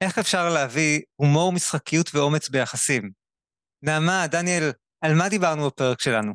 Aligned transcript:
איך 0.00 0.18
אפשר 0.18 0.48
להביא 0.54 1.02
הומור, 1.16 1.52
משחקיות 1.52 2.10
ואומץ 2.14 2.48
ביחסים? 2.48 3.10
נעמה, 3.82 4.26
דניאל, 4.30 4.70
על 5.00 5.14
מה 5.14 5.28
דיברנו 5.28 5.66
בפרק 5.66 6.00
שלנו? 6.00 6.32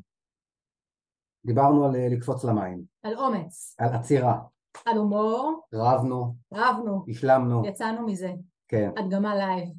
דיברנו 1.45 1.85
על 1.85 1.95
אה, 1.95 2.07
לקפוץ 2.11 2.43
למים, 2.43 2.83
על 3.03 3.17
אומץ, 3.17 3.75
על 3.79 3.89
עצירה, 3.93 4.39
על 4.85 4.97
הומור, 4.97 5.67
רבנו, 5.73 6.35
רבנו, 6.53 7.05
השלמנו, 7.09 7.67
יצאנו 7.67 8.07
מזה, 8.07 8.31
כן. 8.67 8.89
הדגמה 8.97 9.35
live. 9.35 9.69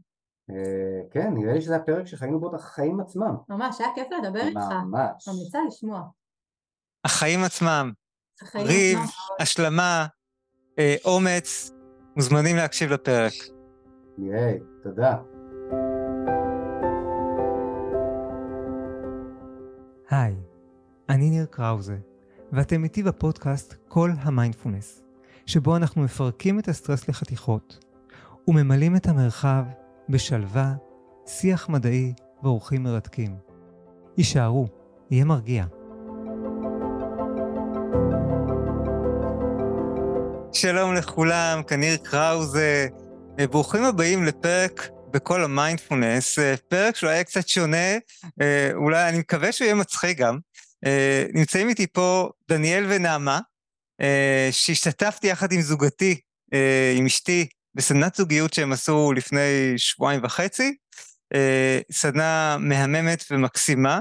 אה, 0.51 1.01
כן, 1.11 1.35
נראה 1.35 1.53
לי 1.53 1.61
שזה 1.61 1.77
הפרק 1.77 2.07
שחיינו 2.07 2.41
בו 2.41 2.49
את 2.49 2.55
החיים 2.55 3.01
עצמם. 3.01 3.37
ממש, 3.49 3.81
היה 3.81 3.89
כיף 3.95 4.07
לדבר 4.19 4.41
איתך. 4.41 4.59
ממש. 4.59 5.29
ממליצה 5.29 5.59
לשמוע. 5.69 6.03
החיים 7.05 7.45
עצמם, 7.45 7.93
החיים 8.43 8.67
ריב, 8.67 8.99
עצמם. 8.99 9.37
השלמה, 9.41 10.07
אה, 10.79 10.97
אומץ, 11.05 11.71
מוזמנים 12.17 12.57
להקשיב 12.57 12.91
לפרק. 12.91 13.54
ייי, 14.19 14.59
תודה. 14.83 15.17
היי, 20.11 20.35
אני 21.09 21.31
ניר 21.31 21.47
קראוזה, 21.51 21.97
ואתם 22.53 22.85
איתי 22.85 23.03
בפודקאסט 23.03 23.75
כל 23.89 24.11
המיינדפולנס, 24.21 25.03
שבו 25.47 25.77
אנחנו 25.77 26.03
מפרקים 26.03 26.59
את 26.59 26.69
הסטרס 26.69 27.09
לחתיכות, 27.09 27.85
וממלאים 28.49 28.97
את 28.97 29.07
המרחב 29.07 29.65
בשלווה, 30.09 30.75
שיח 31.27 31.69
מדעי 31.69 32.13
ואורחים 32.43 32.83
מרתקים. 32.83 33.37
הישארו, 34.17 34.67
יהיה 35.11 35.25
מרגיע. 35.25 35.65
שלום 40.53 40.95
לכולם, 40.95 41.63
כאן 41.67 41.81
ניר 41.81 41.97
קראוזה, 41.97 42.89
ברוכים 43.37 43.85
הבאים 43.85 44.25
לפרק 44.25 44.89
בכל 45.11 45.45
המיינדפולנס, 45.45 46.39
אה, 46.39 46.55
פרק 46.69 46.97
שאולי 46.97 47.15
יהיה 47.15 47.25
קצת 47.25 47.49
שונה, 47.49 47.93
אה, 48.41 48.71
אולי 48.75 49.09
אני 49.09 49.19
מקווה 49.19 49.53
שהוא 49.53 49.65
יהיה 49.65 49.75
מצחיק 49.75 50.19
גם. 50.19 50.39
אה, 50.87 51.25
נמצאים 51.35 51.69
איתי 51.69 51.87
פה 51.87 52.31
דניאל 52.49 52.85
ונעמה, 52.89 53.41
שהשתתפתי 54.51 55.27
יחד 55.27 55.53
עם 55.53 55.61
זוגתי, 55.61 56.21
עם 56.97 57.07
אשתי, 57.07 57.47
בסדנת 57.75 58.15
זוגיות 58.15 58.55
שהם 58.55 58.73
עשו 58.73 59.13
לפני 59.13 59.75
שבועיים 59.77 60.21
וחצי, 60.25 60.77
סדנה 61.93 62.57
מהממת 62.61 63.25
ומקסימה. 63.31 63.99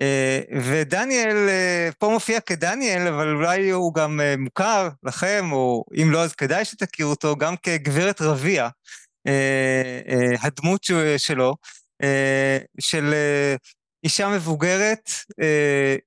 אה, 0.00 0.40
ודניאל 0.62 1.48
אה, 1.48 1.88
פה 1.98 2.08
מופיע 2.08 2.40
כדניאל, 2.40 3.08
אבל 3.08 3.34
אולי 3.34 3.70
הוא 3.70 3.94
גם 3.94 4.20
אה, 4.20 4.36
מוכר 4.36 4.88
לכם, 5.02 5.48
או 5.52 5.84
אם 6.02 6.10
לא 6.10 6.22
אז 6.22 6.34
כדאי 6.34 6.64
שתכירו 6.64 7.10
אותו, 7.10 7.36
גם 7.36 7.56
כגברת 7.56 8.20
רביע, 8.20 8.68
הדמות 10.42 10.86
שלו, 11.16 11.54
של 12.80 13.14
אישה 14.04 14.28
מבוגרת 14.28 15.10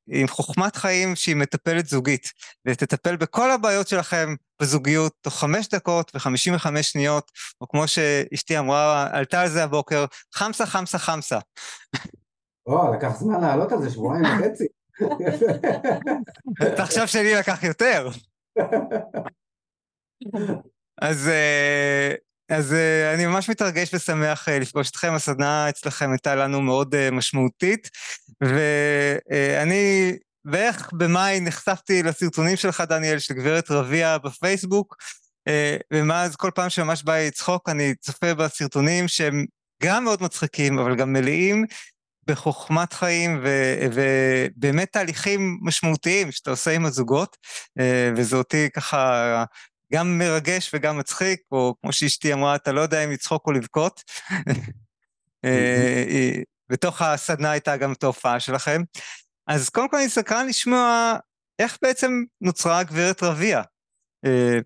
עם 0.07 0.27
חוכמת 0.27 0.75
חיים 0.75 1.15
שהיא 1.15 1.35
מטפלת 1.35 1.87
זוגית, 1.87 2.31
ותטפל 2.67 3.15
בכל 3.15 3.51
הבעיות 3.51 3.87
שלכם 3.87 4.35
בזוגיות 4.61 5.13
תוך 5.21 5.39
חמש 5.39 5.67
דקות 5.67 6.11
וחמישים 6.15 6.55
וחמש 6.55 6.91
שניות, 6.91 7.31
או 7.61 7.67
כמו 7.67 7.87
שאשתי 7.87 8.59
אמרה, 8.59 9.07
עלתה 9.11 9.41
על 9.41 9.49
זה 9.49 9.63
הבוקר, 9.63 10.05
חמסה 10.33 10.65
חמסה 10.65 10.97
חמסה. 10.99 11.39
או, 12.69 12.93
לקח 12.93 13.09
זמן 13.19 13.41
לעלות 13.41 13.71
על 13.71 13.81
זה, 13.81 13.89
שבועיים 13.89 14.25
וחצי. 14.25 14.67
תחשוב 16.77 17.05
שלי 17.05 17.35
לקח 17.35 17.63
יותר. 17.63 18.09
אז, 21.01 21.27
אה, 21.27 22.13
אז 22.49 22.73
אה, 22.73 23.13
אני 23.13 23.25
ממש 23.25 23.49
מתרגש 23.49 23.93
ושמח 23.93 24.49
אה, 24.49 24.59
לפגוש 24.59 24.89
אתכם, 24.89 25.13
הסדנה 25.13 25.69
אצלכם 25.69 26.11
הייתה 26.11 26.35
לנו 26.35 26.61
מאוד 26.61 27.09
משמעותית, 27.11 27.89
ואני 28.41 30.13
בערך 30.45 30.93
במאי 30.93 31.39
נחשפתי 31.39 32.03
לסרטונים 32.03 32.55
שלך, 32.55 32.81
דניאל, 32.81 33.19
של 33.19 33.33
גברת 33.33 33.71
רביע 33.71 34.17
בפייסבוק, 34.17 34.95
ומאז 35.93 36.35
כל 36.35 36.51
פעם 36.55 36.69
שממש 36.69 37.03
בא 37.03 37.15
לי 37.15 37.27
לצחוק, 37.27 37.69
אני 37.69 37.95
צופה 37.95 38.33
בסרטונים 38.33 39.07
שהם 39.07 39.45
גם 39.83 40.03
מאוד 40.03 40.23
מצחיקים, 40.23 40.79
אבל 40.79 40.95
גם 40.95 41.13
מלאים 41.13 41.65
בחוכמת 42.29 42.93
חיים 42.93 43.39
ו- 43.43 43.87
ובאמת 43.93 44.91
תהליכים 44.91 45.59
משמעותיים 45.61 46.31
שאתה 46.31 46.49
עושה 46.49 46.71
עם 46.71 46.85
הזוגות, 46.85 47.37
אה, 47.79 48.11
וזה 48.15 48.35
אותי 48.35 48.69
ככה 48.69 49.43
גם 49.93 50.17
מרגש 50.17 50.71
וגם 50.73 50.97
מצחיק, 50.97 51.39
או 51.51 51.75
כמו 51.81 51.93
שאשתי 51.93 52.33
אמרה, 52.33 52.55
אתה 52.55 52.71
לא 52.71 52.81
יודע 52.81 53.03
אם 53.03 53.11
לצחוק 53.11 53.47
או 53.47 53.51
לבכות. 53.51 54.01
אה, 55.45 56.03
היא- 56.07 56.43
בתוך 56.69 57.01
הסדנה 57.01 57.51
הייתה 57.51 57.77
גם 57.77 57.93
את 57.93 58.03
ההופעה 58.03 58.39
שלכם. 58.39 58.81
אז 59.47 59.69
קודם 59.69 59.89
כל 59.89 59.97
אני 59.97 60.09
סקרן 60.09 60.47
לשמוע 60.47 61.13
איך 61.59 61.77
בעצם 61.81 62.11
נוצרה 62.41 62.79
הגברת 62.79 63.23
רביע. 63.23 63.61
אה, 64.25 64.59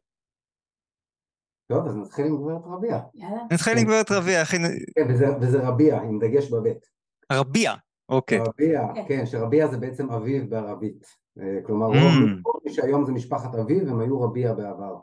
טוב, 1.72 1.88
אז 1.88 1.96
נתחיל 1.96 2.26
עם 2.26 2.38
גברת 2.38 2.62
רביע. 2.66 3.00
יאללה. 3.14 3.42
נתחיל 3.52 3.78
עם 3.78 3.84
גברת 3.86 4.12
רביע, 4.12 4.44
היא... 4.52 4.60
כן, 4.96 5.36
וזה 5.42 5.58
רביע, 5.60 5.96
עם 5.96 6.20
דגש 6.20 6.50
בבית. 6.50 6.94
רביע, 7.34 7.74
אוקיי. 8.10 8.40
רביע, 8.40 8.82
כן. 8.96 9.04
כן, 9.08 9.26
שרביע 9.26 9.68
זה 9.68 9.78
בעצם 9.78 10.12
אביב 10.12 10.50
בערבית. 10.50 11.06
אה, 11.40 11.60
כלומר, 11.66 11.88
Mm. 11.92 12.42
רוב 12.46 12.62
מי 12.66 12.74
שהיום 12.74 13.06
זה 13.06 13.12
משפחת 13.12 13.56
אביב, 13.56 13.88
הם 13.88 14.00
היו 14.00 14.22
רביע 14.22 14.54
בעבר. 14.54 14.96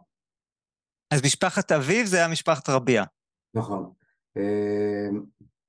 אז 1.11 1.25
משפחת 1.25 1.73
אביב 1.73 2.07
זה 2.07 2.17
היה 2.17 2.29
משפחת 2.29 2.69
רביע. 2.69 3.05
נכון. 3.55 3.91
אה, 4.37 5.09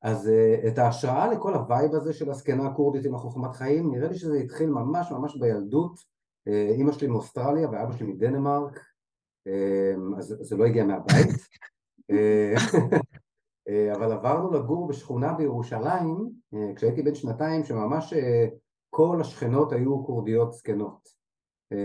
אז 0.02 0.30
אה, 0.30 0.68
את 0.68 0.78
ההשראה 0.78 1.34
לכל 1.34 1.54
ה 1.54 1.62
vibe 1.62 1.96
הזה 1.96 2.14
של 2.14 2.30
הזקנה 2.32 2.68
הכורדית 2.68 3.06
עם 3.06 3.16
החוכמת 3.16 3.56
חיים, 3.56 3.92
נראה 3.92 4.08
לי 4.08 4.18
שזה 4.18 4.38
התחיל 4.38 4.70
ממש 4.70 5.12
ממש 5.12 5.36
בילדות. 5.36 6.12
אימא 6.48 6.92
שלי 6.92 7.08
מאוסטרליה 7.08 7.70
ואבא 7.70 7.98
שלי 7.98 8.08
מדנמרק, 8.08 8.80
אז 10.18 10.36
זה 10.42 10.58
לא 10.58 10.66
הגיע 10.66 10.84
מהבית. 10.84 11.30
אה, 13.72 13.96
אבל 13.96 14.12
עברנו 14.12 14.52
לגור 14.52 14.88
בשכונה 14.88 15.34
בירושלים, 15.34 16.30
אה, 16.54 16.72
כשהייתי 16.76 17.02
בן 17.02 17.16
שנתיים, 17.16 17.64
שממש 17.64 18.14
אה, 18.14 18.48
כל 18.90 19.18
השכנות 19.22 19.72
היו 19.72 20.06
כורדיות 20.06 20.54
זקנות. 20.54 21.22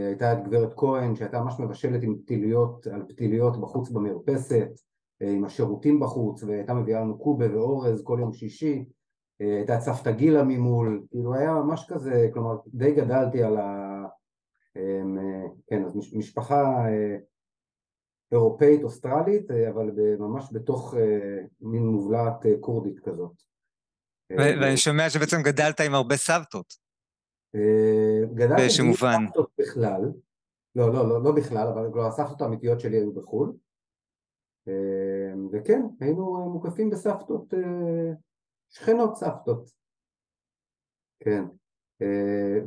הייתה 0.08 0.32
את 0.32 0.44
גברת 0.44 0.74
כהן 0.76 1.14
שהייתה 1.14 1.40
ממש 1.40 1.60
מבשלת 1.60 2.02
עם 2.02 2.18
פתיליות, 2.18 2.86
על 2.86 3.02
פתיליות 3.08 3.60
בחוץ 3.60 3.90
במרפסת, 3.90 4.68
עם 5.20 5.44
השירותים 5.44 6.00
בחוץ, 6.00 6.42
והייתה 6.42 6.74
מביאה 6.74 7.00
לנו 7.00 7.18
קובה 7.18 7.56
ואורז 7.56 8.02
כל 8.04 8.18
יום 8.20 8.32
שישי, 8.32 8.84
הייתה 9.40 9.76
את 9.76 9.80
סבתא 9.80 10.10
גילה 10.12 10.42
ממול, 10.44 11.02
כאילו 11.10 11.34
היה 11.34 11.54
ממש 11.54 11.86
כזה, 11.88 12.28
כלומר 12.32 12.56
די 12.66 12.94
גדלתי 12.94 13.42
על 13.42 13.56
ה... 13.56 14.02
כן, 15.66 15.84
אז 15.84 15.96
מש- 15.96 16.14
משפחה 16.14 16.84
אירופאית 18.32 18.82
אוסטרלית, 18.82 19.50
אה, 19.50 19.70
אבל 19.70 19.90
ממש 20.18 20.44
בתוך 20.52 20.94
אה, 20.94 21.38
מין 21.60 21.82
מובלעת 21.82 22.46
אה, 22.46 22.52
כורדית 22.60 23.00
כזאת. 23.00 23.32
ואני 24.30 24.76
שומע 24.76 25.10
שבעצם 25.10 25.36
גדלת 25.42 25.80
עם 25.80 25.94
הרבה 25.94 26.16
סבתות. 26.16 26.86
גדלתי 28.34 28.82
מובן. 28.86 29.26
סבתות 29.26 29.50
בכלל, 29.60 30.00
לא, 30.74 30.92
לא, 30.92 31.08
לא, 31.08 31.22
לא 31.22 31.32
בכלל, 31.36 31.68
אבל 31.68 31.92
כבר 31.92 32.06
הסבתות 32.06 32.42
האמיתיות 32.42 32.80
שלי 32.80 32.96
היו 32.96 33.12
בחו"ל, 33.12 33.52
וכן, 35.52 35.82
היינו 36.00 36.50
מוקפים 36.52 36.90
בסבתות, 36.90 37.54
שכנות 38.70 39.16
סבתות, 39.16 39.70
כן, 41.20 41.44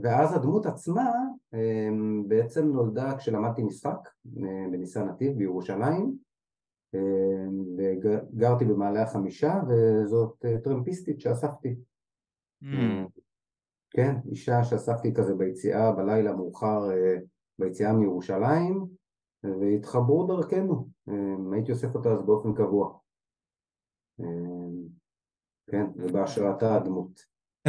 ואז 0.03 0.35
הדמות 0.35 0.65
עצמה 0.65 1.11
אה, 1.53 1.89
בעצם 2.27 2.67
נולדה 2.67 3.17
כשלמדתי 3.17 3.63
משחק 3.63 4.09
אה, 4.37 4.65
בניסן 4.71 5.07
נתיב 5.09 5.37
בירושלים, 5.37 6.15
אה, 6.95 6.99
וגרתי 7.77 8.65
במעלה 8.65 9.03
החמישה, 9.03 9.61
וזאת 9.69 10.45
אה, 10.45 10.57
טרמפיסטית 10.63 11.21
שאספתי. 11.21 11.75
Mm. 12.63 12.67
כן, 13.89 14.15
אישה 14.31 14.63
שאספתי 14.63 15.13
כזה 15.13 15.35
ביציאה 15.35 15.91
בלילה 15.91 16.33
מאוחר, 16.33 16.91
אה, 16.91 17.15
ביציאה 17.59 17.93
מירושלים, 17.93 18.85
והתחברו 19.43 20.27
דרכנו. 20.27 20.87
אה, 21.09 21.53
הייתי 21.53 21.71
אוסף 21.71 21.95
אותה 21.95 22.09
אז 22.09 22.25
באופן 22.25 22.53
קבוע. 22.53 22.97
אה, 24.19 24.25
כן, 25.71 25.85
ובהשראתה 25.95 26.75
הדמות. 26.75 27.25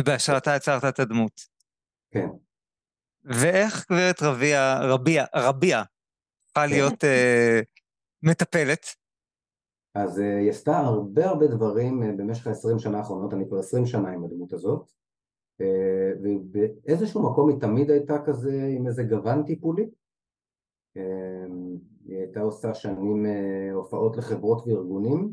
בהשראתה 0.07 0.57
יצרת 0.57 0.85
את 0.85 0.99
הדמות. 0.99 1.60
כן. 2.11 2.29
ואיך 3.25 3.87
גברת 3.93 4.23
רביע, 4.23 4.79
רביע, 4.83 5.25
רביע, 5.35 5.83
הפכה 6.47 6.67
להיות 6.67 7.05
אה, 7.05 7.61
מטפלת? 8.23 8.87
אז 9.95 10.21
אה, 10.21 10.39
היא 10.39 10.51
עשתה 10.51 10.79
הרבה 10.79 11.27
הרבה 11.27 11.47
דברים 11.47 12.03
אה, 12.03 12.13
במשך 12.13 12.47
ה-20 12.47 12.79
שנה 12.79 12.99
האחרונות, 12.99 13.35
אני 13.35 13.49
כבר 13.49 13.59
20 13.59 13.87
שנה 13.87 14.11
עם 14.11 14.25
הדמות 14.25 14.53
הזאת, 14.53 14.91
ובאיזשהו 16.23 17.31
מקום 17.31 17.51
היא 17.51 17.61
תמיד 17.61 17.91
הייתה 17.91 18.19
כזה 18.27 18.69
עם 18.77 18.87
איזה 18.87 19.03
גוון 19.03 19.43
טיפולי. 19.47 19.91
היא 22.05 22.19
הייתה 22.19 22.41
עושה 22.41 22.75
שנים 22.75 23.27
הופעות 23.73 24.17
לחברות 24.17 24.67
וארגונים, 24.67 25.33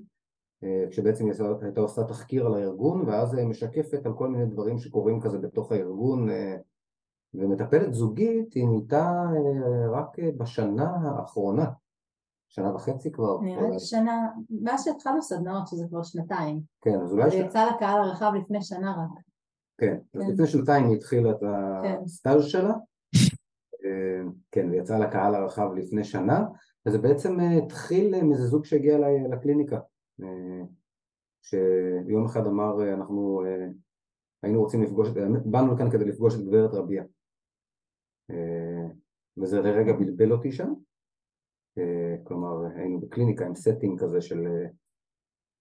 כשבעצם 0.90 1.26
היא 1.26 1.34
הייתה 1.62 1.82
עושה 1.82 2.04
תחקיר 2.04 2.46
על 2.46 2.54
הארגון 2.54 3.10
ואז 3.10 3.34
משקפת 3.34 4.06
על 4.06 4.14
כל 4.14 4.28
מיני 4.28 4.46
דברים 4.46 4.80
שקורים 4.80 5.22
כזה 5.22 5.38
בתוך 5.38 5.72
הארגון 5.72 6.30
ומטפלת 7.34 7.94
זוגית 7.94 8.54
היא 8.54 8.68
נהייתה 8.68 9.24
רק 9.92 10.20
בשנה 10.38 10.96
האחרונה, 11.04 11.66
שנה 12.50 12.76
וחצי 12.76 13.12
כבר. 13.12 13.42
נראה 13.42 13.70
לי 13.70 13.80
שנה, 13.80 14.28
מאז 14.50 14.84
שהתחלנו 14.86 15.22
סדנאות 15.22 15.68
שזה 15.68 15.86
כבר 15.90 16.04
שנתיים. 16.04 16.62
כן, 16.82 17.02
אז 17.02 17.12
אולי... 17.12 17.30
זה 17.30 17.38
יצא 17.38 17.70
לקהל 17.76 18.04
הרחב 18.04 18.32
לפני 18.42 18.62
שנה 18.62 18.92
רק. 18.92 19.24
כן, 19.78 19.98
אז 20.14 20.22
כן. 20.22 20.32
לפני 20.32 20.48
שנתיים 20.48 20.86
היא 20.88 20.96
התחילה 20.96 21.32
את 21.32 21.40
כן. 21.84 21.98
הסטאז' 22.06 22.46
שלה, 22.46 22.74
כן, 24.52 24.70
ויצא 24.72 24.98
לקהל 24.98 25.36
הרחב 25.36 25.70
לפני 25.76 26.04
שנה, 26.04 26.46
וזה 26.86 26.98
בעצם 26.98 27.40
התחיל 27.40 28.24
מאיזה 28.24 28.48
זוג 28.48 28.66
שהגיע 28.66 28.98
לקליניקה, 29.30 29.80
שיום 31.42 32.26
אחד 32.26 32.48
אמר, 32.48 32.94
אנחנו 32.94 33.42
היינו 34.44 34.62
רוצים 34.62 34.84
לפגוש, 34.84 35.10
באנו 35.46 35.74
לכאן 35.74 35.92
כדי 35.92 36.06
לפגוש 36.06 36.36
את 36.36 36.46
גברת 36.46 36.74
רביע. 36.74 37.04
וזה 39.38 39.62
לרגע 39.62 39.94
בלבל 39.94 40.32
אותי 40.32 40.52
שם, 40.52 40.74
כלומר 42.24 42.66
היינו 42.76 43.00
בקליניקה 43.00 43.46
עם 43.46 43.56
setting 43.56 44.00
כזה 44.00 44.22
של 44.22 44.48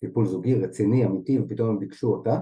טיפול 0.01 0.27
זוגי 0.27 0.55
רציני, 0.55 1.07
אמיתי, 1.07 1.41
ופתאום 1.41 1.69
הם 1.69 1.79
ביקשו 1.79 2.09
אותה, 2.09 2.39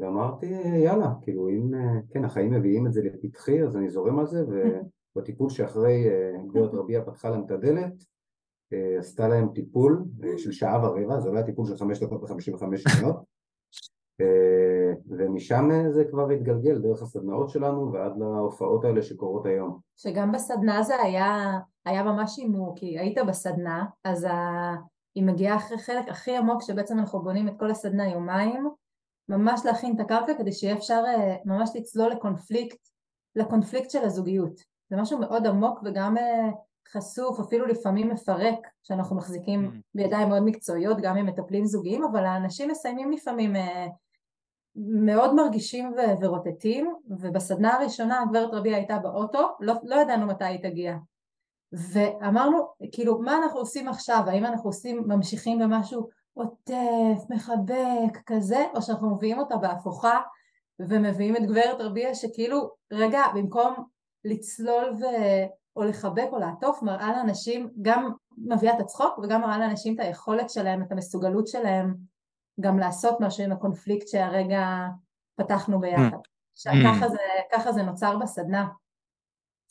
ואמרתי 0.00 0.46
יאללה, 0.84 1.14
כאילו 1.22 1.48
אם, 1.48 1.70
כן 2.10 2.24
החיים 2.24 2.52
מביאים 2.52 2.86
את 2.86 2.92
זה 2.92 3.02
לפתחי 3.02 3.62
אז 3.62 3.76
אני 3.76 3.90
זורם 3.90 4.18
על 4.18 4.26
זה, 4.26 4.38
ובטיפול 5.16 5.50
שאחרי 5.54 6.04
גברת 6.46 6.74
רביע 6.74 7.04
פתחה 7.04 7.30
להם 7.30 7.44
את 7.44 7.50
הדלת, 7.50 7.92
עשתה 8.98 9.28
להם 9.28 9.48
טיפול 9.54 10.04
של 10.36 10.52
שעה 10.52 10.82
ורבע, 10.82 11.20
זה 11.20 11.30
לא 11.30 11.36
היה 11.36 11.46
טיפול 11.46 11.66
של 11.66 11.76
חמש 11.76 12.02
דקות 12.02 12.22
וחמישים 12.22 12.54
וחמש 12.54 12.82
שניות, 12.82 13.16
ומשם 15.18 15.68
זה 15.90 16.04
כבר 16.10 16.30
התגלגל 16.30 16.78
דרך 16.78 17.02
הסדנאות 17.02 17.48
שלנו 17.48 17.92
ועד 17.92 18.12
להופעות 18.18 18.84
האלה 18.84 19.02
שקורות 19.02 19.46
היום. 19.46 19.78
שגם 19.96 20.32
בסדנה 20.32 20.82
זה 20.82 21.02
היה, 21.02 21.58
היה 21.84 22.02
ממש 22.02 22.38
הימור, 22.38 22.72
כי 22.76 22.98
היית 22.98 23.18
בסדנה, 23.28 23.84
אז 24.04 24.24
ה... 24.24 24.74
היא 25.14 25.24
מגיעה 25.24 25.56
אחרי 25.56 25.78
חלק 25.78 26.08
הכי 26.08 26.36
עמוק 26.36 26.62
שבעצם 26.62 26.98
אנחנו 26.98 27.22
בונים 27.22 27.48
את 27.48 27.54
כל 27.58 27.70
הסדנה 27.70 28.08
יומיים, 28.08 28.68
ממש 29.28 29.60
להכין 29.64 29.94
את 29.94 30.00
הקרקע 30.00 30.34
כדי 30.38 30.52
שיהיה 30.52 30.74
אפשר 30.74 31.02
ממש 31.44 31.70
לצלול 31.74 32.10
לקונפליקט, 32.10 32.78
לקונפליקט 33.36 33.90
של 33.90 34.04
הזוגיות. 34.04 34.60
זה 34.90 34.96
משהו 34.96 35.18
מאוד 35.18 35.46
עמוק 35.46 35.80
וגם 35.84 36.14
חשוף, 36.92 37.40
אפילו 37.40 37.66
לפעמים 37.66 38.08
מפרק, 38.08 38.58
שאנחנו 38.82 39.16
מחזיקים 39.16 39.70
mm. 39.74 39.80
בידיים 39.94 40.28
מאוד 40.28 40.42
מקצועיות, 40.42 41.00
גם 41.00 41.16
עם 41.16 41.26
מטפלים 41.26 41.64
זוגיים, 41.64 42.04
אבל 42.04 42.24
האנשים 42.24 42.70
מסיימים 42.70 43.12
לפעמים 43.12 43.56
מאוד 44.76 45.34
מרגישים 45.34 45.92
ו- 45.92 46.24
ורוטטים, 46.24 46.94
ובסדנה 47.08 47.74
הראשונה 47.74 48.22
הגברת 48.22 48.54
רבי 48.54 48.74
הייתה 48.74 48.98
באוטו, 48.98 49.48
לא, 49.60 49.74
לא 49.84 49.96
ידענו 49.96 50.26
מתי 50.26 50.44
היא 50.44 50.62
תגיע. 50.62 50.96
ואמרנו, 51.72 52.68
כאילו, 52.92 53.18
מה 53.18 53.36
אנחנו 53.36 53.58
עושים 53.58 53.88
עכשיו? 53.88 54.22
האם 54.26 54.44
אנחנו 54.44 54.68
עושים, 54.68 55.04
ממשיכים 55.06 55.58
במשהו 55.58 56.08
עוטף, 56.34 57.30
מחבק, 57.30 58.18
כזה, 58.26 58.64
או 58.74 58.82
שאנחנו 58.82 59.14
מביאים 59.14 59.38
אותה 59.38 59.56
בהפוכה 59.56 60.20
ומביאים 60.78 61.36
את 61.36 61.42
גברת 61.42 61.80
רביע 61.80 62.14
שכאילו, 62.14 62.70
רגע, 62.92 63.22
במקום 63.34 63.74
לצלול 64.24 64.92
ו... 65.00 65.04
או 65.76 65.84
לחבק 65.84 66.28
או 66.32 66.38
לעטוף, 66.38 66.82
מראה 66.82 67.12
לאנשים, 67.16 67.70
גם 67.82 68.10
מביאה 68.38 68.74
את 68.74 68.80
הצחוק 68.80 69.18
וגם 69.18 69.40
מראה 69.40 69.58
לאנשים 69.58 69.94
את 69.94 70.00
היכולת 70.00 70.50
שלהם, 70.50 70.82
את 70.82 70.92
המסוגלות 70.92 71.46
שלהם 71.46 71.94
גם 72.60 72.78
לעשות 72.78 73.16
משהו 73.20 73.44
עם 73.44 73.52
הקונפליקט 73.52 74.08
שהרגע 74.08 74.86
פתחנו 75.36 75.80
ביחד. 75.80 76.16
Mm. 76.58 76.70
ככה 76.84 77.08
זה, 77.08 77.18
ככה 77.52 77.72
זה 77.72 77.82
נוצר 77.82 78.16
בסדנה. 78.16 78.68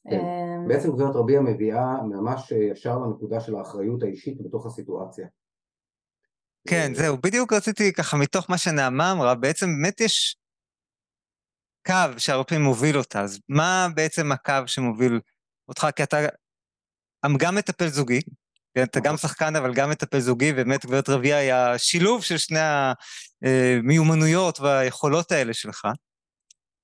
כן. 0.10 0.20
אמ, 0.20 0.68
בעצם 0.68 0.92
גברת 0.92 1.16
רביע 1.16 1.42
מביאה 1.42 2.02
ממש 2.04 2.52
ישר 2.52 2.98
לנקודה 3.00 3.40
של 3.40 3.56
האחריות 3.56 4.04
האישית 4.04 4.42
בתוך 4.42 4.66
הסיטואציה. 4.66 5.28
כן, 6.68 6.94
זהו, 6.94 7.18
בדיוק 7.18 7.54
רציתי 7.54 7.94
ככה, 7.94 8.18
מתוך 8.18 8.50
מה 8.50 8.58
שנעמה 8.58 9.12
אמרה, 9.12 9.36
בעצם 9.36 9.66
באמת 9.66 10.02
יש 10.02 10.38
קו 11.86 11.94
שהרבה 12.20 12.44
פעמים 12.44 12.64
מוביל 12.64 12.98
אותה, 12.98 13.22
אז 13.22 13.40
מה 13.50 13.88
בעצם 13.96 14.32
הקו 14.32 14.54
שמוביל 14.66 15.20
אותך? 15.70 15.88
כי 15.96 16.04
אתה 16.04 16.18
גם 17.38 17.56
מטפל 17.56 17.88
זוגי, 17.88 18.20
כן, 18.74 18.84
אתה 18.84 19.00
גם 19.00 19.18
שחקן 19.18 19.56
אבל 19.56 19.74
גם 19.74 19.90
מטפל 19.90 20.20
זוגי, 20.20 20.52
ובאמת 20.52 20.86
גברת 20.86 21.10
רביע 21.10 21.38
היא 21.38 21.54
השילוב 21.54 22.24
של 22.24 22.38
שני 22.38 22.60
המיומנויות 23.42 24.60
והיכולות 24.60 25.32
האלה 25.32 25.54
שלך. 25.54 25.88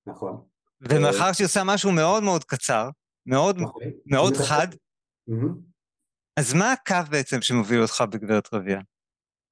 נכון. 0.05 0.43
ומאחר 0.81 1.33
שהיא 1.33 1.45
עושה 1.45 1.61
משהו 1.65 1.91
מאוד 1.91 2.23
מאוד 2.23 2.43
קצר, 2.43 2.89
מאוד, 3.25 3.57
נכון. 3.57 3.83
מאוד 4.05 4.33
חד, 4.37 4.67
אז 6.39 6.53
מה 6.53 6.71
הקו 6.71 7.11
בעצם 7.11 7.41
שמוביל 7.41 7.81
אותך 7.81 8.03
בגברת 8.11 8.53
רביע? 8.53 8.79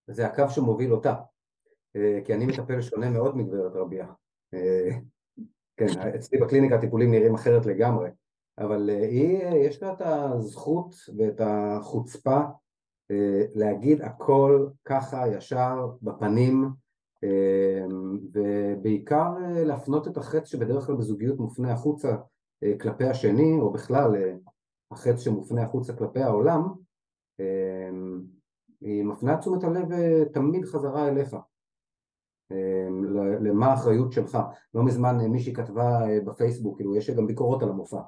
זה 0.08 0.26
הקו 0.26 0.50
שמוביל 0.50 0.94
אותה, 0.94 1.16
אה, 1.96 2.20
כי 2.26 2.34
אני 2.34 2.46
מטפל 2.46 2.82
שונה 2.82 3.10
מאוד 3.10 3.38
מגברת 3.38 3.72
רביע. 3.76 4.06
אה, 4.54 4.90
כן, 5.78 5.86
אצלי 6.16 6.40
בקליניקה 6.40 6.76
הטיפולים 6.76 7.12
נראים 7.12 7.36
אחרת 7.36 7.66
לגמרי. 7.66 8.10
אבל 8.60 8.90
אה, 8.90 9.08
היא, 9.08 9.42
אה, 9.42 9.58
יש 9.58 9.84
לה 9.84 9.94
את 9.94 10.02
הזכות 10.02 10.96
ואת 11.18 11.42
החוצפה 11.44 12.40
אה, 13.12 13.46
להגיד 13.56 14.02
הכל 14.02 14.68
ככה 14.86 15.28
ישר 15.28 15.88
בפנים 16.02 16.70
ובעיקר 18.34 19.34
להפנות 19.66 20.08
את 20.08 20.18
החץ 20.18 20.48
שבדרך 20.48 20.86
כלל 20.86 20.96
בזוגיות 20.96 21.40
מופנה 21.40 21.74
החוצה 21.74 22.16
כלפי 22.82 23.04
השני 23.04 23.58
או 23.62 23.72
בכלל 23.72 24.12
החץ 24.92 25.20
שמופנה 25.20 25.64
החוצה 25.64 25.94
כלפי 25.94 26.22
העולם 26.22 26.62
היא 28.82 29.04
מפנה 29.04 29.38
תשומת 29.38 29.64
הלב 29.64 29.88
תמיד 30.34 30.66
חזרה 30.66 31.08
אליך. 31.08 31.36
למה 33.42 33.66
האחריות 33.66 34.12
שלך. 34.12 34.38
לא 34.74 34.84
מזמן 34.84 35.18
מישהי 35.18 35.54
כתבה 35.54 36.00
בפייסבוק 36.26 36.78
כאילו 36.78 36.96
יש 36.96 37.10
גם 37.10 37.28
ביקורות 37.28 37.64
על 37.64 37.70
המופע 37.70 38.02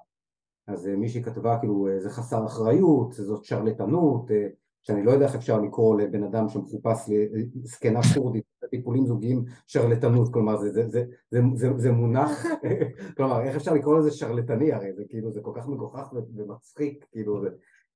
אז 0.73 0.88
אה, 0.88 0.95
מישהי 0.95 1.23
כתבה 1.23 1.57
כאילו 1.59 1.88
אה, 1.88 2.00
זה 2.00 2.09
חסר 2.09 2.45
אחריות, 2.45 3.13
זאת 3.13 3.45
שרלטנות, 3.45 4.31
אה, 4.31 4.47
שאני 4.83 5.03
לא 5.03 5.12
יודע 5.12 5.25
איך 5.25 5.35
אפשר 5.35 5.59
לקרוא 5.59 6.01
לבן 6.01 6.23
אדם 6.23 6.50
שמחופש 6.50 7.00
לזקנה 7.09 8.00
כורדית, 8.13 8.44
טיפולים 8.71 9.06
זוגיים 9.06 9.45
שרלטנות, 9.68 10.33
כלומר 10.33 10.57
זה, 10.57 10.71
זה, 10.71 10.83
זה, 10.90 11.04
זה, 11.31 11.42
זה, 11.56 11.69
זה 11.78 11.92
מונח, 11.92 12.45
כלומר 13.18 13.42
איך 13.42 13.56
אפשר 13.56 13.73
לקרוא 13.73 13.99
לזה 13.99 14.11
שרלטני 14.11 14.73
הרי, 14.73 14.94
זה 14.94 15.04
כאילו 15.09 15.31
זה 15.31 15.42
כל 15.42 15.51
כך 15.56 15.68
מגוחך 15.68 16.13
ומצחיק, 16.35 17.06
כאילו 17.11 17.42
זה, 17.42 17.49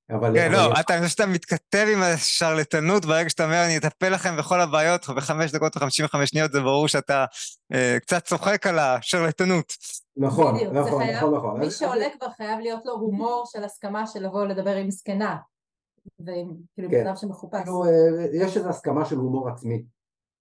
אבל... 0.10 0.34
כן, 0.36 0.52
לא, 0.52 0.80
אתה 0.80 0.98
חושב 0.98 1.10
שאתה 1.10 1.26
מתכתב 1.26 1.88
עם 1.94 2.02
השרלטנות 2.02 3.06
ברגע 3.06 3.30
שאתה 3.30 3.46
אומר, 3.46 3.66
אני 3.66 3.78
אטפל 3.78 4.10
לכם 4.10 4.38
בכל 4.38 4.62
הבעיות 4.62 5.10
בחמש 5.10 5.52
דקות 5.52 5.78
וחמישים 5.78 6.06
וחמש 6.06 6.30
שניות, 6.30 6.52
זה 6.52 6.62
ברור 6.62 6.88
שאתה 6.88 7.26
אה, 7.74 7.98
קצת 8.00 8.26
צוחק 8.26 8.68
על 8.68 8.80
השרלטנות. 8.80 9.74
נכון, 10.18 10.56
בדיוק, 10.56 10.74
נכון, 10.74 11.04
חייב, 11.04 11.18
נכון, 11.18 11.36
נכון. 11.36 11.60
מי 11.60 11.72
שעולה 11.72 12.06
כבר 12.20 12.30
חייב 12.30 12.60
להיות 12.60 12.86
לו 12.86 12.94
הומור 12.94 13.44
של 13.46 13.64
הסכמה 13.64 14.08
של 14.08 14.26
לבוא 14.26 14.46
לדבר 14.46 14.76
עם 14.76 14.92
זקנה. 14.92 15.38
ועם 16.20 16.54
כאילו 16.74 16.90
כן. 16.90 17.04
בן 17.04 17.16
שמחופש. 17.16 17.62
כאילו, 17.64 17.84
אה, 17.86 18.26
יש 18.34 18.58
איזו 18.58 18.70
הסכמה 18.70 19.06
של 19.06 19.18
הומור 19.18 19.50
עצמי 19.50 19.86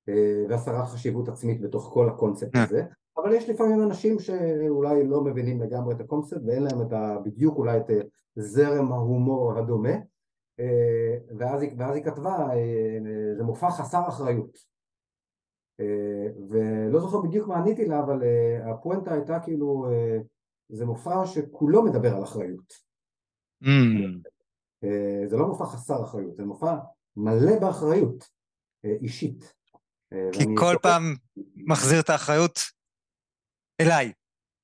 אה, 0.09 0.45
והסרת 0.49 0.87
חשיבות 0.87 1.29
עצמית 1.29 1.61
בתוך 1.61 1.91
כל 1.95 2.09
הקונספט 2.09 2.57
הזה. 2.57 2.83
אבל 3.17 3.33
יש 3.35 3.49
לפעמים 3.49 3.83
אנשים 3.83 4.19
שאולי 4.19 5.07
לא 5.07 5.25
מבינים 5.25 5.63
לגמרי 5.63 5.95
את 5.95 6.01
הקונספט 6.01 6.41
ואין 6.47 6.63
להם 6.63 6.83
את 6.83 6.93
ה, 6.93 7.19
בדיוק 7.25 7.59
אולי 7.59 7.77
את 7.77 7.91
זרם 8.37 8.93
ההומור 8.93 9.59
הדומה 9.59 9.95
אה, 10.61 11.17
ואז 11.39 11.63
היא, 11.63 11.71
ואז 11.79 11.97
היא 11.97 12.05
כתבה 12.05 12.37
אה, 12.53 12.99
זה 13.37 13.43
מופע 13.43 13.71
חסר 13.71 14.09
אחריות 14.09 14.57
אה, 14.57 14.74
ולא 16.51 17.01
זוכר 17.01 17.21
בדיוק 17.21 17.49
מה 17.49 17.59
עניתי 17.59 17.85
לה 17.85 18.01
אבל 18.01 18.23
הפואנטה 18.71 19.15
הייתה 19.15 19.41
כאילו 19.41 19.87
זה 20.69 20.87
מופע 20.87 21.27
שכולו 21.27 21.83
מדבר 21.83 22.17
על 22.17 22.23
אחריות 22.23 22.73
mm. 23.65 23.69
זה 25.27 25.37
לא 25.37 25.47
מופע 25.47 25.67
חסר 25.67 26.05
אחריות 26.05 26.37
זה 26.37 26.45
מופע 26.45 26.75
מלא 27.17 27.59
באחריות 27.61 28.29
אישית 28.85 29.55
כי 30.33 30.45
כל 30.57 30.77
פעם 30.83 31.03
מחזיר 31.57 32.01
את 32.01 32.11
האחריות 32.11 32.59
אליי, 33.81 34.13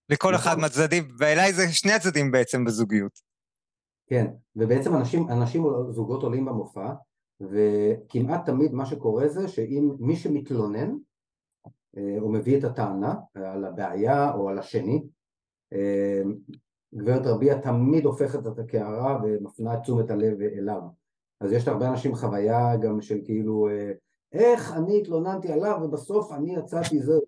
לכל 0.08 0.34
אחד 0.34 0.50
נכון. 0.50 0.60
מהצדדים, 0.60 1.08
ואליי 1.18 1.52
זה 1.52 1.62
שני 1.72 1.92
הצדדים 1.92 2.30
בעצם 2.30 2.64
בזוגיות. 2.64 3.20
כן, 4.06 4.26
ובעצם 4.56 4.96
אנשים, 4.96 5.28
אנשים 5.28 5.64
זוגות 5.90 6.22
עולים 6.22 6.44
במופע, 6.44 6.92
וכמעט 7.40 8.46
תמיד 8.46 8.72
מה 8.72 8.86
שקורה 8.86 9.28
זה 9.28 9.48
שאם 9.48 9.90
מי 9.98 10.16
שמתלונן, 10.16 10.94
אה, 11.96 12.16
הוא 12.20 12.32
מביא 12.32 12.58
את 12.58 12.64
הטענה 12.64 13.14
על 13.34 13.64
הבעיה 13.64 14.34
או 14.34 14.48
על 14.48 14.58
השני, 14.58 15.02
אה, 15.72 16.22
גברת 16.94 17.26
רביע 17.26 17.58
תמיד 17.58 18.04
הופכת 18.04 18.46
את 18.46 18.58
הקערה 18.58 19.20
ומפנה 19.22 19.74
את 19.74 19.80
תשומת 19.82 20.10
הלב 20.10 20.40
אליו. 20.40 20.80
אז 21.40 21.52
יש 21.52 21.68
להרבה 21.68 21.88
אנשים 21.88 22.14
חוויה 22.14 22.76
גם 22.76 23.00
של 23.00 23.20
כאילו 23.24 23.68
איך 24.32 24.72
אני 24.72 25.00
התלוננתי 25.00 25.52
עליו 25.52 25.78
ובסוף 25.82 26.32
אני 26.32 26.54
יצאתי 26.56 27.02
זאת, 27.02 27.22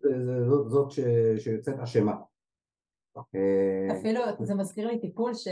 זאת, 0.48 0.70
זאת 0.70 0.90
ש, 0.90 1.00
שיוצאת 1.38 1.78
אשמה. 1.78 2.14
אפילו 3.92 4.20
זה 4.40 4.54
מזכיר 4.54 4.86
לי 4.86 5.00
טיפול 5.00 5.34
ש... 5.34 5.48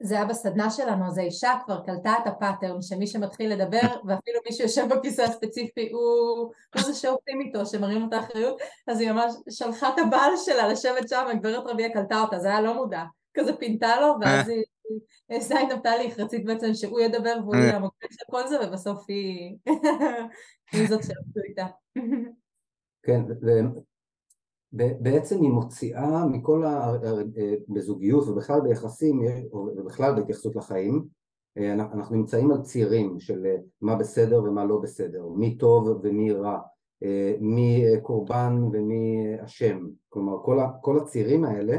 זה 0.00 0.14
היה 0.14 0.24
בסדנה 0.24 0.70
שלנו, 0.70 1.06
אז 1.06 1.18
האישה 1.18 1.52
כבר 1.64 1.80
קלטה 1.86 2.14
את 2.22 2.26
הפאטרן 2.26 2.82
שמי 2.82 3.06
שמתחיל 3.06 3.52
לדבר 3.52 3.78
ואפילו 4.06 4.40
מי 4.46 4.52
שיושב 4.52 4.86
בכיסא 4.90 5.22
הספציפי 5.22 5.88
הוא, 5.92 6.52
הוא 6.74 6.82
זה 6.82 6.94
שעובדים 6.94 7.40
איתו, 7.40 7.66
שמרים 7.66 8.08
את 8.08 8.12
האחריות 8.12 8.60
אז 8.86 9.00
היא 9.00 9.12
ממש 9.12 9.32
שלחה 9.50 9.88
את 9.88 9.98
הבעל 10.06 10.32
שלה 10.36 10.68
לשבת 10.68 11.08
שם, 11.08 11.26
הגברת 11.30 11.66
רביע 11.66 11.88
קלטה 11.92 12.20
אותה, 12.20 12.38
זה 12.38 12.48
היה 12.48 12.60
לא 12.60 12.74
מודע, 12.74 13.02
כזה 13.34 13.56
פינתה 13.56 14.00
לו 14.00 14.14
ואז 14.20 14.48
היא 14.48 14.64
עשה 15.28 15.60
עם 15.60 15.68
נפתלי 15.68 16.10
חרצית 16.10 16.44
בעצם 16.44 16.74
שהוא 16.74 17.00
ידבר 17.00 17.34
והוא 17.42 17.56
יהיה 17.56 17.76
המוקד 17.76 18.06
של 18.10 18.24
כל 18.30 18.46
זה 18.48 18.56
ובסוף 18.60 19.04
היא, 19.08 19.56
היא 20.72 20.88
זאת 20.88 21.02
שעבדו 21.02 21.40
איתה. 21.48 21.66
כן, 23.02 23.20
בעצם 24.72 25.42
היא 25.42 25.50
מוציאה 25.50 26.26
מכל 26.26 26.64
ה... 26.64 26.92
בזוגיות 27.68 28.28
ובכלל 28.28 28.60
ביחסים 28.60 29.20
ובכלל 29.52 30.14
בהתייחסות 30.14 30.56
לחיים 30.56 31.04
אנחנו 31.58 32.16
נמצאים 32.16 32.50
על 32.50 32.62
צירים 32.62 33.20
של 33.20 33.46
מה 33.80 33.96
בסדר 33.96 34.42
ומה 34.42 34.64
לא 34.64 34.78
בסדר, 34.78 35.26
מי 35.28 35.56
טוב 35.56 36.00
ומי 36.02 36.32
רע, 36.32 36.60
מי 37.40 37.84
קורבן 38.02 38.62
ומי 38.72 39.34
אשם, 39.44 39.86
כלומר 40.08 40.44
כל, 40.44 40.60
ה, 40.60 40.72
כל 40.80 40.98
הצירים 40.98 41.44
האלה 41.44 41.78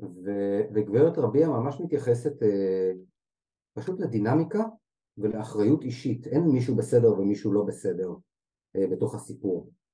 ו, 0.00 0.30
וגברת 0.74 1.18
רביע 1.18 1.48
ממש 1.48 1.80
מתייחסת 1.80 2.32
פשוט 3.74 4.00
לדינמיקה 4.00 4.64
ולאחריות 5.18 5.82
אישית, 5.82 6.26
אין 6.26 6.42
מישהו 6.42 6.76
בסדר 6.76 7.12
ומישהו 7.20 7.52
לא 7.52 7.62
בסדר 7.62 8.14
בתוך 8.76 9.14
הסיפור. 9.14 9.70
אמ, 9.70 9.87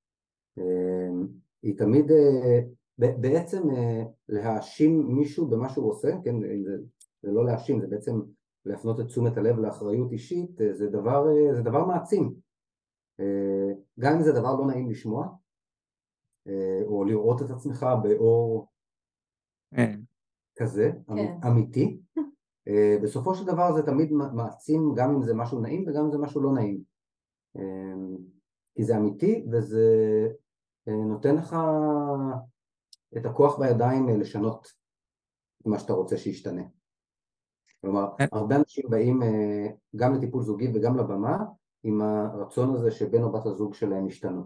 היא 1.65 1.79
תמיד 1.79 2.11
אה, 2.11 2.61
בעצם 2.99 3.71
אה, 3.71 4.03
להאשים 4.29 5.17
מישהו 5.17 5.47
במה 5.49 5.69
שהוא 5.69 5.91
עושה, 5.91 6.09
כן, 6.25 6.35
זה, 6.65 6.77
זה 7.23 7.33
לא 7.33 7.45
להאשים, 7.45 7.81
זה 7.81 7.87
בעצם 7.87 8.21
להפנות 8.65 9.01
את 9.01 9.07
תשומת 9.07 9.37
הלב 9.37 9.59
לאחריות 9.59 10.13
אישית, 10.13 10.61
אה, 10.61 10.75
זה 10.75 10.91
דבר, 10.91 11.25
זה 11.53 11.63
דבר 11.63 11.85
מעצים. 11.85 12.35
גם 14.01 14.17
אם 14.17 14.23
זה 14.23 14.33
דבר 14.33 14.55
לא 14.55 14.67
נעים 14.67 14.91
לשמוע, 14.91 15.29
או 16.87 17.05
לראות 17.05 17.43
את 17.43 17.51
עצמך 17.51 17.87
באור 18.03 18.69
כן. 19.75 20.01
כזה, 20.57 20.91
כן. 21.07 21.47
אמיתי, 21.47 22.01
בסופו 23.03 23.35
של 23.35 23.47
דבר 23.47 23.73
זה 23.73 23.83
תמיד 23.83 24.13
מעצים 24.13 24.95
גם 24.97 25.15
אם 25.15 25.23
זה 25.23 25.35
משהו 25.35 25.61
נעים 25.61 25.85
וגם 25.89 26.05
אם 26.05 26.13
זה 26.13 26.19
משהו 26.19 26.43
לא 26.43 26.53
נעים. 26.53 26.83
כי 28.75 28.85
זה 28.85 28.97
אמיתי 28.97 29.47
וזה 29.53 30.29
נותן 30.87 31.37
לך 31.37 31.57
את 33.17 33.27
הכוח 33.27 33.59
בידיים 33.59 34.09
אה, 34.09 34.17
לשנות 34.17 34.73
את 35.61 35.67
מה 35.67 35.79
שאתה 35.79 35.93
רוצה 35.93 36.17
שישתנה. 36.17 36.63
כלומר, 37.81 38.07
כן. 38.19 38.27
הרבה 38.33 38.57
אנשים 38.57 38.85
באים 38.91 39.23
אה, 39.23 39.67
גם 39.97 40.15
לטיפול 40.15 40.43
זוגי 40.43 40.73
וגם 40.75 40.97
לבמה 40.97 41.39
עם 41.83 42.01
הרצון 42.03 42.75
הזה 42.75 42.91
שבן 42.91 43.23
או 43.23 43.33
בת 43.33 43.47
הזוג 43.47 43.75
שלהם 43.75 44.07
ישתנו. 44.07 44.43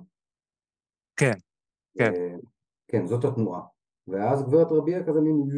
כן, 1.16 1.34
כן. 1.98 2.12
אה, 2.14 2.34
כן, 2.88 3.06
זאת 3.06 3.24
התנועה. 3.24 3.62
ואז 4.08 4.42
גברת 4.42 4.66
רביע 4.70 5.06
כזה 5.06 5.20
מין 5.20 5.48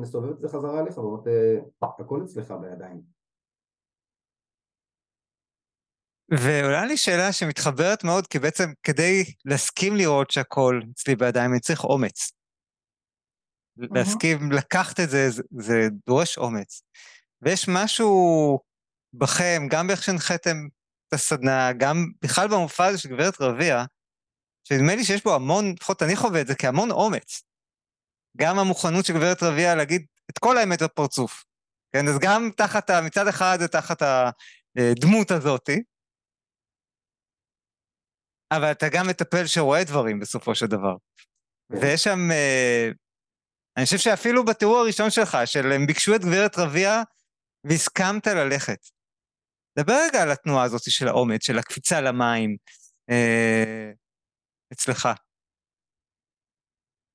מסובבת 0.00 0.36
את 0.36 0.40
זה 0.40 0.48
חזרה 0.48 0.80
אליך 0.80 0.98
ואומרת, 0.98 1.24
הכל 1.82 2.22
אצלך 2.24 2.54
בידיים. 2.60 3.19
ועולה 6.30 6.86
לי 6.86 6.96
שאלה 6.96 7.32
שמתחברת 7.32 8.04
מאוד, 8.04 8.26
כי 8.26 8.38
בעצם 8.38 8.72
כדי 8.82 9.24
להסכים 9.44 9.96
לראות 9.96 10.30
שהכל 10.30 10.80
אצלי 10.92 11.16
בידיים, 11.16 11.52
אני 11.52 11.60
צריך 11.60 11.84
אומץ. 11.84 12.32
להסכים 13.76 14.52
לקחת 14.52 15.00
את 15.00 15.10
זה, 15.10 15.30
זה, 15.30 15.42
זה 15.58 15.88
דורש 16.06 16.38
אומץ. 16.38 16.82
ויש 17.42 17.68
משהו 17.68 18.58
בכם, 19.12 19.66
גם 19.70 19.86
באיך 19.86 20.02
שהנחיתם 20.02 20.56
את 21.08 21.12
הסדנה, 21.12 21.72
גם 21.72 22.06
בכלל 22.22 22.48
במופע 22.48 22.84
הזה 22.84 22.98
של 22.98 23.08
גברת 23.08 23.40
רביע, 23.40 23.84
שנדמה 24.64 24.94
לי 24.94 25.04
שיש 25.04 25.24
בו 25.24 25.34
המון, 25.34 25.74
לפחות 25.80 26.02
אני 26.02 26.16
חווה 26.16 26.40
את 26.40 26.46
זה 26.46 26.54
כהמון 26.54 26.90
אומץ. 26.90 27.42
גם 28.36 28.58
המוכנות 28.58 29.04
של 29.04 29.12
גברת 29.12 29.42
רביע 29.42 29.74
להגיד 29.74 30.06
את 30.30 30.38
כל 30.38 30.58
האמת 30.58 30.82
בפרצוף. 30.82 31.44
כן, 31.92 32.08
אז 32.08 32.18
גם 32.18 32.50
תחת, 32.56 32.90
מצד 32.90 33.28
אחד 33.28 33.56
זה 33.60 33.68
תחת 33.68 34.02
הדמות 34.76 35.30
הזאתי, 35.30 35.82
אבל 38.50 38.70
אתה 38.70 38.86
גם 38.92 39.06
מטפל 39.08 39.46
שרואה 39.46 39.84
דברים 39.84 40.20
בסופו 40.20 40.54
של 40.54 40.66
דבר. 40.66 40.96
כן. 41.72 41.78
ויש 41.80 42.04
שם, 42.04 42.18
אה, 42.30 42.90
אני 43.76 43.84
חושב 43.84 43.98
שאפילו 43.98 44.44
בתיאור 44.44 44.76
הראשון 44.76 45.10
שלך, 45.10 45.38
של 45.44 45.72
הם 45.72 45.86
ביקשו 45.86 46.14
את 46.14 46.20
גברת 46.20 46.58
רביע 46.58 47.02
והסכמת 47.64 48.26
ללכת. 48.26 48.78
דבר 49.78 49.94
רגע 50.08 50.22
על 50.22 50.30
התנועה 50.30 50.64
הזאת 50.64 50.80
של 50.82 51.08
האומץ, 51.08 51.44
של 51.44 51.58
הקפיצה 51.58 52.00
למים, 52.00 52.56
אה, 53.10 53.90
אצלך. 54.72 55.08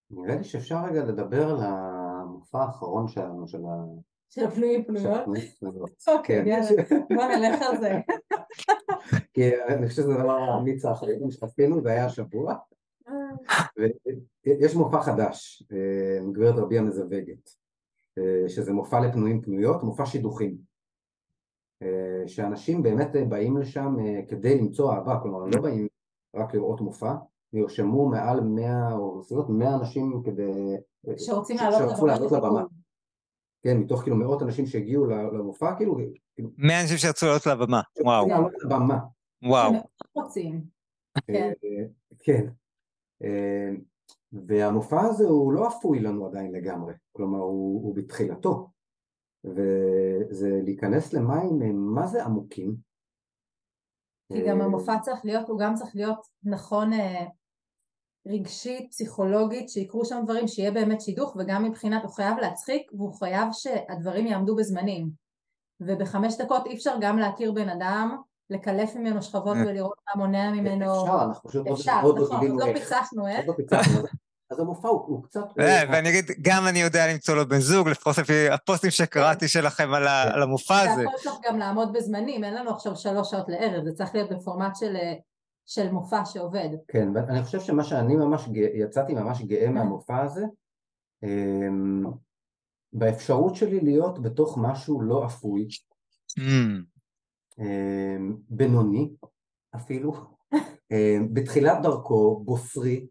נראה 0.09 0.35
לי 0.35 0.43
שאפשר 0.43 0.75
רגע 0.89 1.03
לדבר 1.03 1.49
על 1.49 1.57
המופע 1.61 2.63
האחרון 2.63 3.07
שלנו, 3.07 3.47
של. 3.47 3.57
של 4.35 4.45
הפנויים 4.45 4.83
פנויות? 4.83 5.19
אוקיי, 6.07 6.45
כן. 6.45 6.61
בוא 7.15 7.25
נלך 7.25 7.61
על 7.61 7.77
זה. 7.79 7.99
כי 9.33 9.63
אני 9.67 9.87
חושב 9.87 10.01
שזה 10.01 10.13
הדבר 10.15 10.31
האמיץ 10.31 10.85
האחרון 10.85 11.31
שעשינו, 11.31 11.81
זה 11.81 11.89
היה 11.89 12.05
השבוע. 12.05 12.55
ויש 14.45 14.75
מופע 14.75 15.01
חדש, 15.01 15.63
אה, 15.71 16.31
גברת 16.31 16.55
רבי 16.55 16.77
המזווגת, 16.77 17.49
אה, 18.17 18.49
שזה 18.49 18.73
מופע 18.73 18.99
לפנויים 18.99 19.41
פנויות, 19.41 19.83
מופע 19.83 20.05
שידוכים. 20.05 20.57
אה, 21.81 22.27
שאנשים 22.27 22.83
באמת 22.83 23.11
באים 23.29 23.57
לשם 23.57 23.95
כדי 24.27 24.59
למצוא 24.59 24.93
אהבה, 24.93 25.19
כלומר 25.21 25.43
הם 25.43 25.49
לא 25.55 25.61
באים 25.61 25.87
רק 26.35 26.53
לראות 26.53 26.81
מופע, 26.81 27.13
נרשמו 27.53 28.09
מעל 28.09 28.41
100 28.41 28.93
או 28.93 29.19
בסביבות 29.19 29.49
100 29.49 29.75
אנשים 29.75 30.21
כדי... 30.25 30.75
שרוצים 31.17 31.57
לעלות 32.07 32.31
לבמה. 32.31 32.63
כן, 33.65 33.77
מתוך 33.77 34.01
כאילו 34.01 34.15
מאות 34.15 34.41
אנשים 34.41 34.65
שהגיעו 34.65 35.05
למופע, 35.05 35.75
כאילו... 35.77 35.97
כאילו- 36.35 36.49
מאה 36.57 36.81
אנשים 36.81 36.97
שרצו 36.97 37.25
לעלות 37.25 37.45
לבמה, 37.45 37.81
וואו. 38.03 38.27
לבמה. 38.63 38.99
וואו. 39.43 39.71
רוצים. 40.15 40.63
כן. 41.27 41.51
כן. 42.19 42.47
אה, 43.23 43.69
והמופע 44.33 45.01
הזה 45.01 45.23
הוא 45.23 45.53
לא 45.53 45.67
אפוי 45.67 45.99
לנו 45.99 46.27
עדיין 46.27 46.51
לגמרי, 46.51 46.93
כלומר 47.11 47.39
הוא, 47.39 47.83
הוא 47.83 47.95
בתחילתו, 47.95 48.69
וזה 49.43 50.59
להיכנס 50.63 51.13
למים 51.13 51.75
מה 51.75 52.07
זה 52.07 52.23
עמוקים. 52.23 52.75
כי 54.33 54.47
גם 54.47 54.61
אה, 54.61 54.65
המופע 54.65 54.99
צריך 54.99 55.25
להיות, 55.25 55.49
הוא 55.49 55.59
גם 55.59 55.75
צריך 55.75 55.95
להיות 55.95 56.27
נכון 56.43 56.93
אה, 56.93 57.25
רגשית, 58.27 58.87
פסיכולוגית, 58.91 59.69
שיקרו 59.69 60.05
שם 60.05 60.21
דברים, 60.23 60.47
שיהיה 60.47 60.71
באמת 60.71 61.01
שידוך, 61.01 61.35
וגם 61.39 61.63
מבחינת 61.63 62.03
הוא 62.03 62.11
חייב 62.11 62.37
להצחיק, 62.37 62.91
והוא 62.93 63.13
חייב 63.13 63.47
שהדברים 63.51 64.27
יעמדו 64.27 64.55
בזמנים. 64.55 65.09
ובחמש 65.79 66.37
דקות 66.37 66.65
אי 66.65 66.75
אפשר 66.75 66.95
גם 67.01 67.17
להכיר 67.17 67.51
בן 67.51 67.69
אדם, 67.69 68.17
לקלף 68.49 68.95
ממנו 68.95 69.21
שכבות 69.21 69.57
אה. 69.57 69.63
ולראות 69.65 69.97
מה 70.07 70.23
מונע 70.25 70.51
ממנו... 70.51 71.03
אפשר, 71.03 71.23
אנחנו 71.23 71.49
פשוט 71.49 71.67
נכון, 71.67 72.03
עוד 72.03 72.59
לא 72.59 72.73
פיצחנו 72.73 73.27
איך. 73.27 73.45
אז 74.51 74.59
המופע 74.59 74.87
הוא 74.87 75.23
קצת... 75.23 75.41
אה, 75.59 75.83
ואני 75.91 76.09
אגיד, 76.09 76.25
גם 76.41 76.67
אני 76.67 76.79
יודע 76.79 77.07
למצוא 77.07 77.35
לו 77.35 77.49
בן 77.49 77.59
זוג, 77.59 77.89
לפחות 77.89 78.17
לפי 78.17 78.49
הפוסטים 78.49 78.91
שקראתי. 78.91 79.47
שלכם 79.47 79.93
על 79.93 80.07
כן. 80.07 80.41
המופע 80.41 80.79
הזה. 80.79 80.95
זה 80.95 81.29
יכול 81.29 81.39
גם 81.43 81.59
לעמוד 81.59 81.93
בזמנים, 81.93 82.43
אין 82.43 82.53
לנו 82.53 82.69
עכשיו 82.69 82.95
שלוש 82.95 83.31
שעות 83.31 83.49
לערב, 83.49 83.83
זה 83.85 83.91
צריך 83.91 84.15
להיות 84.15 84.31
בפורמט 84.31 84.75
של 84.75 84.95
אה, 84.95 85.13
של 85.65 85.91
מופע 85.91 86.25
שעובד. 86.25 86.69
כן, 86.87 87.09
ואני 87.15 87.43
חושב 87.43 87.59
שמה 87.59 87.83
שאני 87.83 88.15
ממש 88.15 88.49
גאה, 88.49 88.69
יצאתי 88.73 89.13
ממש 89.13 89.41
גאה 89.41 89.69
מהמופע 89.69 90.21
הזה, 90.21 90.45
אמ, 91.23 92.03
באפשרות 92.93 93.55
שלי 93.55 93.79
להיות 93.79 94.21
בתוך 94.21 94.57
משהו 94.61 95.01
לא 95.01 95.25
אפוי, 95.25 95.67
mm. 96.39 96.41
אמ, 97.59 98.35
בינוני 98.49 99.13
אפילו, 99.75 100.13
אמ, 100.91 101.33
בתחילת 101.33 101.77
דרכו, 101.83 102.41
בוסרי, 102.45 103.07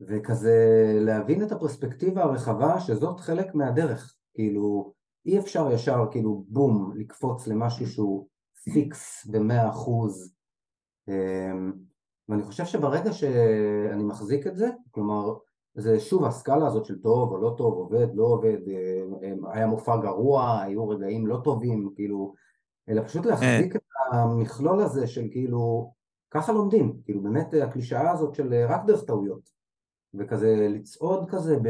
וכזה 0.00 0.56
להבין 1.00 1.42
את 1.42 1.52
הפרספקטיבה 1.52 2.22
הרחבה 2.22 2.80
שזאת 2.80 3.20
חלק 3.20 3.54
מהדרך, 3.54 4.14
כאילו 4.34 4.92
אי 5.26 5.38
אפשר 5.38 5.72
ישר 5.72 6.04
כאילו 6.10 6.44
בום 6.48 6.92
לקפוץ 6.96 7.46
למשהו 7.46 7.86
שהוא 7.86 8.28
פיקס 8.64 9.26
במאה 9.26 9.70
אחוז 9.70 10.34
ואני 12.28 12.42
חושב 12.42 12.64
שברגע 12.64 13.12
שאני 13.12 14.02
מחזיק 14.02 14.46
את 14.46 14.56
זה, 14.56 14.68
כלומר 14.90 15.34
זה 15.74 16.00
שוב 16.00 16.24
הסקאלה 16.24 16.66
הזאת 16.66 16.84
של 16.84 17.02
טוב 17.02 17.32
או 17.32 17.38
לא 17.38 17.54
טוב, 17.58 17.74
עובד, 17.74 18.14
לא 18.14 18.24
עובד, 18.24 18.58
אה, 18.68 19.52
היה 19.52 19.66
מופע 19.66 19.96
גרוע, 19.96 20.60
היו 20.60 20.88
רגעים 20.88 21.26
לא 21.26 21.40
טובים, 21.44 21.92
כאילו, 21.94 22.34
אלא 22.88 23.02
פשוט 23.02 23.26
להחזיק 23.26 23.76
את 23.76 23.82
המכלול 24.12 24.80
הזה 24.80 25.06
של 25.06 25.28
כאילו, 25.30 25.92
ככה 26.30 26.52
לומדים, 26.52 27.00
כאילו 27.04 27.22
באמת 27.22 27.54
הקלישאה 27.62 28.10
הזאת 28.10 28.34
של 28.34 28.64
רק 28.68 28.80
דרך 28.86 29.04
טעויות, 29.04 29.50
וכזה 30.14 30.68
לצעוד 30.70 31.30
כזה 31.30 31.56
ב... 31.62 31.68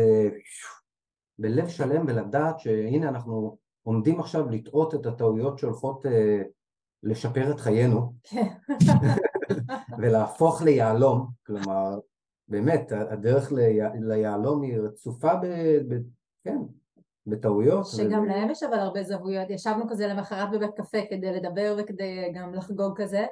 בלב 1.38 1.68
שלם 1.68 2.04
ולדעת 2.06 2.61
שהנה 2.61 3.09
אנחנו 3.09 3.56
עומדים 3.82 4.20
עכשיו 4.20 4.49
לטעות 4.50 4.94
את 4.94 5.06
הטעויות 5.06 5.59
שהולכות 5.59 6.06
אה, 6.06 6.42
לשפר 7.02 7.50
את 7.50 7.61
חיינו. 7.61 8.12
כן. 8.23 8.47
ולהפוך 9.99 10.62
ליהלום, 10.62 11.26
כלומר 11.47 11.99
באמת 12.49 12.92
הדרך 12.92 13.52
ליהלום 14.00 14.62
היא 14.62 14.78
רצופה 14.78 15.35
ב... 15.35 15.47
ב 15.88 15.95
כן, 16.45 16.59
בטעויות. 17.26 17.87
שגם 17.87 18.23
ו... 18.23 18.26
להם 18.26 18.50
יש 18.50 18.62
אבל 18.62 18.78
הרבה 18.78 19.02
זוויות, 19.02 19.50
ישבנו 19.50 19.88
כזה 19.88 20.07
למחרת 20.07 20.50
בבית 20.50 20.71
קפה 20.76 20.99
כדי 21.11 21.33
לדבר 21.33 21.75
וכדי 21.78 22.33
גם 22.35 22.54
לחגוג 22.54 23.02
כזה 23.02 23.26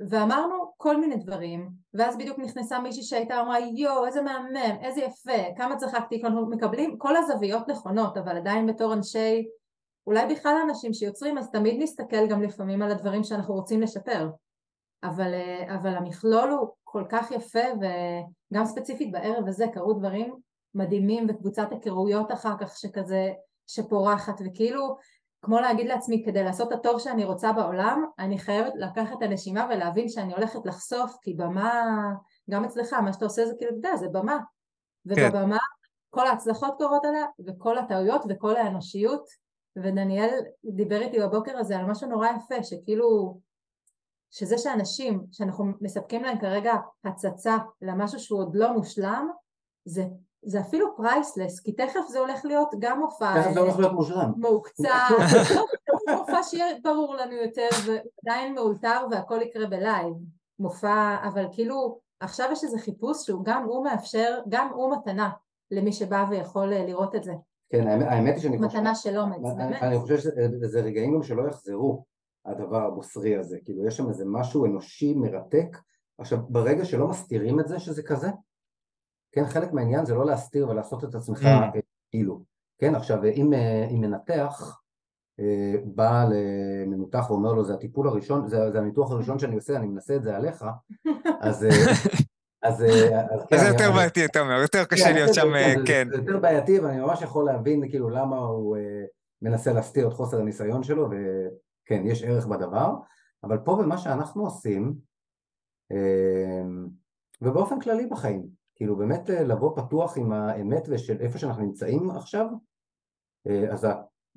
ואמרנו 0.00 0.54
כל 0.76 1.00
מיני 1.00 1.16
דברים 1.16 1.70
ואז 1.94 2.18
בדיוק 2.18 2.38
נכנסה 2.38 2.80
מישהי 2.80 3.02
שהייתה 3.02 3.40
אמרה 3.40 3.58
יואו 3.60 4.06
איזה 4.06 4.22
מהמם, 4.22 4.78
איזה 4.82 5.00
יפה, 5.00 5.54
כמה 5.56 5.76
צחקתי, 5.76 6.22
אנחנו 6.24 6.50
מקבלים 6.50 6.98
כל 6.98 7.16
הזוויות 7.16 7.68
נכונות 7.68 8.16
אבל 8.16 8.36
עדיין 8.36 8.66
בתור 8.66 8.94
אנשי 8.94 9.48
אולי 10.06 10.34
בכלל 10.34 10.56
אנשים 10.64 10.92
שיוצרים 10.92 11.38
אז 11.38 11.50
תמיד 11.50 11.82
נסתכל 11.82 12.26
גם 12.26 12.42
לפעמים 12.42 12.82
על 12.82 12.90
הדברים 12.90 13.24
שאנחנו 13.24 13.54
רוצים 13.54 13.80
לשפר 13.80 14.30
אבל, 15.02 15.34
אה, 15.34 15.74
אבל 15.74 15.96
המכלול 15.96 16.50
הוא 16.50 16.68
כל 16.84 17.04
כך 17.08 17.30
יפה 17.30 17.64
וגם 17.80 18.64
ספציפית 18.64 19.12
בערב 19.12 19.48
הזה 19.48 19.66
קרו 19.74 19.92
דברים 19.92 20.34
מדהימים 20.74 21.26
וקבוצת 21.28 21.68
היכרויות 21.70 22.32
אחר 22.32 22.54
כך 22.60 22.76
שכזה 22.76 23.32
שפורחת 23.66 24.40
וכאילו 24.46 24.96
כמו 25.42 25.60
להגיד 25.60 25.86
לעצמי 25.86 26.22
כדי 26.26 26.42
לעשות 26.42 26.72
את 26.72 26.78
הטוב 26.78 26.98
שאני 26.98 27.24
רוצה 27.24 27.52
בעולם 27.52 28.04
אני 28.18 28.38
חייבת 28.38 28.72
לקחת 28.76 29.16
את 29.18 29.22
הנשימה 29.22 29.66
ולהבין 29.70 30.08
שאני 30.08 30.34
הולכת 30.34 30.66
לחשוף 30.66 31.16
כי 31.22 31.34
במה 31.34 31.84
גם 32.50 32.64
אצלך 32.64 32.92
מה 32.92 33.12
שאתה 33.12 33.24
עושה 33.24 33.46
זה 33.46 33.52
כאילו 33.58 33.70
אתה 33.70 33.88
יודע 33.88 33.96
זה 33.96 34.08
במה 34.08 34.38
כן. 35.14 35.28
ובבמה 35.28 35.58
כל 36.10 36.26
ההצלחות 36.26 36.74
קורות 36.78 37.04
עליה 37.04 37.24
וכל 37.46 37.78
הטעויות 37.78 38.22
וכל 38.28 38.56
האנושיות 38.56 39.28
ודניאל 39.76 40.30
דיבר 40.64 41.00
איתי 41.00 41.20
בבוקר 41.20 41.58
הזה 41.58 41.78
על 41.78 41.86
משהו 41.86 42.08
נורא 42.08 42.28
יפה 42.28 42.62
שכאילו 42.62 43.38
שזה 44.30 44.58
שאנשים 44.58 45.24
שאנחנו 45.32 45.64
מספקים 45.80 46.24
להם 46.24 46.38
כרגע 46.38 46.74
הצצה 47.04 47.56
למשהו 47.82 48.20
שהוא 48.20 48.40
עוד 48.40 48.54
לא 48.54 48.72
מושלם 48.72 49.28
זה, 49.84 50.04
זה 50.42 50.60
אפילו 50.60 50.96
priceless 50.96 51.60
כי 51.60 51.72
תכף 51.72 52.00
זה 52.08 52.18
הולך 52.18 52.44
להיות 52.44 52.70
גם 52.78 53.00
מופע 53.00 53.42
תכף 53.42 53.52
זה 53.52 53.60
הולך 53.60 53.78
להיות 53.78 53.92
מושלם. 53.92 54.32
מקצה 54.36 55.08
מופע 56.18 56.42
שיהיה 56.42 56.66
ברור 56.82 57.14
לנו 57.14 57.32
יותר 57.32 57.68
ועדיין 57.86 58.54
מאולתר 58.54 59.06
והכל 59.10 59.42
יקרה 59.42 59.66
ב 59.66 59.74
live. 59.74 60.14
מופע 60.58 61.16
אבל 61.28 61.46
כאילו 61.52 62.00
עכשיו 62.20 62.48
יש 62.52 62.64
איזה 62.64 62.78
חיפוש 62.78 63.26
שהוא 63.26 63.44
גם 63.44 63.64
הוא 63.64 63.84
מאפשר 63.84 64.40
גם 64.48 64.68
הוא 64.74 64.96
מתנה 64.96 65.30
למי 65.70 65.92
שבא 65.92 66.24
ויכול 66.30 66.74
לראות 66.74 67.14
את 67.14 67.24
זה. 67.24 67.32
כן 67.70 67.88
האמת 67.88 68.34
היא 68.34 68.42
שאני 68.42 68.58
חושב 68.58 68.78
מתנה 68.78 68.94
של 68.94 69.18
אומץ 69.18 69.54
באמת. 69.56 69.82
אני 69.82 69.98
חושב 69.98 70.18
שזה 70.18 70.80
רגעים 70.80 71.14
גם 71.14 71.22
שלא 71.22 71.48
יחזרו 71.48 72.04
הדבר 72.46 72.82
הבוסרי 72.82 73.36
הזה, 73.36 73.58
כאילו 73.64 73.86
יש 73.86 73.96
שם 73.96 74.08
איזה 74.08 74.24
משהו 74.26 74.66
אנושי 74.66 75.14
מרתק, 75.14 75.76
עכשיו 76.18 76.38
ברגע 76.48 76.84
שלא 76.84 77.08
מסתירים 77.08 77.60
את 77.60 77.68
זה 77.68 77.78
שזה 77.78 78.02
כזה, 78.02 78.28
כן, 79.32 79.46
חלק 79.46 79.72
מהעניין 79.72 80.04
זה 80.04 80.14
לא 80.14 80.26
להסתיר 80.26 80.68
ולעשות 80.68 81.04
את 81.04 81.14
עצמך 81.14 81.42
mm. 81.42 81.78
כאילו, 82.10 82.42
כן, 82.78 82.94
עכשיו 82.94 83.24
אם, 83.24 83.52
אה, 83.52 83.86
אם 83.90 84.00
מנתח 84.00 84.80
אה, 85.40 85.74
בא 85.84 86.24
למנותח 86.30 87.30
ואומר 87.30 87.52
לו 87.52 87.64
זה 87.64 87.74
הטיפול 87.74 88.08
הראשון, 88.08 88.48
זה, 88.48 88.70
זה 88.70 88.78
הניתוח 88.78 89.10
הראשון 89.10 89.38
שאני 89.38 89.54
עושה, 89.54 89.76
אני 89.76 89.86
מנסה 89.86 90.16
את 90.16 90.22
זה 90.22 90.36
עליך, 90.36 90.64
אז... 91.40 91.66
אז, 92.62 92.84
אז 93.30 93.46
כן, 93.48 93.58
זה 93.58 93.68
יותר 93.68 93.92
בעייתי, 93.92 94.24
אתה 94.24 94.40
אומר, 94.40 94.60
יותר 94.62 94.84
קשה 94.84 95.04
כן, 95.04 95.14
להיות 95.14 95.34
שם, 95.34 95.52
כן. 95.86 96.08
זה 96.10 96.16
יותר 96.16 96.38
בעייתי, 96.38 96.78
ואני 96.78 97.00
ממש 97.00 97.22
יכול 97.22 97.44
להבין 97.44 97.88
כאילו 97.88 98.10
למה 98.10 98.36
הוא 98.36 98.76
מנסה 99.42 99.72
להסתיר 99.72 100.08
את 100.08 100.12
חוסר 100.12 100.40
הניסיון 100.40 100.82
שלו, 100.82 101.08
כן, 101.88 102.02
יש 102.06 102.22
ערך 102.22 102.46
בדבר, 102.46 102.94
אבל 103.44 103.58
פה 103.58 103.76
במה 103.82 103.98
שאנחנו 103.98 104.44
עושים, 104.44 104.94
אמ, 105.90 106.88
ובאופן 107.42 107.80
כללי 107.80 108.06
בחיים, 108.06 108.48
כאילו 108.74 108.96
באמת 108.96 109.30
אה, 109.30 109.44
לבוא 109.44 109.76
פתוח 109.76 110.18
עם 110.18 110.32
האמת 110.32 110.82
ושל 110.88 111.16
איפה 111.20 111.38
שאנחנו 111.38 111.62
נמצאים 111.62 112.10
עכשיו, 112.10 112.46
אה, 113.46 113.72
אז 113.72 113.86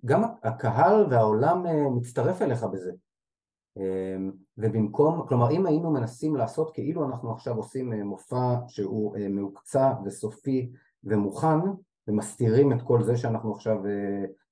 גם 0.05 0.23
הקהל 0.43 1.05
והעולם 1.09 1.65
אה, 1.65 1.89
מצטרף 1.89 2.41
אליך 2.41 2.63
בזה. 2.63 2.91
אמ, 3.77 4.31
ובמקום, 4.57 5.27
כלומר 5.27 5.51
אם 5.51 5.65
היינו 5.65 5.91
מנסים 5.91 6.35
לעשות 6.35 6.71
כאילו 6.73 7.05
אנחנו 7.05 7.31
עכשיו 7.31 7.55
עושים 7.55 7.93
מופע 7.93 8.55
שהוא 8.67 9.17
מהוקצע 9.29 9.93
וסופי 10.05 10.71
ומוכן 11.03 11.59
ומסתירים 12.07 12.73
את 12.73 12.81
כל 12.81 13.03
זה 13.03 13.17
שאנחנו 13.17 13.55
עכשיו 13.55 13.77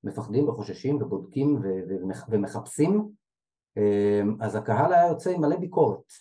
מפחדים 0.03 0.49
וחוששים 0.49 1.01
ובודקים 1.01 1.61
ומחפשים, 2.29 3.09
אמ, 3.77 4.37
אז 4.41 4.55
הקהל 4.55 4.93
היה 4.93 5.07
יוצא 5.07 5.29
עם 5.29 5.41
מלא 5.41 5.55
ביקורת. 5.55 6.13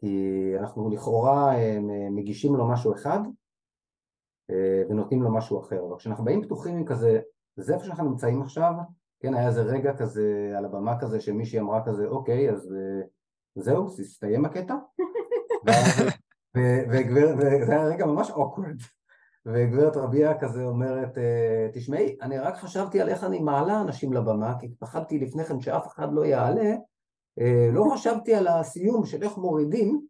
כי 0.00 0.52
אנחנו 0.60 0.90
לכאורה 0.90 1.52
מגישים 2.10 2.54
לו 2.54 2.68
משהו 2.68 2.94
אחד 2.94 3.18
אה, 4.50 4.82
ונותנים 4.88 5.22
לו 5.22 5.34
משהו 5.34 5.60
אחר. 5.60 5.86
אבל 5.88 5.96
כשאנחנו 5.98 6.24
באים 6.24 6.42
פתוחים 6.42 6.76
עם 6.76 6.84
כזה, 6.84 7.20
זה 7.56 7.74
איפה 7.74 7.84
שאנחנו 7.84 8.10
נמצאים 8.10 8.42
עכשיו, 8.42 8.72
כן, 9.20 9.34
היה 9.34 9.48
איזה 9.48 9.62
רגע 9.62 9.96
כזה 9.96 10.52
על 10.58 10.64
הבמה 10.64 11.00
כזה 11.00 11.20
שמישהי 11.20 11.60
אמרה 11.60 11.86
כזה, 11.86 12.06
אוקיי, 12.06 12.50
אז 12.50 12.72
אה, 12.72 13.06
זהו, 13.54 13.86
הסתיים 13.86 14.44
הקטע? 14.44 14.74
וזה 17.38 17.72
היה 17.72 17.86
רגע 17.86 18.06
ממש 18.06 18.30
אוקוורד. 18.30 18.76
וגברת 19.46 19.96
רביע 19.96 20.38
כזה 20.40 20.64
אומרת, 20.64 21.18
אה, 21.18 21.68
תשמעי, 21.72 22.16
אני 22.22 22.38
רק 22.38 22.56
חשבתי 22.56 23.00
על 23.00 23.08
איך 23.08 23.24
אני 23.24 23.40
מעלה 23.40 23.80
אנשים 23.80 24.12
לבמה, 24.12 24.54
כי 24.60 24.68
פחדתי 24.78 25.18
לפני 25.18 25.44
כן 25.44 25.60
שאף 25.60 25.86
אחד 25.86 26.12
לא 26.12 26.24
יעלה, 26.26 26.74
אה, 27.40 27.68
לא 27.72 27.84
חשבתי 27.94 28.34
על 28.34 28.46
הסיום 28.46 29.06
של 29.06 29.22
איך 29.22 29.38
מורידים, 29.38 30.00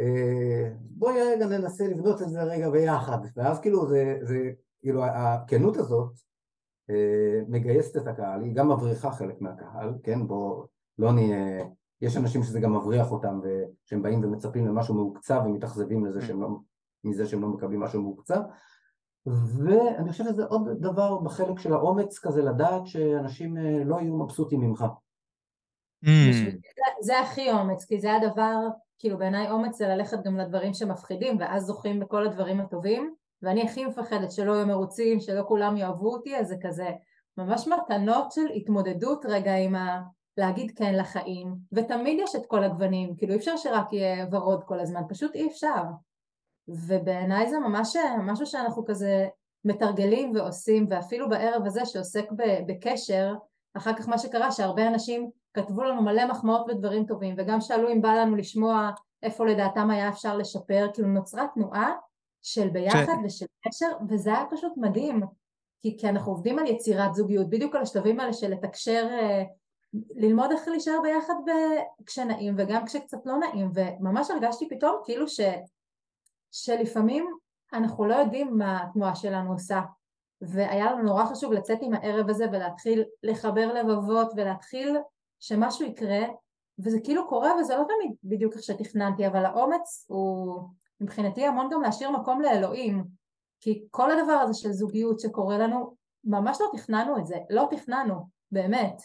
אה, 0.00 0.70
בואי 0.80 1.22
רגע 1.22 1.46
ננסה 1.46 1.86
לבנות 1.86 2.22
את 2.22 2.28
זה 2.28 2.42
רגע 2.42 2.70
ביחד, 2.70 3.18
ואז 3.36 3.60
כאילו 3.60 3.88
זה, 3.88 4.18
זה 4.22 4.50
כאילו 4.80 5.04
הכנות 5.04 5.76
הזאת 5.76 6.12
מגייסת 7.48 7.96
את 7.96 8.06
הקהל, 8.06 8.42
היא 8.42 8.54
גם 8.54 8.72
מבריחה 8.72 9.10
חלק 9.10 9.40
מהקהל, 9.40 9.94
כן, 10.02 10.26
בוא 10.26 10.64
לא 10.98 11.12
נהיה, 11.12 11.64
יש 12.00 12.16
אנשים 12.16 12.42
שזה 12.42 12.60
גם 12.60 12.76
מבריח 12.76 13.12
אותם, 13.12 13.40
ושהם 13.42 14.02
באים 14.02 14.24
ומצפים 14.24 14.66
למשהו 14.66 14.94
מהוקצב 14.94 15.42
ומתאכזבים 15.46 16.06
לזה 16.06 16.20
שהם 16.20 16.42
לא 16.42 16.48
מזה 17.04 17.26
שהם 17.26 17.42
לא 17.42 17.48
מקבלים 17.48 17.80
משהו 17.80 18.02
מוקצב 18.02 18.40
ואני 19.26 20.12
חושב 20.12 20.24
שזה 20.24 20.44
עוד 20.44 20.68
דבר 20.80 21.18
בחלק 21.18 21.58
של 21.58 21.72
האומץ 21.72 22.18
כזה 22.18 22.42
לדעת 22.42 22.86
שאנשים 22.86 23.56
אה, 23.58 23.84
לא 23.84 23.96
יהיו 24.00 24.16
מבסוטים 24.16 24.60
ממך. 24.60 24.84
Mm. 26.04 26.08
זה 27.00 27.20
הכי 27.20 27.50
אומץ, 27.50 27.84
כי 27.84 28.00
זה 28.00 28.14
הדבר, 28.14 28.56
כאילו 28.98 29.18
בעיניי 29.18 29.50
אומץ 29.50 29.78
זה 29.78 29.88
ללכת 29.88 30.18
גם 30.24 30.36
לדברים 30.36 30.74
שמפחידים 30.74 31.36
ואז 31.40 31.62
זוכים 31.62 32.00
בכל 32.00 32.26
הדברים 32.26 32.60
הטובים 32.60 33.14
ואני 33.42 33.62
הכי 33.62 33.84
מפחדת 33.84 34.32
שלא 34.32 34.52
יהיו 34.52 34.66
מרוצים, 34.66 35.20
שלא 35.20 35.42
כולם 35.48 35.76
יאהבו 35.76 36.12
אותי, 36.12 36.36
אז 36.36 36.48
זה 36.48 36.56
כזה 36.62 36.90
ממש 37.36 37.68
מתנות 37.68 38.32
של 38.32 38.46
התמודדות 38.56 39.26
רגע 39.28 39.54
עם 39.54 39.74
ה... 39.74 40.02
להגיד 40.36 40.72
כן 40.76 40.94
לחיים, 40.94 41.56
ותמיד 41.72 42.18
יש 42.22 42.36
את 42.36 42.46
כל 42.46 42.64
הגוונים, 42.64 43.16
כאילו 43.16 43.32
אי 43.32 43.38
אפשר 43.38 43.56
שרק 43.56 43.92
יהיה 43.92 44.26
ורוד 44.30 44.64
כל 44.64 44.80
הזמן, 44.80 45.02
פשוט 45.08 45.34
אי 45.34 45.48
אפשר. 45.48 45.82
ובעיניי 46.68 47.50
זה 47.50 47.58
ממש 47.58 47.96
משהו 48.22 48.46
שאנחנו 48.46 48.84
כזה 48.84 49.28
מתרגלים 49.64 50.32
ועושים 50.34 50.86
ואפילו 50.90 51.28
בערב 51.28 51.66
הזה 51.66 51.86
שעוסק 51.86 52.24
בקשר 52.66 53.34
אחר 53.74 53.92
כך 53.94 54.08
מה 54.08 54.18
שקרה 54.18 54.52
שהרבה 54.52 54.88
אנשים 54.88 55.30
כתבו 55.54 55.82
לנו 55.82 56.02
מלא 56.02 56.26
מחמאות 56.26 56.66
ודברים 56.68 57.06
טובים 57.06 57.34
וגם 57.38 57.60
שאלו 57.60 57.92
אם 57.92 58.02
בא 58.02 58.14
לנו 58.14 58.36
לשמוע 58.36 58.90
איפה 59.22 59.46
לדעתם 59.46 59.90
היה 59.90 60.08
אפשר 60.08 60.36
לשפר 60.36 60.86
כאילו 60.94 61.08
נוצרה 61.08 61.46
תנועה 61.54 61.92
של 62.42 62.68
ביחד 62.68 63.14
ש... 63.22 63.24
ושל 63.24 63.46
קשר 63.68 63.86
וזה 64.08 64.30
היה 64.30 64.44
פשוט 64.50 64.72
מדהים. 64.76 65.20
כי, 65.82 65.96
כי 65.98 66.08
אנחנו 66.08 66.32
עובדים 66.32 66.58
על 66.58 66.66
יצירת 66.66 67.14
זוגיות 67.14 67.50
בדיוק 67.50 67.74
על 67.74 67.82
השלבים 67.82 68.20
האלה 68.20 68.32
של 68.32 68.50
לתקשר 68.50 69.08
אה, 69.10 69.42
ללמוד 70.10 70.50
איך 70.50 70.68
להישאר 70.68 70.98
ביחד 71.02 71.34
כשנעים 72.06 72.54
וגם 72.58 72.86
כשקצת 72.86 73.26
לא 73.26 73.38
נעים 73.38 73.70
וממש 73.74 74.30
הרגשתי 74.30 74.68
פתאום 74.68 74.96
כאילו 75.04 75.28
ש... 75.28 75.40
שלפעמים 76.52 77.36
אנחנו 77.72 78.04
לא 78.04 78.14
יודעים 78.14 78.58
מה 78.58 78.82
התנועה 78.82 79.14
שלנו 79.14 79.52
עושה 79.52 79.80
והיה 80.40 80.92
לנו 80.92 81.02
נורא 81.02 81.24
חשוב 81.24 81.52
לצאת 81.52 81.78
עם 81.82 81.94
הערב 81.94 82.30
הזה 82.30 82.46
ולהתחיל 82.52 83.04
לחבר 83.22 83.72
לבבות 83.74 84.32
ולהתחיל 84.36 84.96
שמשהו 85.40 85.86
יקרה 85.86 86.26
וזה 86.78 86.98
כאילו 87.04 87.28
קורה 87.28 87.52
וזה 87.60 87.76
לא 87.76 87.84
תמיד 87.84 88.16
בדיוק 88.24 88.54
איך 88.54 88.62
שתכננתי 88.62 89.26
אבל 89.26 89.44
האומץ 89.44 90.06
הוא, 90.08 90.60
מבחינתי 91.00 91.46
המון 91.46 91.68
גם 91.70 91.82
להשאיר 91.82 92.10
מקום 92.10 92.40
לאלוהים, 92.40 93.04
כי 93.60 93.86
כל 93.90 94.10
הדבר 94.10 94.32
הזה 94.32 94.54
של 94.54 94.72
זוגיות 94.72 95.20
שקורה 95.20 95.58
לנו, 95.58 95.94
ממש 96.24 96.58
לא 96.60 96.66
תכננו 96.72 97.18
את 97.18 97.26
זה, 97.26 97.36
לא 97.50 97.68
תכננו, 97.70 98.14
באמת. 98.52 99.02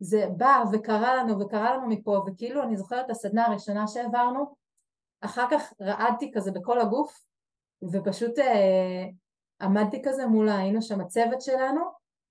זה 0.00 0.26
בא 0.36 0.64
וקרה 0.72 1.16
לנו 1.16 1.40
וקרה 1.40 1.76
לנו 1.76 1.86
מפה, 1.86 2.24
וכאילו 2.26 2.62
אני 2.62 2.76
זוכרת 2.76 3.04
את 3.04 3.10
הסדנה 3.10 3.46
הראשונה 3.46 3.88
שהעברנו, 3.88 4.54
אחר 5.24 5.46
כך 5.50 5.72
רעדתי 5.80 6.32
כזה 6.34 6.50
בכל 6.50 6.80
הגוף, 6.80 7.24
ופשוט 7.92 8.38
אה, 8.38 9.04
עמדתי 9.60 10.02
כזה 10.04 10.26
מול, 10.26 10.48
היינו 10.48 10.82
שם 10.82 11.00
הצוות 11.00 11.40
שלנו, 11.40 11.80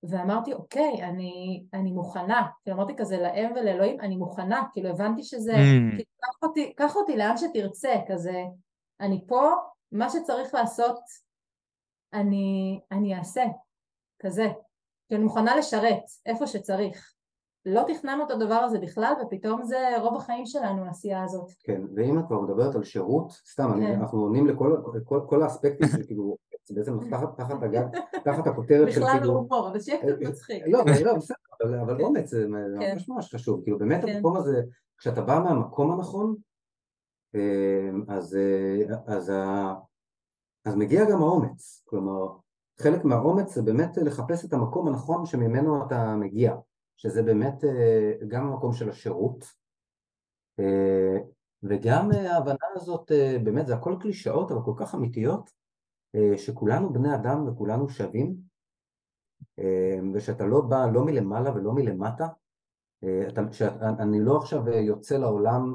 ואמרתי, 0.02 0.52
אוקיי, 0.52 1.04
אני, 1.04 1.64
אני 1.74 1.92
מוכנה. 1.92 2.48
כאילו 2.62 2.76
אמרתי 2.76 2.96
כזה 2.96 3.16
לאם 3.16 3.52
ולאלוהים, 3.56 4.00
אני 4.00 4.16
מוכנה. 4.16 4.62
כאילו 4.72 4.88
הבנתי 4.88 5.22
שזה, 5.22 5.52
mm. 5.52 5.96
כאילו, 5.96 6.10
קח 6.20 6.42
אותי, 6.42 6.74
קח 6.74 6.96
אותי 6.96 7.16
לאן 7.16 7.36
שתרצה, 7.36 7.94
כזה, 8.08 8.44
אני 9.00 9.24
פה, 9.28 9.50
מה 9.92 10.10
שצריך 10.10 10.54
לעשות, 10.54 11.00
אני, 12.12 12.80
אני 12.92 13.18
אעשה, 13.18 13.42
כזה. 14.18 14.48
כי 15.08 15.14
אני 15.14 15.24
מוכנה 15.24 15.56
לשרת 15.56 16.02
איפה 16.26 16.46
שצריך. 16.46 17.14
לא 17.66 17.84
תכננו 17.86 18.24
את 18.24 18.30
הדבר 18.30 18.54
הזה 18.54 18.78
בכלל, 18.78 19.12
ופתאום 19.22 19.62
זה 19.62 19.78
רוב 20.00 20.16
החיים 20.16 20.46
שלנו, 20.46 20.84
העשייה 20.84 21.24
הזאת. 21.24 21.52
כן, 21.64 21.82
ואם 21.96 22.18
את 22.18 22.24
כבר 22.26 22.40
מדברת 22.40 22.74
על 22.74 22.84
שירות, 22.84 23.32
סתם, 23.32 23.70
כן. 23.70 23.82
אני, 23.82 23.94
אנחנו 23.94 24.20
עונים 24.20 24.46
לכל 24.46 24.76
כל, 25.04 25.20
כל 25.28 25.42
האספקטים 25.42 25.88
שכאילו, 25.88 26.36
זה 26.66 26.74
בעצם 26.74 27.10
תחת, 27.10 27.36
תחת 27.36 27.62
הגג, 27.62 27.86
תחת 28.24 28.46
הכותרת 28.46 28.92
של 28.92 29.00
כאילו... 29.00 29.06
בכלל 29.06 29.26
לא 29.26 29.32
הומור, 29.32 29.68
אבל 29.68 29.80
שיהיה 29.80 29.98
קצת 29.98 30.28
מצחיק. 30.28 30.62
לא, 30.66 30.78
לא, 31.04 31.14
בסדר, 31.14 31.36
אבל, 31.64 31.78
אבל. 31.78 32.02
אומץ 32.02 32.30
זה 32.30 32.46
כן. 32.80 32.92
ממש 32.92 33.08
ממש 33.08 33.34
חשוב, 33.34 33.62
כאילו 33.62 33.78
באמת 33.78 34.04
כן. 34.04 34.16
המקום 34.16 34.36
הזה, 34.36 34.62
כשאתה 34.98 35.22
בא 35.22 35.40
מהמקום 35.44 35.92
הנכון, 35.92 36.36
אה, 37.34 37.90
אז, 38.08 38.36
אה, 38.36 38.96
אז, 39.06 39.32
אז 40.64 40.74
מגיע 40.74 41.04
גם 41.10 41.22
האומץ, 41.22 41.82
כלומר, 41.84 42.28
חלק 42.80 43.04
מהאומץ 43.04 43.54
זה 43.54 43.62
באמת 43.62 43.96
לחפש 43.96 44.44
את 44.44 44.52
המקום 44.52 44.88
הנכון 44.88 45.26
שממנו 45.26 45.86
אתה 45.86 46.16
מגיע. 46.16 46.54
שזה 46.96 47.22
באמת 47.22 47.64
אה, 47.64 48.12
גם 48.28 48.46
המקום 48.46 48.72
של 48.72 48.88
השירות 48.88 49.44
אה, 50.60 51.16
וגם 51.62 52.12
אה, 52.12 52.34
ההבנה 52.34 52.66
הזאת, 52.74 53.12
באמת 53.44 53.66
זה 53.66 53.74
הכל 53.74 53.96
קלישאות 54.00 54.52
אבל 54.52 54.60
כל 54.64 54.74
כך 54.76 54.94
אמיתיות 54.94 55.50
שכולנו 56.36 56.92
בני 56.92 57.14
אדם 57.14 57.48
וכולנו 57.48 57.88
שווים 57.88 58.36
ושאתה 60.14 60.46
לא 60.46 60.60
בא 60.60 60.86
לא 60.92 61.04
מלמעלה 61.04 61.54
ולא 61.54 61.72
מלמטה 61.72 62.26
שאני 63.52 64.20
לא 64.20 64.36
עכשיו 64.36 64.68
יוצא 64.68 65.16
לעולם 65.16 65.74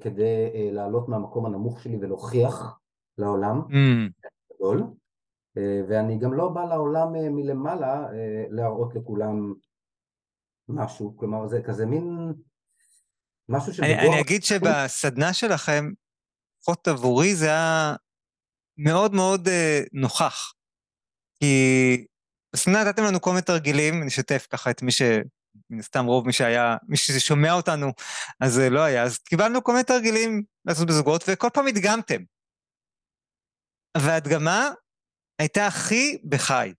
כדי 0.00 0.70
לעלות 0.72 1.08
מהמקום 1.08 1.46
הנמוך 1.46 1.80
שלי 1.80 1.96
ולהוכיח 2.00 2.80
לעולם 3.18 3.60
mm. 3.60 4.26
גדול 4.54 4.82
ואני 5.88 6.18
גם 6.18 6.34
לא 6.34 6.48
בא 6.48 6.64
לעולם 6.64 7.12
מלמעלה 7.12 8.06
להראות 8.50 8.94
לכולם 8.94 9.54
משהו, 10.68 11.16
כלומר 11.16 11.48
זה 11.48 11.60
כזה 11.66 11.86
מין 11.86 12.32
משהו 13.48 13.74
שבגור... 13.74 13.92
אני, 13.92 14.08
אני 14.08 14.20
אגיד 14.20 14.44
שבסדנה 14.44 15.32
שלכם, 15.32 15.90
לפחות 16.60 16.88
עבורי 16.88 17.34
זה 17.34 17.46
היה 17.46 17.94
מאוד 18.76 19.14
מאוד 19.14 19.48
אה, 19.48 19.80
נוכח. 19.92 20.52
כי 21.40 22.06
בסדנה 22.54 22.84
נתתם 22.84 23.02
לנו 23.02 23.20
כל 23.20 23.30
מיני 23.30 23.42
תרגילים, 23.42 23.94
אני 23.94 24.08
אשתף 24.08 24.46
ככה 24.50 24.70
את 24.70 24.82
מי 24.82 24.92
ש... 24.92 25.02
מן 25.70 25.78
הסתם 25.78 26.04
רוב 26.04 26.26
מי 26.26 26.32
שהיה, 26.32 26.76
מי 26.88 26.96
ששומע 26.96 27.52
אותנו, 27.52 27.92
אז 28.40 28.52
זה 28.52 28.70
לא 28.70 28.80
היה. 28.80 29.02
אז 29.02 29.18
קיבלנו 29.18 29.64
כל 29.64 29.72
מיני 29.72 29.84
תרגילים 29.84 30.42
לעשות 30.64 30.88
בזוגות, 30.88 31.24
וכל 31.28 31.48
פעם 31.52 31.66
הדגמתם. 31.66 32.22
וההדגמה 33.96 34.70
הייתה 35.38 35.66
הכי 35.66 36.18
בחי. 36.28 36.72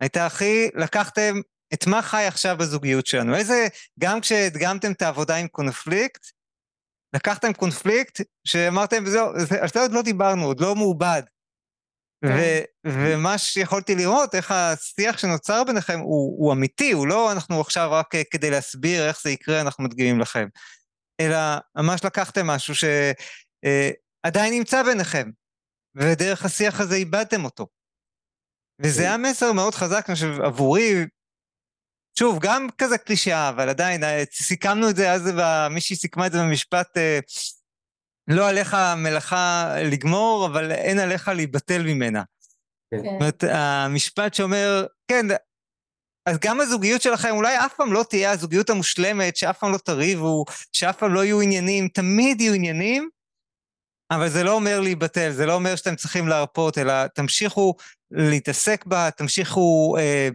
הייתה 0.00 0.26
הכי, 0.26 0.68
לקחתם 0.74 1.34
את 1.74 1.86
מה 1.86 2.02
חי 2.02 2.24
עכשיו 2.24 2.56
בזוגיות 2.58 3.06
שלנו? 3.06 3.36
איזה, 3.36 3.66
גם 3.98 4.20
כשהדגמתם 4.20 4.92
את 4.92 5.02
העבודה 5.02 5.36
עם 5.36 5.48
קונפליקט, 5.48 6.26
לקחתם 7.14 7.52
קונפליקט 7.52 8.20
שאמרתם, 8.44 9.06
זהו, 9.06 9.28
על 9.60 9.68
זה 9.74 9.80
עוד 9.80 9.92
לא 9.92 10.02
דיברנו, 10.02 10.44
עוד 10.44 10.60
לא 10.60 10.74
מעובד. 10.74 11.22
כן. 12.24 12.32
ו- 12.36 12.90
ומה 12.92 13.38
שיכולתי 13.38 13.94
לראות, 13.94 14.34
איך 14.34 14.50
השיח 14.50 15.18
שנוצר 15.18 15.64
ביניכם 15.64 15.98
הוא, 15.98 16.36
הוא 16.38 16.52
אמיתי, 16.52 16.92
הוא 16.92 17.06
לא 17.06 17.32
אנחנו 17.32 17.60
עכשיו 17.60 17.90
רק 17.92 18.10
כדי 18.30 18.50
להסביר 18.50 19.08
איך 19.08 19.22
זה 19.22 19.30
יקרה, 19.30 19.60
אנחנו 19.60 19.84
מדגימים 19.84 20.20
לכם. 20.20 20.48
אלא 21.20 21.36
ממש 21.76 22.04
לקחתם 22.04 22.46
משהו 22.46 22.74
שעדיין 22.74 24.52
אה, 24.52 24.58
נמצא 24.58 24.82
ביניכם, 24.82 25.30
ודרך 25.96 26.44
השיח 26.44 26.80
הזה 26.80 26.94
איבדתם 26.94 27.44
אותו. 27.44 27.66
וזה 28.82 29.02
כן. 29.02 29.08
היה 29.08 29.16
מסר 29.16 29.52
מאוד 29.52 29.74
חזק, 29.74 30.04
אני 30.08 30.14
חושב, 30.14 30.40
עבורי, 30.40 31.06
שוב, 32.18 32.38
גם 32.40 32.68
כזה 32.78 32.98
קלישאה, 32.98 33.48
אבל 33.48 33.68
עדיין, 33.68 34.04
אה, 34.04 34.24
סיכמנו 34.32 34.90
את 34.90 34.96
זה 34.96 35.12
אז, 35.12 35.30
מישהי 35.70 35.96
סיכמה 35.96 36.26
את 36.26 36.32
זה 36.32 36.38
במשפט, 36.38 36.96
אה, 36.96 37.18
לא 38.28 38.48
עליך 38.48 38.76
מלאכה 38.96 39.74
לגמור, 39.84 40.46
אבל 40.46 40.72
אין 40.72 40.98
עליך 40.98 41.28
להיבטל 41.28 41.82
ממנה. 41.82 42.22
כן. 42.90 42.96
זאת 42.96 43.06
אומרת, 43.06 43.44
המשפט 43.48 44.34
שאומר, 44.34 44.86
כן, 45.08 45.26
אז 46.26 46.38
גם 46.38 46.60
הזוגיות 46.60 47.02
שלכם 47.02 47.30
אולי 47.30 47.58
אף 47.58 47.74
פעם 47.74 47.92
לא 47.92 48.04
תהיה 48.08 48.30
הזוגיות 48.30 48.70
המושלמת, 48.70 49.36
שאף 49.36 49.58
פעם 49.58 49.72
לא 49.72 49.78
תריבו, 49.78 50.44
שאף 50.72 50.98
פעם 50.98 51.14
לא 51.14 51.24
יהיו 51.24 51.40
עניינים, 51.40 51.88
תמיד 51.88 52.40
יהיו 52.40 52.54
עניינים, 52.54 53.08
אבל 54.10 54.28
זה 54.28 54.44
לא 54.44 54.52
אומר 54.52 54.80
להיבטל, 54.80 55.30
זה 55.30 55.46
לא 55.46 55.54
אומר 55.54 55.76
שאתם 55.76 55.96
צריכים 55.96 56.28
להרפות, 56.28 56.78
אלא 56.78 57.06
תמשיכו 57.06 57.74
להתעסק 58.10 58.84
בה, 58.86 59.10
תמשיכו 59.10 59.96
אה, 59.98 60.28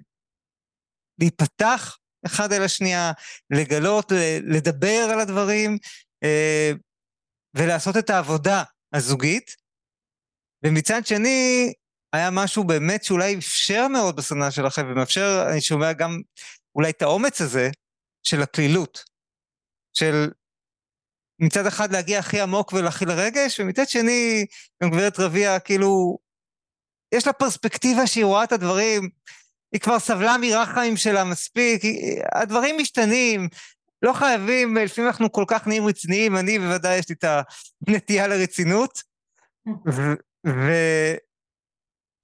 להיפתח 1.21 1.97
אחד 2.25 2.53
אל 2.53 2.63
השנייה, 2.63 3.11
לגלות, 3.49 4.11
לדבר 4.43 5.09
על 5.13 5.19
הדברים 5.19 5.77
אה, 6.23 6.71
ולעשות 7.57 7.97
את 7.97 8.09
העבודה 8.09 8.63
הזוגית. 8.93 9.55
ומצד 10.65 11.05
שני, 11.05 11.73
היה 12.13 12.29
משהו 12.31 12.63
באמת 12.63 13.03
שאולי 13.03 13.37
אפשר 13.37 13.87
מאוד 13.87 14.15
בסדנה 14.15 14.51
שלכם, 14.51 14.81
ומאפשר, 14.91 15.45
אני 15.51 15.61
שומע 15.61 15.93
גם 15.93 16.21
אולי 16.75 16.89
את 16.89 17.01
האומץ 17.01 17.41
הזה 17.41 17.69
של 18.23 18.41
הקלילות, 18.41 19.03
של 19.93 20.31
מצד 21.39 21.65
אחד 21.65 21.91
להגיע 21.91 22.19
הכי 22.19 22.41
עמוק 22.41 22.73
ולהכיל 22.73 23.09
הרגש, 23.11 23.59
ומצד 23.59 23.89
שני, 23.89 24.45
גם 24.83 24.89
גברת 24.89 25.19
רביע, 25.19 25.59
כאילו, 25.59 26.17
יש 27.13 27.27
לה 27.27 27.33
פרספקטיבה 27.33 28.07
שהיא 28.07 28.25
רואה 28.25 28.43
את 28.43 28.51
הדברים 28.51 29.09
היא 29.71 29.81
כבר 29.81 29.99
סבלה 29.99 30.35
מרחמים 30.41 30.97
שלה 30.97 31.23
מספיק, 31.23 31.81
הדברים 32.35 32.75
משתנים, 32.79 33.49
לא 34.01 34.13
חייבים, 34.13 34.77
לפעמים 34.77 35.09
אנחנו 35.09 35.31
כל 35.31 35.45
כך 35.47 35.67
נהיים 35.67 35.87
רציניים, 35.87 36.37
אני 36.37 36.59
בוודאי 36.59 36.97
יש 36.97 37.09
לי 37.09 37.15
את 37.15 37.25
הנטייה 37.87 38.27
לרצינות, 38.27 39.03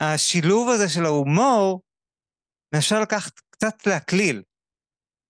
והשילוב 0.02 0.70
הזה 0.70 0.90
של 0.90 1.06
ההומור 1.06 1.82
מאפשר 2.74 3.02
לקחת 3.02 3.40
קצת 3.50 3.88
להקליל. 3.88 4.44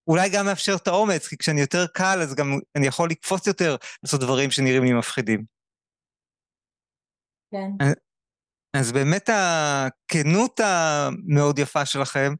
אולי 0.08 0.30
גם 0.30 0.45
מאפשר 0.45 0.75
את 0.82 0.88
האומץ, 0.88 1.27
כי 1.27 1.38
כשאני 1.38 1.62
יותר 1.62 1.88
קל, 1.88 2.19
אז 2.21 2.36
גם 2.36 2.60
אני 2.75 2.88
יכול 2.88 3.10
לקפוץ 3.10 3.47
יותר 3.47 3.75
לעשות 4.03 4.21
דברים 4.21 4.51
שנראים 4.51 4.84
לי 4.84 4.93
מפחידים. 4.93 5.43
כן. 7.51 7.71
אז 8.73 8.91
באמת 8.91 9.30
הכנות 9.30 10.60
המאוד 10.60 11.60
יפה 11.60 11.86
שלכם 11.86 12.34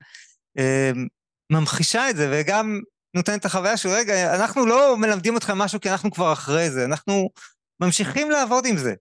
אמ, 0.58 1.08
ממחישה 1.52 2.10
את 2.10 2.16
זה, 2.16 2.30
וגם 2.32 2.80
נותנת 3.16 3.40
את 3.40 3.46
החוויה 3.46 3.78
של, 3.78 3.90
רגע, 3.90 4.36
אנחנו 4.36 4.66
לא 4.66 4.98
מלמדים 4.98 5.38
אתכם 5.38 5.58
משהו 5.58 5.80
כי 5.80 5.90
אנחנו 5.92 6.12
כבר 6.12 6.34
אחרי 6.34 6.70
זה, 6.70 6.86
אנחנו 6.86 7.30
ממשיכים 7.82 8.32
לעבוד 8.32 8.66
עם 8.66 8.78
זה. 8.78 8.94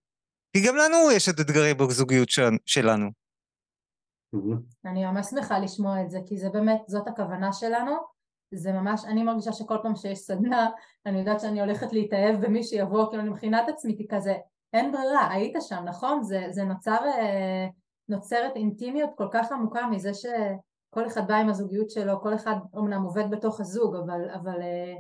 כי 0.53 0.67
גם 0.67 0.77
לנו 0.77 1.11
יש 1.13 1.29
את 1.29 1.41
אתגרים 1.41 1.77
בזוגיות 1.77 2.29
שלנו. 2.67 3.11
אני 4.85 5.05
ממש 5.05 5.27
שמחה 5.27 5.59
לשמוע 5.59 6.03
את 6.03 6.11
זה, 6.11 6.19
כי 6.27 6.39
זה 6.39 6.49
באמת, 6.49 6.81
זאת 6.87 7.09
הכוונה 7.09 7.53
שלנו. 7.53 7.97
זה 8.55 8.73
ממש, 8.73 9.05
אני 9.05 9.23
מרגישה 9.23 9.53
שכל 9.53 9.77
פעם 9.83 9.97
שיש 9.97 10.19
סדנה, 10.19 10.69
אני 11.07 11.19
יודעת 11.19 11.41
שאני 11.41 11.61
הולכת 11.61 11.93
להתאהב 11.93 12.45
במי 12.45 12.65
שיבוא, 12.65 13.09
כאילו 13.11 13.23
אני 13.23 13.31
מכינה 13.31 13.65
את 13.65 13.69
עצמי 13.69 14.07
כזה, 14.11 14.35
אין 14.77 14.93
ברירה, 14.93 15.31
היית 15.31 15.57
שם, 15.61 15.85
נכון? 15.85 16.23
זה, 16.23 16.47
זה 16.51 16.65
נוצר, 16.65 16.99
אה, 17.07 17.67
נוצרת 18.09 18.57
אינטימיות 18.57 19.11
כל 19.17 19.29
כך 19.33 19.53
עמוקה 19.53 19.87
מזה 19.87 20.15
שכל 20.15 21.07
אחד 21.07 21.29
בא 21.29 21.35
עם 21.35 21.49
הזוגיות 21.49 21.91
שלו, 21.91 22.21
כל 22.21 22.35
אחד 22.35 22.57
אומנם 22.75 23.03
עובד 23.03 23.31
בתוך 23.31 23.61
הזוג, 23.61 23.97
אבל, 23.97 24.31
אבל 24.35 24.63
אה, 24.63 24.95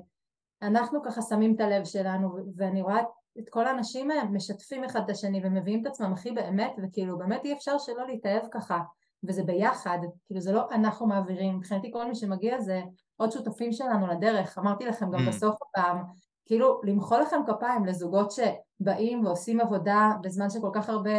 אנחנו 0.62 1.02
ככה 1.02 1.22
שמים 1.22 1.54
את 1.54 1.60
הלב 1.60 1.84
שלנו, 1.84 2.36
ואני 2.56 2.82
רואה 2.82 3.00
את 3.38 3.48
כל 3.48 3.66
האנשים 3.66 4.10
משתפים 4.32 4.84
אחד 4.84 5.00
את 5.04 5.10
השני 5.10 5.40
ומביאים 5.44 5.82
את 5.82 5.86
עצמם 5.86 6.12
הכי 6.12 6.30
באמת, 6.30 6.72
וכאילו 6.82 7.18
באמת 7.18 7.44
אי 7.44 7.52
אפשר 7.52 7.78
שלא 7.78 8.06
להתאהב 8.06 8.42
ככה, 8.50 8.78
וזה 9.24 9.42
ביחד, 9.42 9.98
כאילו 10.26 10.40
זה 10.40 10.52
לא 10.52 10.68
אנחנו 10.70 11.06
מעבירים, 11.06 11.56
מבחינתי 11.56 11.90
כל 11.92 12.08
מי 12.08 12.14
שמגיע 12.14 12.60
זה 12.60 12.82
עוד 13.16 13.32
שותפים 13.32 13.72
שלנו 13.72 14.06
לדרך, 14.06 14.58
אמרתי 14.58 14.86
לכם 14.86 15.10
גם 15.10 15.26
mm. 15.26 15.28
בסוף 15.28 15.56
הפעם, 15.62 16.02
כאילו 16.46 16.80
למחוא 16.84 17.18
לכם 17.18 17.40
כפיים 17.46 17.84
לזוגות 17.86 18.30
שבאים 18.30 19.24
ועושים 19.24 19.60
עבודה 19.60 20.12
בזמן 20.22 20.50
שכל 20.50 20.70
כך 20.74 20.88
הרבה 20.88 21.10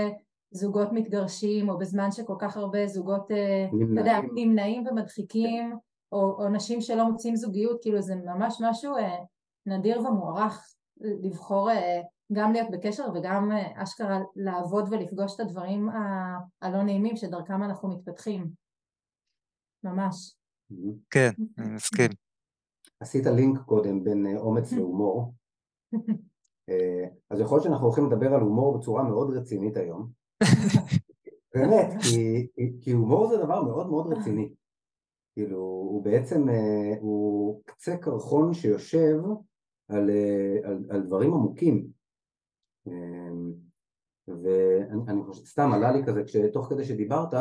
זוגות 0.52 0.88
מתגרשים, 0.92 1.70
או 1.70 1.78
בזמן 1.78 2.12
שכל 2.12 2.36
כך 2.40 2.58
הרבה 2.58 2.88
זוגות, 2.88 3.32
אה, 3.32 3.68
יודע, 4.00 4.20
נמנעים 4.34 4.88
ומדחיקים, 4.88 5.78
או, 6.12 6.44
או 6.44 6.50
נשים 6.50 6.82
שלא 6.82 7.10
מוצאים 7.12 7.36
זוגיות, 7.36 7.78
כאילו 7.82 8.02
זה 8.02 8.16
ממש 8.16 8.58
משהו 8.62 8.98
אה, 8.98 9.16
נדיר 9.66 10.00
ומוערך 10.02 10.74
לבחור 10.98 11.72
אה, 11.72 12.02
גם 12.34 12.54
להיות 12.54 12.72
בקשר 12.72 13.04
וגם 13.16 13.52
אה, 13.52 13.84
אשכרה 13.84 14.20
לעבוד 14.36 14.86
ולפגוש 14.92 15.36
את 15.36 15.40
הדברים 15.40 15.90
ה- 15.90 16.38
הלא 16.62 16.84
נעימים 16.84 17.16
שדרכם 17.16 17.63
אנחנו 17.63 17.90
מתפתחים. 17.90 18.48
ממש. 19.84 20.34
כן, 21.10 21.30
אני 21.58 21.70
מסכים. 21.76 22.12
עשית 22.99 23.25
לינק 23.25 23.60
קודם 23.60 24.03
בין 24.03 24.25
אה, 24.25 24.38
אומץ 24.38 24.71
להומור. 24.77 25.33
אה, 26.69 27.07
אז 27.29 27.39
יכול 27.39 27.55
להיות 27.55 27.63
שאנחנו 27.63 27.86
הולכים 27.86 28.05
לדבר 28.05 28.33
על 28.33 28.41
הומור 28.41 28.77
בצורה 28.77 29.03
מאוד 29.03 29.38
רצינית 29.38 29.77
היום. 29.77 30.12
באמת, 31.55 31.93
כי, 32.01 32.47
כי 32.81 32.91
הומור 32.91 33.27
זה 33.29 33.38
דבר 33.38 33.63
מאוד 33.63 33.89
מאוד 33.89 34.13
רציני. 34.13 34.53
כאילו, 35.33 35.57
הוא 35.60 36.03
בעצם, 36.03 36.49
אה, 36.49 36.93
הוא 36.99 37.62
קצה 37.65 37.97
קרחון 37.97 38.53
שיושב 38.53 39.17
על, 39.89 40.10
על, 40.63 40.86
על 40.89 41.01
דברים 41.01 41.33
עמוקים. 41.33 41.88
ואני 44.27 45.23
חושב, 45.23 45.45
סתם 45.45 45.69
עלה 45.73 45.91
לי 45.91 46.03
כזה, 46.05 46.23
תוך 46.53 46.69
כדי 46.69 46.86
שדיברת, 46.86 47.33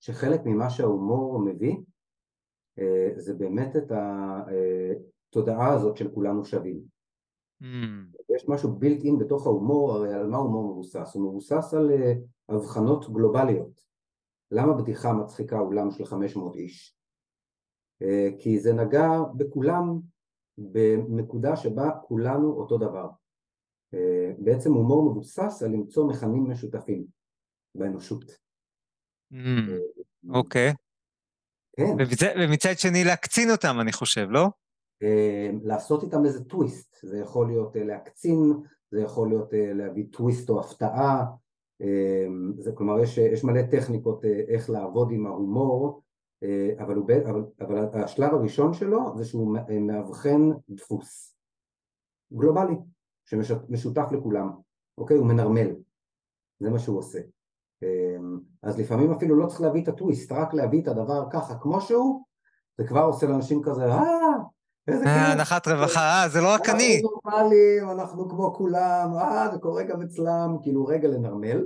שחלק 0.00 0.40
ממה 0.44 0.70
שההומור 0.70 1.38
מביא, 1.38 1.76
זה 3.16 3.34
באמת 3.34 3.76
את 3.76 3.92
התודעה 3.92 5.74
הזאת 5.74 5.96
של 5.96 6.10
כולנו 6.14 6.44
שווים. 6.44 6.80
Mm. 7.62 7.66
יש 8.36 8.48
משהו 8.48 8.72
בילט 8.72 9.04
אין 9.04 9.18
בתוך 9.18 9.46
ההומור, 9.46 9.92
הרי 9.92 10.14
על 10.14 10.26
מה 10.26 10.36
הומור 10.36 10.72
מבוסס? 10.72 11.14
הוא 11.14 11.28
מבוסס 11.28 11.74
על 11.74 11.90
הבחנות 12.48 13.12
גלובליות. 13.12 13.80
למה 14.50 14.74
בדיחה 14.74 15.12
מצחיקה 15.12 15.60
אולם 15.60 15.90
של 15.90 16.04
500 16.04 16.56
איש? 16.56 16.96
כי 18.38 18.58
זה 18.58 18.72
נגע 18.72 19.08
בכולם 19.36 20.00
בנקודה 20.58 21.56
שבה 21.56 21.90
כולנו 22.02 22.52
אותו 22.52 22.78
דבר. 22.78 23.08
בעצם 24.38 24.72
הומור 24.72 25.10
מבוסס 25.10 25.62
על 25.62 25.70
למצוא 25.70 26.08
מכנים 26.08 26.50
משותפים 26.50 27.04
באנושות. 27.74 28.24
אוקיי. 30.28 30.72
כן. 31.78 31.96
ומצד 32.40 32.78
שני 32.78 33.04
להקצין 33.04 33.50
אותם, 33.50 33.80
אני 33.80 33.92
חושב, 33.92 34.26
לא? 34.30 34.48
לעשות 35.62 36.02
איתם 36.02 36.24
איזה 36.24 36.44
טוויסט, 36.44 36.96
זה 37.02 37.18
יכול 37.18 37.46
להיות 37.46 37.76
להקצין, 37.76 38.52
זה 38.90 39.00
יכול 39.00 39.28
להיות 39.28 39.48
להביא 39.52 40.04
טוויסט 40.10 40.50
או 40.50 40.60
הפתעה, 40.60 41.24
זה, 42.58 42.72
כלומר 42.74 43.02
יש, 43.02 43.18
יש 43.18 43.44
מלא 43.44 43.62
טכניקות 43.70 44.24
איך 44.24 44.70
לעבוד 44.70 45.10
עם 45.12 45.26
ההומור, 45.26 46.02
אבל, 46.78 46.94
הוא, 46.94 47.10
אבל, 47.26 47.44
אבל 47.60 48.02
השלב 48.02 48.34
הראשון 48.34 48.74
שלו 48.74 49.18
זה 49.18 49.24
שהוא 49.24 49.56
מאבחן 49.80 50.50
דפוס 50.68 51.36
גלובלי. 52.32 52.74
שמשותף 53.24 54.08
לכולם, 54.12 54.50
אוקיי? 54.98 55.16
הוא 55.16 55.26
מנרמל, 55.26 55.76
זה 56.60 56.70
מה 56.70 56.78
שהוא 56.78 56.98
עושה. 56.98 57.18
אמ, 57.82 58.38
אז 58.62 58.78
לפעמים 58.78 59.12
אפילו 59.12 59.36
לא 59.36 59.46
צריך 59.46 59.60
להביא 59.60 59.82
את 59.82 59.88
הטוויסט, 59.88 60.32
רק 60.32 60.54
להביא 60.54 60.82
את 60.82 60.88
הדבר 60.88 61.24
ככה 61.30 61.54
כמו 61.54 61.80
שהוא, 61.80 62.24
זה 62.78 62.86
כבר 62.86 63.02
עושה 63.02 63.26
לאנשים 63.26 63.62
כזה, 63.62 63.84
אה, 63.84 64.02
איזה 64.88 65.04
כיף. 65.04 65.12
הנחת 65.14 65.68
רווחה, 65.68 66.00
אה, 66.00 66.28
זה 66.28 66.40
לא 66.40 66.54
רק 66.54 66.68
אני. 66.68 67.00
אנחנו 67.02 67.10
נורמלים, 67.24 67.90
אנחנו 67.90 68.28
כמו 68.28 68.54
כולם, 68.54 69.10
אה, 69.18 69.48
זה 69.52 69.58
קורה 69.58 69.82
גם 69.82 70.02
אצלם, 70.02 70.56
כאילו 70.62 70.86
רגע 70.86 71.08
לנרמל. 71.08 71.64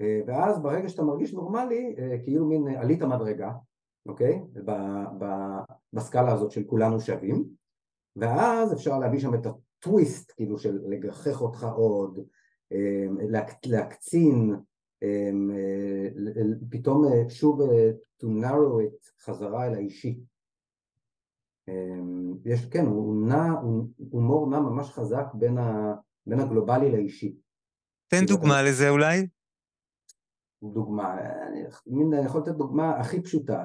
אה, 0.00 0.20
ואז 0.26 0.62
ברגע 0.62 0.88
שאתה 0.88 1.02
מרגיש 1.02 1.34
נורמלי, 1.34 1.94
אה, 1.98 2.16
כאילו 2.24 2.46
מין 2.46 2.68
עלית 2.68 3.02
מדרגה, 3.02 3.52
אוקיי? 4.06 4.42
בסקאלה 5.92 6.32
הזאת 6.32 6.50
של 6.50 6.64
כולנו 6.64 7.00
שווים, 7.00 7.44
ואז 8.16 8.72
אפשר 8.72 8.98
להביא 8.98 9.20
שם 9.20 9.34
את 9.34 9.46
טוויסט, 9.78 10.32
כאילו 10.36 10.58
של 10.58 10.78
לגחך 10.88 11.40
אותך 11.40 11.66
עוד, 11.76 12.18
להקצין, 13.66 14.56
פתאום 16.70 17.04
אה, 17.04 17.30
שוב 17.30 17.60
אה, 17.60 17.90
to 18.22 18.26
narrow 18.26 18.82
it 18.82 19.24
חזרה 19.24 19.66
אל 19.66 19.74
האישי. 19.74 20.20
אמ, 21.68 22.34
יש, 22.44 22.66
כן, 22.66 22.86
הוא 22.86 23.28
נע, 23.28 23.50
הומור 24.10 24.50
נע 24.50 24.60
ממש 24.60 24.90
חזק 24.90 25.24
בין, 25.34 25.58
ה, 25.58 25.94
בין 26.26 26.40
הגלובלי 26.40 26.92
לאישי. 26.92 27.36
תן 28.08 28.26
דוגמה 28.26 28.62
לזה 28.62 28.88
אולי. 28.88 29.26
דוגמה, 30.62 31.14
אני, 31.48 31.64
אני 32.16 32.26
יכול 32.26 32.40
לתת 32.40 32.54
דוגמה 32.54 33.00
הכי 33.00 33.22
פשוטה. 33.22 33.64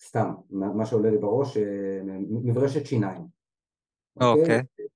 סתם, 0.00 0.30
מה 0.50 0.86
שעולה 0.86 1.10
לי 1.10 1.18
בראש, 1.18 1.56
אה, 1.56 2.00
מברשת 2.44 2.86
שיניים. 2.86 3.22
אוקיי. 4.20 4.60
Okay. 4.60 4.87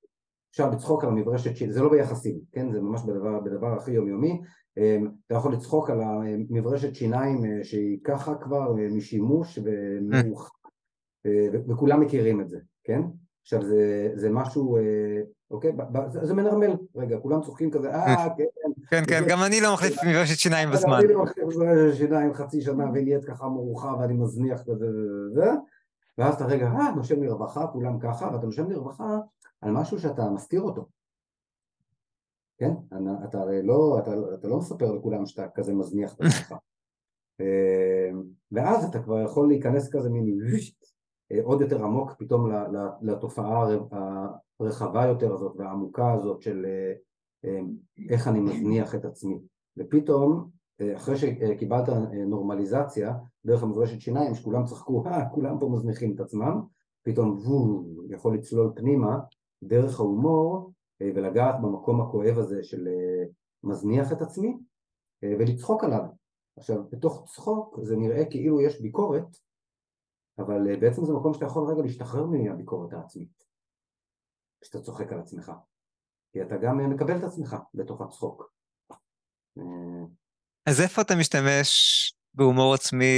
אפשר 0.52 0.70
לצחוק 0.70 1.04
על 1.04 1.10
המברשת 1.10 1.56
שיניים, 1.56 1.72
זה 1.74 1.82
לא 1.82 1.90
ביחסים, 1.90 2.38
כן? 2.52 2.72
זה 2.72 2.80
ממש 2.80 3.02
בדבר, 3.02 3.40
בדבר 3.40 3.76
הכי 3.76 3.90
יומיומי. 3.90 4.40
אה, 4.78 4.98
אתה 5.26 5.34
יכול 5.34 5.52
לצחוק 5.52 5.90
על 5.90 6.00
המברשת 6.00 6.94
שיניים 6.94 7.44
אה, 7.44 7.64
שהיא 7.64 7.98
ככה 8.04 8.34
כבר 8.34 8.72
משימוש 8.72 9.58
ומאוחר, 9.64 10.50
וכולם 11.68 12.00
מכירים 12.00 12.40
את 12.40 12.48
זה, 12.48 12.58
כן? 12.84 13.02
עכשיו 13.42 13.62
זה, 13.62 14.10
זה 14.14 14.30
משהו, 14.30 14.78
אוקיי? 15.50 15.72
זה 16.22 16.34
מנרמל, 16.34 16.76
רגע, 16.96 17.18
כולם 17.18 17.42
צוחקים 17.42 17.70
כזה, 17.70 17.94
אה, 17.94 18.28
כן. 18.36 18.44
כן, 18.90 19.02
כן, 19.08 19.22
גם 19.28 19.38
אני 19.42 19.60
לא 19.60 19.74
מחליף 19.74 20.04
מברשת 20.04 20.38
שיניים 20.38 20.70
בזמן. 20.70 20.92
אני 20.92 21.14
לא 21.14 21.22
מחליף 21.22 21.44
מברשת 21.46 21.96
שיניים 21.96 22.34
חצי 22.34 22.60
שנה 22.60 22.84
ונהיית 22.84 23.24
ככה 23.24 23.48
מרוחה 23.48 23.94
ואני 24.00 24.14
מזניח 24.14 24.62
כזה 24.62 24.86
וזה, 24.86 25.50
ואז 26.18 26.34
אתה 26.34 26.44
רגע, 26.44 26.66
אה, 26.66 26.90
נושם 26.96 27.22
לרווחה, 27.22 27.66
כולם 27.66 27.98
ככה, 27.98 28.30
ואתה 28.32 28.46
נושם 28.46 28.70
לרווחה 28.70 29.18
על 29.62 29.72
משהו 29.72 29.98
שאתה 29.98 30.30
מסתיר 30.30 30.60
אותו. 30.60 30.86
כן? 32.58 32.72
אתה 33.24 33.40
הרי 33.40 33.62
לא, 33.62 33.98
אתה, 33.98 34.14
אתה 34.34 34.48
לא 34.48 34.58
מספר 34.58 34.92
לכולם 34.92 35.26
שאתה 35.26 35.48
כזה 35.54 35.74
מזניח 35.74 36.14
את 36.14 36.20
עצמך. 36.20 36.54
ואז 38.52 38.84
אתה 38.84 39.02
כבר 39.02 39.20
יכול 39.20 39.48
להיכנס 39.48 39.92
כזה 39.92 40.10
מין 40.10 40.38
עוד 41.42 41.60
יותר 41.60 41.84
עמוק 41.84 42.12
פתאום 42.18 42.50
לתופעה 43.02 43.66
הרחבה 44.60 45.06
יותר 45.06 45.34
הזאת 45.34 45.56
והעמוקה 45.56 46.12
הזאת 46.12 46.42
של 46.42 46.66
איך 48.10 48.28
אני 48.28 48.40
מזניח 48.40 48.94
את 48.94 49.04
עצמי. 49.04 49.38
ופתאום, 49.78 50.50
אחרי 50.96 51.16
שקיבלת 51.16 51.88
נורמליזציה 52.26 53.14
דרך 53.44 53.62
המברשת 53.62 54.00
שיניים, 54.00 54.34
שכולם 54.34 54.64
צחקו, 54.64 55.06
אה, 55.06 55.28
כולם 55.28 55.58
פה 55.58 55.68
מזניחים 55.68 56.14
את 56.14 56.20
עצמם, 56.20 56.60
פתאום 57.02 57.38
וו, 57.44 57.84
יכול 58.08 58.34
לצלול 58.34 58.72
פנימה 58.76 59.18
דרך 59.62 60.00
ההומור 60.00 60.72
ולגעת 61.00 61.54
במקום 61.62 62.00
הכואב 62.00 62.38
הזה 62.38 62.62
של 62.62 62.88
מזניח 63.64 64.12
את 64.12 64.22
עצמי 64.22 64.56
ולצחוק 65.22 65.84
עליו. 65.84 66.02
עכשיו, 66.58 66.76
בתוך 66.90 67.24
צחוק 67.26 67.78
זה 67.82 67.96
נראה 67.96 68.30
כאילו 68.30 68.60
יש 68.60 68.80
ביקורת, 68.80 69.36
אבל 70.38 70.76
בעצם 70.80 71.04
זה 71.04 71.12
מקום 71.12 71.34
שאתה 71.34 71.44
יכול 71.44 71.72
רגע 71.72 71.82
להשתחרר 71.82 72.26
מהביקורת 72.26 72.92
העצמית, 72.92 73.44
כשאתה 74.60 74.80
צוחק 74.80 75.12
על 75.12 75.20
עצמך. 75.20 75.52
כי 76.32 76.42
אתה 76.42 76.56
גם 76.56 76.90
מקבל 76.90 77.18
את 77.18 77.22
עצמך 77.22 77.56
בתוך 77.74 78.00
הצחוק. 78.00 78.52
אז 80.66 80.80
איפה 80.80 81.02
אתה 81.02 81.14
משתמש 81.16 82.14
בהומור 82.34 82.74
עצמי 82.74 83.14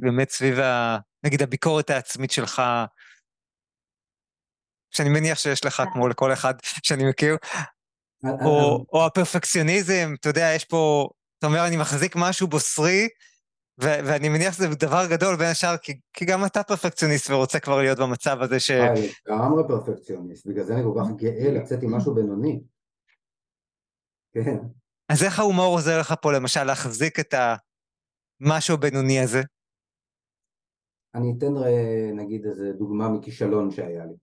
באמת 0.00 0.30
סביב, 0.30 0.58
ה, 0.58 0.98
נגיד, 1.24 1.42
הביקורת 1.42 1.90
העצמית 1.90 2.30
שלך, 2.30 2.62
שאני 4.96 5.08
מניח 5.08 5.38
שיש 5.38 5.64
לך, 5.64 5.82
כמו 5.92 6.08
לכל 6.08 6.32
אחד 6.32 6.54
שאני 6.62 7.08
מכיר, 7.10 7.36
או, 8.44 8.84
או 8.92 9.06
הפרפקציוניזם, 9.06 10.14
אתה 10.20 10.28
יודע, 10.28 10.52
יש 10.56 10.64
פה, 10.64 11.08
אתה 11.38 11.46
אומר, 11.46 11.66
אני 11.66 11.76
מחזיק 11.76 12.16
משהו 12.16 12.48
בוסרי, 12.48 13.08
ו- 13.82 14.00
ואני 14.06 14.28
מניח 14.28 14.54
שזה 14.54 14.68
דבר 14.68 15.06
גדול 15.10 15.36
בין 15.36 15.46
השאר, 15.46 15.76
כי, 15.76 16.00
כי 16.12 16.24
גם 16.24 16.44
אתה 16.44 16.62
פרפקציוניסט 16.62 17.30
ורוצה 17.30 17.60
כבר 17.60 17.78
להיות 17.78 17.98
במצב 17.98 18.42
הזה 18.42 18.60
ש... 18.60 18.70
אני 18.70 19.08
לגמרי 19.26 19.62
פרפקציוניסט, 19.68 20.46
בגלל 20.46 20.64
זה 20.64 20.74
אני 20.74 20.82
כל 20.82 21.00
כך 21.00 21.10
גאה 21.16 21.50
לצאת 21.52 21.82
עם 21.82 21.94
משהו 21.94 22.14
בינוני. 22.14 22.60
כן. 24.34 24.56
אז 25.08 25.22
איך 25.24 25.38
ההומור 25.38 25.74
עוזר 25.74 26.00
לך 26.00 26.14
פה 26.22 26.32
למשל 26.32 26.64
להחזיק 26.64 27.20
את 27.20 27.34
המשהו 28.40 28.74
הבינוני 28.74 29.20
הזה? 29.20 29.42
אני 31.14 31.34
אתן 31.38 31.52
נגיד 32.14 32.46
איזה 32.46 32.72
דוגמה 32.72 33.08
מכישלון 33.08 33.70
שהיה 33.70 34.04
לי, 34.04 34.14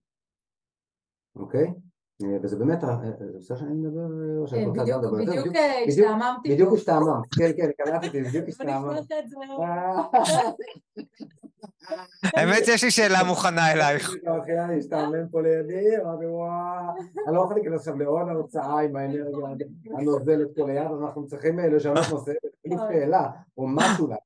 אוקיי? 1.36 1.72
אה, 2.22 2.36
וזה 2.42 2.56
באמת, 2.56 2.84
אה, 2.84 2.88
אה, 2.88 2.96
זה 3.32 3.38
בסדר 3.38 3.56
שאני 3.56 3.72
מדבר, 3.72 4.06
או 4.38 4.48
שאת 4.48 4.66
רוצה 4.66 4.84
גם 4.86 4.98
לדבר? 4.98 5.18
בדיוק 5.18 5.56
השתעממתי. 5.88 6.52
בדיוק 6.54 6.74
השתעממת, 6.74 7.34
כן, 7.38 7.50
כן, 7.56 7.70
קלטתי, 7.78 8.22
בדיוק 8.22 8.48
השתעממת. 8.48 8.98
האמת 12.36 12.64
שיש 12.64 12.84
לי 12.84 12.90
שאלה 12.90 13.24
מוכנה 13.24 13.72
אלייך. 13.72 14.10
מתחילה 14.38 14.66
להשתעמם 14.66 15.28
פה 15.30 15.42
לידי, 15.42 15.96
אמרתי 16.02 16.26
וואו, 16.26 16.50
אני 17.26 17.36
לא 17.36 17.40
יכול 17.40 17.56
להיכנס 17.56 17.80
עכשיו 17.80 17.98
לעוד 17.98 18.28
הרצאה 18.28 18.80
עם 18.80 18.96
האנרגיה 18.96 19.66
הנוזלת 19.98 20.48
פה 20.56 20.66
ליד, 20.66 20.88
אנחנו 21.02 21.26
צריכים 21.26 21.58
לשנות 21.58 22.04
נושא, 22.10 22.32
להחליף 22.64 22.80
שאלה, 22.88 23.30
או 23.58 23.68
משהו 23.68 24.06
לה. 24.06 24.16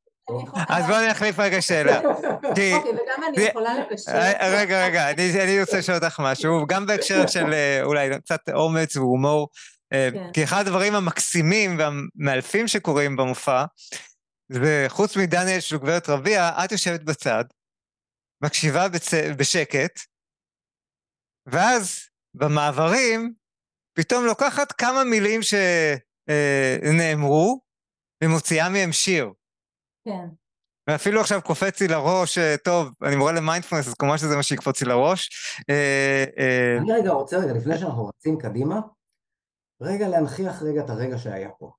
אז 0.69 0.87
בואו 0.87 1.09
נחליף 1.11 1.39
רגע 1.39 1.63
שאלה. 1.63 2.01
כי... 2.57 2.75
אוקיי, 2.75 2.91
וגם 2.91 3.23
אני 3.29 3.43
יכולה 3.43 3.79
לקשר. 3.79 4.13
אה, 4.13 4.61
רגע, 4.61 4.87
רגע, 4.87 5.11
אני, 5.11 5.43
אני 5.43 5.61
רוצה 5.61 5.79
לשאול 5.79 5.97
אותך 5.97 6.21
משהו, 6.21 6.67
גם 6.67 6.87
בהקשר 6.87 7.27
של 7.33 7.53
אה, 7.53 7.83
אולי 7.83 8.21
קצת 8.21 8.49
אומץ 8.49 8.97
והומור, 8.97 9.49
אה, 9.93 10.09
כן. 10.13 10.33
כי 10.33 10.45
אחד 10.45 10.67
הדברים 10.67 10.95
המקסימים 10.95 11.79
והמאלפים 11.79 12.69
שקורים 12.69 13.17
במופע, 13.17 13.65
זה 14.53 14.85
חוץ 14.89 15.17
מדניאל 15.17 15.61
של 15.61 15.79
גברת 15.79 16.09
רביע, 16.09 16.51
את 16.65 16.73
יושבת 16.73 17.03
בצד, 17.03 17.45
מקשיבה 18.45 18.89
בצ... 18.89 19.15
בשקט, 19.15 20.01
ואז 21.47 22.01
במעברים, 22.35 23.33
פתאום 23.97 24.25
לוקחת 24.25 24.73
כמה 24.73 25.05
מילים 25.05 25.41
שנאמרו, 26.93 27.61
ומוציאה 28.25 28.69
מהם 28.69 28.93
שיר. 28.93 29.33
כן. 30.09 30.29
ואפילו 30.87 31.21
עכשיו 31.21 31.43
קופץ 31.43 31.81
לי 31.81 31.89
לראש, 31.89 32.39
אה, 32.39 32.57
טוב, 32.65 32.89
אני 33.03 33.17
מורה 33.17 33.33
למיינדפלנס, 33.33 33.89
אז 33.89 33.95
כמובן 33.95 34.19
שזה 34.19 34.37
מה 34.37 34.43
שיקפוץ 34.43 34.83
לי 34.83 34.89
לראש. 34.89 35.31
אה, 35.71 36.25
אה, 36.39 36.79
אני 36.79 36.93
רגע 36.93 37.11
רוצה 37.11 37.39
רגע, 37.39 37.53
לפני 37.53 37.79
שאנחנו 37.79 38.07
רצים 38.07 38.39
קדימה, 38.39 38.81
רגע 39.81 40.09
להנכיח 40.09 40.63
רגע 40.63 40.85
את 40.85 40.91
הרגע 40.91 41.19
שהיה 41.19 41.49
פה. 41.59 41.71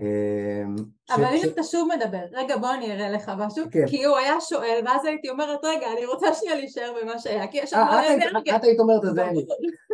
אמ, 0.00 0.74
אבל 1.14 1.24
אם 1.24 1.48
אתה 1.54 1.62
שוב 1.62 1.88
מדבר, 1.96 2.18
רגע 2.32 2.56
בוא 2.56 2.70
אני 2.74 2.92
אראה 2.92 3.10
לך 3.10 3.32
משהו, 3.38 3.64
כן. 3.70 3.86
כי 3.86 4.04
הוא 4.04 4.16
היה 4.16 4.40
שואל, 4.40 4.80
ואז 4.86 5.04
הייתי 5.04 5.28
אומרת, 5.30 5.58
רגע, 5.64 5.86
אני 5.96 6.06
רוצה 6.06 6.34
שנייה 6.34 6.54
להישאר 6.56 6.92
במה 7.02 7.18
שהיה, 7.18 7.46
כי 7.46 7.58
יש 7.58 7.70
שם 7.70 7.76
אנרגיה. 8.22 8.56
את 8.56 8.64
היית 8.64 8.80
אומרת 8.80 9.04
את 9.04 9.14
זה, 9.14 9.24
אני. 9.28 9.46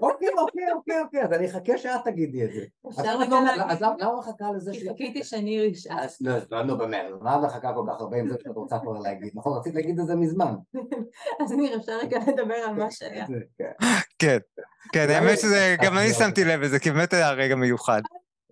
אוקיי, 0.03 0.29
אוקיי, 0.39 0.73
אוקיי, 0.73 1.01
אוקיי, 1.01 1.23
אז 1.23 1.33
אני 1.33 1.47
אחכה 1.47 1.79
שאת 1.79 2.01
תגידי 2.05 2.45
את 2.45 2.51
זה. 2.53 2.61
אז 2.89 3.01
אפשר 3.01 3.17
למה 3.19 3.25
את 3.25 3.51
רגע 3.55 3.65
לא- 3.67 3.75
למה 3.81 3.95
למה 4.01 4.19
מחכה 4.19 4.45
לזה 4.57 4.75
ש... 4.75 4.79
כי 4.79 4.89
חיכיתי 4.89 5.25
שניר 5.25 5.65
ישאל. 5.65 5.95
לא, 6.21 6.33
לא, 6.51 6.63
נו 6.63 6.79
באמת, 6.79 7.05
מה 7.21 7.37
את 7.37 7.45
מחכה 7.45 7.73
כל 7.75 7.85
כך 7.89 8.01
הרבה 8.01 8.17
עם 8.17 8.29
זה 8.29 8.35
שאת 8.45 8.57
רוצה 8.57 8.79
כבר 8.79 8.99
להגיד? 8.99 9.31
נכון, 9.35 9.59
רצית 9.59 9.75
להגיד 9.75 10.01
את 10.01 10.07
זה 10.07 10.15
מזמן. 10.17 10.55
אז 11.45 11.53
ניר, 11.53 11.77
אפשר 11.77 11.93
רגע 12.03 12.19
לדבר 12.29 12.55
על 12.55 12.75
מה 12.75 12.91
שהיה. 12.91 13.27
כן. 13.59 13.71
כן, 14.19 14.39
כן, 14.93 15.07
למה- 15.09 15.15
האמת 15.19 15.39
שזה, 15.39 15.77
גם 15.83 15.99
אני 15.99 16.09
שמתי 16.13 16.45
לב 16.45 16.61
לזה, 16.61 16.79
כי 16.79 16.91
באמת 16.91 17.13
היה 17.13 17.31
רגע 17.33 17.55
מיוחד. 17.55 18.01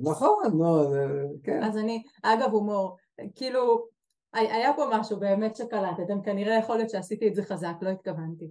נכון, 0.01 0.43
נו, 0.59 0.91
זה- 0.91 1.07
כן. 1.45 1.63
אז 1.63 1.79
אני, 1.79 2.03
אגב 2.23 2.53
הומור, 2.53 2.97
כאילו, 3.35 3.87
הי- 4.33 4.53
היה 4.53 4.73
פה 4.77 4.85
משהו 4.93 5.21
באמת 5.21 5.57
שקלטתם, 5.57 6.23
כנראה 6.23 6.57
יכול 6.57 6.77
להיות 6.77 6.91
שעשיתי 6.91 7.29
את 7.29 7.35
זה 7.35 7.43
חזק, 7.43 7.75
לא 7.83 7.89
התכוונתי. 7.91 8.51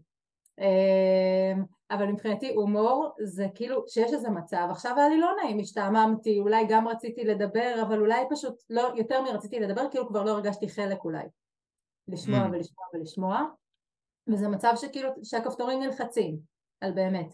אמ, 0.60 1.64
אבל 1.92 2.06
מבחינתי 2.06 2.54
הומור 2.54 3.12
זה 3.24 3.48
כאילו 3.56 3.84
שיש 3.88 4.14
איזה 4.14 4.30
מצב, 4.30 4.68
עכשיו 4.72 4.94
היה 4.98 5.10
לי 5.10 5.18
לא 5.20 5.32
נעים, 5.44 5.60
השתעממתי, 5.60 6.40
אולי 6.40 6.66
גם 6.70 6.88
רציתי 6.88 7.24
לדבר, 7.26 7.76
אבל 7.88 8.00
אולי 8.00 8.24
פשוט 8.30 8.64
לא, 8.70 8.90
יותר 8.96 9.22
מרציתי 9.22 9.60
לדבר, 9.60 9.82
כאילו 9.92 10.08
כבר 10.08 10.24
לא 10.24 10.32
הרגשתי 10.32 10.70
חלק 10.70 11.04
אולי. 11.04 11.24
לשמוע 12.08 12.40
Mm. 12.46 12.50
ולשמוע 12.52 12.86
ולשמוע, 12.94 13.42
וזה 14.28 14.48
מצב 14.48 14.74
שכאילו, 14.76 15.10
שהכפתורים 15.24 15.80
נלחצים, 15.80 16.38
על 16.82 16.92
באמת. 16.92 17.34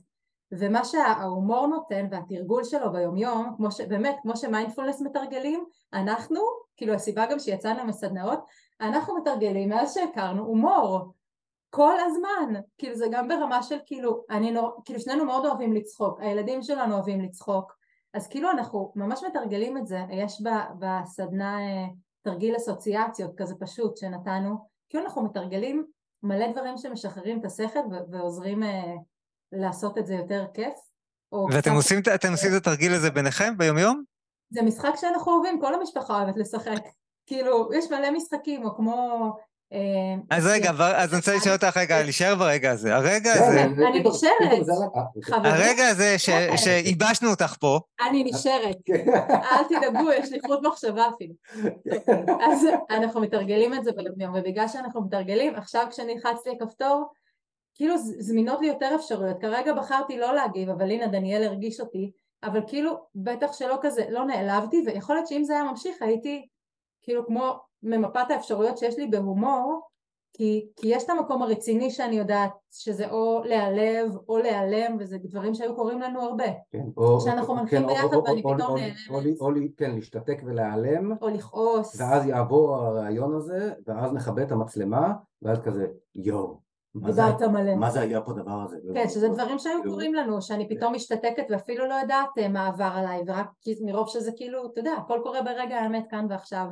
ומה 0.59 0.85
שההומור 0.85 1.67
נותן 1.67 2.07
והתרגול 2.11 2.63
שלו 2.63 2.91
ביומיום, 2.91 3.53
כמו 3.57 3.71
ש... 3.71 3.81
באמת, 3.81 4.15
כמו 4.21 4.37
שמיינדפולנס 4.37 5.01
מתרגלים, 5.01 5.65
אנחנו, 5.93 6.41
כאילו 6.77 6.93
הסיבה 6.93 7.25
גם 7.25 7.39
שיצאנו 7.39 7.85
מסדנאות, 7.85 8.39
אנחנו 8.81 9.17
מתרגלים 9.17 9.69
מאז 9.69 9.93
שהכרנו 9.93 10.45
הומור. 10.45 11.13
כל 11.69 11.95
הזמן, 11.99 12.61
כאילו 12.77 12.95
זה 12.95 13.05
גם 13.11 13.27
ברמה 13.27 13.63
של 13.63 13.77
כאילו, 13.85 14.23
אני 14.29 14.51
נור... 14.51 14.81
כאילו 14.85 14.99
שנינו 14.99 15.25
מאוד 15.25 15.45
אוהבים 15.45 15.73
לצחוק, 15.73 16.19
הילדים 16.21 16.61
שלנו 16.61 16.95
אוהבים 16.95 17.21
לצחוק, 17.21 17.73
אז 18.13 18.27
כאילו 18.27 18.51
אנחנו 18.51 18.91
ממש 18.95 19.23
מתרגלים 19.29 19.77
את 19.77 19.87
זה, 19.87 19.99
יש 20.09 20.41
ב... 20.41 20.49
בסדנה 20.79 21.59
אה, 21.59 21.85
תרגיל 22.21 22.55
אסוציאציות 22.55 23.31
כזה 23.37 23.55
פשוט 23.59 23.97
שנתנו, 23.97 24.55
כאילו 24.89 25.03
אנחנו 25.03 25.23
מתרגלים 25.23 25.85
מלא 26.23 26.51
דברים 26.51 26.77
שמשחררים 26.77 27.39
את 27.39 27.45
השכל. 27.45 27.79
ועוזרים 28.11 28.63
אה, 28.63 28.93
לעשות 29.57 29.97
את 29.97 30.07
זה 30.07 30.13
יותר 30.13 30.45
כיף. 30.53 30.73
ואתם 31.51 31.59
קצת- 31.61 31.71
עושים, 31.71 31.99
את- 31.99 32.07
אתם 32.07 32.31
עושים 32.31 32.51
את 32.51 32.61
התרגיל 32.61 32.93
הזה 32.93 33.11
ביניכם 33.11 33.57
ביומיום? 33.57 34.03
זה 34.49 34.61
משחק 34.61 34.91
שאנחנו 34.95 35.31
אוהבים, 35.31 35.61
כל 35.61 35.73
המשפחה 35.75 36.13
אוהבת 36.21 36.37
לשחק. 36.37 36.79
כאילו, 37.27 37.69
יש 37.73 37.85
מלא 37.91 38.11
משחקים, 38.11 38.65
או 38.65 38.75
כמו... 38.75 39.19
אה, 39.73 40.37
אז 40.37 40.47
רגע, 40.47 40.69
אבל- 40.69 40.93
אז 40.95 41.09
אני 41.09 41.17
רוצה 41.19 41.35
לשאול 41.35 41.53
אותך 41.55 41.77
רגע, 41.77 42.03
להישאר 42.03 42.35
ברגע 42.35 42.71
הזה. 42.71 42.95
הרגע 42.95 43.33
כן, 43.33 43.43
הזה, 43.43 43.51
זה- 43.75 43.87
אני 43.87 43.99
נשארת. 43.99 44.69
אה, 45.33 45.49
הרגע 45.55 45.87
הזה 45.87 46.15
שייבשנו 46.57 47.29
אותך 47.29 47.55
פה, 47.59 47.79
אני 48.09 48.23
נשארת. 48.23 48.75
אל 49.29 49.63
תדאגו, 49.69 50.11
יש 50.11 50.31
לי 50.31 50.39
חוט 50.47 50.59
מחשבה 50.63 51.05
אפילו. 51.15 51.33
אז 52.51 52.67
אנחנו 52.89 53.21
מתרגלים 53.21 53.73
את 53.73 53.83
זה 53.83 53.91
ביום, 54.17 54.33
ובגלל 54.35 54.67
שאנחנו 54.67 55.01
מתרגלים, 55.01 55.55
עכשיו 55.55 55.87
כשנלחצתי 55.91 56.49
לכפתור, 56.49 57.11
כאילו 57.75 57.95
זמינות 57.97 58.61
לי 58.61 58.67
יותר 58.67 58.91
אפשרויות. 58.95 59.37
כרגע 59.41 59.73
בחרתי 59.73 60.17
לא 60.17 60.33
להגיב, 60.35 60.69
אבל 60.69 60.91
הנה 60.91 61.07
דניאל 61.07 61.43
הרגיש 61.43 61.79
אותי, 61.79 62.11
אבל 62.43 62.59
כאילו, 62.67 62.91
בטח 63.15 63.53
שלא 63.53 63.77
כזה, 63.81 64.05
לא 64.09 64.25
נעלבתי, 64.25 64.83
ויכול 64.85 65.15
להיות 65.15 65.27
שאם 65.27 65.43
זה 65.43 65.53
היה 65.53 65.63
ממשיך, 65.63 66.01
הייתי 66.01 66.47
כאילו 67.01 67.25
כמו 67.25 67.51
ממפת 67.83 68.31
האפשרויות 68.31 68.77
שיש 68.77 68.97
לי 68.99 69.07
בהומור, 69.07 69.81
כי, 70.37 70.67
כי 70.75 70.87
יש 70.87 71.03
את 71.03 71.09
המקום 71.09 71.41
הרציני 71.43 71.91
שאני 71.91 72.15
יודעת 72.15 72.51
שזה 72.71 73.09
או 73.11 73.41
להיעלב 73.45 74.11
או 74.29 74.37
להיעלם, 74.37 74.97
וזה 74.99 75.17
דברים 75.17 75.53
שהיו 75.53 75.75
קורים 75.75 76.01
לנו 76.01 76.21
הרבה. 76.21 76.43
כן, 76.71 76.83
או- 76.97 77.21
שאנחנו 77.21 77.53
כן, 77.55 77.59
מנחים 77.61 77.83
או- 77.83 77.87
ביחד 77.87 78.13
או- 78.13 78.23
ואני 78.23 78.41
או- 78.45 78.55
פתאום 78.55 78.71
או- 78.71 78.75
נעלמת. 78.77 78.95
או- 79.09 79.15
או- 79.45 79.49
או- 79.49 79.61
כן, 79.77 79.91
להשתתק 79.95 80.41
ולהיעלם, 80.45 81.11
או 81.21 81.27
לכעוס. 81.29 82.01
ואז 82.01 82.25
יעבור 82.25 82.75
הרעיון 82.75 83.35
הזה, 83.35 83.73
ואז 83.87 84.13
נכבה 84.13 84.43
את 84.43 84.51
המצלמה, 84.51 85.13
ואז 85.41 85.59
כזה, 85.59 85.85
יואו, 86.15 86.57
דיברת 86.95 87.41
מלא. 87.41 87.75
מה 87.75 87.91
זה 87.91 88.01
היה 88.01 88.21
פה 88.21 88.31
הדבר 88.31 88.61
הזה? 88.61 88.77
כן, 88.93 89.09
שזה 89.09 89.29
דברים 89.29 89.59
שהיו 89.59 89.83
קורים 89.83 90.13
לנו, 90.13 90.41
שאני 90.41 90.69
פתאום 90.69 90.93
משתתקת 90.95 91.45
ואפילו 91.49 91.87
לא 91.87 91.93
יודעת 91.93 92.29
אה, 92.37 92.47
מה 92.47 92.67
עבר 92.67 92.91
עליי, 92.95 93.21
ורק 93.27 93.47
מרוב 93.81 94.09
שזה 94.09 94.31
כאילו, 94.35 94.65
אתה 94.65 94.79
יודע, 94.79 94.93
הכל 94.93 95.19
קורה 95.23 95.41
ברגע 95.41 95.75
האמת 95.75 96.05
כאן 96.09 96.25
ועכשיו. 96.29 96.67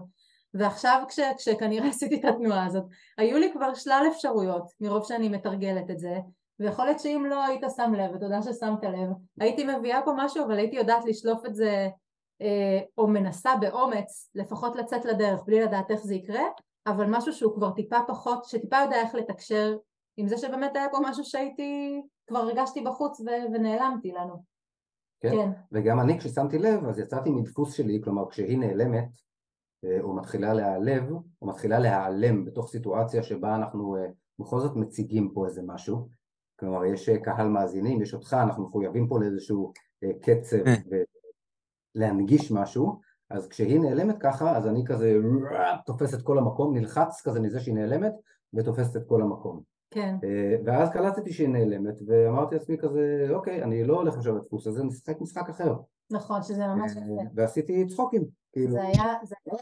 ועכשיו 0.54 1.04
כש, 1.08 1.20
כשכנראה 1.38 1.90
עשיתי 1.94 2.16
את 2.16 2.26
התנועה 2.26 2.66
הזאת, 2.66 2.84
היו 3.18 3.38
לי 3.38 3.52
כבר 3.54 3.74
שלל 3.74 4.06
אפשרויות, 4.12 4.72
מרוב 4.82 5.06
שאני 5.06 5.30
מתרגלת 5.30 5.90
את 5.92 6.00
זה, 6.00 6.18
ויכול 6.60 6.86
להיות 6.86 7.00
שאם 7.00 7.26
לא 7.30 7.44
היית 7.44 7.64
שם 7.76 7.94
לב, 7.94 8.12
ותודה 8.16 8.42
ששמת 8.42 8.84
לב, 8.84 9.10
הייתי 9.40 9.64
מביאה 9.64 10.02
פה 10.06 10.12
משהו, 10.18 10.46
אבל 10.46 10.58
הייתי 10.58 10.76
יודעת 10.76 11.06
לשלוף 11.06 11.46
את 11.46 11.56
זה, 11.56 11.88
אה, 12.42 12.80
או 12.98 13.08
מנסה 13.08 13.56
באומץ, 13.56 14.30
לפחות 14.36 14.76
לצאת 14.76 15.06
לדרך, 15.06 15.40
בלי 15.46 15.62
לדעת 15.62 15.92
איך 15.92 16.04
זה 16.04 16.16
יקרה, 16.16 16.44
אבל 16.88 17.06
משהו 17.06 17.34
שהוא 17.34 17.56
כבר 17.56 17.72
טיפה 17.72 17.98
פחות, 18.08 18.46
שטיפה 18.46 18.78
יודע 18.78 19.02
איך 19.02 19.16
לתקשר 19.16 19.76
עם 20.18 20.28
זה 20.28 20.38
שבאמת 20.38 20.76
היה 20.76 20.90
פה 20.92 20.98
משהו 21.02 21.24
שהייתי, 21.24 22.02
כבר 22.28 22.40
הרגשתי 22.40 22.82
בחוץ 22.82 23.20
ו- 23.20 23.54
ונעלמתי 23.54 24.12
לנו. 24.12 24.52
כן. 25.22 25.30
כן, 25.30 25.50
וגם 25.72 26.00
אני 26.00 26.20
כששמתי 26.20 26.60
לב, 26.60 26.86
אז 26.86 27.00
יצאתי 27.00 27.30
מדפוס 27.30 27.74
שלי, 27.74 28.02
כלומר 28.04 28.30
כשהיא 28.30 28.58
נעלמת, 28.58 29.10
אה, 29.86 30.02
או 30.02 30.16
מתחילה 30.16 30.54
להיעלב, 30.54 31.12
או 31.42 31.48
מתחילה 31.48 31.80
להיעלם 31.80 32.46
בתוך 32.46 32.70
סיטואציה 32.70 33.24
שבה 33.24 33.56
אנחנו 33.56 33.96
אה, 33.96 34.08
בכל 34.40 34.60
זאת 34.60 34.76
מציגים 34.76 35.32
פה 35.34 35.46
איזה 35.46 35.62
משהו, 35.66 36.08
כלומר 36.60 36.86
יש 36.86 37.10
אה, 37.10 37.20
קהל 37.20 37.48
מאזינים, 37.48 38.02
יש 38.02 38.14
אותך, 38.14 38.34
אנחנו 38.34 38.64
מחויבים 38.64 39.08
פה 39.08 39.20
לאיזשהו 39.20 39.74
קצב 40.22 40.58
אה. 40.68 40.76
ולהנגיש 41.96 42.52
משהו, 42.52 43.00
אז 43.30 43.48
כשהיא 43.48 43.80
נעלמת 43.80 44.16
ככה, 44.20 44.58
אז 44.58 44.68
אני 44.68 44.86
כזה 44.86 45.14
תופס 45.86 46.14
את 46.14 46.22
כל 46.22 46.38
המקום, 46.38 46.78
נלחץ 46.78 47.22
כזה 47.24 47.40
מזה 47.40 47.60
שהיא 47.60 47.76
נעלמת, 47.76 48.14
ותופסת 48.54 48.96
את 48.96 49.08
כל 49.08 49.22
המקום. 49.22 49.71
כן, 49.92 50.16
אה, 50.24 50.56
ואז 50.66 50.90
קלטתי 50.90 51.34
שהיא 51.34 51.50
נעלמת, 51.50 51.96
ואמרתי 52.08 52.56
לעצמי 52.56 52.78
כזה, 52.78 53.28
אוקיי, 53.30 53.64
אני 53.64 53.84
לא 53.84 53.96
הולך 53.96 54.18
עכשיו 54.18 54.36
לדפוס 54.36 54.68
הזה, 54.68 54.84
נשחק 54.84 55.22
משחק 55.22 55.50
אחר. 55.50 55.76
נכון, 56.12 56.44
שזה 56.44 56.68
ממש 56.68 56.92
אה, 56.98 57.02
יפה. 57.02 57.22
ועשיתי 57.36 57.88
צחוקים, 57.88 58.26
כאילו, 58.52 58.72
זה 58.72 58.82
היה. 58.82 59.14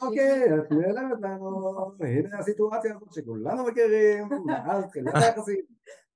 אוקיי, 0.01 0.57
את 0.57 0.71
נעלמת 0.71 1.21
לנו, 1.21 1.77
הנה 1.99 2.39
הסיטואציה 2.39 2.95
הזאת 2.95 3.13
שכולנו 3.13 3.63
מכירים, 3.63 4.29
מאז 4.45 4.85
תחילת 4.85 5.15
היחסים, 5.15 5.61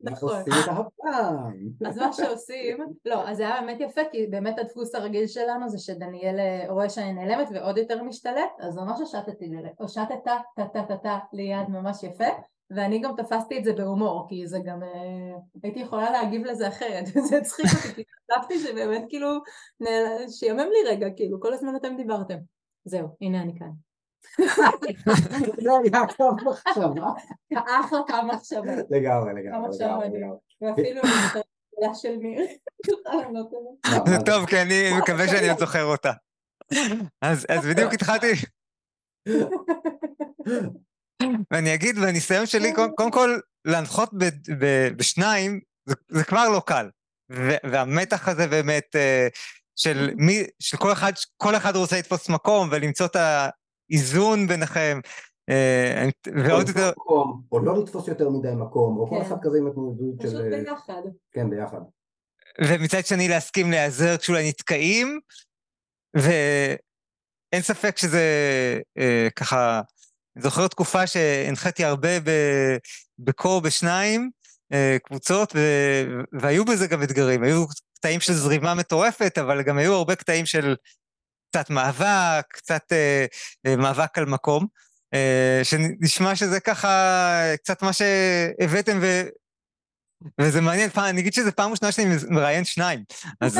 נכון. 0.01 0.39
איתה 0.39 0.71
הפעם? 0.71 1.53
אז 1.87 1.97
מה 1.97 2.13
שעושים, 2.13 2.77
לא, 3.05 3.29
אז 3.29 3.37
זה 3.37 3.43
היה 3.43 3.61
באמת 3.61 3.79
יפה, 3.79 4.01
כי 4.11 4.27
באמת 4.27 4.59
הדפוס 4.59 4.95
הרגיל 4.95 5.27
שלנו 5.27 5.69
זה 5.69 5.77
שדניאל 5.77 6.39
אה, 6.39 6.65
רואה 6.69 6.89
שאני 6.89 7.13
נעלמת 7.13 7.47
ועוד 7.53 7.77
יותר 7.77 8.03
משתלט, 8.03 8.51
אז 8.59 8.75
ממש 8.75 8.99
הושטת 9.77 10.23
טה 10.23 10.37
טה 10.55 10.65
טה 10.73 10.83
טה 10.87 10.97
טה 10.97 11.19
ליד 11.33 11.69
ממש 11.69 12.03
יפה, 12.03 12.27
ואני 12.69 12.99
גם 12.99 13.11
תפסתי 13.17 13.57
את 13.57 13.63
זה 13.63 13.73
בהומור, 13.73 14.25
כי 14.29 14.47
זה 14.47 14.59
גם, 14.65 14.83
אה, 14.83 15.37
הייתי 15.63 15.79
יכולה 15.79 16.11
להגיב 16.11 16.45
לזה 16.45 16.67
אחרת, 16.67 17.03
וזה 17.15 17.37
הצחיק 17.37 17.65
אותי, 17.65 17.93
כי 17.95 18.03
חשבתי 18.31 18.59
שבאמת 18.59 19.03
כאילו, 19.09 19.29
שיאמם 20.29 20.59
לי 20.59 20.89
רגע, 20.89 21.07
כאילו, 21.15 21.41
כל 21.41 21.53
הזמן 21.53 21.75
אתם 21.75 21.95
דיברתם. 21.97 22.37
זהו, 22.85 23.07
הנה 23.21 23.41
אני 23.41 23.59
כאן. 23.59 23.69
זה 25.63 25.71
היה 25.83 26.07
קו 26.17 26.35
מחשבה. 26.45 27.07
אחלה 27.55 27.99
קו 28.07 28.27
מחשבה. 28.27 28.75
לגמרי, 28.89 29.33
לגמרי. 29.33 29.77
ואפילו 30.61 31.01
מילה 31.77 31.95
של 31.95 32.15
ניר. 32.15 32.41
לא 33.33 33.41
טוב. 33.51 33.77
מה, 33.85 34.11
זה 34.11 34.25
טוב, 34.25 34.45
כי 34.45 34.61
אני 34.61 34.97
מקווה 35.01 35.27
שאני 35.27 35.49
עוד 35.49 35.59
זוכר 35.59 35.83
אותה. 35.83 36.11
אז 37.21 37.45
אז 37.49 37.65
בדיוק 37.67 37.93
התחלתי, 37.93 38.27
ואני 41.51 41.73
אגיד, 41.73 41.95
בניסיון 41.99 42.45
שלי, 42.45 42.73
קודם- 42.75 42.91
קודם 42.95 43.11
כל, 43.11 43.37
להנחות 43.65 44.09
ב- 44.13 44.23
ב- 44.59 44.89
בשניים, 44.97 45.59
זה- 45.85 45.95
זה 46.09 46.23
כבר 46.23 46.49
לא 46.49 46.61
קל. 46.65 46.89
ו- 47.31 47.57
והמתח 47.71 48.27
הזה 48.27 48.47
באמת, 48.47 48.95
אה, 48.95 49.27
של 49.75 50.09
מי, 50.15 50.43
של 50.59 50.77
כל 50.77 50.91
אחד, 50.91 51.11
כל 51.37 51.55
אחד 51.55 51.75
רוצה 51.75 51.97
לתפוס 51.97 52.29
מקום 52.29 52.69
ולמצוא 52.71 53.05
את 53.05 53.15
האיזון 53.15 54.47
ביניכם, 54.47 54.99
אה, 55.49 56.05
או 56.27 56.43
ועוד 56.49 56.67
יותר, 56.67 56.91
או 57.51 57.59
לא 57.59 57.83
לתפוס 57.83 58.07
יותר 58.07 58.29
מדי 58.29 58.51
מקום, 58.55 58.97
או 58.97 59.09
כל 59.09 59.15
כן. 59.15 59.21
אחד 59.21 59.35
כזה 59.41 59.57
עם 59.57 59.67
התמודדות 59.67 60.21
של... 60.21 60.27
פשוט 60.27 60.41
ביחד. 60.41 61.01
כן, 61.31 61.49
ביחד. 61.49 61.79
ומצד 62.61 63.05
שני 63.05 63.27
להסכים 63.27 63.71
להיעזר 63.71 64.17
כשאולי 64.17 64.49
נתקעים, 64.49 65.19
ואין 66.15 67.61
ספק 67.61 67.97
שזה 67.97 68.21
אה, 68.97 69.27
ככה, 69.35 69.81
זוכר 70.37 70.67
תקופה 70.67 71.07
שהנחיתי 71.07 71.83
הרבה 71.83 72.09
בקור 73.19 73.61
בשניים, 73.61 74.29
אה, 74.73 74.97
קבוצות, 75.03 75.53
ו, 75.55 75.59
והיו 76.41 76.65
בזה 76.65 76.87
גם 76.87 77.03
אתגרים, 77.03 77.43
היו 77.43 77.65
קטעים 77.99 78.19
של 78.19 78.33
זרימה 78.33 78.73
מטורפת, 78.73 79.37
אבל 79.37 79.61
גם 79.61 79.77
היו 79.77 79.93
הרבה 79.93 80.15
קטעים 80.15 80.45
של 80.45 80.75
קצת 81.53 81.69
מאבק, 81.69 82.45
קצת 82.49 82.83
אה, 82.91 83.25
אה, 83.65 83.75
מאבק 83.75 84.17
על 84.17 84.25
מקום, 84.25 84.67
אה, 85.13 85.59
שנשמע 85.63 86.35
שזה 86.35 86.59
ככה 86.59 87.41
קצת 87.57 87.83
מה 87.83 87.93
שהבאתם, 87.93 88.99
ו, 89.01 89.23
וזה 90.41 90.61
מעניין, 90.61 90.89
פעם, 90.89 91.05
אני 91.05 91.21
אגיד 91.21 91.33
שזו 91.33 91.51
פעם 91.55 91.71
ראשונה 91.71 91.91
שאני 91.91 92.15
מראיין 92.29 92.65
שניים, 92.65 93.03
אז 93.41 93.59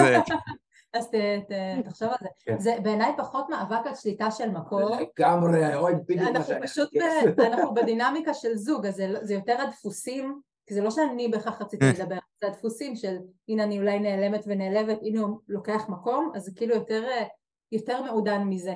אז 0.94 1.08
ת- 1.10 1.16
ת- 1.52 1.86
תחשוב 1.86 2.08
על 2.08 2.16
זה. 2.22 2.28
כן. 2.46 2.60
זה 2.60 2.76
בעיניי 2.84 3.12
פחות 3.18 3.50
מאבק 3.50 3.88
על 3.88 3.96
שליטה 3.96 4.32
של 4.32 4.52
מקום. 4.52 4.92
לגמרי, 5.20 5.76
אוי, 5.76 5.94
בדיוק 5.96 6.30
אנחנו. 6.30 6.54
פשוט 6.64 6.90
כן. 6.94 7.42
אנחנו 7.54 7.74
בדינמיקה 7.74 8.34
של 8.34 8.56
זוג, 8.56 8.86
אז 8.86 8.96
זה, 8.96 9.08
לא- 9.08 9.20
זה 9.26 9.34
יותר 9.34 9.62
הדפוסים, 9.62 10.42
כי 10.66 10.74
זה 10.74 10.82
לא 10.82 10.92
שאני 10.92 11.28
בהכרח 11.28 11.62
רציתי 11.62 11.86
לדבר, 12.00 12.18
זה 12.42 12.48
הדפוסים 12.48 12.96
של 12.96 13.18
הנה 13.50 13.64
אני 13.64 13.80
אולי 13.80 14.00
נעלמת 14.00 14.44
ונעלבת, 14.48 14.98
הנה 15.02 15.22
הוא 15.22 15.40
לוקח 15.48 15.86
מקום, 15.90 16.32
אז 16.36 16.44
זה 16.44 16.52
כאילו 16.56 16.76
יותר, 16.76 17.04
אה, 17.08 17.24
יותר 17.72 18.04
מעודן 18.04 18.42
מזה. 18.44 18.76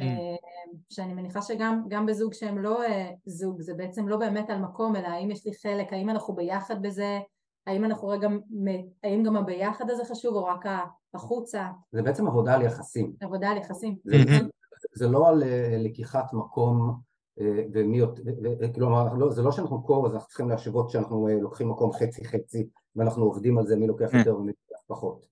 אה, 0.00 0.36
שאני 0.90 1.14
מניחה 1.14 1.42
שגם 1.42 1.82
גם 1.88 2.06
בזוג 2.06 2.34
שהם 2.34 2.58
לא 2.58 2.82
אה, 2.84 3.10
זוג, 3.26 3.60
זה 3.60 3.74
בעצם 3.74 4.08
לא 4.08 4.16
באמת 4.16 4.50
על 4.50 4.58
מקום, 4.58 4.96
אלא 4.96 5.06
האם 5.06 5.30
יש 5.30 5.46
לי 5.46 5.52
חלק, 5.62 5.92
האם 5.92 6.10
אנחנו 6.10 6.34
ביחד 6.34 6.82
בזה, 6.82 7.18
האם 7.66 7.84
אנחנו 7.84 8.08
רגע, 8.08 8.28
האם 9.02 9.22
גם 9.22 9.36
הביחד 9.36 9.90
הזה 9.90 10.04
חשוב, 10.04 10.34
או 10.34 10.44
רק 10.44 10.64
החוצה, 11.14 11.68
זה 11.92 12.02
בעצם 12.02 12.26
עבודה 12.26 12.54
על 12.54 12.62
יחסים. 12.62 13.12
עבודה 13.20 13.48
על 13.50 13.56
יחסים. 13.56 13.96
זה, 14.94 15.08
לא 15.08 15.28
על 15.28 15.42
אה, 15.42 15.76
לקיחת 15.78 16.32
מקום 16.32 17.00
אה, 17.40 17.64
ומי, 17.72 17.98
יותר- 17.98 18.22
ו- 18.60 18.74
כלומר, 18.74 19.14
לא, 19.14 19.30
זה 19.30 19.42
לא 19.42 19.52
שאנחנו 19.52 19.82
קור, 19.82 20.06
אז 20.06 20.14
אנחנו 20.14 20.28
צריכים 20.28 20.48
להשוות 20.48 20.90
שאנחנו 20.90 21.28
אה, 21.28 21.34
לוקחים 21.40 21.68
מקום 21.68 21.92
חצי 21.92 22.24
חצי 22.24 22.68
ואנחנו 22.96 23.24
עובדים 23.24 23.58
על 23.58 23.66
זה 23.66 23.76
מי 23.76 23.86
לוקח 23.86 24.14
Mm. 24.14 24.16
יותר 24.16 24.36
ומי 24.36 24.52
לוקח 24.68 24.82
פחות. 24.86 25.26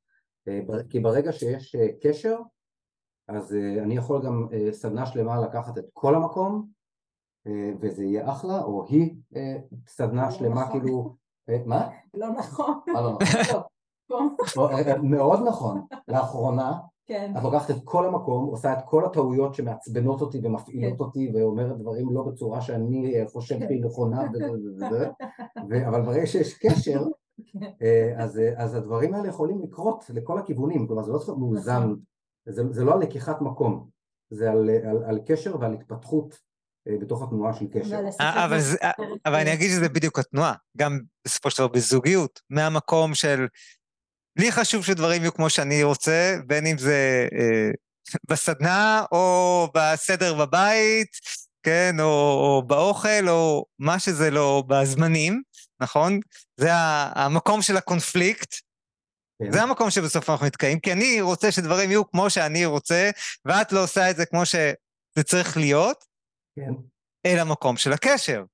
אה, 0.49 0.61
כי 0.91 1.01
ברגע 1.01 1.33
שיש 1.33 1.75
אה, 1.75 1.89
קשר, 2.03 2.39
אז 3.29 3.55
אה, 3.55 3.83
אני 3.83 3.97
יכול 3.97 4.27
גם 4.27 4.47
אה, 4.53 4.73
סדנה 4.73 5.07
שלמה 5.07 5.41
לקחת 5.41 5.79
את 5.79 5.85
כל 5.93 6.15
המקום 6.15 6.69
אה, 7.47 7.73
וזה 7.81 8.05
יהיה 8.05 8.33
אחלה, 8.33 8.63
או 8.63 8.85
היא 8.89 9.15
אה, 9.37 9.57
סדנה 9.87 10.31
שלמה. 10.31 10.71
כאילו, 10.71 10.99
אה, 11.07 11.20
מה? 11.67 11.89
לא 12.15 12.29
נכון. 12.29 12.81
מה 12.87 13.01
לא 13.01 13.11
נכון? 13.11 13.61
לא, 14.11 14.21
או, 14.57 14.69
אה, 14.69 14.93
אה, 14.93 14.99
מאוד 15.03 15.41
נכון, 15.49 15.87
לאחרונה 16.09 16.73
כן. 17.07 17.33
את 17.39 17.43
לוקחת 17.43 17.71
את 17.71 17.77
כל 17.85 18.07
המקום, 18.07 18.45
עושה 18.45 18.73
את 18.73 18.79
כל 18.85 19.05
הטעויות 19.05 19.55
שמעצבנות 19.55 20.21
אותי 20.21 20.41
ומפעילות 20.43 20.99
כן. 20.99 21.05
אותי 21.05 21.31
ואומרת 21.35 21.79
דברים 21.79 22.15
לא 22.15 22.23
בצורה 22.23 22.61
שאני 22.61 23.21
אה, 23.21 23.29
חושב 23.29 23.59
כן. 23.59 23.67
שהיא 23.69 23.85
נכונה 23.85 24.23
וזה 24.33 25.87
אבל 25.89 26.03
ברגע 26.03 26.27
שיש 26.27 26.59
קשר, 26.59 27.05
כן. 27.53 27.71
אה, 27.83 28.15
אז, 28.17 28.39
אה, 28.39 28.53
אז 28.57 28.75
הדברים 28.75 29.15
האלה 29.15 29.29
יכולים 29.29 29.63
לקרות 29.63 30.05
לכל 30.15 30.39
הכיוונים, 30.39 30.87
כלומר 30.87 31.03
זה 31.03 31.13
לא 31.13 31.19
צריך 31.19 31.29
להיות 31.29 31.41
מאוזן, 31.41 31.83
נכון. 31.83 31.97
זה, 32.47 32.73
זה 32.73 32.85
לא 32.85 32.93
על 32.93 33.01
לקיחת 33.01 33.41
מקום, 33.41 33.89
זה 34.31 34.51
על, 34.51 34.71
אה, 34.71 34.91
על, 34.91 35.05
על 35.05 35.19
קשר 35.27 35.57
ועל 35.61 35.75
התפתחות 35.75 36.35
אה, 36.35 36.39
בתוך 36.87 37.23
התנועה 37.23 37.55
של 37.55 37.65
קשר. 37.73 37.99
אבל 37.99 38.11
אה, 38.21 38.45
אבל, 38.45 38.61
זה, 38.61 38.77
בסרט, 38.77 39.19
אבל 39.27 39.35
אני 39.35 39.51
אה, 39.51 39.55
אגיד 39.55 39.71
שזה 39.71 39.89
בדיוק 39.89 40.19
התנועה, 40.19 40.55
גם 40.77 41.01
בסופו 41.25 41.51
של 41.51 41.59
דבר 41.59 41.69
בזוגיות, 41.69 42.41
מהמקום 42.51 43.15
של 43.15 43.47
לי 44.39 44.53
חשוב 44.53 44.85
שדברים 44.85 45.23
יהיו 45.23 45.35
כמו 45.35 45.51
שאני 45.51 45.83
רוצה, 45.83 46.37
בין 46.47 46.67
אם 46.67 46.79
זה 46.79 47.29
אה, 47.33 47.71
בסדנה 48.31 49.05
או 49.13 49.69
בסדר 49.75 50.35
בבית, 50.35 51.09
כן, 51.63 51.97
או, 52.01 52.05
או 52.07 52.63
באוכל, 52.67 53.29
או 53.29 53.65
מה 53.79 53.99
שזה 53.99 54.31
לא, 54.31 54.65
בזמנים, 54.67 55.43
נכון? 55.81 56.21
זה 56.57 56.71
המקום 57.15 57.63
של 57.63 57.77
הקונפליקט, 57.77 58.55
כן. 59.43 59.53
זה 59.53 59.63
המקום 59.63 59.91
שבסוף 59.91 60.31
אנחנו 60.31 60.47
נתקעים, 60.47 60.81
כי 60.81 60.93
אני 60.93 61.21
רוצה 61.21 61.53
שדברים 61.53 61.91
יהיו 61.91 62.11
כמו 62.11 62.31
שאני 62.31 62.65
רוצה, 62.67 63.11
ואת 63.45 63.73
לא 63.73 63.83
עושה 63.83 64.11
את 64.11 64.17
זה 64.17 64.27
כמו 64.27 64.47
שזה 64.47 65.25
צריך 65.25 65.57
להיות, 65.57 66.05
כן. 66.57 66.73
אל 67.27 67.39
המקום 67.39 67.77
של 67.77 67.93
הקשר. 67.93 68.45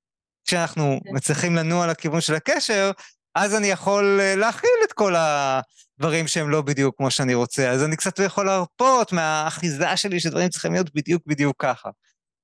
כשאנחנו 0.45 1.01
כן. 1.05 1.11
מצליחים 1.15 1.57
לנוע 1.57 1.87
לכיוון 1.87 2.21
של 2.21 2.35
הקשר, 2.35 2.91
אז 3.35 3.55
אני 3.55 3.67
יכול 3.67 4.19
אה, 4.21 4.37
להכיל 4.37 4.71
את 4.85 4.93
כל 4.93 5.15
הדברים 5.17 6.27
שהם 6.27 6.51
לא 6.51 6.63
בדיוק 6.63 6.97
כמו 6.97 7.11
שאני 7.11 7.35
רוצה. 7.35 7.71
אז 7.71 7.85
אני 7.85 7.97
קצת 7.97 8.19
יכול 8.19 8.47
להרפות 8.47 9.13
מהאחיזה 9.13 9.97
שלי 9.97 10.21
שדברים 10.21 10.49
צריכים 10.49 10.73
להיות 10.73 10.95
בדיוק 10.95 11.23
בדיוק 11.27 11.57
ככה. 11.59 11.91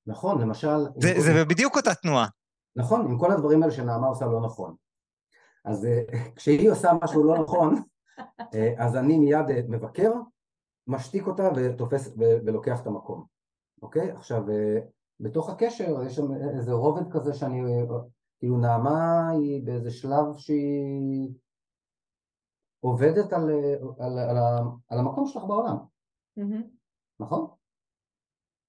נכון, 0.07 0.41
למשל, 0.41 0.77
זה, 0.97 1.15
כל- 1.15 1.21
זה 1.21 1.45
בדיוק 1.45 1.77
אותה 1.77 1.95
תנועה. 1.95 2.27
נכון, 2.77 3.01
עם 3.01 3.19
כל 3.19 3.31
הדברים 3.33 3.63
האלה 3.63 3.73
שנעמה 3.75 4.07
עושה 4.07 4.25
לא 4.25 4.41
נכון. 4.41 4.75
אז 5.65 5.85
אה, 5.85 6.01
כשהיא 6.37 6.71
עושה 6.71 6.91
משהו 7.03 7.25
לא 7.25 7.43
נכון, 7.43 7.83
אה, 8.55 8.73
אז 8.79 8.97
אני 8.97 9.19
מיד 9.19 9.47
מבקר, 9.69 10.11
משתיק 10.87 11.27
אותה 11.27 11.49
ותופס 11.57 12.09
ולוקח 12.17 12.81
את 12.81 12.87
המקום. 12.87 13.25
אוקיי? 13.83 14.11
עכשיו, 14.11 14.43
בתוך 15.23 15.51
הקשר 15.51 16.03
יש 16.07 16.17
שם 16.17 16.33
איזה 16.59 16.73
רובד 16.73 17.13
כזה 17.13 17.35
שאני, 17.35 17.61
כאילו 18.39 18.57
נעמה 18.59 19.29
היא 19.31 19.67
באיזה 19.67 19.91
שלב 19.91 20.37
שהיא 20.37 21.31
עובדת 22.81 23.33
על, 23.33 23.51
על, 23.99 24.19
על, 24.19 24.37
על 24.89 24.99
המקום 24.99 25.27
שלך 25.27 25.45
בעולם, 25.45 25.77
מהמם. 26.37 26.63
נכון? 27.21 27.47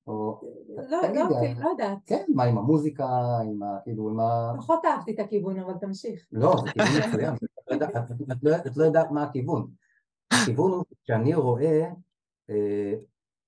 או, 0.08 0.42
לא, 0.90 1.02
לא, 1.02 1.38
אה, 1.38 1.54
לא 1.60 1.70
יודעת. 1.70 1.98
כן, 2.06 2.26
מה 2.36 2.44
עם 2.44 2.58
המוזיקה, 2.58 3.06
עם 3.46 3.64
ה... 3.64 3.80
כאילו, 3.84 4.10
עם 4.10 4.20
ה... 4.20 4.54
פחות 4.58 4.86
אהבתי 4.86 5.14
את 5.14 5.20
הכיוון, 5.20 5.60
אבל 5.60 5.74
תמשיך. 5.74 6.28
לא, 6.32 6.54
זה 6.66 6.72
כיוון 6.72 7.10
מצוין, 7.10 7.34
את 7.34 7.68
לא 7.68 7.74
יודעת- 7.74 8.78
לא- 8.78 8.86
לא 8.94 9.12
מה 9.12 9.24
הכיוון. 9.24 9.72
הכיוון 10.34 10.72
הוא 10.72 10.84
שאני 11.04 11.36
רואה 11.36 11.90
אה, 12.50 12.94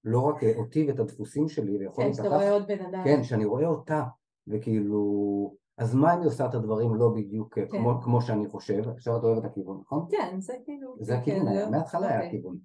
לא 0.05 0.21
רק 0.21 0.43
אותי 0.55 0.87
ואת 0.87 0.99
הדפוסים 0.99 1.47
שלי, 1.47 1.77
ויכול 1.77 2.03
כן, 2.03 2.09
להיפתח, 2.09 2.23
שאתה 2.23 2.35
רואה 2.35 2.51
עוד 2.51 2.67
בן 2.67 2.85
אדם. 2.85 3.01
כן, 3.03 3.23
שאני 3.23 3.45
רואה 3.45 3.67
אותה, 3.67 4.03
וכאילו, 4.47 5.55
אז 5.77 5.95
מה 5.95 6.13
אם 6.13 6.19
היא 6.19 6.27
עושה 6.27 6.45
את 6.45 6.53
הדברים 6.53 6.95
לא 6.95 7.09
בדיוק 7.15 7.53
כן. 7.59 7.67
כמו- 7.67 8.01
כמו 8.01 8.21
שאני 8.21 8.47
חושב? 8.47 8.89
עכשיו 8.89 9.17
את 9.17 9.23
אוהבת 9.23 9.45
את 9.45 9.51
הכיוון, 9.51 9.79
נכון? 9.81 10.05
כן, 10.09 10.35
זה 10.39 10.53
כאילו... 10.65 10.95
זה 10.99 11.13
כן, 11.13 11.19
הכיוון, 11.19 11.47
היה, 11.47 11.65
לא- 11.65 11.71
מההתחלה 11.71 12.07
היה 12.07 12.15
אוקיי, 12.17 12.27
הכיוון. 12.27 12.57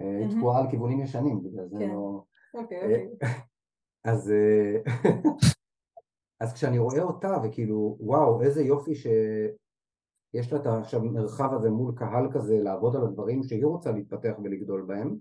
אה, 0.00 0.18
היא. 0.18 0.36
תקועה 0.38 0.60
על 0.60 0.70
כיוונים 0.70 1.00
ישנים, 1.00 1.42
בגלל 1.42 1.68
זה 1.68 1.76
כן. 1.78 1.90
לא... 1.90 2.22
אוקיי, 2.54 2.78
אה, 2.78 2.84
אוקיי. 2.84 3.08
אז, 4.04 4.30
אה, 4.30 4.76
אז 6.40 6.52
כשאני 6.52 6.78
רואה 6.78 7.02
אותה 7.02 7.36
וכאילו 7.44 7.96
וואו 8.00 8.42
איזה 8.42 8.62
יופי 8.62 8.94
שיש 8.94 10.52
לה 10.52 10.58
את 10.58 10.66
עכשיו 10.66 11.00
מרחב 11.02 11.52
הזה 11.54 11.70
מול 11.70 11.92
קהל 11.96 12.32
כזה 12.32 12.58
לעבוד 12.58 12.96
על 12.96 13.02
הדברים 13.02 13.42
שהיא 13.42 13.64
רוצה 13.66 13.92
להתפתח 13.92 14.32
ולגדול 14.44 14.82
בהם 14.82 15.16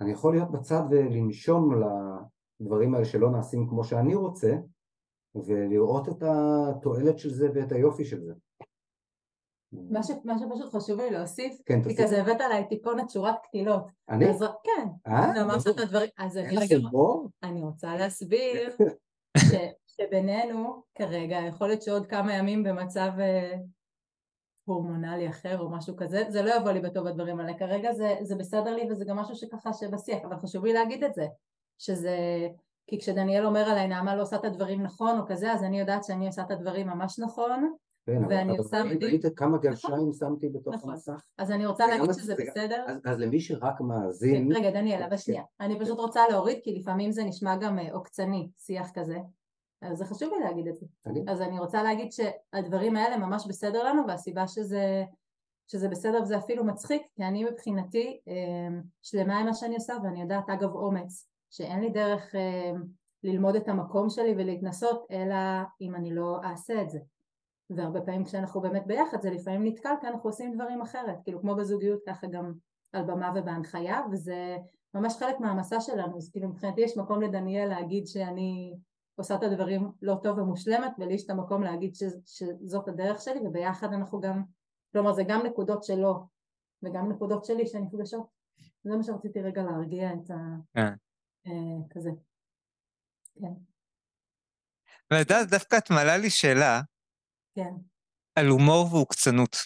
אני 0.00 0.12
יכול 0.12 0.34
להיות 0.34 0.50
בצד 0.50 0.82
ולנשום 0.90 1.70
לדברים 2.60 2.94
האלה 2.94 3.04
שלא 3.04 3.30
נעשים 3.30 3.66
כמו 3.68 3.84
שאני 3.84 4.14
רוצה 4.14 4.52
ולראות 5.34 6.08
את 6.08 6.22
התועלת 6.22 7.18
של 7.18 7.30
זה 7.30 7.48
ואת 7.54 7.72
היופי 7.72 8.04
של 8.04 8.20
זה. 8.20 8.32
מה 9.72 10.02
ש- 10.02 10.10
מה 10.24 10.34
שפשוט 10.38 10.74
חשוב 10.74 11.00
לי 11.00 11.10
להוסיף, 11.10 11.58
כן, 11.66 11.82
כי. 11.82 11.96
כזה 12.02 12.20
הבאת 12.22 12.40
עליי 12.40 12.68
טיפונת 12.68 13.10
שורת 13.10 13.34
קטילות. 13.42 13.84
אני? 14.08 14.30
אז 14.30 14.38
כן, 14.64 14.88
אה? 15.06 15.42
אמרת 15.42 15.60
את 15.74 15.78
הדברים, 15.80 16.08
אז 16.18 16.36
אני 16.38 16.56
רגע- 16.56 16.76
גיבור? 16.78 17.28
אני 17.42 17.62
רוצה 17.62 17.96
להסביר 17.96 18.76
ש- 19.38 19.72
שבינינו 19.86 20.82
כרגע, 20.98 21.36
יכול 21.48 21.66
להיות 21.68 21.82
שעוד 21.82 22.06
כמה 22.06 22.34
ימים 22.34 22.62
במצב 22.62 23.10
אה, 23.20 23.56
הורמונלי 24.66 25.28
אחר 25.28 25.58
או 25.60 25.70
משהו 25.70 25.96
כזה, 25.96 26.22
זה 26.28 26.42
לא 26.42 26.54
יבוא 26.56 26.70
לי 26.70 26.80
בטוב 26.80 27.06
הדברים 27.06 27.40
האלה, 27.40 27.58
כרגע 27.58 27.92
זה, 27.92 28.14
זה 28.22 28.36
בסדר 28.36 28.74
לי 28.74 28.90
וזה 28.90 29.04
גם 29.04 29.16
משהו 29.16 29.34
שככה 29.36 29.72
שבשיח, 29.72 30.18
אבל 30.24 30.36
חשוב 30.36 30.64
לי 30.64 30.72
להגיד 30.72 31.04
את 31.04 31.14
זה, 31.14 31.26
שזה 31.78 32.16
כי 32.86 32.98
כשדניאל 32.98 33.46
אומר 33.46 33.60
עליי 33.60 33.88
נעמה 33.88 34.16
לא 34.16 34.22
עושה 34.22 34.36
את 34.36 34.44
הדברים 34.44 34.82
נכון 34.82 35.18
או 35.18 35.26
כזה, 35.26 35.52
אז 35.52 35.62
אני 35.62 35.80
יודעת 35.80 36.04
שאני 36.04 36.26
עושה 36.26 36.42
את 36.42 36.50
הדברים 36.50 36.86
ממש 36.86 37.18
נכון, 37.18 37.72
כן, 38.06 38.22
ואני 38.28 38.56
עושה 38.58 38.84
מדהים. 38.84 39.00
ראית 39.10 39.24
כמה 39.36 39.58
גלשיים 39.58 40.12
שמתי 40.18 40.48
בתוך 40.48 40.74
נכון. 40.74 40.90
המסך? 40.90 41.24
אז 41.38 41.50
אני 41.50 41.66
רוצה 41.66 41.84
גם 41.84 41.90
להגיד 41.98 42.12
שזה 42.14 42.34
בסדר. 42.34 42.84
אז- 42.88 43.00
אז 43.04 43.18
למי 43.18 43.40
שרק 43.40 43.80
מאזין, 43.80 44.52
רגע, 44.52 44.70
דניאל, 44.70 45.02
אבל 45.02 45.10
כן. 45.10 45.16
שנייה. 45.16 45.42
אני 45.60 45.80
פשוט 45.80 45.98
רוצה 45.98 46.20
להוריד, 46.30 46.58
כי 46.62 46.78
לפעמים 46.78 47.12
זה 47.12 47.24
נשמע 47.24 47.56
גם 47.56 47.78
אה, 47.78 47.92
עוקצני, 47.92 48.48
שיח 48.58 48.90
כזה. 48.94 49.18
אז 49.90 49.98
זה 49.98 50.04
חשוב 50.04 50.32
לי 50.34 50.44
להגיד 50.44 50.68
את 50.68 50.76
זה. 50.76 50.86
תגיד. 51.02 51.28
אז 51.28 51.42
אני 51.42 51.58
רוצה 51.58 51.82
להגיד 51.82 52.08
שהדברים 52.12 52.96
האלה 52.96 53.16
ממש 53.16 53.46
בסדר 53.48 53.84
לנו, 53.84 54.02
והסיבה 54.08 54.48
שזה, 54.48 55.04
שזה 55.66 55.88
בסדר 55.88 56.22
וזה 56.22 56.38
אפילו 56.38 56.64
מצחיק, 56.64 57.02
כי 57.14 57.24
אני 57.24 57.44
מבחינתי 57.44 58.20
אה, 58.28 58.78
שלמה 59.02 59.38
עם 59.38 59.46
מה 59.46 59.54
שאני 59.54 59.74
עושה, 59.74 59.94
ואני 60.02 60.22
יודעת, 60.22 60.50
אגב, 60.50 60.74
אומץ, 60.74 61.28
שאין 61.50 61.80
לי 61.80 61.90
דרך 61.90 62.34
אה, 62.34 62.72
ללמוד 63.24 63.56
את 63.56 63.68
המקום 63.68 64.10
שלי 64.10 64.34
ולהתנסות, 64.36 65.06
אלא 65.10 65.36
אם 65.80 65.94
אני 65.94 66.14
לא 66.14 66.40
אעשה 66.44 66.82
את 66.82 66.90
זה. 66.90 66.98
והרבה 67.70 68.00
פעמים 68.00 68.24
כשאנחנו 68.24 68.60
באמת 68.60 68.86
ביחד 68.86 69.20
זה 69.20 69.30
לפעמים 69.30 69.64
נתקל 69.64 69.94
כי 70.00 70.06
אנחנו 70.06 70.30
עושים 70.30 70.54
דברים 70.54 70.82
אחרת, 70.82 71.16
כאילו 71.24 71.40
כמו 71.40 71.54
בזוגיות 71.54 72.00
ככה 72.06 72.26
גם 72.26 72.52
על 72.92 73.04
במה 73.04 73.32
ובהנחיה 73.34 74.00
וזה 74.12 74.56
ממש 74.94 75.16
חלק 75.18 75.40
מהמסע 75.40 75.80
שלנו, 75.80 76.16
אז 76.16 76.30
כאילו 76.30 76.48
מבחינתי 76.48 76.80
יש 76.80 76.96
מקום 76.96 77.22
לדניאל 77.22 77.68
להגיד 77.68 78.06
שאני 78.06 78.76
עושה 79.16 79.34
את 79.34 79.42
הדברים 79.42 79.92
לא 80.02 80.16
טוב 80.22 80.38
ומושלמת 80.38 80.92
ולי 80.98 81.14
יש 81.14 81.24
את 81.24 81.30
המקום 81.30 81.62
להגיד 81.62 81.94
ש, 81.94 82.02
שזאת 82.26 82.88
הדרך 82.88 83.20
שלי 83.20 83.40
וביחד 83.46 83.92
אנחנו 83.92 84.20
גם, 84.20 84.42
כלומר 84.92 85.12
זה 85.12 85.22
גם 85.28 85.46
נקודות 85.46 85.84
שלו 85.84 86.26
וגם 86.82 87.12
נקודות 87.12 87.44
שלי 87.44 87.66
שנפגשות, 87.66 88.26
זה 88.84 88.96
מה 88.96 89.02
שרציתי 89.02 89.40
רגע 89.40 89.62
להרגיע 89.62 90.10
את 90.12 90.30
ה... 90.30 90.34
כן. 90.74 90.92
אה, 91.46 91.88
כזה. 91.90 92.10
כן, 93.40 93.52
ואת 95.10 95.30
יודעת, 95.30 95.50
דווקא 95.50 95.76
את 95.76 95.90
מעלה 95.90 96.16
לי 96.16 96.30
שאלה 96.30 96.80
כן. 97.54 97.74
על 98.34 98.46
הומור 98.46 98.86
ועוקצנות. 98.92 99.56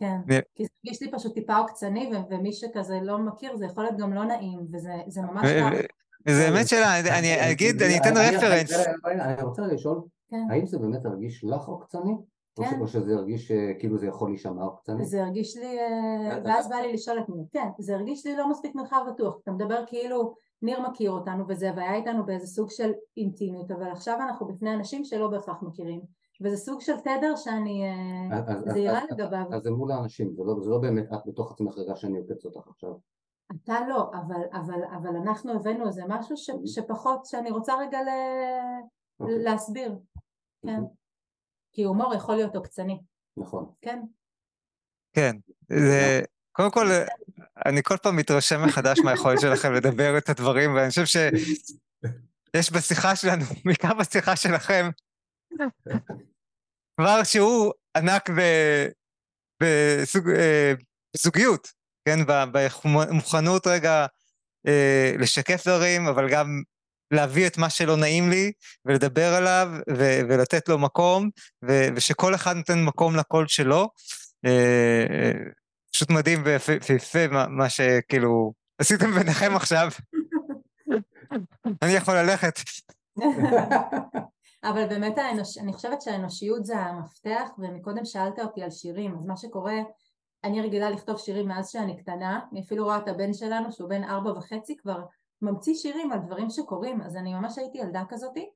כן, 0.00 0.16
ו- 0.28 0.54
כי 0.54 0.64
זה 0.64 0.70
הרגיש 0.84 1.02
לי 1.02 1.10
פשוט 1.12 1.34
טיפה 1.34 1.56
עוקצני, 1.56 2.10
ו- 2.12 2.34
ומי 2.34 2.52
שכזה 2.52 2.98
לא 3.02 3.18
מכיר, 3.18 3.56
זה 3.56 3.64
יכול 3.64 3.84
להיות 3.84 3.96
גם 3.98 4.12
לא 4.12 4.24
נעים, 4.24 4.60
וזה 4.72 4.92
זה 5.06 5.22
ממש 5.22 5.44
ו- 5.44 6.07
זה 6.28 6.50
באמת 6.50 6.68
שאלה, 6.68 7.00
אני- 7.00 7.10
אני 7.40 7.52
אגיד, 7.52 7.82
אני 7.82 7.98
אתן 7.98 8.14
רפרנס. 8.16 8.86
אני- 9.06 9.42
רוצה 9.42 9.62
לשאול, 9.62 10.00
כן. 10.30 10.46
האם 10.50 10.66
זה 10.66 10.78
באמת 10.78 11.04
הרגיש 11.06 11.44
לך 11.44 11.64
עוקצני? 11.68 12.12
כן. 12.56 12.80
או 12.80 12.86
שזה 12.88 13.12
הרגיש 13.14 13.50
אה, 13.50 13.72
כאילו 13.78 13.98
זה 13.98 14.06
יכול 14.06 14.30
להישמע 14.30 14.62
עוקצני? 14.62 15.04
זה 15.04 15.22
הרגיש 15.22 15.56
לי, 15.56 15.78
אה, 15.78 16.36
אז- 16.36 16.42
ואז 16.44 16.68
בא 16.68 16.76
לי 16.76 16.92
לשאול 16.92 17.18
את 17.18 17.28
מי, 17.28 17.42
כן, 17.52 17.68
זה 17.78 17.94
הרגיש 17.94 18.26
לי 18.26 18.36
לא 18.36 18.50
מספיק 18.50 18.74
מרחב 18.74 19.00
בטוח, 19.14 19.36
אתה 19.42 19.50
מדבר 19.50 19.84
כאילו 19.86 20.34
ניר 20.62 20.80
מכיר 20.90 21.10
אותנו 21.10 21.44
וזה, 21.48 21.70
והיה 21.76 21.94
איתנו 21.94 22.26
באיזה 22.26 22.46
סוג 22.46 22.70
של 22.70 22.92
אינטימיות, 23.16 23.70
אבל 23.70 23.90
עכשיו 23.90 24.18
אנחנו 24.28 24.46
בפני 24.46 24.74
אנשים 24.74 25.04
שלא 25.04 25.28
בהכרח 25.28 25.62
מכירים, 25.62 26.00
וזה 26.42 26.56
סוג 26.56 26.80
של 26.80 27.00
תדר 27.00 27.36
שאני 27.36 27.82
אה, 28.32 28.40
זהירה 28.72 28.98
אז- 28.98 29.04
לגביו. 29.10 29.44
אז 29.52 29.62
זה 29.62 29.70
מול 29.70 29.92
האנשים, 29.92 30.32
זה 30.36 30.42
לא- 30.44 30.60
זה 30.62 30.70
לא 30.70 30.78
באמת 30.78 31.12
את 31.12 31.18
בתוך 31.26 31.52
עצמך 31.52 31.78
רגע 31.78 31.96
שאני 31.96 32.18
עוקץ 32.18 32.44
אותך 32.44 32.68
עכשיו. 32.68 32.90
אתה 33.52 33.80
לא, 33.88 34.10
אבל, 34.14 34.40
אבל, 34.52 34.84
אבל 34.96 35.16
אנחנו 35.16 35.54
הבאנו 35.54 35.86
איזה 35.86 36.02
משהו 36.08 36.36
ש, 36.36 36.50
שפחות, 36.66 37.26
שאני 37.26 37.50
רוצה 37.50 37.74
רגע 37.76 37.98
ל... 38.02 38.08
אוקיי, 39.20 39.38
להסביר, 39.38 39.98
כן. 40.66 40.80
Mhm. 40.80 40.86
כי 41.72 41.82
הומור 41.82 42.14
יכול 42.14 42.34
להיות 42.34 42.56
עוקצני, 42.56 43.00
נכון. 43.36 43.72
כן. 43.80 44.02
כן, 45.12 45.36
זה, 45.68 46.22
קודם 46.52 46.70
כל, 46.70 46.86
אני 47.66 47.82
כל 47.82 47.96
פעם 47.96 48.16
מתרשם 48.16 48.66
מחדש 48.66 48.98
מהיכולת 48.98 49.40
שלכם 49.40 49.72
לדבר 49.72 50.18
את 50.18 50.28
הדברים, 50.28 50.74
ואני 50.74 50.88
חושב 50.88 51.04
שיש 51.04 52.72
בשיחה 52.72 53.16
שלנו, 53.16 53.44
בעיקר 53.64 53.94
בשיחה 53.94 54.36
שלכם, 54.36 54.90
כבר 57.00 57.24
שהוא 57.24 57.72
ענק 57.96 58.30
ב- 58.30 58.88
בסוג, 59.62 60.28
אה, 60.30 60.72
בזוגיות, 61.16 61.77
כן, 62.08 62.18
במוכנות 62.84 63.66
רגע 63.66 64.06
אה, 64.66 65.12
לשקף 65.18 65.68
דברים, 65.68 66.06
אבל 66.06 66.30
גם 66.30 66.62
להביא 67.10 67.46
את 67.46 67.58
מה 67.58 67.70
שלא 67.70 67.96
נעים 67.96 68.30
לי, 68.30 68.52
ולדבר 68.84 69.34
עליו, 69.34 69.68
ו- 69.90 70.20
ולתת 70.28 70.68
לו 70.68 70.78
מקום, 70.78 71.30
ו- 71.64 71.88
ושכל 71.96 72.34
אחד 72.34 72.56
נותן 72.56 72.84
מקום 72.84 73.16
לקול 73.16 73.48
שלו. 73.48 73.88
אה, 74.46 75.04
אה, 75.10 75.32
פשוט 75.92 76.10
מדהים 76.10 76.42
ויפה 76.88 77.28
מה, 77.28 77.46
מה 77.48 77.68
שכאילו 77.68 78.52
עשיתם 78.78 79.10
ביניכם 79.10 79.56
עכשיו. 79.56 79.88
אני 81.82 81.92
יכול 81.92 82.14
ללכת. 82.14 82.54
אבל 84.64 84.88
באמת 84.88 85.18
האנוש... 85.18 85.58
אני 85.58 85.72
חושבת 85.72 86.02
שהאנושיות 86.02 86.64
זה 86.64 86.76
המפתח, 86.76 87.48
ומקודם 87.58 88.04
שאלת 88.04 88.38
אותי 88.38 88.62
על 88.62 88.70
שירים, 88.70 89.14
אז 89.18 89.26
מה 89.26 89.36
שקורה, 89.36 89.74
אני 90.44 90.60
רגילה 90.60 90.90
לכתוב 90.90 91.18
שירים 91.18 91.48
מאז 91.48 91.68
שאני 91.70 91.96
קטנה, 91.96 92.40
אני 92.52 92.60
אפילו 92.60 92.84
רואה 92.84 92.98
את 92.98 93.08
הבן 93.08 93.32
שלנו 93.32 93.72
שהוא 93.72 93.88
בן 93.88 94.04
ארבע 94.04 94.30
וחצי 94.30 94.76
כבר 94.76 95.04
ממציא 95.42 95.74
שירים 95.74 96.12
על 96.12 96.18
דברים 96.18 96.50
שקורים, 96.50 97.00
אז 97.00 97.16
אני 97.16 97.34
ממש 97.34 97.58
הייתי 97.58 97.78
ילדה 97.78 98.02
כזאתי, 98.08 98.50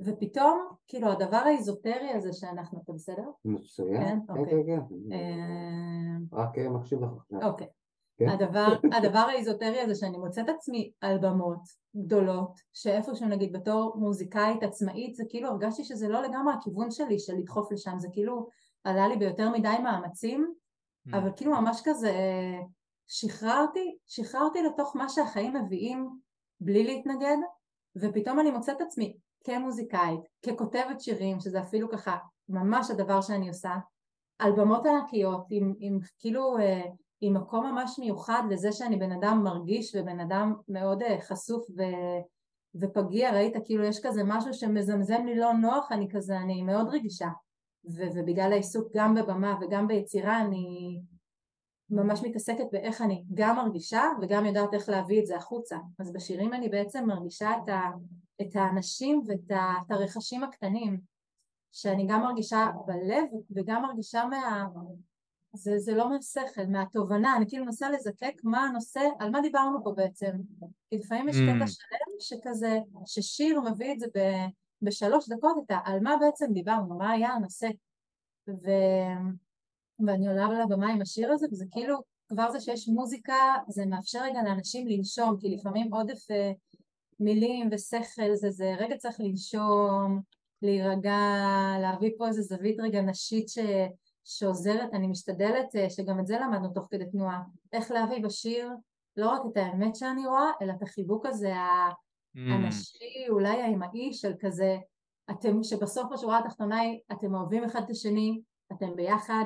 ופתאום, 0.00 0.68
כאילו 0.88 1.08
הדבר 1.08 1.36
האיזוטרי 1.36 2.10
הזה 2.10 2.32
שאנחנו, 2.32 2.80
אתה 2.84 2.92
בסדר? 2.92 3.22
מצוין. 3.44 4.00
כן? 4.00 4.18
כן, 4.26 4.40
אוקיי. 4.40 4.64
כן, 4.66 4.80
כן. 4.88 5.12
אה, 5.12 6.38
רק 6.42 6.58
אה, 6.58 6.68
מקשיב 6.68 7.04
לך 7.04 7.10
עכשיו. 7.16 7.50
אוקיי. 7.50 7.66
כן. 8.16 8.28
הדבר, 8.28 8.66
הדבר 8.92 9.18
האיזוטרי 9.18 9.80
הזה 9.80 9.94
שאני 9.94 10.18
מוצאת 10.18 10.48
עצמי 10.48 10.92
על 11.00 11.18
במות 11.18 11.60
גדולות, 11.96 12.60
שאיפשהו 12.72 13.28
נגיד 13.28 13.52
בתור 13.52 13.96
מוזיקאית 13.96 14.62
עצמאית, 14.62 15.14
זה 15.14 15.24
כאילו 15.28 15.48
הרגשתי 15.48 15.84
שזה 15.84 16.08
לא 16.08 16.22
לגמרי 16.22 16.54
הכיוון 16.54 16.90
שלי 16.90 17.18
של 17.18 17.34
לדחוף 17.34 17.72
לשם, 17.72 17.98
זה 17.98 18.08
כאילו 18.12 18.48
עלה 18.84 19.08
לי 19.08 19.16
ביותר 19.16 19.50
מדי 19.50 19.76
מאמצים, 19.82 20.54
אבל 21.12 21.30
כאילו 21.36 21.60
ממש 21.60 21.82
כזה 21.84 22.12
שחררתי, 23.06 23.96
שחררתי 24.06 24.62
לתוך 24.62 24.96
מה 24.96 25.08
שהחיים 25.08 25.56
מביאים 25.56 26.10
בלי 26.60 26.84
להתנגד, 26.84 27.36
ופתאום 27.96 28.40
אני 28.40 28.50
מוצאת 28.50 28.80
עצמי 28.80 29.16
כמוזיקאית, 29.44 30.20
ככותבת 30.46 31.00
שירים, 31.00 31.40
שזה 31.40 31.60
אפילו 31.60 31.90
ככה 31.90 32.16
ממש 32.48 32.90
הדבר 32.90 33.20
שאני 33.20 33.48
עושה, 33.48 33.74
על 34.38 34.52
במות 34.52 34.86
ענקיות, 34.86 35.46
עם, 35.50 35.74
עם 35.78 35.98
כאילו, 36.18 36.58
אה, 36.58 36.82
עם 37.20 37.34
מקום 37.34 37.66
ממש 37.66 37.98
מיוחד 37.98 38.42
לזה 38.50 38.72
שאני 38.72 38.96
בן 38.96 39.12
אדם 39.12 39.40
מרגיש 39.44 39.94
ובן 39.94 40.20
אדם 40.20 40.54
מאוד 40.68 41.02
אה, 41.02 41.20
חשוף 41.20 41.66
ו, 41.78 41.82
ופגיע, 42.74 43.32
ראית? 43.32 43.54
כאילו 43.64 43.84
יש 43.84 44.00
כזה 44.06 44.22
משהו 44.24 44.54
שמזמזם 44.54 45.22
לי 45.26 45.34
לא 45.34 45.52
נוח, 45.52 45.92
אני 45.92 46.08
כזה, 46.10 46.36
אני 46.36 46.62
מאוד 46.62 46.88
רגישה, 46.88 47.28
ו, 47.88 48.02
ובגלל 48.14 48.52
העיסוק 48.52 48.88
גם 48.94 49.14
בבמה 49.14 49.58
וגם 49.60 49.88
ביצירה 49.88 50.40
אני 50.40 51.00
ממש 51.90 52.20
מתעסקת 52.22 52.64
באיך 52.72 53.02
אני 53.02 53.24
גם 53.34 53.56
מרגישה 53.56 54.02
וגם 54.22 54.46
יודעת 54.46 54.74
איך 54.74 54.88
להביא 54.88 55.20
את 55.20 55.26
זה 55.26 55.36
החוצה. 55.36 55.76
אז 55.98 56.12
בשירים 56.12 56.54
אני 56.54 56.68
בעצם 56.68 57.04
מרגישה 57.06 57.50
את, 57.50 57.68
ה, 57.68 57.90
את 58.42 58.56
האנשים 58.56 59.22
ואת 59.26 59.50
ה, 59.50 59.74
את 59.86 59.90
הרכשים 59.90 60.44
הקטנים, 60.44 61.00
שאני 61.72 62.06
גם 62.08 62.22
מרגישה 62.22 62.66
בלב 62.86 63.24
וגם 63.50 63.82
מרגישה 63.82 64.24
מה... 64.24 64.66
זה, 65.56 65.78
זה 65.78 65.94
לא 65.94 66.10
מהשכל, 66.10 66.66
מהתובנה, 66.68 67.36
אני 67.36 67.44
כאילו 67.48 67.64
מנסה 67.64 67.90
לזקק 67.90 68.40
מה 68.44 68.64
הנושא, 68.64 69.00
על 69.18 69.30
מה 69.30 69.40
דיברנו 69.40 69.84
פה 69.84 69.92
בעצם. 69.96 70.30
כי 70.90 70.98
לפעמים 70.98 71.28
יש 71.28 71.36
קטע 71.36 71.64
Mm. 71.64 71.68
שלם 71.68 72.14
שכזה, 72.20 72.78
ששיר 73.06 73.60
מביא 73.60 73.92
את 73.92 74.00
זה 74.00 74.06
ב, 74.14 74.18
בשלוש 74.84 75.28
דקות, 75.28 75.56
את 75.66 75.76
על 75.84 76.00
מה 76.00 76.16
בעצם 76.20 76.52
דיברנו, 76.52 76.98
מה 76.98 77.10
היה 77.10 77.28
הנושא. 77.28 77.68
ו... 78.48 78.70
ואני 80.06 80.28
עולה 80.28 80.46
על 80.46 80.60
הבמה 80.60 80.92
עם 80.92 81.02
השיר 81.02 81.32
הזה, 81.32 81.46
וזה 81.52 81.64
כאילו, 81.70 81.98
כבר 82.28 82.50
זה 82.50 82.60
שיש 82.60 82.88
מוזיקה, 82.88 83.34
זה 83.68 83.86
מאפשר 83.86 84.22
רגע 84.22 84.42
לאנשים 84.42 84.88
לנשום, 84.88 85.36
כי 85.40 85.48
לפעמים 85.48 85.94
עודף 85.94 86.30
אה, 86.30 86.52
מילים 87.20 87.68
ושכל 87.72 88.34
זה, 88.34 88.50
זה 88.50 88.74
רגע 88.78 88.96
צריך 88.96 89.20
לנשום, 89.20 90.20
להירגע, 90.62 91.18
להביא 91.80 92.10
פה 92.18 92.28
איזה 92.28 92.42
זווית 92.42 92.80
רגע 92.80 93.02
נשית 93.02 93.48
ש... 93.48 93.58
שעוזרת, 94.24 94.94
אני 94.94 95.06
משתדלת, 95.06 95.76
אה, 95.76 95.90
שגם 95.90 96.20
את 96.20 96.26
זה 96.26 96.38
למדנו 96.38 96.68
תוך 96.68 96.88
כדי 96.90 97.10
תנועה, 97.10 97.42
איך 97.72 97.90
להביא 97.90 98.24
בשיר 98.24 98.70
לא 99.16 99.30
רק 99.30 99.40
את 99.52 99.56
האמת 99.56 99.96
שאני 99.96 100.26
רואה, 100.26 100.50
אלא 100.62 100.72
את 100.72 100.82
החיבוק 100.82 101.26
הזה 101.26 101.52
הנשי, 102.36 103.28
אולי 103.28 103.62
האמאי 103.62 104.12
של 104.12 104.32
כזה, 104.40 104.76
אתם, 105.30 105.62
שבסוף 105.62 106.12
השורה 106.12 106.38
התחתונה 106.38 106.78
היא, 106.80 107.00
אתם 107.12 107.34
אוהבים 107.34 107.64
אחד 107.64 107.82
את 107.84 107.90
השני, 107.90 108.40
אתם 108.72 108.96
ביחד, 108.96 109.44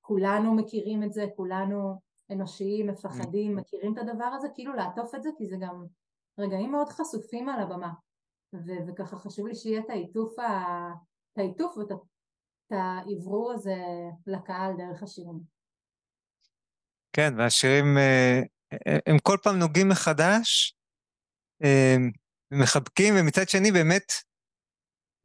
כולנו 0.00 0.54
מכירים 0.54 1.02
את 1.02 1.12
זה, 1.12 1.26
כולנו 1.36 2.00
אנושיים, 2.32 2.86
מפחדים, 2.86 3.56
מכירים 3.56 3.92
את 3.92 3.98
הדבר 3.98 4.24
הזה, 4.24 4.48
כאילו 4.54 4.74
לעטוף 4.74 5.14
את 5.14 5.22
זה, 5.22 5.30
כי 5.38 5.46
זה 5.46 5.56
גם 5.60 5.84
רגעים 6.38 6.72
מאוד 6.72 6.88
חשופים 6.88 7.48
על 7.48 7.62
הבמה. 7.62 7.92
ו- 8.54 8.88
וככה 8.88 9.16
חשוב 9.18 9.46
לי 9.46 9.54
שיהיה 9.54 9.80
את 9.80 9.90
העיטוף, 9.90 10.38
ה- 10.38 10.92
את 11.32 11.38
העיטוף 11.38 11.76
ואת 11.76 11.92
את 11.92 12.72
האוורור 12.72 13.52
הזה 13.52 13.76
לקהל 14.26 14.72
דרך 14.76 15.02
השירים. 15.02 15.40
כן, 17.12 17.34
והשירים, 17.38 17.98
אה, 17.98 18.40
הם 19.06 19.18
כל 19.22 19.36
פעם 19.42 19.58
נוגעים 19.58 19.88
מחדש, 19.88 20.74
אה, 20.74 20.79
מחבקים, 22.50 23.14
ומצד 23.16 23.48
שני 23.48 23.72
באמת 23.72 24.12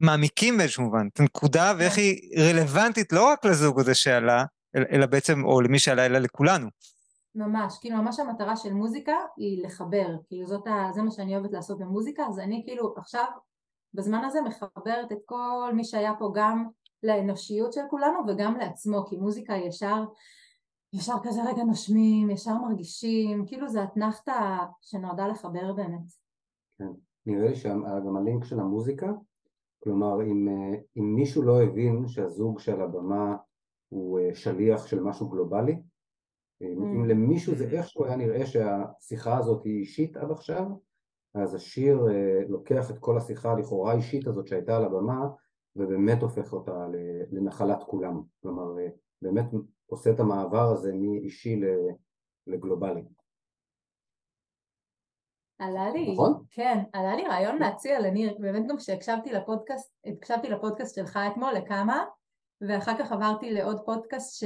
מעמיקים 0.00 0.56
באיזשהו 0.58 0.84
מובן 0.84 1.08
את 1.12 1.20
הנקודה 1.20 1.72
ואיך 1.78 1.94
כן. 1.94 2.00
היא 2.00 2.40
רלוונטית 2.50 3.12
לא 3.12 3.28
רק 3.32 3.44
לזוג 3.44 3.80
הזה 3.80 3.94
שעלה, 3.94 4.44
אל- 4.76 4.84
אלא 4.92 5.06
בעצם, 5.06 5.44
או 5.44 5.60
למי 5.60 5.78
שעלה, 5.78 6.06
אלא 6.06 6.18
לכולנו. 6.18 6.68
ממש, 7.34 7.78
כאילו 7.80 7.96
ממש 7.96 8.20
המטרה 8.20 8.56
של 8.56 8.72
מוזיקה 8.72 9.16
היא 9.36 9.66
לחבר, 9.66 10.06
כאילו 10.28 10.46
זאת 10.46 10.66
ה... 10.66 10.90
זה 10.94 11.02
מה 11.02 11.10
שאני 11.10 11.36
אוהבת 11.36 11.52
לעשות 11.52 11.78
במוזיקה, 11.78 12.26
אז 12.28 12.38
אני 12.38 12.62
כאילו 12.66 12.94
עכשיו 12.96 13.24
בזמן 13.94 14.24
הזה 14.24 14.40
מחברת 14.40 15.12
את 15.12 15.18
כל 15.24 15.72
מי 15.74 15.84
שהיה 15.84 16.12
פה 16.18 16.32
גם 16.34 16.66
לאנושיות 17.02 17.72
של 17.72 17.80
כולנו 17.90 18.18
וגם 18.28 18.56
לעצמו, 18.56 19.06
כי 19.06 19.16
מוזיקה 19.16 19.54
ישר, 19.56 20.04
ישר 20.92 21.14
כזה 21.22 21.40
רגע 21.42 21.62
נושמים, 21.62 22.30
ישר 22.30 22.54
מרגישים, 22.54 23.44
כאילו 23.46 23.68
זה 23.68 23.84
אתנחתא 23.84 24.56
שנועדה 24.82 25.26
לחבר 25.26 25.72
באמת. 25.72 26.25
נראה 27.26 27.48
לי 27.48 27.54
שגם 27.54 28.16
הלינק 28.16 28.44
של 28.44 28.60
המוזיקה, 28.60 29.12
כלומר 29.82 30.22
אם, 30.22 30.48
אה, 30.48 30.78
אם 30.96 31.14
מישהו 31.14 31.42
לא 31.42 31.62
הבין 31.62 32.08
שהזוג 32.08 32.58
של 32.58 32.80
הבמה 32.80 33.36
הוא 33.88 34.20
אה, 34.20 34.34
שליח 34.34 34.86
של 34.86 35.00
משהו 35.02 35.28
גלובלי, 35.28 35.76
אם, 36.60 36.82
Mm. 36.82 36.84
אם 36.84 37.04
למישהו 37.04 37.54
זה 37.54 37.64
איכשהו 37.64 38.04
היה 38.04 38.16
נראה 38.16 38.46
שהשיחה 38.46 39.38
הזאת 39.38 39.64
היא 39.64 39.78
אישית 39.78 40.16
עד 40.16 40.30
עכשיו, 40.30 40.66
אז 41.34 41.54
השיר 41.54 42.08
אה, 42.10 42.40
לוקח 42.48 42.90
את 42.90 42.98
כל 42.98 43.16
השיחה 43.16 43.52
הלכאורה 43.52 43.92
האישית 43.92 44.26
הזאת 44.26 44.46
שהייתה 44.46 44.76
על 44.76 44.84
הבמה 44.84 45.28
ובאמת 45.76 46.22
הופך 46.22 46.52
אותה 46.52 46.86
לנחלת 47.30 47.82
כולם, 47.82 48.22
כלומר 48.42 48.78
אה, 48.78 48.88
באמת 49.22 49.46
עושה 49.86 50.10
את 50.10 50.20
המעבר 50.20 50.72
הזה 50.72 50.92
מאישי 50.94 51.60
לגלובלי. 52.46 53.04
עלה 55.58 55.90
לי, 55.90 56.12
נכון? 56.12 56.44
כן, 56.50 56.78
עלה 56.92 57.16
לי 57.16 57.26
רעיון 57.26 57.58
להציע 57.58 58.00
לניר, 58.00 58.36
באמת 58.38 58.66
גם 58.68 58.76
כשהקשבתי 58.76 59.32
לפודקאסט, 59.32 59.92
הקשבתי 60.06 60.48
לפודקאסט 60.48 60.94
שלך 60.94 61.18
אתמול 61.32 61.52
לכמה, 61.52 62.04
ואחר 62.60 62.98
כך 62.98 63.12
עברתי 63.12 63.50
לעוד 63.50 63.80
פודקאסט 63.84 64.34
ש... 64.34 64.44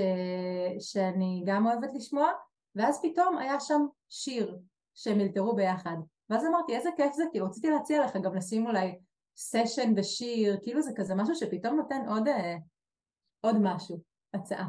שאני 0.79 1.43
גם 1.47 1.67
אוהבת 1.67 1.91
לשמוע, 1.95 2.31
ואז 2.75 3.03
פתאום 3.03 3.39
היה 3.39 3.61
שם 3.61 3.87
שיר 4.09 4.59
שהם 4.95 5.21
אלתרו 5.21 5.57
ביחד, 5.57 5.97
ואז 6.31 6.47
אמרתי 6.47 6.77
איזה 6.77 6.91
כיף 6.97 7.13
זה, 7.13 7.25
כי 7.33 7.41
רציתי 7.41 7.71
להציע 7.71 8.05
לך 8.05 8.17
גם 8.17 8.35
לשים 8.35 8.67
אולי 8.67 8.99
סשן 9.37 9.95
בשיר, 9.95 10.59
כאילו 10.63 10.83
זה 10.83 10.91
כזה 10.97 11.15
משהו 11.15 11.35
שפתאום 11.35 11.77
נותן 11.77 12.09
עוד, 12.09 12.29
אה, 12.29 12.57
עוד 13.41 13.57
משהו, 13.63 14.01
הצעה. 14.35 14.67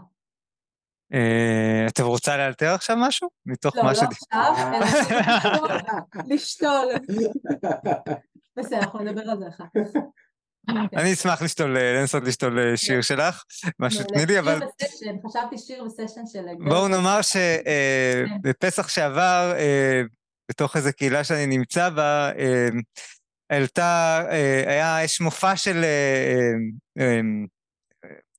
אה, 1.14 1.88
אתם 1.88 2.04
רוצה 2.04 2.38
לאלתר 2.38 2.74
עכשיו 2.74 2.98
משהו? 3.00 3.30
מתוך 3.46 3.76
לא, 3.76 3.84
מה 3.84 3.90
לא 3.90 3.96
ש... 3.96 4.02
עכשיו, 4.02 4.54
אלא 5.66 6.24
לשתול, 6.28 6.86
בסדר, 8.58 8.78
אנחנו 8.78 9.00
נדבר 9.00 9.30
על 9.30 9.40
זה 9.40 9.48
אחר 9.48 9.64
כך. 9.78 10.00
אני 10.98 11.14
אשמח 11.14 11.42
לשתול, 11.42 11.78
אה, 11.78 11.94
לנסות 11.94 12.24
לשתול 12.24 12.60
אה, 12.60 12.78
שיר 12.78 13.02
שלך, 13.02 13.44
מה 13.80 13.92
שתתני 13.92 14.26
לי, 14.26 14.40
אבל 14.40 14.60
שיר 14.60 14.68
וסשן, 14.82 15.16
חשבתי 15.28 15.58
שיר 15.58 15.84
וסשן 15.84 16.22
של... 16.26 16.46
בואו 16.70 16.88
נאמר 16.88 17.20
שבפסח 17.22 18.88
שעבר, 18.88 19.54
אה, 19.58 20.02
בתוך 20.52 20.78
איזו 20.78 20.90
קהילה 20.98 21.24
שאני 21.24 21.46
נמצא 21.46 21.90
בה, 21.90 22.32
העלתה, 23.50 24.24
היה, 24.68 24.98
יש 25.04 25.22
מופע 25.22 25.56
של 25.56 25.84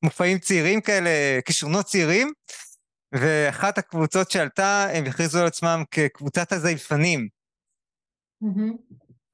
מופעים 0.03 0.39
צעירים 0.39 0.81
כאלה, 0.81 1.11
כישרונות 1.45 1.87
צעירים, 1.87 2.33
ואחת 3.15 3.79
הקבוצות 3.79 4.31
שעלתה, 4.31 4.87
הם 4.93 5.05
הכריזו 5.05 5.41
על 5.41 5.47
עצמם 5.47 5.83
כקבוצת 5.91 6.53
הזייפנים, 6.53 7.29
מהמם, 8.41 8.77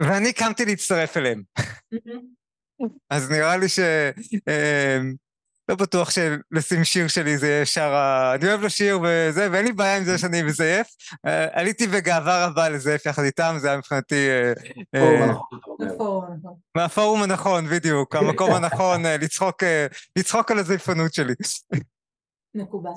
ואני 0.03 0.33
קמתי 0.33 0.65
להצטרף 0.65 1.17
אליהם. 1.17 1.43
מהמם. 1.93 2.39
אז 3.11 3.31
נראה 3.31 3.57
לי 3.57 3.69
ש... 3.69 3.79
לא 5.69 5.75
בטוח 5.75 6.11
שלשים 6.11 6.85
שיר 6.85 7.09
שלי 7.09 7.39
זה 7.39 7.47
יהיה 7.47 7.67
שר 7.67 7.95
ה... 7.95 8.35
אני 8.35 8.49
אוהב 8.49 8.61
לשיר 8.61 8.99
וזה, 9.03 9.49
ואין 9.53 9.67
לי 9.67 9.73
בעיה 9.73 9.97
עם 9.97 10.05
זה 10.05 10.19
שאני 10.19 10.43
מזייף. 10.43 10.87
אה, 11.27 11.61
עליתי 11.61 11.87
בגאווה 11.87 12.47
רבה 12.47 12.69
לזייף 12.69 13.07
יחד 13.07 13.23
איתם, 13.23 13.55
זה 13.59 13.69
היה 13.69 13.79
מבחינתי... 13.79 14.29
אה, 14.29 14.53
אה. 14.95 15.33
מהפורום 16.77 17.23
הנכון, 17.23 17.65
בדיוק, 17.67 18.17
המקום 18.17 18.51
הנכון 18.51 19.03
לצחוק, 19.21 19.63
לצחוק 20.19 20.51
על 20.51 20.59
הזייפנות 20.59 21.15
שלי. 21.15 21.35
מקובל. 22.55 22.91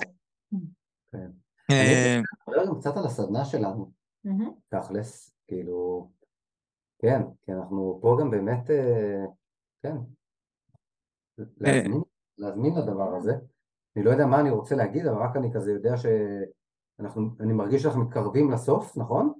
אה, 1.70 2.20
נדבר 2.48 2.66
גם 2.66 2.80
קצת 2.80 2.96
על 2.96 3.06
הסדנה 3.06 3.44
שלנו. 3.44 3.92
תכלס, 4.68 5.34
כאילו, 5.48 6.10
כן, 6.98 7.22
כי 7.42 7.52
אנחנו 7.52 7.98
פה 8.02 8.16
גם 8.20 8.30
באמת, 8.30 8.70
כן, 9.82 9.96
להזמין, 11.60 12.02
להזמין 12.42 12.74
לדבר 12.74 13.16
הזה. 13.16 13.32
אני 13.96 14.04
לא 14.04 14.10
יודע 14.10 14.26
מה 14.26 14.40
אני 14.40 14.50
רוצה 14.50 14.74
להגיד, 14.74 15.06
אבל 15.06 15.22
רק 15.22 15.36
אני 15.36 15.52
כזה 15.54 15.72
יודע 15.72 15.94
שאנחנו, 15.96 17.30
אני 17.40 17.52
מרגיש 17.52 17.82
שאנחנו 17.82 18.04
מתקרבים 18.04 18.50
לסוף, 18.50 18.96
נכון? 18.96 19.32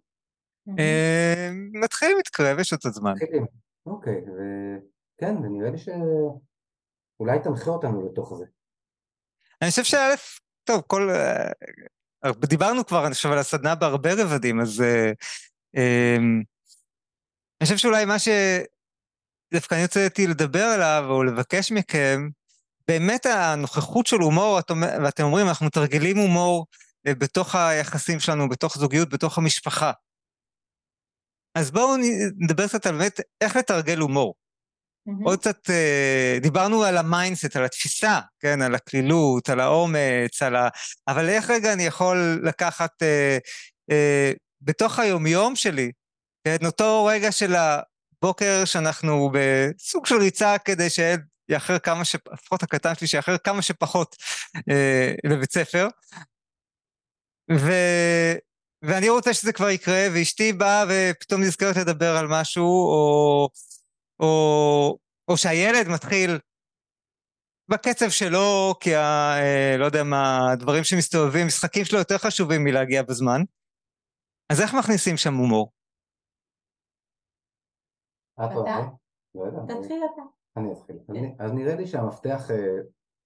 אה, 0.78 1.50
מתחילים 1.72 2.16
להתקרב, 2.16 2.58
יש 2.58 2.72
עוד 2.72 2.80
קצת 2.80 2.92
זמן. 2.92 3.12
מתחילים. 3.12 3.46
אוקיי, 3.86 4.20
וכן, 4.20 5.36
ונראה 5.36 5.70
לי 5.70 5.78
שאולי 5.78 7.38
תנחה 7.44 7.70
אותנו 7.70 8.06
לתוך 8.06 8.34
זה. 8.38 8.44
אני 9.62 9.70
חושב 9.70 9.84
שא', 9.84 10.14
טוב, 10.64 10.82
כל... 10.86 11.10
אה, 11.10 12.32
דיברנו 12.48 12.86
כבר, 12.86 13.06
אני 13.06 13.14
חושב, 13.14 13.28
על 13.28 13.38
הסדנה 13.38 13.74
בהרבה 13.74 14.10
רבדים, 14.24 14.60
אז... 14.60 14.80
אה, 14.80 15.12
אה, 15.76 16.16
אני 17.60 17.66
חושב 17.66 17.76
שאולי 17.76 18.04
מה 18.04 18.16
שדווקא 18.18 19.74
אני 19.74 19.84
רציתי 19.84 20.26
לדבר 20.26 20.64
עליו, 20.64 21.04
או 21.10 21.24
לבקש 21.24 21.72
מכם, 21.72 22.28
באמת 22.88 23.26
הנוכחות 23.26 24.06
של 24.06 24.16
הומור, 24.16 24.58
ואתם 25.04 25.24
אומרים, 25.24 25.48
אנחנו 25.48 25.66
מתרגלים 25.66 26.16
הומור 26.16 26.66
אה, 27.06 27.14
בתוך 27.14 27.54
היחסים 27.54 28.20
שלנו, 28.20 28.48
בתוך 28.48 28.78
זוגיות, 28.78 29.08
בתוך 29.08 29.38
המשפחה. 29.38 29.92
אז 31.54 31.70
בואו 31.70 31.96
נדבר 32.38 32.68
קצת 32.68 32.86
על 32.86 32.98
באמת 32.98 33.20
איך 33.40 33.56
לתרגל 33.56 33.98
הומור. 33.98 34.34
מהמם. 35.06 35.24
עוד 35.24 35.38
קצת, 35.38 35.70
אה, 35.70 36.38
דיברנו 36.42 36.84
על 36.84 36.98
ה 36.98 37.05
mindset, 37.05 37.56
על 37.56 37.64
התפיסה, 37.64 38.20
כן, 38.40 38.62
על 38.62 38.74
הקלילות, 38.74 39.48
על 39.48 39.60
האומץ, 39.60 40.42
על 40.42 40.56
ה... 40.56 40.68
אבל 41.08 41.28
איך 41.28 41.50
רגע 41.50 41.72
אני 41.72 41.82
יכול 41.82 42.40
לקחת 42.44 43.02
אה, 43.02 43.38
אה, 43.90 44.32
בתוך 44.60 44.98
היומיום 44.98 45.56
שלי, 45.56 45.92
כן, 46.44 46.66
אותו 46.66 47.04
רגע 47.04 47.32
של 47.32 47.54
הבוקר 47.54 48.64
שאנחנו 48.64 49.30
בסוג 49.32 50.06
של 50.06 50.16
ריצה 50.16 50.58
כדי 50.58 50.90
שהילד 50.90 51.20
יאחר 51.52 51.78
כמה 51.78 52.04
ש... 52.04 52.16
לפחות 52.32 52.62
הקטן 52.62 52.94
שלי, 52.94 53.06
שיאחר 53.06 53.38
כמה 53.38 53.62
שפחות 53.62 54.16
אה, 54.70 55.14
לבית 55.24 55.52
ספר. 55.52 55.88
ו... 57.50 57.70
ואני 58.82 59.08
רוצה 59.08 59.34
שזה 59.34 59.52
כבר 59.52 59.70
יקרה, 59.70 60.06
ואשתי 60.14 60.52
באה 60.52 60.84
ופתאום 60.88 61.42
נזכרת 61.42 61.76
לדבר 61.76 62.16
על 62.16 62.26
משהו, 62.30 62.64
או... 62.64 63.48
או, 64.20 64.98
או 65.28 65.36
שהילד 65.36 65.88
מתחיל 65.88 66.38
בקצב 67.68 68.10
שלו, 68.10 68.74
כי 68.80 68.94
ה... 68.94 69.34
אה, 69.38 69.76
לא 69.78 69.84
יודע 69.84 70.04
מה, 70.04 70.52
הדברים 70.52 70.84
שמסתובבים, 70.84 71.46
משחקים 71.46 71.84
שלו 71.84 71.98
יותר 71.98 72.18
חשובים 72.18 72.64
מלהגיע 72.64 73.02
בזמן. 73.02 73.40
אז 74.52 74.60
איך 74.60 74.74
מכניסים 74.74 75.16
שם 75.16 75.34
הומור? 75.34 75.72
אוהבת? 78.38 78.92
לא 79.34 79.44
תתחיל 79.68 80.02
אתה. 80.14 80.41
אני 80.56 80.72
אתחיל. 80.72 80.96
אז 81.08 81.16
כן. 81.16 81.24
נ- 81.24 81.34
אז 81.40 81.52
נראה 81.52 81.74
לי 81.76 81.86
שהמפתח 81.86 82.50
אה, 82.50 82.78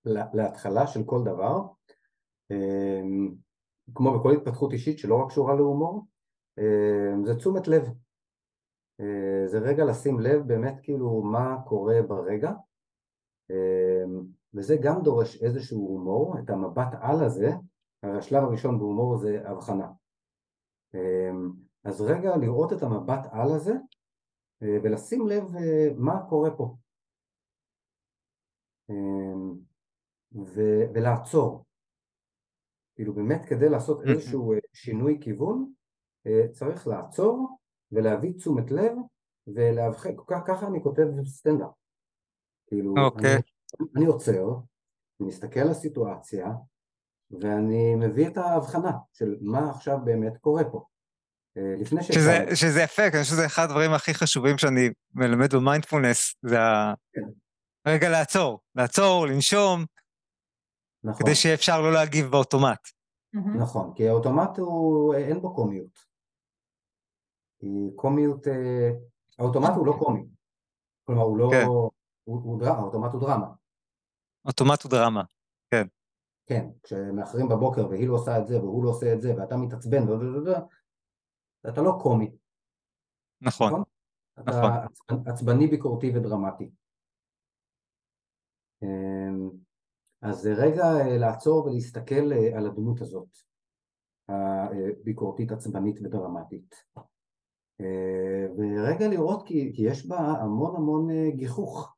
לה- 0.05 0.29
להתחלה 0.35 0.87
של 0.87 1.05
כל 1.05 1.25
דבר, 1.25 1.61
אה, 2.51 3.01
כמו 3.95 4.19
בכל 4.19 4.33
התפתחות 4.33 4.73
אישית 4.73 4.99
שלא 4.99 5.15
רק 5.23 5.29
קשורה 5.29 5.55
להומור, 5.55 6.03
אה, 6.59 7.13
זה 7.25 7.37
תשומת 7.37 7.69
לב. 7.69 7.83
אה, 9.01 9.43
זה 9.47 9.59
רגע 9.59 9.85
לשים 9.85 10.21
לב 10.21 10.43
באמת 10.47 10.75
כאילו 10.83 11.23
מה 11.23 11.57
קורה 11.67 12.03
ברגע, 12.03 12.53
אה, 13.51 14.05
וזה 14.55 14.77
גם 14.83 15.03
דורש 15.03 15.43
איזשהו 15.43 15.89
הומור, 15.89 16.39
את 16.39 16.51
המבט 16.51 16.89
על 17.01 17.25
הזה, 17.25 17.51
הרי 18.03 18.19
השלב 18.19 18.43
הראשון 18.45 18.79
בהומור 18.79 19.17
זה 19.17 19.43
הבחנה. 19.45 19.89
אז 21.85 22.01
רגע 22.01 22.37
לראות 22.37 22.73
את 22.73 22.83
המבט 22.83 23.27
על 23.33 23.53
הזה 23.53 23.73
אה, 24.63 24.79
ולשים 24.83 25.27
לב 25.27 25.45
מה 25.97 26.27
קורה 26.29 26.51
פה. 26.57 26.77
אמ, 28.91 29.55
ו- 30.35 30.85
ולעצור. 30.95 31.65
כאילו 32.95 33.15
באמת 33.15 33.45
כדי 33.45 33.69
לעשות. 33.69 34.01
איזשהו 34.07 34.53
אה, 34.53 34.59
שינוי 34.73 35.19
כיוון, 35.21 35.73
אה, 36.27 36.49
צריך 36.53 36.87
לעצור 36.87 37.59
ולהביא 37.93 38.33
תשומת 38.33 38.71
לב 38.71 38.93
ולהבחן, 39.47 40.11
ככה 40.47 40.67
אני 40.67 40.83
כותב 40.83 41.07
סטנדאפ. 41.25 41.71
כאילו, 42.67 42.95
אוקיי. 42.99 43.35
אני, 43.35 43.43
אני 43.97 44.07
עוצר, 44.07 44.49
אני 45.21 45.29
מסתכל 45.29 45.61
על 45.61 45.71
הסיטואציה 45.71 46.47
ואני 47.31 47.95
מביא 47.95 48.29
את 48.29 48.37
ההבחנה 48.37 48.93
של 49.13 49.37
מה 49.41 49.71
עכשיו 49.71 49.99
באמת 50.05 50.37
קורה 50.37 50.65
פה. 50.71 50.85
לפני 51.57 52.03
שאפשר... 52.03 52.21
שזה, 52.21 52.57
שזה 52.57 52.83
יפה, 52.83 53.03
אני 53.03 53.11
חושב 53.11 53.25
שזה 53.25 53.47
אחד 53.47 53.65
הדברים 53.65 53.93
הכי 53.93 54.15
חשובים 54.15 54.59
שאני 54.59 54.91
מלמד 55.15 55.55
במיינדפולנס, 55.55 56.35
זה 56.43 56.57
כן. 57.13 57.21
הרגע 57.87 58.09
לעצור, 58.09 58.61
לעצור, 58.75 59.27
לנשום, 59.27 59.85
נכון. 61.05 61.23
כדי 61.23 61.35
שיהיה 61.35 61.55
אפשר 61.55 61.81
לא 61.81 61.93
להגיב 61.93 62.27
באוטומט. 62.27 62.89
נכון, 63.59 63.93
כי 63.95 64.09
האוטומט 64.09 64.59
הוא, 64.59 65.15
אין 65.15 65.41
בו 65.41 65.55
קומיות. 65.55 65.99
כי 67.59 67.67
קומיות, 67.97 68.49
אה, 68.49 68.91
האוטומט 69.39 69.71
הוא 69.77 69.87
לא 69.87 69.95
קומי. 69.99 70.27
כלומר, 71.05 71.23
הוא 71.23 71.39
לא... 71.39 71.49
כן. 71.51 71.65
הוא, 71.67 71.91
הוא 72.25 72.61
דרמה, 72.61 72.79
האוטומט 72.79 73.13
הוא 73.13 73.21
דרמה. 73.21 73.47
אוטומט 74.45 74.83
הוא 74.83 74.91
דרמה, 74.91 75.23
כן. 75.71 75.87
כן, 76.47 76.67
כשמאחרים 76.83 77.49
בבוקר 77.49 77.89
והיא 77.89 78.09
לא 78.09 78.15
עושה 78.15 78.39
את 78.39 78.47
זה 78.47 78.59
והוא 78.59 78.85
לא 78.85 78.91
עושה 78.91 79.13
את 79.13 79.21
זה 79.21 79.35
ואתה 79.37 79.57
מתעצבן 79.57 80.03
אתה 81.69 81.83
לא 81.83 81.99
קומי. 82.03 82.37
נכון. 83.41 83.73
נכון. 83.73 83.83
אתה 84.41 84.51
נכון. 84.51 85.23
עצבני, 85.27 85.67
ביקורתי 85.67 86.13
ודרמטי. 86.15 86.71
אמ, 88.83 89.51
אז 90.23 90.47
רגע 90.47 90.85
אה, 90.85 91.19
לעצור 91.19 91.65
ולהסתכל 91.65 92.33
אה, 92.33 92.59
על 92.59 92.67
הדמות 92.67 93.01
הזאת, 93.01 93.29
הביקורתית, 94.29 95.53
עצבנית 95.53 96.01
ודרמטית. 96.03 96.75
אה, 97.81 98.47
ורגע 98.59 99.09
לראות 99.09 99.47
כי, 99.47 99.73
כי 99.75 99.83
יש 99.83 100.07
בה 100.07 100.19
המון 100.19 100.77
המון 100.77 101.31
גיחוך, 101.31 101.95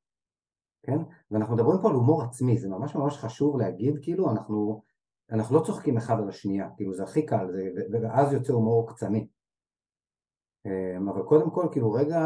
כן? 0.83 0.99
ואנחנו 1.31 1.55
מדברים 1.55 1.79
פה 1.83 1.89
על 1.89 1.95
הומור 1.95 2.22
עצמי, 2.22 2.59
זה 2.59 2.68
ממש 2.68 2.95
ממש 2.95 3.16
חשוב 3.16 3.57
להגיד, 3.57 3.99
כאילו 4.03 4.31
אנחנו, 4.31 4.83
אנחנו 5.31 5.57
לא 5.57 5.64
צוחקים 5.64 5.97
אחד 5.97 6.18
על 6.18 6.29
השנייה, 6.29 6.68
כאילו 6.76 6.95
זה 6.95 7.03
הכי 7.03 7.26
קל, 7.26 7.47
זה, 7.53 7.83
ואז 8.03 8.33
יוצא 8.33 8.53
הומור 8.53 8.89
קצני. 8.89 9.29
אבל 10.99 11.22
קודם 11.22 11.51
כל, 11.51 11.68
כאילו 11.72 11.93
רגע, 11.93 12.20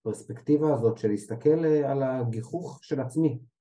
הפרספקטיבה 0.00 0.74
הזאת 0.74 0.98
של 0.98 1.08
להסתכל 1.08 1.64
על 1.64 2.02
הגיחוך 2.02 2.78
של 2.82 3.00
עצמי, 3.00 3.38
אה, 3.38 3.51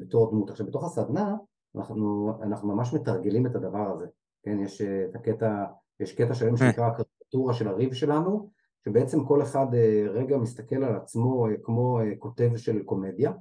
בתור 0.00 0.30
דמות. 0.30 0.50
עכשיו 0.50 0.66
בתוך 0.66 0.84
הסדנה 0.84 1.36
אנחנו, 1.76 2.32
אנחנו 2.42 2.68
ממש 2.68 2.94
מתרגלים 2.94 3.46
את 3.46 3.54
הדבר 3.54 3.92
הזה, 3.92 4.06
כן? 4.42 4.58
יש 4.60 4.80
אה, 4.80 5.04
את 5.04 5.16
הקטע, 5.16 5.64
יש 6.00 6.14
קטע 6.14 6.34
שלם 6.34 6.56
שנקרא 6.56 6.86
הקריקטורה 6.86 7.54
של 7.54 7.68
הריב 7.68 7.92
שלנו, 7.92 8.50
שבעצם 8.84 9.24
כל 9.24 9.42
אחד 9.42 9.74
אה, 9.74 10.04
רגע 10.08 10.36
מסתכל 10.36 10.84
על 10.84 10.96
עצמו 10.96 11.46
כמו 11.62 12.00
כותב 12.18 12.56
של 12.56 12.82
קומדיה, 12.82 13.32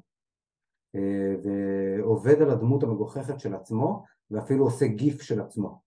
ועובד 1.43 2.41
על 2.41 2.49
הדמות 2.49 2.84
המגוחכת 2.84 3.39
של 3.39 3.55
עצמו, 3.55 4.03
ואפילו 4.32 4.63
עושה 4.65 4.88
גיף 4.88 5.22
של 5.22 5.41
עצמו. 5.41 5.82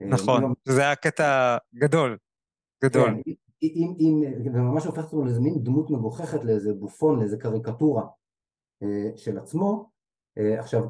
נכון, 0.00 0.52
זה 0.68 0.80
היה 0.80 0.96
קטע 0.96 1.56
גדול, 1.74 2.18
גדול. 2.84 3.10
כן, 3.10 3.30
אם, 3.62 3.94
אם, 3.98 4.22
וממש 4.54 4.84
הופך 4.84 5.04
אותו 5.04 5.24
לאיזה 5.24 5.40
מין 5.40 5.54
דמות 5.62 5.90
מגוחכת, 5.90 6.44
לאיזה 6.44 6.74
בופון, 6.74 7.18
לאיזה 7.18 7.36
קריקטורה. 7.36 8.06
אה, 8.82 9.10
של 9.16 9.38
עצמו. 9.38 9.90
אה, 10.38 10.60
עכשיו, 10.60 10.84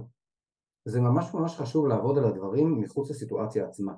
זה 0.85 1.01
ממש 1.01 1.35
ממש 1.35 1.57
חשוב 1.57 1.87
לעבוד 1.87 2.19
על 2.19 2.25
הדברים 2.25 2.81
מחוץ 2.81 3.11
לסיטואציה 3.11 3.67
עצמה. 3.67 3.95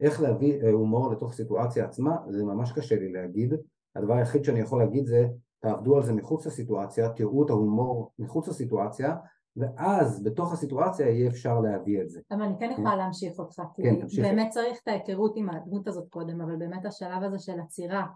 איך 0.00 0.20
להביא 0.20 0.62
אה, 0.62 0.70
הומור 0.70 1.12
לתוך 1.12 1.32
סיטואציה 1.32 1.84
עצמה, 1.84 2.16
זה 2.28 2.44
ממש 2.44 2.72
קשה 2.72 2.96
לי 2.96 3.12
להגיד. 3.12 3.54
הדבר 3.96 4.14
היחיד 4.14 4.44
שאני 4.44 4.60
יכול 4.60 4.78
להגיד 4.78 5.06
זה, 5.06 5.26
תעבדו 5.60 5.96
על 5.96 6.02
זה 6.02 6.12
מחוץ 6.12 6.46
לסיטואציה, 6.46 7.08
תראו 7.08 7.44
את 7.44 7.50
ההומור 7.50 8.12
מחוץ 8.18 8.48
לסיטואציה, 8.48 9.16
ואז 9.56 10.22
בתוך 10.24 10.52
הסיטואציה 10.52 11.08
יהיה 11.08 11.28
אפשר 11.28 11.60
להביא 11.60 12.02
את 12.02 12.10
זה. 12.10 12.20
אבל 12.30 12.42
אני 12.42 12.54
כן 12.58 12.70
יכולה 12.70 12.96
להמשיך 12.96 13.38
אותך, 13.38 13.62
כי 13.74 13.82
כן, 13.82 14.22
באמת 14.22 14.50
צריך 14.50 14.78
את 14.82 14.88
ההיכרות 14.88 15.32
עם 15.36 15.50
הדמות 15.50 15.88
הזאת 15.88 16.08
קודם, 16.10 16.40
אבל 16.40 16.56
באמת 16.56 16.86
השלב 16.86 17.22
הזה 17.22 17.38
של 17.38 17.60
עצירה 17.60 18.06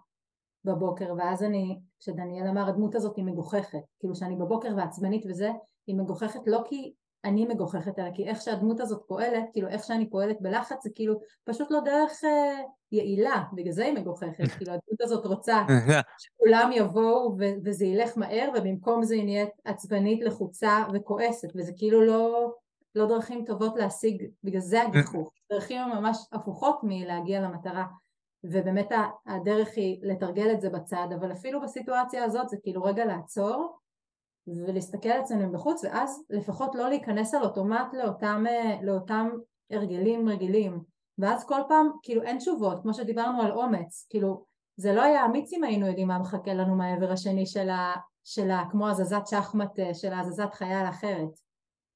בבוקר, 0.69 1.15
ואז 1.19 1.43
אני, 1.43 1.79
כשדניאל 1.99 2.49
אמר 2.49 2.69
הדמות 2.69 2.95
הזאת 2.95 3.17
היא 3.17 3.25
מגוחכת, 3.25 3.79
כאילו 3.99 4.15
שאני 4.15 4.37
בבוקר 4.37 4.69
ועצבנית 4.77 5.27
וזה, 5.29 5.51
היא 5.87 5.97
מגוחכת 5.97 6.41
לא 6.47 6.63
כי 6.65 6.93
אני 7.25 7.47
מגוחכת, 7.47 7.99
אלא 7.99 8.11
כי 8.15 8.29
איך 8.29 8.41
שהדמות 8.41 8.81
הזאת 8.81 9.03
פועלת, 9.07 9.45
כאילו 9.53 9.69
איך 9.69 9.85
שאני 9.85 10.11
פועלת 10.11 10.37
בלחץ, 10.41 10.83
זה 10.83 10.91
כאילו 10.95 11.21
פשוט 11.45 11.71
לא 11.71 11.81
דרך 11.81 12.25
אה, 12.25 12.63
יעילה, 12.93 13.45
בגלל 13.53 13.73
זה 13.73 13.85
היא 13.85 13.95
מגוחכת, 13.95 14.49
כאילו 14.57 14.73
הדמות 14.73 15.01
הזאת 15.01 15.27
רוצה 15.27 15.63
שכולם 16.23 16.71
יבואו 16.75 17.37
ו- 17.39 17.55
וזה 17.65 17.85
ילך 17.85 18.19
מהר, 18.19 18.49
ובמקום 18.57 19.03
זה 19.03 19.15
היא 19.15 19.25
נהיית 19.25 19.51
עצבנית, 19.65 20.23
לחוצה 20.23 20.85
וכועסת, 20.95 21.49
וזה 21.55 21.73
כאילו 21.77 22.07
לא, 22.07 22.53
לא 22.95 23.07
דרכים 23.07 23.45
טובות 23.45 23.77
להשיג, 23.77 24.27
בגלל 24.45 24.61
זה 24.61 24.83
הגיחוך, 24.83 25.31
דרכים 25.53 25.81
ממש 25.89 26.19
הפוכות 26.33 26.81
מלהגיע 26.83 27.41
למטרה. 27.41 27.85
ובאמת 28.45 28.89
הדרך 29.27 29.69
היא 29.77 30.01
לתרגל 30.03 30.53
את 30.53 30.61
זה 30.61 30.71
בצד, 30.71 31.07
אבל 31.21 31.33
אפילו 31.33 31.61
בסיטואציה 31.61 32.25
הזאת 32.25 32.49
זה 32.49 32.57
כאילו 32.63 32.83
רגע 32.83 33.05
לעצור 33.05 33.79
ולהסתכל 34.47 35.09
אצלנו 35.09 35.53
בחוץ, 35.53 35.85
ואז 35.85 36.23
לפחות 36.31 36.75
לא 36.75 36.89
להיכנס 36.89 37.35
על 37.35 37.43
אוטומט 37.43 37.95
לאותם, 37.95 38.45
לאותם 38.83 39.29
הרגלים 39.71 40.29
רגילים. 40.29 40.81
ואז 41.19 41.45
כל 41.45 41.61
פעם, 41.69 41.91
כאילו 42.03 42.23
אין 42.23 42.39
תשובות, 42.39 42.83
כמו 42.83 42.95
שדיברנו 42.95 43.43
על 43.43 43.53
אומץ, 43.53 44.07
כאילו 44.11 44.45
זה 44.77 44.93
לא 44.93 45.03
היה 45.03 45.25
אמיץ 45.25 45.53
אם 45.53 45.65
היינו 45.65 45.87
יודעים 45.87 46.09
מה 46.09 46.19
מחכה 46.19 46.55
לנו 46.55 46.77
מהעבר 46.77 47.13
השני 47.13 47.47
של 47.47 47.69
ה... 47.71 47.95
של 48.25 48.51
ה 48.51 48.63
כמו 48.71 48.89
הזזת 48.89 49.27
שחמט 49.27 49.79
אה, 49.79 49.95
של 49.95 50.13
הזזת 50.13 50.55
חייל 50.55 50.89
אחרת. 50.89 51.31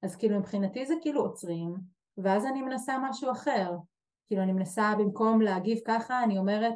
אז 0.03 0.17
כאילו 0.17 0.39
מבחינתי 0.39 0.87
זה 0.87 0.95
כאילו 1.01 1.21
עוצרים, 1.21 1.75
ואז 2.19 2.47
אני 2.47 2.63
מנסה 2.63 2.97
משהו 3.03 3.33
אחר. 3.33 3.77
כאילו 4.33 4.43
אני 4.43 4.53
מנסה 4.53 4.95
במקום 4.99 5.41
להגיב 5.41 5.79
ככה, 5.85 6.25
אני 6.25 6.39
אומרת 6.39 6.75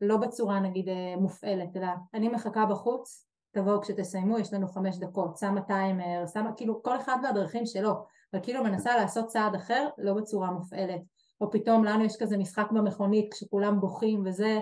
לא 0.00 0.16
בצורה 0.16 0.60
נגיד 0.60 0.88
אה, 0.88 1.14
מופעלת, 1.20 1.76
אלא 1.76 1.86
אני 2.14 2.28
מחכה 2.28 2.66
בחוץ, 2.66 3.26
תבואו 3.52 3.80
כשתסיימו, 3.80 4.38
יש 4.38 4.52
לנו 4.52 4.68
חמש 4.68 4.98
דקות, 4.98 5.36
שמה 5.36 5.60
טיימר, 5.60 6.24
שמה 6.32 6.52
כאילו 6.56 6.82
כל 6.82 6.96
אחד 6.96 7.16
והדרכים 7.22 7.66
שלו, 7.66 7.90
אבל 8.32 8.42
כאילו 8.42 8.64
מנסה 8.64 8.96
לעשות 8.96 9.26
צעד 9.26 9.54
אחר, 9.54 9.88
לא 9.98 10.14
בצורה 10.14 10.50
מופעלת. 10.50 11.00
או 11.40 11.50
פתאום 11.50 11.84
לנו 11.84 12.04
יש 12.04 12.16
כזה 12.22 12.36
משחק 12.36 12.70
במכונית 12.70 13.34
כשכולם 13.34 13.80
בוכים 13.80 14.22
וזה, 14.26 14.60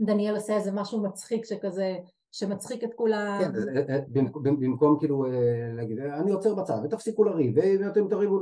דניאל 0.00 0.34
עושה 0.34 0.56
איזה 0.56 0.72
משהו 0.72 1.02
מצחיק 1.02 1.44
שכזה, 1.44 1.96
שמצחיק 2.32 2.84
את 2.84 2.94
כולם. 2.94 3.38
כן, 3.40 3.52
אה, 3.76 3.94
אה, 3.94 4.00
במקום 4.42 4.98
כאילו 4.98 5.24
להגיד, 5.76 5.98
אני 5.98 6.30
עוצר 6.30 6.54
בצד 6.54 6.80
ותפסיקו 6.84 7.24
לריב, 7.24 7.54
ואתם 7.80 8.08
תריבו, 8.08 8.40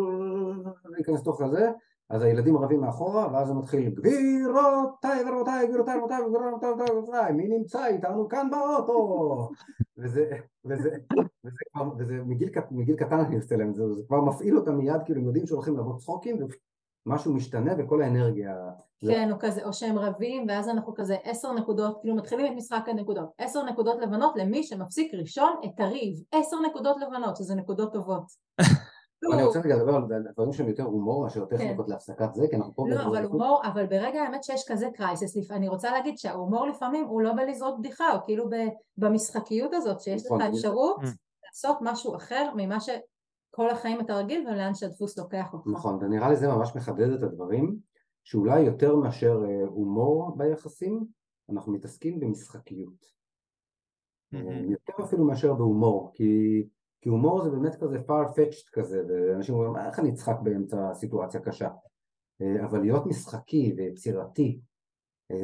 להיכנס 0.85 1.21
לתוך 1.21 1.43
הזה, 1.43 1.71
אז 2.11 2.23
הילדים 2.23 2.57
רבים 2.57 2.81
מאחורה, 2.81 3.33
ואז 3.33 3.49
זה 3.49 3.55
מתחיל 3.55 3.91
גבירותיי 3.91 5.25
ורבותיי, 5.27 5.67
גבירותיי 5.69 5.97
ורבותיי 5.97 6.23
וגבירותיי 6.23 6.71
ורבותיי, 6.71 7.33
מי 7.33 7.49
נמצא 7.49 7.87
איתנו 7.87 8.29
כאן 8.29 8.51
באוטו? 8.51 9.49
וזה, 9.99 10.31
וזה, 10.65 10.91
וזה 11.45 11.59
כבר, 11.73 11.89
וזה 11.99 12.15
מגיל, 12.27 12.49
מגיל 12.71 12.97
קטן 12.97 13.19
אני 13.19 13.37
עושה 13.37 13.57
להם, 13.57 13.75
זה, 13.75 13.95
זה 13.95 14.03
כבר 14.09 14.21
מפעיל 14.21 14.59
אותם 14.59 14.75
מיד, 14.75 15.03
כאילו 15.05 15.21
הם 15.21 15.27
יודעים 15.27 15.47
שהולכים 15.47 15.77
לעבוד 15.77 15.99
צחוקים, 15.99 16.39
ומשהו 17.07 17.35
משתנה 17.35 17.73
וכל 17.79 18.03
האנרגיה... 18.03 18.55
כן, 19.01 19.33
או 19.33 19.37
כזה, 19.41 19.65
או 19.65 19.73
שהם 19.73 19.99
רבים, 19.99 20.47
ואז 20.49 20.69
אנחנו 20.69 20.95
כזה 20.95 21.17
עשר 21.25 21.53
נקודות, 21.53 21.99
כאילו 22.01 22.17
מתחילים 22.17 22.53
את 22.53 22.57
משחק 22.57 22.89
הנקודות, 22.89 23.29
עשר 23.39 23.65
נקודות 23.65 23.99
לבנות 24.03 24.37
למי 24.37 24.63
שמפסיק 24.63 25.15
ראשון 25.15 25.53
את 25.65 25.81
הריב, 25.81 26.15
עשר 26.33 26.57
נקודות 26.71 26.97
לבנות, 27.01 27.37
שזה 27.37 27.55
נקודות 27.55 27.93
טובות. 27.93 28.25
אני 29.33 29.45
רוצה 29.45 29.61
רגע 29.61 29.77
לדבר 29.77 29.95
על 29.95 30.03
דברים 30.33 30.53
שהם 30.53 30.69
יותר 30.69 30.83
הומור 30.83 31.23
מאשר 31.23 31.45
טכניקות 31.45 31.87
כן. 31.87 31.93
להפסקת 31.93 32.35
זה, 32.35 32.47
כי 32.51 32.57
אנחנו 32.57 32.75
פה... 32.75 32.85
לא, 32.89 33.03
אבל 33.03 33.25
הומור, 33.25 33.63
אבל 33.65 33.87
ברגע 33.87 34.23
האמת 34.23 34.45
שיש 34.45 34.65
כזה 34.69 34.89
קרייסס, 34.95 35.51
אני 35.51 35.69
רוצה 35.69 35.93
להגיד 35.93 36.19
שההומור 36.19 36.67
לפעמים 36.67 37.05
הוא 37.05 37.23
לא 37.23 37.33
בלזרוק 37.33 37.79
בדיחה, 37.79 38.13
הוא 38.13 38.21
כאילו 38.25 38.49
במשחקיות 38.99 39.75
הזאת, 39.75 40.01
שיש 40.01 40.27
לך 40.27 40.33
נכון, 40.33 40.43
אפשרות 40.43 40.97
mm. 41.03 41.07
לעשות 41.47 41.79
משהו 41.81 42.17
אחר 42.17 42.53
ממה 42.57 42.81
שכל 42.81 43.71
החיים 43.71 44.01
אתה 44.01 44.17
רגיל 44.17 44.49
ולאן 44.49 44.75
שהדפוס 44.75 45.19
לוקח 45.19 45.53
אותך. 45.53 45.67
נכון, 45.67 45.99
ונראה 46.01 46.29
לי 46.29 46.37
זה 46.37 46.49
ממש 46.49 46.77
מחדד 46.77 47.11
את 47.13 47.23
הדברים, 47.23 47.77
שאולי 48.25 48.61
יותר 48.61 48.97
מאשר 48.97 49.41
אה, 49.49 49.67
הומור 49.67 50.37
ביחסים, 50.37 51.05
אנחנו 51.51 51.73
מתעסקים 51.73 52.21
במשחקיות. 52.21 53.19
יותר 54.69 54.93
אפילו 55.05 55.25
מאשר 55.25 55.55
בהומור, 55.55 56.11
כי... 56.15 56.63
כי 57.01 57.09
הומור 57.09 57.45
זה 57.45 57.51
באמת 57.51 57.75
כזה 57.81 57.99
far-fetched 57.99 58.71
כזה, 58.73 59.03
ואנשים 59.09 59.55
אומרים, 59.55 59.87
איך 59.87 59.99
אני 59.99 60.11
אצחק 60.11 60.37
באמצע 60.43 60.95
סיטואציה 60.95 61.41
קשה? 61.41 61.69
אה, 62.43 62.65
אבל 62.65 62.81
להיות 62.81 63.07
משחקי 63.07 63.75
ויצירתי 63.77 64.61
אה, 65.31 65.37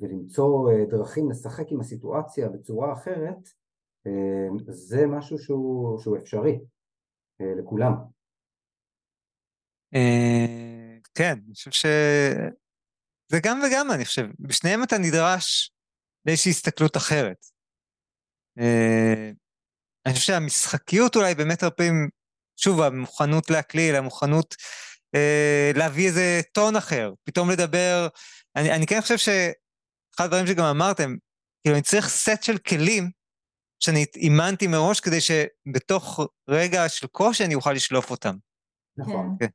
ולמצוא 0.00 0.72
אה, 0.72 0.84
דרכים 0.84 1.30
לשחק 1.30 1.72
עם 1.72 1.80
הסיטואציה 1.80 2.48
בצורה 2.48 2.92
אחרת, 2.92 3.66
זה 4.68 5.06
משהו 5.06 5.38
שהוא, 5.38 5.98
שהוא 5.98 6.16
אפשרי 6.16 6.58
לכולם. 7.40 7.92
כן, 11.14 11.38
אני 11.46 11.54
חושב 11.54 11.70
ש... 11.70 11.86
זה 13.28 13.38
גם 13.44 13.60
וגם, 13.66 13.90
אני 13.90 14.04
חושב. 14.04 14.26
בשניהם 14.38 14.82
אתה 14.82 14.98
נדרש 14.98 15.72
לאיזושהי 16.26 16.50
הסתכלות 16.50 16.96
אחרת. 16.96 17.46
אני 20.06 20.14
חושב 20.14 20.26
שהמשחקיות 20.26 21.16
אולי 21.16 21.34
באמת 21.34 21.62
הרבה 21.62 21.74
פעמים, 21.76 22.08
שוב, 22.56 22.80
המוכנות 22.80 23.50
להקליל, 23.50 23.94
המוכנות 23.94 24.54
אה, 25.14 25.70
להביא 25.74 26.06
איזה 26.06 26.40
טון 26.52 26.76
אחר, 26.76 27.12
פתאום 27.24 27.50
לדבר 27.50 28.08
אני, 28.56 28.72
אני 28.72 28.86
כן 28.86 29.00
חושב 29.00 29.16
שאחד 29.16 30.24
הדברים 30.24 30.46
שגם 30.46 30.64
אמרתם, 30.64 31.14
כאילו 31.62 31.76
אני 31.76 31.82
צריך 31.82 32.08
סט 32.08 32.42
של 32.42 32.58
כלים 32.58 33.10
שאני 33.80 34.04
אימנתי 34.16 34.66
מראש 34.66 35.00
כדי 35.00 35.18
שבתוך 35.20 36.20
רגע 36.48 36.88
של 36.88 37.06
קושי 37.06 37.44
אני 37.44 37.54
אוכל 37.54 37.72
לשלוף 37.72 38.10
אותם. 38.10 38.36
נכון. 38.96 39.36
כן. 39.40 39.46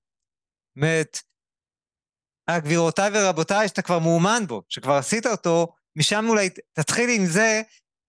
באמת, 0.76 1.18
גבירותיי 2.52 3.10
ורבותיי, 3.14 3.68
שאתה 3.68 3.82
כבר 3.82 4.00
מאומן 4.00 4.44
בו, 4.48 4.62
שכבר 4.70 4.94
עשית 4.94 5.26
אותו, 5.26 5.74
משם 5.96 6.26
אולי, 6.30 6.50
תתחיל 6.74 7.10
עם 7.10 7.26
זה, 7.26 7.62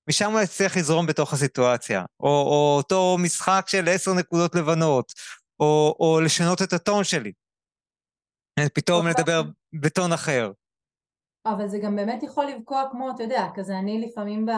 משם 0.09 0.33
אולי 0.33 0.47
תצליח 0.47 0.77
לזרום 0.77 1.07
בתוך 1.07 1.33
הסיטואציה. 1.33 2.05
או, 2.21 2.29
או 2.29 2.75
אותו 2.77 3.17
משחק 3.19 3.65
של 3.67 3.89
עשר 3.89 4.15
נקודות 4.15 4.55
לבנות, 4.55 5.13
או, 5.61 5.97
או 6.01 6.21
לשנות 6.21 6.63
את 6.63 6.73
הטון 6.73 7.05
שלי. 7.05 7.33
פתאום 8.75 9.07
לדבר 9.07 9.43
בטון 9.73 10.13
אחר. 10.13 10.53
אבל 11.47 11.69
זה 11.69 11.79
גם 11.79 11.97
באמת 11.97 12.23
יכול 12.23 12.47
לבקוע 12.47 12.85
כמו, 12.91 13.11
אתה 13.11 13.23
יודע, 13.23 13.47
כזה 13.55 13.79
אני 13.79 14.01
לפעמים 14.01 14.47
ב... 14.47 14.51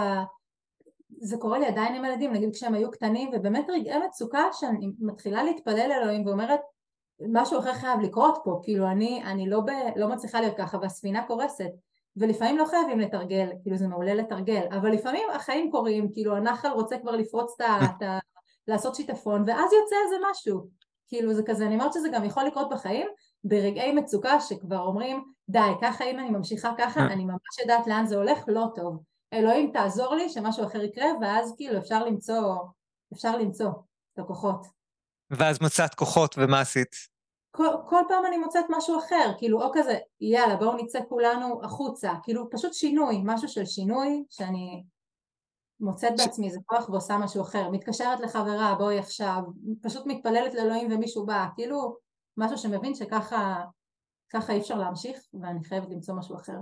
זה 1.21 1.37
קורה 1.37 1.59
לי 1.59 1.67
עדיין 1.67 1.95
עם 1.95 2.05
ילדים, 2.05 2.33
נגיד 2.33 2.49
כשהם 2.53 2.75
היו 2.75 2.91
קטנים, 2.91 3.31
ובאמת 3.35 3.67
רגעי 3.69 3.99
מצוקה 4.07 4.43
שאני 4.53 4.91
מתחילה 4.99 5.43
להתפלל 5.43 5.93
אלוהים 5.93 6.27
ואומרת, 6.27 6.61
משהו 7.33 7.59
אחר 7.59 7.75
חייב 7.75 8.01
לקרות 8.01 8.39
פה, 8.45 8.61
כאילו 8.63 8.87
אני, 8.91 9.23
אני 9.25 9.51
לא, 9.51 9.61
ב, 9.61 9.71
לא 9.97 10.09
מצליחה 10.09 10.41
להיות 10.41 10.57
ככה 10.57 10.79
והספינה 10.83 11.27
קורסת 11.27 11.71
ולפעמים 12.17 12.59
לא 12.59 12.65
חייבים 12.67 13.01
לתרגל, 13.01 13.49
כאילו 13.63 13.77
זה 13.77 13.89
מעולה 13.89 14.15
לתרגל, 14.15 14.67
אבל 14.71 14.91
לפעמים 14.91 15.29
החיים 15.35 15.71
קורים, 15.71 16.13
כאילו 16.13 16.37
הנחל 16.37 16.69
רוצה 16.69 16.99
כבר 16.99 17.11
לפרוץ 17.11 17.55
את 17.61 18.03
ה... 18.03 18.19
לעשות 18.69 18.95
שיטפון 18.95 19.45
ואז 19.47 19.73
יוצא 19.73 19.97
איזה 20.05 20.17
משהו, 20.31 20.69
כאילו 21.09 21.35
זה 21.35 21.43
כזה, 21.47 21.67
אני 21.67 21.75
אומרת 21.75 21.93
שזה 21.93 22.09
גם 22.13 22.25
יכול 22.25 22.45
לקרות 22.45 22.69
בחיים 22.71 23.07
ברגעי 23.45 23.93
מצוקה 23.93 24.41
שכבר 24.41 24.79
אומרים 24.79 25.25
די, 25.49 25.59
ככה 25.83 26.05
אם 26.05 26.19
אני 26.19 26.31
ממשיכה 26.31 26.71
ככה 26.79 27.01
אני 27.01 27.25
ממש 27.25 27.59
יודעת 27.61 27.87
לאן 27.87 28.07
זה 28.07 28.17
הולך, 28.17 28.45
לא 28.47 28.67
טוב, 28.75 29.03
אלוהים 29.33 29.71
תעזור 29.73 30.15
לי 30.15 30.29
שמשהו 30.29 30.67
אחר 30.67 30.83
יקרה 30.83 31.07
ואז 31.21 31.55
כאילו 31.57 31.79
אפשר 31.79 32.05
למצוא, 32.05 32.55
אפשר 33.13 33.37
למצוא 33.37 33.71
את 34.15 34.19
הכוחות. 34.19 34.67
ואז 35.31 35.63
מצאת 35.63 35.95
כוחות, 35.95 36.35
ומה 36.39 36.61
עשית? 36.61 37.14
כל, 37.57 37.69
כל 37.89 38.01
פעם 38.09 38.27
אני 38.27 38.39
מוצאת 38.39 38.65
משהו 38.71 38.99
אחר, 38.99 39.33
כאילו 39.39 39.63
או 39.63 39.71
כזה, 39.75 39.99
יאללה 40.21 40.57
בואו 40.57 40.77
נצא 40.77 40.99
כולנו 41.09 41.65
החוצה, 41.65 42.13
כאילו 42.23 42.51
פשוט 42.51 42.75
שינוי, 42.75 43.21
משהו 43.25 43.49
של 43.49 43.67
שינוי, 43.67 44.25
שאני 44.31 44.85
מוצאת. 45.81 46.13
בעצמי 46.17 46.47
איזה 46.47 46.59
כוח 46.67 46.89
ועושה 46.89 47.19
משהו 47.19 47.43
אחר, 47.43 47.71
מתקשרת 47.71 48.21
לחברה, 48.21 48.75
בואי 48.79 48.99
עכשיו, 48.99 49.41
פשוט 49.83 50.07
מתפללת 50.07 50.55
לאלוהים 50.55 50.93
ומישהו 50.93 51.27
בא, 51.27 51.47
כאילו 51.55 51.97
משהו 52.37 52.59
שמבין 52.59 52.95
שככה 52.95 53.65
ככה 54.33 54.53
אי 54.53 54.61
אפשר 54.61 54.75
להמשיך, 54.75 55.19
ואני 55.43 55.65
חייבת 55.65 55.89
למצוא 55.91 56.15
משהו 56.15 56.37
אחר. 56.37 56.59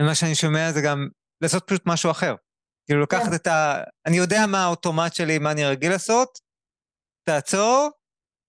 ומה 0.00 0.14
שאני 0.14 0.34
שומע 0.34 0.72
זה 0.72 0.80
גם 0.84 1.08
לעשות 1.40 1.62
פשוט 1.66 1.82
משהו 1.86 2.10
אחר. 2.10 2.34
כאילו 2.86 3.02
לקחת 3.02 3.28
כן. 3.28 3.34
את 3.34 3.46
ה... 3.46 3.82
אני 4.06 4.16
יודע 4.16 4.46
מה 4.48 4.64
האוטומט 4.64 5.14
שלי, 5.14 5.38
מה 5.38 5.52
אני 5.52 5.64
רגיל 5.64 5.92
לעשות, 5.92 6.38
תעצור, 7.28 7.88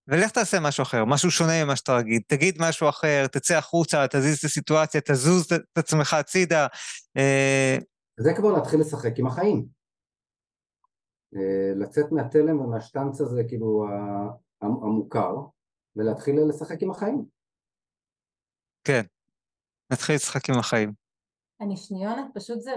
ולך 0.07 0.31
תעשה 0.31 0.57
משהו 0.61 0.81
אחר, 0.81 1.05
משהו 1.05 1.31
שונה 1.31 1.65
ממה 1.65 1.75
שאתה 1.75 1.95
רגיל. 1.95 2.21
תגיד 2.27 2.55
משהו 2.59 2.89
אחר, 2.89 3.27
תצא 3.27 3.57
החוצה, 3.57 4.05
תזיז 4.07 4.37
את 4.37 4.43
הסיטואציה, 4.43 5.01
תזוז 5.01 5.51
את 5.53 5.77
עצמך 5.77 6.13
הצידה. 6.13 6.67
אה, 7.17 7.77
זה 8.19 8.31
כבר 8.37 8.51
להתחיל 8.51 8.79
לשחק 8.79 9.19
עם 9.19 9.27
החיים. 9.27 9.65
אה, 11.35 11.73
לצאת 11.75 12.11
מהתלם 12.11 12.59
ומהשטנץ 12.59 13.21
הזה, 13.21 13.43
כאילו, 13.47 13.85
המוכר, 14.61 15.35
ולהתחיל 15.95 16.35
לשחק 16.49 16.81
עם 16.81 16.91
החיים. 16.91 17.25
כן, 18.83 19.01
נתחיל 19.91 20.15
לשחק 20.15 20.49
עם 20.49 20.59
החיים. 20.59 20.93
אני 21.61 21.77
שניונת, 21.77 22.25
פשוט 22.35 22.61
זה... 22.61 22.71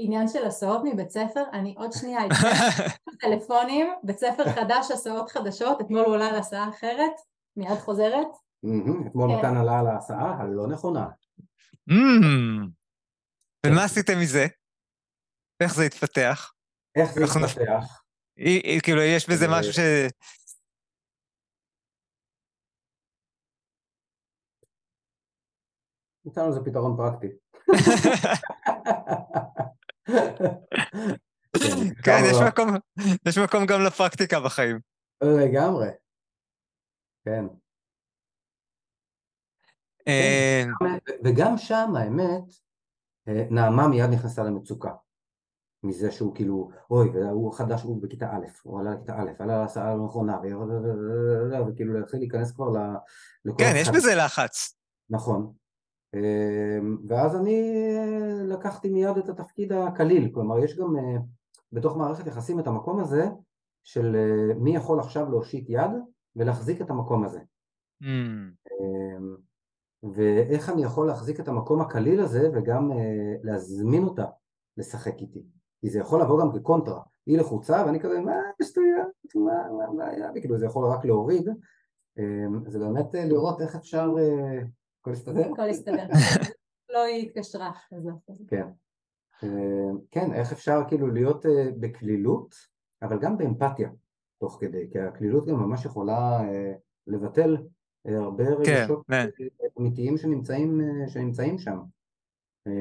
אה, 0.00 0.04
עניין 0.04 0.28
של 0.28 0.44
הסעות 0.44 0.82
מבית 0.84 1.10
ספר, 1.10 1.42
אני 1.52 1.74
עוד 1.76 1.92
שנייה 1.92 2.26
אצא 2.26 2.50
טלפונים, 3.20 3.86
בית 4.02 4.18
ספר 4.18 4.52
חדש, 4.52 4.90
הסעות 4.90 5.30
חדשות, 5.30 5.80
אתמול 5.80 6.04
הוא 6.04 6.14
עלה 6.14 6.28
על 6.28 6.34
הסעה 6.34 6.68
אחרת, 6.68 7.12
מיד 7.56 7.78
חוזרת. 7.78 8.28
אתמול 9.06 9.30
מתן 9.30 9.42
כן. 9.42 9.56
עלה 9.56 9.78
על 9.78 9.86
ההסעה 9.86 10.36
הלא 10.40 10.66
נכונה. 10.66 11.08
ומה 13.66 13.84
עשיתם 13.84 14.20
מזה? 14.20 14.46
איך 15.60 15.74
זה 15.74 15.84
התפתח? 15.84 16.52
איך 16.96 17.12
זה 17.12 17.24
התפתח? 17.24 18.02
כאילו, 18.82 19.02
יש 19.02 19.30
בזה 19.30 19.46
משהו 19.48 19.72
ש... 19.72 19.78
נתנו 26.24 26.48
לזה 26.48 26.60
פתרון 26.64 26.96
פרקטי. 26.96 27.26
כן, 32.04 32.22
יש 32.30 32.36
מקום, 32.48 32.68
יש 33.28 33.38
מקום 33.38 33.66
גם 33.66 33.80
לפרקטיקה 33.80 34.40
בחיים. 34.40 34.80
לגמרי. 35.22 35.88
כן. 37.24 37.44
אה, 40.08 40.64
וגם 41.24 41.58
שם, 41.58 41.92
האמת, 41.96 42.44
אה, 43.28 43.44
נעמה 43.50 43.88
מיד 43.88 44.10
נכנסה 44.10 44.42
למצוקה. 44.42 44.90
מזה 45.82 46.10
שהוא 46.10 46.34
כאילו, 46.34 46.70
אוי, 46.90 47.08
הוא 47.30 47.54
חדש, 47.54 47.82
הוא 47.82 48.02
בכיתה 48.02 48.26
א', 48.26 48.46
הוא 48.62 48.80
עלה 48.80 48.94
לכיתה 48.94 49.12
א', 49.12 49.30
עלה 49.38 49.60
להסעה 49.60 49.92
הנכונה, 49.92 50.38
וכאילו 51.68 52.00
להתחיל 52.00 52.20
להיכנס 52.20 52.52
כבר 52.52 52.70
ל... 52.70 52.78
כן, 53.58 53.72
יש 53.76 53.88
בזה 53.88 54.14
לחץ. 54.14 54.76
נכון. 55.10 55.52
אמ, 56.16 56.96
ואז 57.08 57.36
אני 57.36 57.72
אה, 57.96 58.44
לקחתי 58.44 58.90
מיד 58.90 59.16
את 59.16 59.28
התפקיד 59.28 59.72
הקליל, 59.72 60.30
כלומר 60.34 60.58
יש 60.58 60.78
גם 60.78 60.96
אה, 60.96 61.16
בתוך 61.72 61.96
מערכת 61.96 62.26
יחסים 62.26 62.60
את 62.60 62.66
המקום 62.66 63.00
הזה 63.00 63.28
של 63.84 64.16
אה, 64.16 64.54
מי 64.54 64.76
יכול 64.76 65.00
עכשיו 65.00 65.30
להושיט 65.30 65.64
יד 65.68 65.90
ולהחזיק 66.36 66.80
את 66.80 66.90
המקום 66.90 67.24
הזה. 67.24 67.40
Mm. 68.02 68.06
ואיך 70.14 70.70
אני 70.70 70.82
יכול 70.82 71.06
להחזיק 71.06 71.40
את 71.40 71.48
המקום 71.48 71.80
הקליל 71.80 72.20
הזה 72.20 72.50
וגם 72.54 72.90
להזמין 73.42 74.04
אותה 74.04 74.24
לשחק 74.76 75.20
איתי. 75.20 75.46
כי 75.80 75.90
זה 75.90 75.98
יכול 75.98 76.22
לבוא 76.22 76.40
גם 76.40 76.52
כקונטרה, 76.52 77.00
היא 77.26 77.38
לחוצה 77.38 77.84
ואני 77.86 78.00
כזה 78.00 78.20
מה 78.20 78.32
שטויות, 78.62 79.34
מה, 79.34 79.72
מה, 79.72 79.92
מה, 79.92 80.30
וכאילו 80.34 80.58
זה 80.58 80.66
יכול 80.66 80.86
רק 80.86 81.04
להוריד, 81.04 81.48
אמ, 82.18 82.70
זה 82.70 82.78
באמת 82.78 83.14
לראות 83.14 83.60
איך 83.60 83.76
אפשר 83.76 84.14
הכל 85.06 85.12
הסתדר? 85.12 85.52
הכל 85.52 85.68
הסתדר. 85.68 86.06
לא 86.90 87.04
היא 87.04 87.26
התקשרה. 87.26 87.72
כן. 88.48 88.68
אה, 89.44 89.90
כן, 90.10 90.32
איך 90.32 90.52
אפשר 90.52 90.80
כאילו 90.88 91.06
להיות 91.06 91.46
אה, 91.46 91.70
בקלילות, 91.80 92.54
אבל 93.02 93.18
גם 93.20 93.38
באמפתיה 93.38 93.90
תוך 94.38 94.58
כדי, 94.60 94.90
כי 94.92 94.98
הקלילות 94.98 95.46
גם 95.46 95.54
ממש 95.54 95.84
יכולה 95.84 96.48
אה, 96.48 96.72
לבטל 97.06 97.56
הרבה 98.04 98.44
כן, 98.44 98.52
רגשות 98.52 99.06
אמיתיים 99.78 100.16
שנמצאים, 100.16 100.80
שנמצאים 101.08 101.58
שם. 101.58 101.78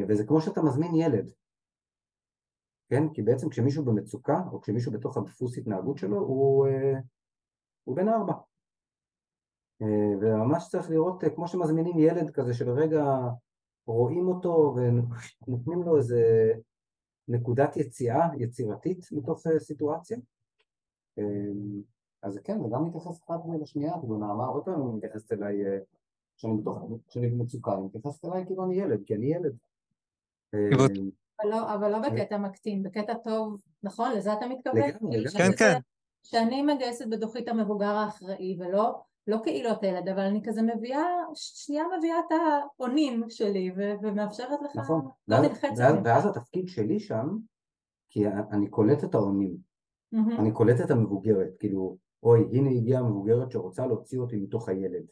וזה 0.08 0.26
כמו 0.28 0.42
שאתה 0.42 0.62
מזמין 0.62 0.96
ילד, 0.96 1.32
כן? 2.90 3.10
כי 3.14 3.22
בעצם 3.22 3.50
כשמישהו 3.50 3.86
במצוקה, 3.86 4.42
או 4.52 4.62
כשמישהו 4.62 4.92
בתוך 4.92 5.18
הדפוס 5.18 5.58
התנהגות 5.58 5.98
שלו, 5.98 6.18
הוא, 6.18 6.68
הוא 7.84 7.96
בן 7.96 8.10
ארבע. 8.10 8.34
אה, 9.82 10.18
וממש 10.22 10.68
צריך 10.70 10.90
לראות 10.90 11.24
אה, 11.24 11.30
כמו 11.30 11.48
שמזמינים 11.48 12.00
ילד 12.00 12.30
כזה 12.30 12.54
שלרגע 12.54 13.06
רואים 13.88 14.28
אותו 14.28 14.76
ונותנים 14.76 15.84
לו 15.84 15.98
איזה 15.98 16.54
נקודת 17.28 17.78
יציאה 17.78 18.28
יצירתית 18.38 19.06
מתוך 19.12 19.48
אה, 19.48 19.60
סיטואציה 19.60 20.18
אז 22.24 22.40
כן, 22.44 22.62
וגם 22.62 22.86
מתייחס 22.86 23.24
אחת 23.24 23.40
לשנייה, 23.62 23.94
כאילו 24.00 24.18
נעמה 24.18 24.46
עוד 24.46 24.66
פעם 24.66 24.98
מתייחסת 24.98 25.32
אליי 25.32 25.56
כשאני 26.38 26.58
בתוך, 26.58 26.78
כשאני 27.08 27.30
במצוקה, 27.30 27.72
היא 27.72 27.86
מתייחסת 27.86 28.26
אליי 28.26 28.46
כאילו 28.46 28.66
אני 28.66 28.76
ילד, 28.76 29.04
כי 29.06 29.16
אני 29.16 29.26
ילד. 29.26 29.56
אבל 30.54 31.50
לא, 31.50 31.74
אבל 31.74 31.92
לא 31.92 32.00
בקטע 32.00 32.38
מקטין, 32.38 32.84
בקטע 32.84 33.14
טוב, 33.14 33.62
נכון? 33.84 34.12
לזה 34.12 34.34
אתה 34.34 34.48
מתכוון? 34.48 34.90
לגמרי, 34.90 35.26
כן, 35.38 35.52
כן. 35.58 35.80
שאני 36.24 36.62
מגייסת 36.62 37.06
בתוכי 37.10 37.40
את 37.40 37.48
המבוגר 37.48 37.96
האחראי, 37.96 38.58
ולא 38.60 39.02
לא 39.28 39.38
את 39.72 39.84
הילד, 39.84 40.10
אבל 40.10 40.20
אני 40.20 40.42
כזה 40.44 40.62
מביאה, 40.62 41.06
שנייה 41.34 41.84
מביאה 41.98 42.20
את 42.20 42.32
האונים 42.32 43.24
שלי 43.30 43.72
ו- 43.78 43.94
ומאפשרת 44.02 44.60
לך, 44.66 44.76
נכון, 44.76 45.08
לא 45.28 45.36
ואז, 45.36 45.80
ואז, 45.80 45.96
ואז 46.04 46.26
התפקיד 46.26 46.68
שלי 46.68 47.00
שם, 47.00 47.38
כי 48.10 48.28
אני 48.28 48.68
קולט 48.68 49.04
את 49.04 49.16
האונים, 49.16 49.58
mm-hmm. 50.16 50.40
אני 50.40 50.52
קולט 50.52 50.82
את 50.82 50.92
המבוגרת, 50.92 51.56
כאילו, 51.60 51.98
אוי, 52.24 52.48
הנה 52.52 52.70
הגיעה 52.70 53.02
המבוגרת 53.02 53.52
שרוצה 53.52 53.88
להוציא 53.88 54.20
אותי 54.20 54.36
מתוך 54.36 54.70
הילד. 54.70 55.04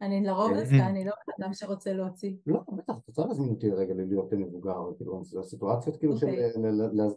אני 0.00 0.24
לרוב 0.24 0.52
דווקא, 0.54 0.70
כן. 0.70 0.80
אני 0.80 1.04
לא 1.04 1.12
אדם 1.40 1.54
שרוצה 1.54 1.92
להוציא. 1.92 2.36
לא, 2.46 2.60
בטח, 2.72 2.94
את 2.98 3.08
רוצה 3.08 3.26
להזמין 3.26 3.50
אותי 3.50 3.70
רגע 3.70 3.94
להיות 3.94 4.32
מבוגר, 4.32 4.92
כאילו, 4.96 5.24
זה 5.24 5.40
הסיטואציות 5.40 5.96
כאילו 5.96 6.16
של 6.16 6.26
אוקיי. 6.26 6.52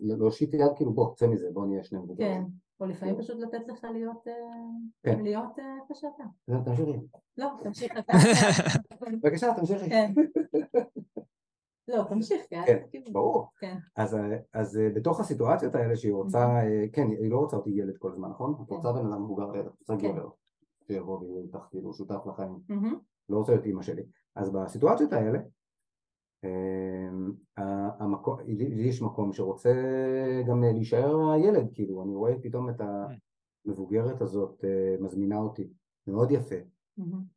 להושיט 0.01 0.53
יד, 0.53 0.71
כאילו, 0.75 0.93
בוא, 0.93 1.15
צא 1.15 1.27
מזה, 1.27 1.49
בוא 1.53 1.65
נהיה 1.65 1.83
שני 1.83 1.99
מבוגרים. 1.99 2.64
או 2.79 2.85
לפעמים 2.85 3.17
פשוט 3.17 3.39
לתת 3.39 3.67
לך 3.67 3.83
להיות, 3.93 4.27
אה, 4.27 4.33
כן. 5.03 5.23
להיות 5.23 5.59
אה, 5.59 5.77
איפה 5.81 5.93
שאתה. 5.93 6.23
זה, 6.47 6.55
תמשיכי. 6.65 6.91
לא, 7.37 7.49
תמשיך 7.63 7.91
אתה. 7.97 8.13
בבקשה, 9.23 9.53
תמשיכי. 9.55 9.89
כן. 9.89 10.13
לא, 11.87 12.03
תמשיך, 12.09 12.41
כן. 12.49 12.77
ברור. 13.11 13.47
כן. 13.59 13.77
אז, 13.95 14.15
אה, 14.15 14.37
אז 14.53 14.79
בתוך 14.95 15.19
הסיטואציות 15.19 15.75
האלה 15.75 15.95
שהיא 15.95 16.13
רוצה, 16.13 16.61
כן, 16.93 17.07
היא 17.07 17.31
לא 17.31 17.37
רוצה 17.37 17.57
אותי 17.57 17.69
ילד 17.69 17.97
כל 17.97 18.11
הזמן, 18.11 18.29
נכון? 18.29 18.53
את 18.53 18.69
כן. 18.69 18.75
רוצה 18.75 18.91
בן 18.91 19.05
אדם 19.05 19.23
מבוגר, 19.23 19.59
את 19.59 19.79
רוצה 19.79 19.97
כן. 19.97 20.11
גבר, 20.11 20.29
שיבוא 20.87 21.19
ויהיה 21.19 21.41
איתך 21.41 21.59
כאילו 21.69 21.93
שותף 21.93 22.25
לחיים. 22.25 22.59
לא 23.29 23.37
רוצה 23.37 23.51
להיות 23.51 23.65
אימא 23.65 23.81
שלי. 23.81 24.03
אז 24.35 24.49
בסיטואציות 24.49 25.13
האלה, 25.13 25.39
המקום, 27.57 28.39
לי 28.45 28.83
יש 28.83 29.01
מקום 29.01 29.33
שרוצה 29.33 29.73
גם 30.47 30.63
להישאר 30.63 31.31
הילד, 31.31 31.67
כאילו, 31.73 32.03
אני 32.03 32.15
רואה 32.15 32.33
פתאום 32.41 32.69
את 32.69 32.81
המבוגרת 33.65 34.21
הזאת 34.21 34.65
אה, 34.65 34.95
מזמינה 34.99 35.37
אותי, 35.37 35.69
מאוד 36.07 36.31
יפה. 36.31 36.55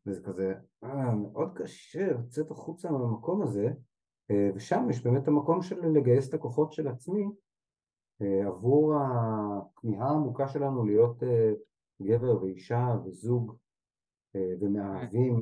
וזה 0.07 0.23
כזה, 0.23 0.55
אה, 0.85 1.15
מאוד 1.15 1.49
קשה 1.55 2.13
לצאת 2.13 2.51
החוצה 2.51 2.91
מהמקום 2.91 3.43
הזה, 3.43 3.69
אה, 4.31 4.51
ושם 4.55 4.87
יש 4.91 5.05
באמת 5.05 5.29
המקום 5.29 5.63
של 5.63 5.87
לגייס 5.87 6.29
את 6.29 6.35
הכוחות 6.35 6.73
של 6.73 6.89
עצמי 6.89 7.25
עבור 8.47 8.95
הכמיהה 8.97 10.09
העמוקה 10.09 10.49
שלנו 10.49 10.85
להיות 10.85 11.23
גבר 12.03 12.43
ואישה 12.43 12.97
וזוג 13.05 13.57
אה, 14.37 14.55
ומאהבים, 14.61 15.35
אה, 15.35 15.41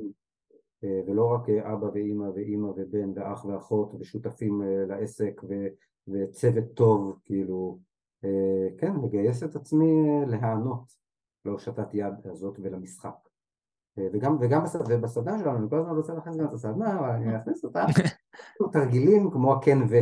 ולא 0.83 1.33
רק 1.33 1.49
אה, 1.49 1.73
אבא 1.73 1.87
ואימא 1.87 2.25
ואימא 2.35 2.67
ובן 2.67 3.11
ואח 3.15 3.45
ואחות 3.45 3.95
ושותפים 3.99 4.63
אה, 4.63 4.87
לעסק 4.87 5.41
ו- 5.49 5.69
וצוות 6.09 6.65
טוב, 6.75 7.19
כאילו, 7.25 7.79
אה, 8.25 8.69
כן, 8.79 8.93
לגייס 9.05 9.43
את 9.43 9.57
עצמי 9.57 10.09
אה, 10.09 10.27
להיענות 10.27 10.93
להושטת 11.45 11.95
יד 11.95 12.15
הזאת 12.25 12.59
ולמשחק. 12.63 13.29
אה, 13.99 14.09
וגם, 14.13 14.37
וגם 14.41 14.65
בסד, 14.65 14.81
ובסדנה 14.89 15.39
שלנו, 15.39 15.59
אני 15.59 15.67
כל 15.71 15.79
הזמן 15.79 15.97
רוצה 15.97 16.15
להכניס 16.15 16.37
גם 16.37 16.47
את 16.47 16.53
הסדנה, 16.53 16.99
אבל 16.99 17.11
אני 17.11 17.37
אכניס 17.37 17.65
אותה, 17.65 17.85
תרגילים 18.73 19.31
כמו 19.31 19.55
הכן 19.55 19.79
ו, 19.91 19.95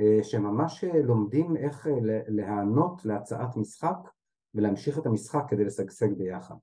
אה, 0.00 0.24
שממש 0.24 0.84
אה, 0.84 1.02
לומדים 1.02 1.56
איך 1.56 1.86
אה, 1.86 1.92
להיענות 2.28 3.04
להצעת 3.04 3.56
משחק 3.56 3.96
ולהמשיך 4.54 4.98
את 4.98 5.06
המשחק 5.06 5.44
כדי 5.48 5.64
לשגשג 5.64 6.12
ביחד. 6.12 6.54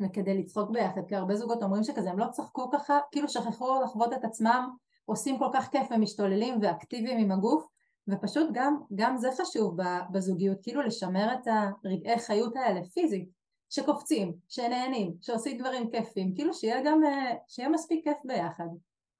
וכדי 0.00 0.38
לצחוק 0.38 0.70
ביחד, 0.70 1.00
כי 1.08 1.16
הרבה 1.16 1.36
זוגות 1.36 1.62
אומרים 1.62 1.84
שכזה 1.84 2.10
הם 2.10 2.18
לא 2.18 2.26
צחקו 2.30 2.70
ככה, 2.70 2.98
כאילו 3.10 3.28
שכחו 3.28 3.82
לחוות 3.84 4.12
את 4.12 4.24
עצמם, 4.24 4.68
עושים 5.04 5.38
כל 5.38 5.48
כך 5.54 5.68
כיף 5.68 5.86
ומשתוללים 5.90 6.58
ואקטיביים 6.62 7.18
עם 7.18 7.32
הגוף, 7.32 7.66
ופשוט 8.08 8.48
גם, 8.52 8.76
גם 8.94 9.16
זה 9.16 9.28
חשוב 9.40 9.76
בזוגיות, 10.12 10.58
כאילו 10.62 10.82
לשמר 10.82 11.34
את 11.34 11.48
הרגעי 11.84 12.18
חיות 12.18 12.56
האלה 12.56 12.80
פיזית, 12.94 13.28
שקופצים, 13.70 14.32
שנהנים, 14.48 15.12
שעושים 15.20 15.58
דברים 15.58 15.90
כיפים, 15.90 16.34
כאילו 16.34 16.54
שיהיה 16.54 16.82
גם, 16.84 17.04
אה, 17.04 17.32
שיהיה 17.48 17.68
מספיק 17.68 18.04
כיף 18.04 18.16
ביחד, 18.24 18.64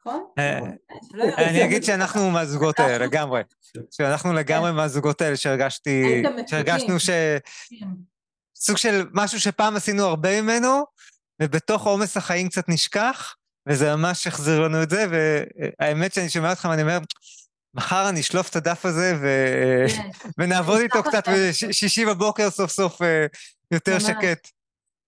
נכון? 0.01 0.25
אה, 0.39 0.59
אני 1.39 1.65
אגיד 1.65 1.85
שאנחנו 1.85 2.31
מהזוגות 2.31 2.79
האלה, 2.79 3.07
לגמרי. 3.07 3.43
שאנחנו 3.91 4.33
לגמרי 4.33 4.73
מהזוגות 4.73 5.21
האלה 5.21 5.37
שהרגשתי, 5.37 6.23
מתוקים. 6.23 6.47
שהרגשנו 6.49 7.01
ש... 7.01 7.11
סוג 8.61 8.77
של 8.77 9.07
משהו 9.13 9.41
שפעם 9.41 9.77
עשינו 9.77 10.05
הרבה 10.05 10.43
ממנו, 10.43 10.85
ובתוך 11.43 11.87
עומס 11.87 12.17
החיים 12.17 12.49
קצת 12.49 12.69
נשכח, 12.69 13.35
וזה 13.69 13.97
ממש 13.97 14.27
החזיר 14.27 14.61
לנו 14.61 14.83
את 14.83 14.91
זה, 14.91 15.07
והאמת 15.11 16.15
שאני 16.15 16.29
שומע 16.29 16.51
אותך 16.51 16.69
ואני 16.71 16.83
אומר, 16.83 16.99
מחר 17.75 18.09
אני 18.09 18.21
אשלוף 18.21 18.51
את 18.51 18.57
הדף 18.57 18.87
הזה 18.87 19.15
ו... 19.21 19.27
כן. 19.97 20.09
ונעבוד 20.39 20.81
איתו 20.81 21.03
קצת. 21.03 21.29
בשישי 21.29 22.07
בבוקר 22.07 22.51
סוף 22.51 22.71
סוף 22.71 23.03
אה, 23.03 23.27
יותר 23.71 23.93
ממש. 23.93 24.03
שקט. 24.03 24.49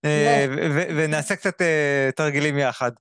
אה, 0.05 0.45
ו- 0.49 0.87
ונעשה 0.97 1.35
קצת 1.35 1.61
אה, 1.61 2.09
תרגילים 2.15 2.57
יחד. 2.57 2.91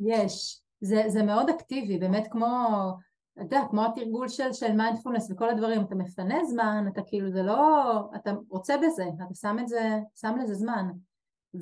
יש, 0.00 0.60
זה, 0.80 1.02
זה 1.08 1.22
מאוד 1.22 1.50
אקטיבי, 1.50 1.98
באמת 1.98 2.24
כמו, 2.30 2.68
אתה 3.34 3.42
יודע, 3.42 3.60
כמו 3.70 3.84
התרגול 3.84 4.28
של, 4.28 4.52
של 4.52 4.72
מיינדפולנס 4.72 5.30
וכל 5.30 5.48
הדברים, 5.48 5.82
אתה 5.82 5.94
מפנה 5.94 6.44
זמן, 6.44 6.84
אתה 6.92 7.02
כאילו, 7.06 7.30
זה 7.30 7.42
לא, 7.42 8.00
אתה 8.16 8.32
רוצה 8.48 8.76
בזה, 8.78 9.04
אתה 9.16 9.34
שם 9.34 9.56
את 9.60 9.68
זה, 9.68 9.98
שם 10.14 10.36
לזה 10.42 10.54
זמן. 10.54 10.86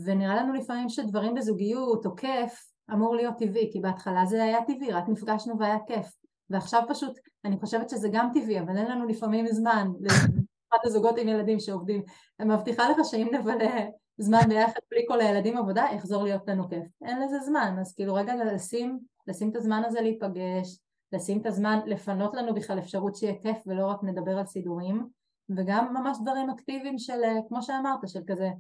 ונראה 0.05 0.35
לנו 0.35 0.53
לפעמים 0.53 0.89
שדברים 0.89 1.35
בזוגיות 1.35 2.07
או 2.07 2.17
כיף 2.17 2.73
אמור 2.93 3.17
להיות 3.17 3.35
טבעי, 3.39 3.69
כי 3.73 3.81
בהתחלה 3.81 4.27
זה 4.27 4.43
היה 4.43 4.65
טבעי, 4.65 4.93
רק 4.93 5.05
נפגשנו 5.09 5.59
והיה 5.59 5.79
כיף. 5.87 6.07
ועכשיו 6.51 6.83
פשוט, 6.89 7.19
אני 7.45 7.57
חושבת 7.61 7.91
שזה 7.91 8.09
גם 8.13 8.29
טבעי, 8.35 8.61
אבל 8.61 8.77
אין 8.77 8.91
לנו 8.91 9.07
לפעמים 9.07 9.47
זמן, 9.47 9.89
במיוחד 10.01 10.79
הזוגות 10.85 11.19
עם 11.19 11.29
ילדים 11.29 11.61
שעובדים. 11.61 12.03
אני 12.41 12.55
מבטיחה 12.55 12.91
לך 12.91 12.97
שאם 13.05 13.29
נבלה 13.33 13.87
זמן 14.19 14.41
ביחד 14.49 14.81
בלי 14.91 15.05
כל 15.09 15.21
הילדים 15.21 15.57
עבודה, 15.57 15.87
יחזור 15.95 16.25
להיות 16.25 16.43
לנו 16.49 16.69
כיף. 16.69 16.85
אין 17.05 17.23
לזה 17.23 17.39
זמן, 17.39 17.77
אז 17.81 17.95
כאילו 17.95 18.15
רגע 18.15 18.35
לשים, 18.45 18.99
לשים 19.27 19.51
את 19.51 19.57
הזמן 19.57 19.83
הזה 19.87 20.01
להיפגש, 20.01 20.79
לשים 21.13 21.41
את 21.41 21.47
הזמן, 21.47 21.79
לפנות 21.87 22.35
לנו 22.35 22.55
בכלל 22.55 22.79
אפשרות 22.79 23.17
שיהיה 23.17 23.39
כיף 23.43 23.57
ולא 23.67 23.87
רק 23.87 24.05
נדבר 24.05 24.39
על 24.39 24.47
סידורים, 24.47 25.09
וגם 25.57 25.95
ממש 25.95 26.19
דברים 26.23 26.51
אקטיביים 26.51 26.99
של, 26.99 27.25
אה, 27.25 27.39
כמו 27.49 27.63
שאמרת, 27.63 28.09
של 28.09 28.21
כזה, 28.27 28.51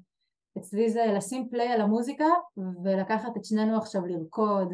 אצלי 0.59 0.91
זה 0.91 1.07
לשים 1.17 1.49
פליי 1.51 1.69
על 1.69 1.81
המוזיקה 1.81 2.25
ולקחת 2.85 3.37
את 3.37 3.45
שנינו 3.45 3.77
עכשיו 3.77 4.07
לרקוד, 4.07 4.73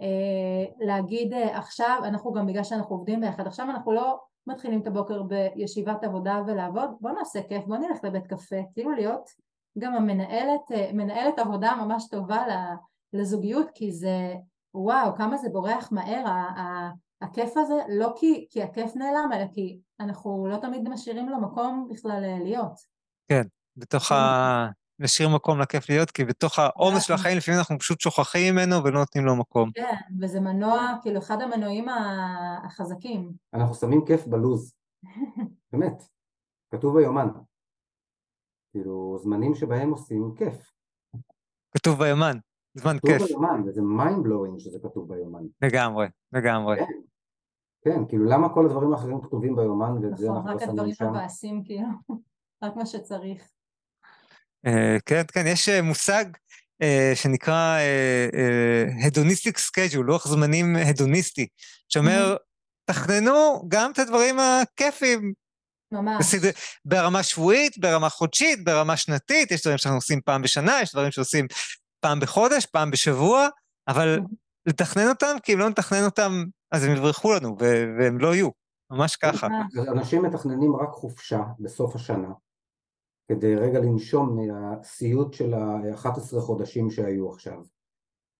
אה, 0.00 0.86
להגיד 0.86 1.32
אה, 1.32 1.58
עכשיו, 1.58 2.00
אנחנו 2.04 2.32
גם 2.32 2.46
בגלל 2.46 2.64
שאנחנו 2.64 2.96
עובדים 2.96 3.20
ביחד, 3.20 3.46
עכשיו 3.46 3.70
אנחנו 3.70 3.92
לא 3.92 4.18
מתחילים 4.46 4.80
את 4.82 4.86
הבוקר 4.86 5.22
בישיבת 5.22 6.04
עבודה 6.04 6.42
ולעבוד, 6.46 6.90
בוא 7.00 7.10
נעשה 7.10 7.42
כיף, 7.42 7.64
בוא 7.64 7.76
נלך 7.76 8.04
לבית 8.04 8.26
קפה, 8.26 8.56
כאילו 8.74 8.90
להיות 8.90 9.30
גם 9.78 9.94
המנהלת, 9.94 10.70
מנהלת 10.92 11.38
עבודה 11.38 11.74
ממש 11.84 12.08
טובה 12.10 12.46
לזוגיות, 13.12 13.70
כי 13.74 13.92
זה, 13.92 14.34
וואו, 14.74 15.16
כמה 15.16 15.36
זה 15.36 15.48
בורח 15.52 15.92
מהר, 15.92 16.24
הכיף 17.20 17.56
הזה, 17.56 17.74
לא 17.88 18.12
כי, 18.16 18.46
כי 18.50 18.62
הכיף 18.62 18.96
נעלם, 18.96 19.30
אלא 19.34 19.44
כי 19.54 19.78
אנחנו 20.00 20.46
לא 20.50 20.56
תמיד 20.56 20.88
משאירים 20.88 21.28
לו 21.28 21.40
מקום 21.40 21.88
בכלל 21.90 22.24
אה, 22.24 22.38
להיות. 22.38 22.92
בתוך 23.76 24.12
ה... 24.12 24.68
נשאיר 24.98 25.28
מקום 25.28 25.60
לכיף 25.60 25.88
להיות, 25.90 26.10
כי 26.10 26.24
בתוך 26.24 26.58
העומס 26.58 27.02
של 27.02 27.12
החיים 27.12 27.36
לפעמים 27.36 27.58
אנחנו 27.58 27.78
פשוט 27.78 28.00
שוכחים 28.00 28.54
ממנו 28.54 28.84
ולא 28.84 29.00
נותנים 29.00 29.24
לו 29.24 29.36
מקום. 29.36 29.70
כן, 29.74 29.96
וזה 30.20 30.40
מנוע, 30.40 30.94
כאילו 31.02 31.18
אחד 31.18 31.40
המנועים 31.40 31.86
החזקים. 32.64 33.32
אנחנו 33.54 33.74
שמים 33.74 34.04
כיף 34.06 34.26
בלוז, 34.26 34.74
באמת, 35.72 36.02
כתוב 36.70 36.98
ביומן. 36.98 37.28
כאילו, 38.72 39.18
זמנים 39.22 39.54
שבהם 39.54 39.90
עושים 39.90 40.34
כיף. 40.36 40.72
כתוב 41.70 41.98
ביומן, 41.98 42.38
זמן 42.74 42.96
כתוב 42.98 43.18
כיף, 43.18 43.28
ביומן, 43.28 43.62
וזה 43.66 43.80
mind 43.80 44.26
blowing 44.26 44.60
שזה 44.60 44.78
כתוב 44.82 45.14
ביומן. 45.14 45.42
לגמרי, 45.62 46.06
לגמרי. 46.32 46.76
כן, 47.84 48.06
כאילו 48.08 48.24
למה 48.24 48.54
כל 48.54 48.66
הדברים 48.66 48.92
האחרים 48.92 49.20
כתובים 49.20 49.56
ביומן 49.56 49.92
ואת 49.92 50.16
זה 50.16 50.28
נכון, 50.28 50.36
אנחנו 50.36 50.50
לא 50.50 50.54
רק 50.54 50.60
שמים 50.60 50.70
הדברים 50.70 50.94
שם? 50.94 51.10
מבאסים, 51.10 51.62
כאילו, 51.64 51.88
רק 52.62 52.76
מה 52.76 52.86
שצריך. 52.86 53.42
אה, 54.66 54.96
כן, 55.06 55.22
כן, 55.32 55.46
יש 55.46 55.68
אה, 55.68 55.82
מושג 55.82 56.24
אה, 56.82 57.12
שנקרא 57.14 57.78
hedonistic 59.06 59.58
schedule, 59.58 60.06
לוח 60.06 60.28
זמנים 60.28 60.76
הדוניסטי, 60.76 61.46
שאומר, 61.88 62.36
תכננו 62.84 63.62
גם 63.68 63.92
את 63.92 63.98
הדברים 63.98 64.36
הכיפים, 64.38 65.32
ממש. 65.92 66.16
בסדר, 66.20 66.50
ברמה 66.84 67.22
שבועית, 67.22 67.78
ברמה 67.78 68.08
חודשית, 68.08 68.64
ברמה 68.64 68.96
שנתית, 68.96 69.50
יש 69.50 69.60
דברים 69.60 69.78
שאנחנו 69.78 69.98
עושים 69.98 70.20
פעם 70.24 70.42
בשנה, 70.42 70.82
יש 70.82 70.92
דברים 70.92 71.10
שעושים 71.10 71.46
פעם 72.02 72.20
בחודש, 72.20 72.66
פעם 72.66 72.90
בשבוע, 72.90 73.48
אבל 73.88 74.20
לתכנן 74.66 75.08
אותם, 75.08 75.36
כי 75.42 75.54
אם 75.54 75.58
לא 75.58 75.68
נתכנן 75.68 76.04
אותם, 76.04 76.32
אז 76.72 76.84
הם 76.84 76.92
יברחו 76.96 77.32
לנו, 77.32 77.56
ו- 77.60 77.84
והם 77.98 78.18
לא 78.18 78.34
יהיו, 78.34 78.48
ממש 78.90 79.16
ככה. 79.16 79.46
אנשים 79.88 80.22
מתכננים 80.22 80.76
רק 80.76 80.88
חופשה 80.88 81.42
בסוף 81.60 81.94
השנה, 81.94 82.32
כדי 83.28 83.56
רגע 83.56 83.78
לנשום 83.78 84.36
מהסיוט 84.36 85.32
של 85.32 85.54
ה-11 85.54 86.40
חודשים 86.40 86.90
שהיו 86.90 87.30
עכשיו. 87.30 87.62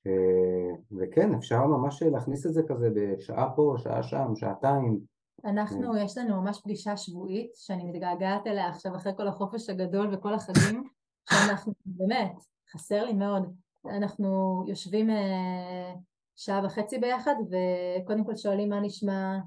אה, 0.06 0.98
וכן, 0.98 1.34
אפשר 1.34 1.66
ממש 1.66 2.02
להכניס 2.02 2.46
את 2.46 2.54
זה 2.54 2.62
כזה 2.68 2.88
בשעה 2.94 3.50
פה, 3.56 3.74
שעה 3.78 4.02
שם, 4.02 4.36
שעתיים. 4.36 5.00
אנחנו, 5.44 5.96
יש 5.96 6.18
לנו 6.18 6.42
ממש 6.42 6.60
פגישה 6.64 6.96
שבועית, 6.96 7.50
שאני 7.54 7.84
מתגעגעת 7.84 8.46
אליה 8.46 8.68
עכשיו 8.68 8.96
אחרי 8.96 9.12
כל 9.16 9.28
החופש 9.28 9.70
הגדול 9.70 10.14
וכל 10.14 10.34
החגים, 10.34 10.84
שאנחנו, 11.30 11.72
באמת, 11.86 12.32
חסר 12.72 13.04
לי 13.04 13.12
מאוד. 13.12 13.54
אנחנו 13.86 14.62
יושבים 14.68 15.10
אה, 15.10 15.94
שעה 16.36 16.64
וחצי 16.64 16.98
ביחד, 16.98 17.34
וקודם 17.50 18.24
כל 18.24 18.36
שואלים 18.36 18.68
מה 18.70 18.80
נשמע, 18.80 19.38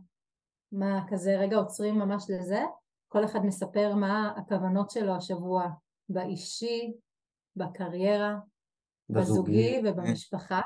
מה 0.71 1.05
כזה, 1.07 1.37
רגע 1.37 1.57
עוצרים 1.57 1.99
ממש 1.99 2.25
לזה, 2.29 2.63
כל 3.07 3.25
אחד 3.25 3.45
מספר 3.45 3.95
מה 3.95 4.33
הכוונות 4.37 4.89
שלו 4.89 5.15
השבוע, 5.15 5.67
באישי, 6.09 6.93
בקריירה, 7.55 8.35
בזוגי 9.09 9.81
ובמשפחה, 9.85 10.61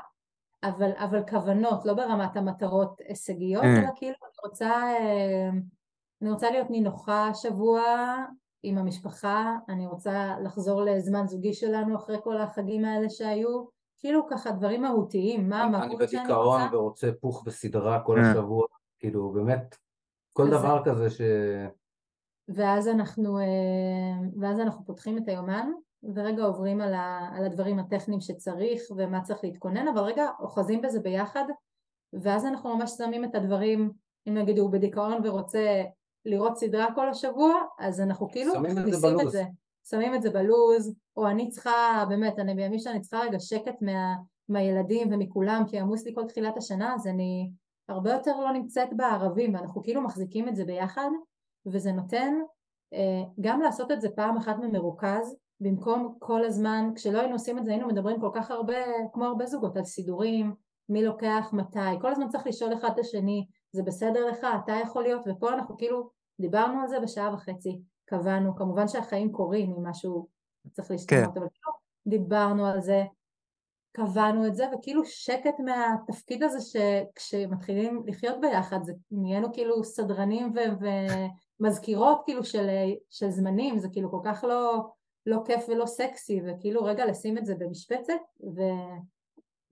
אבל, 0.62 0.90
אבל 0.96 1.22
כוונות, 1.30 1.86
לא 1.86 1.94
ברמת 1.94 2.36
המטרות 2.36 3.00
הישגיות, 3.08 3.62
Mm. 3.62 3.66
אלא 3.66 3.88
כאילו 3.96 4.14
אני 4.22 4.50
רוצה, 4.50 4.70
אה, 4.70 5.50
אני 6.22 6.30
רוצה 6.30 6.50
להיות 6.50 6.70
נינוחה 6.70 7.28
השבוע, 7.28 7.82
עם 8.62 8.78
המשפחה, 8.78 9.56
אני 9.68 9.86
רוצה 9.86 10.36
לחזור 10.44 10.82
לזמן 10.82 11.26
זוגי 11.26 11.54
שלנו 11.54 11.96
אחרי 11.96 12.16
כל 12.22 12.38
החגים 12.38 12.84
האלה 12.84 13.10
שהיו, 13.10 13.64
כאילו 13.98 14.26
ככה 14.30 14.50
דברים 14.50 14.82
מהותיים, 14.82 15.48
מה 15.48 15.62
המהות 15.62 15.82
שאני 15.82 15.94
רוצה. 15.94 16.16
אני 16.16 16.24
בדיכאון 16.24 16.60
ורוצה 16.72 17.10
פוך 17.20 17.42
בסדרה 17.46 18.00
כל 18.00 18.18
אה. 18.18 18.30
השבוע, 18.30 18.66
כאילו 18.98 19.30
באמת, 19.30 19.76
כל 20.32 20.50
דבר 20.50 20.82
כזה 20.84 21.10
ש... 21.10 21.20
ואז 22.54 22.88
אנחנו, 22.88 23.38
אה, 23.38 24.28
ואז 24.40 24.60
אנחנו 24.60 24.84
פותחים 24.84 25.18
את 25.18 25.28
היומן, 25.28 25.70
ורגע 26.14 26.42
עוברים 26.42 26.80
על, 26.80 26.94
ה, 26.94 27.30
על 27.32 27.44
הדברים 27.44 27.78
הטכניים 27.78 28.20
שצריך 28.20 28.82
ומה 28.96 29.22
צריך 29.22 29.44
להתכונן, 29.44 29.88
אבל 29.88 30.00
רגע 30.02 30.28
אוחזים 30.40 30.82
בזה 30.82 31.00
ביחד, 31.00 31.44
ואז 32.12 32.46
אנחנו 32.46 32.76
ממש 32.76 32.90
שמים 32.90 33.24
את 33.24 33.34
הדברים, 33.34 33.90
אם 34.28 34.34
נגיד 34.34 34.58
הוא 34.58 34.72
בדיכאון 34.72 35.20
ורוצה 35.24 35.82
לראות 36.24 36.56
סדרה 36.56 36.94
כל 36.94 37.08
השבוע, 37.08 37.54
אז 37.78 38.00
אנחנו 38.00 38.28
כאילו 38.28 38.60
מכניסים 38.60 39.20
את 39.20 39.30
זה, 39.30 39.44
שמים 39.90 40.14
את 40.14 40.22
זה 40.22 40.30
בלוז, 40.30 40.94
או 41.16 41.28
אני 41.28 41.48
צריכה, 41.48 42.04
באמת, 42.08 42.38
אני 42.38 42.54
בימים 42.54 42.78
שאני 42.78 43.00
צריכה 43.00 43.18
רגע 43.18 43.38
שקט 43.40 43.82
מה, 43.82 44.14
מהילדים 44.48 45.12
ומכולם, 45.12 45.62
כי 45.68 45.78
עמוס 45.78 46.06
לי 46.06 46.14
כל 46.14 46.26
תחילת 46.26 46.56
השנה, 46.56 46.94
אז 46.94 47.06
אני 47.06 47.50
הרבה 47.88 48.12
יותר 48.12 48.40
לא 48.40 48.52
נמצאת 48.52 48.88
בערבים, 48.96 49.54
ואנחנו 49.54 49.82
כאילו 49.82 50.02
מחזיקים 50.02 50.48
את 50.48 50.56
זה 50.56 50.64
ביחד, 50.64 51.10
וזה 51.66 51.92
נותן 51.92 52.34
אה, 52.94 53.22
גם 53.40 53.60
לעשות 53.60 53.92
את 53.92 54.00
זה 54.00 54.08
פעם 54.16 54.36
אחת 54.36 54.56
ממרוכז, 54.58 55.36
במקום 55.60 56.14
כל 56.18 56.44
הזמן, 56.44 56.90
כשלא 56.94 57.18
היינו 57.18 57.32
עושים 57.32 57.58
את 57.58 57.64
זה 57.64 57.70
היינו 57.70 57.88
מדברים 57.88 58.20
כל 58.20 58.30
כך 58.34 58.50
הרבה, 58.50 58.74
כמו 59.12 59.24
הרבה 59.24 59.46
זוגות, 59.46 59.76
על 59.76 59.84
סידורים, 59.84 60.54
מי 60.88 61.04
לוקח 61.04 61.50
מתי, 61.52 62.00
כל 62.00 62.12
הזמן 62.12 62.28
צריך 62.28 62.46
לשאול 62.46 62.74
אחד 62.74 62.90
את 62.92 62.98
השני, 62.98 63.46
זה 63.72 63.82
בסדר 63.82 64.26
לך, 64.26 64.46
אתה 64.64 64.72
יכול 64.72 65.02
להיות, 65.02 65.22
ופה 65.26 65.54
אנחנו 65.54 65.76
כאילו 65.76 66.10
דיברנו 66.40 66.80
על 66.80 66.88
זה 66.88 67.00
בשעה 67.00 67.34
וחצי, 67.34 67.80
קבענו, 68.04 68.56
כמובן 68.56 68.88
שהחיים 68.88 69.32
קורים 69.32 69.74
אם 69.78 69.86
משהו 69.86 70.28
צריך 70.72 70.90
להשתנות, 70.90 71.34
כן. 71.34 71.40
אבל 71.40 71.48
כאילו 71.52 71.72
דיברנו 72.06 72.66
על 72.66 72.80
זה, 72.80 73.04
קבענו 73.92 74.46
את 74.46 74.54
זה, 74.54 74.64
וכאילו 74.74 75.04
שקט 75.04 75.60
מהתפקיד 75.64 76.42
הזה 76.42 76.58
שכשמתחילים 76.60 78.02
לחיות 78.06 78.40
ביחד, 78.40 78.82
זה 78.82 78.92
נהיינו 79.10 79.52
כאילו 79.52 79.84
סדרנים 79.84 80.52
ו- 80.54 80.86
ומזכירות 81.60 82.22
כאילו 82.24 82.44
של, 82.44 82.68
של 83.10 83.30
זמנים, 83.30 83.78
זה 83.78 83.88
כאילו 83.92 84.10
כל 84.10 84.20
כך 84.24 84.44
לא, 84.44 84.86
לא 85.26 85.42
כיף 85.44 85.64
ולא 85.68 85.86
סקסי, 85.86 86.40
וכאילו 86.46 86.84
רגע 86.84 87.06
לשים 87.06 87.38
את 87.38 87.46
זה 87.46 87.54
במשבצת 87.54 88.12
ו... 88.56 88.60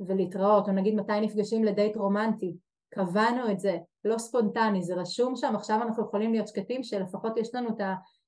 ולהתראות, 0.01 0.69
או 0.69 0.73
נגיד 0.73 0.95
מתי 0.95 1.21
נפגשים 1.21 1.65
לדייט 1.65 1.97
רומנטי, 1.97 2.57
קבענו 2.91 3.51
את 3.51 3.61
זה, 3.61 3.77
לא 4.05 4.19
ספונטני, 4.19 4.83
זה 4.83 4.95
רשום 4.95 5.37
שם, 5.37 5.57
עכשיו 5.57 5.83
אנחנו 5.83 6.05
יכולים 6.05 6.33
להיות 6.33 6.49
שקטים 6.49 6.83
שלפחות 6.83 7.37
יש 7.37 7.55
לנו 7.55 7.69
את 7.69 7.81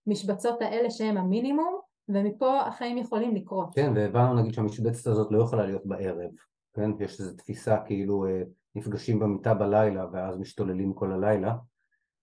המשבצות 0.07 0.63
האלה 0.63 0.91
שהם 0.91 1.17
המינימום, 1.17 1.81
ומפה 2.09 2.61
החיים 2.61 2.99
יכולים 2.99 3.35
לקרות. 3.35 3.75
כן, 3.75 3.93
והבנו 3.97 4.35
נגיד 4.35 4.55
שהמשבצת 4.55 5.07
הזאת 5.07 5.29
לא 5.31 5.43
יכולה 5.43 5.67
להיות 5.67 5.87
בערב, 5.87 6.31
כן? 6.75 6.91
יש 7.01 7.21
איזו 7.21 7.37
תפיסה 7.37 7.77
כאילו 7.87 8.27
אה, 8.27 8.43
נפגשים 8.75 9.19
במיטה 9.19 9.55
בלילה 9.55 10.07
ואז 10.13 10.39
משתוללים 10.39 10.93
כל 10.93 11.13
הלילה. 11.13 11.55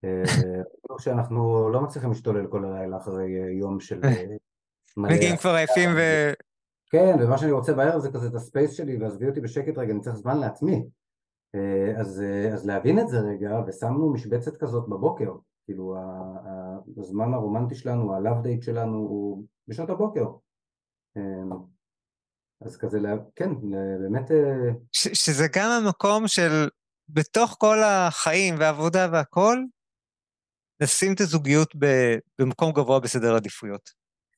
אה, 0.04 0.24
שאנחנו 1.00 1.70
לא 1.70 1.82
מצליחים 1.82 2.10
להשתולל 2.10 2.48
כל 2.48 2.66
הלילה 2.66 2.98
אחרי 2.98 3.42
אה, 3.42 3.52
יום 3.52 3.80
של 3.80 4.02
מגיעים 4.98 5.38
כבר 5.38 5.56
עייפים 5.56 5.90
ו... 5.96 6.00
כן, 6.90 7.16
ומה 7.20 7.38
שאני 7.38 7.52
רוצה 7.52 7.74
בערב 7.74 8.00
זה 8.00 8.12
כזה 8.12 8.28
את 8.28 8.36
הספייס 8.36 8.72
שלי, 8.72 8.98
ועזבי 8.98 9.28
אותי 9.28 9.42
בשקט 9.42 9.78
רגע, 9.78 9.94
אני 9.94 10.02
צריך 10.02 10.16
זמן 10.16 10.40
לעצמי. 10.40 10.84
אה, 11.56 12.00
אז, 12.00 12.22
אה, 12.22 12.54
אז 12.54 12.66
להבין 12.66 13.00
את 13.00 13.08
זה 13.08 13.20
רגע, 13.20 13.60
ושמנו 13.68 14.14
משבצת 14.14 14.58
כזאת 14.58 14.90
בבוקר. 14.90 15.32
כאילו, 15.66 15.96
הזמן 16.98 17.34
הרומנטי 17.34 17.76
שלנו, 17.76 18.16
הלאב 18.16 18.44
דייט 18.44 18.64
שלנו, 18.64 18.98
הוא 18.98 19.44
בשעות 19.68 19.90
הבוקר. 19.90 20.26
אה, 21.18 21.58
אז 22.62 22.78
כזה, 22.78 23.00
כן, 23.36 23.50
באמת... 24.02 24.32
ש, 24.92 25.08
שזה 25.08 25.48
גם 25.56 25.70
המקום 25.70 26.28
של, 26.28 26.70
בתוך 27.10 27.56
כל 27.60 27.78
החיים 27.84 28.56
והעבודה 28.60 29.08
והכל, 29.12 29.58
לשים 30.82 31.14
את 31.14 31.22
הזוגיות 31.22 31.74
במקום 32.40 32.72
גבוה 32.72 33.00
בסדר 33.00 33.36
עדיפויות. 33.36 33.90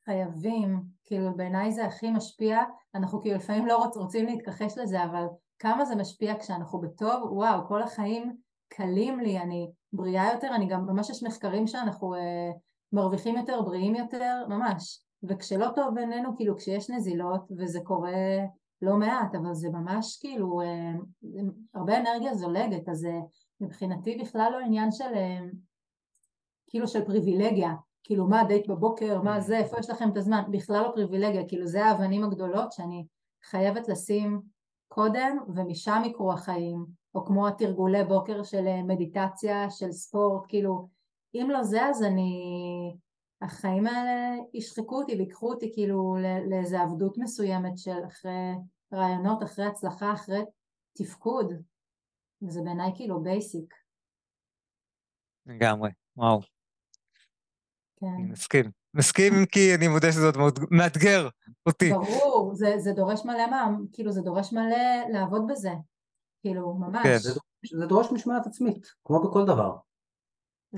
חייבים, 0.06 0.82
כאילו 1.06 1.38
בעיניי 1.38 1.72
זה 1.72 1.86
הכי 1.86 2.12
משפיע, 2.12 2.60
אנחנו 2.96 3.22
כאילו 3.22 3.36
לפעמים 3.36 3.68
לא 3.68 3.78
רוצ, 3.78 3.98
רוצים 3.98 4.26
להתכחש 4.26 4.78
לזה, 4.78 5.04
אבל 5.04 5.26
כמה 5.60 5.86
זה 5.86 5.96
משפיע 5.96 6.40
כשאנחנו 6.40 6.80
בטוב, 6.82 7.32
וואו, 7.32 7.68
כל 7.68 7.82
החיים 7.82 8.36
קלים 8.68 9.20
לי, 9.20 9.40
אני 9.40 9.72
בריאה 9.94 10.34
יותר, 10.34 10.48
אני 10.56 10.68
גם, 10.68 10.86
ממש 10.86 11.10
יש 11.10 11.24
מחקרים 11.24 11.68
שאנחנו 11.68 12.16
אה, 12.16 12.52
מרוויחים 12.94 13.38
יותר, 13.38 13.62
בריאים 13.62 13.96
יותר, 13.96 14.46
ממש. 14.50 15.02
וכשלא 15.24 15.68
טוב 15.76 15.96
בינינו, 15.96 16.36
כאילו 16.36 16.58
כשיש 16.58 16.90
נזילות, 16.90 17.42
וזה 17.58 17.80
קורה 17.84 18.12
לא 18.82 18.98
מעט, 18.98 19.36
אבל 19.36 19.54
זה 19.54 19.70
ממש 19.70 20.18
כאילו, 20.22 20.62
אה, 20.62 20.92
הרבה 21.74 22.00
אנרגיה 22.00 22.34
זולגת, 22.34 22.90
אז 22.90 23.06
אה, 23.06 23.20
מבחינתי 23.62 24.18
בכלל 24.18 24.50
לא 24.52 24.60
עניין 24.60 24.92
של, 24.92 25.14
אה, 25.16 25.40
כאילו 26.68 26.88
של 26.88 27.06
פריבילגיה, 27.06 27.74
כאילו 28.04 28.28
מה 28.28 28.44
דייט 28.44 28.68
בבוקר, 28.68 29.22
מה 29.22 29.42
זה, 29.42 29.58
איפה 29.58 29.80
יש 29.80 29.90
לכם 29.90 30.10
את 30.10 30.18
הזמן, 30.18 30.44
בכלל 30.52 30.82
לא 30.84 30.92
פריבילגיה, 30.94 31.48
כאילו 31.48 31.68
זה 31.68 31.86
האבנים 31.86 32.24
הגדולות 32.24 32.72
שאני 32.72 33.06
חייבת 33.44 33.88
לשים 33.88 34.42
קודם 34.90 35.38
ומשם 35.56 36.02
יקרו 36.06 36.34
החיים, 36.34 36.86
או 37.16 37.26
כמו 37.26 37.48
התרגולי 37.48 38.04
בוקר 38.04 38.44
של 38.44 38.66
מדיטציה, 38.88 39.70
של 39.70 39.92
ספורט, 39.92 40.46
כאילו 40.48 40.88
אם 41.36 41.48
לא 41.50 41.64
זה 41.64 41.86
אז 41.86 42.04
אני, 42.04 42.44
החיים 43.42 43.88
האלה 43.88 44.36
ישחקו 44.54 45.02
אותי 45.02 45.16
ויקחו 45.16 45.50
אותי 45.54 45.72
כאילו 45.74 46.16
לאיזה 46.50 46.82
עבדות 46.82 47.18
מסוימת 47.18 47.78
של 47.78 48.06
אחרי 48.08 48.52
רעיונות, 48.94 49.44
אחרי 49.44 49.66
הצלחה, 49.66 50.14
אחרי 50.14 50.42
תפקוד, 50.94 51.54
וזה 52.42 52.62
בעיניי 52.62 52.92
כאילו 52.96 53.24
basic. 53.24 53.74
לגמרי, 55.46 55.90
וואו. 56.18 56.40
כן. 57.96 58.08
אני 58.08 58.32
מסכים. 58.32 58.79
מסכים 58.94 59.34
כי 59.52 59.76
אני 59.76 59.88
מודה 59.88 60.12
שזה 60.12 60.28
עוד 60.40 60.60
מאתגר 60.72 61.30
אותי. 61.66 61.94
ברור, 61.94 62.56
זה, 62.56 62.74
זה 62.78 62.92
דורש 62.92 63.26
מלא 63.26 63.50
מה, 63.50 63.68
כאילו 63.94 64.12
זה 64.12 64.22
דורש 64.22 64.54
מלא 64.54 65.10
לעבוד 65.12 65.42
בזה. 65.48 65.72
כאילו, 66.42 66.74
ממש. 66.74 67.04
כן. 67.04 67.18
זה, 67.18 67.40
זה 67.80 67.86
דורש 67.86 68.12
משמעת 68.12 68.48
עצמית, 68.48 68.88
כמו 69.06 69.24
בכל 69.24 69.46
דבר. 69.46 69.76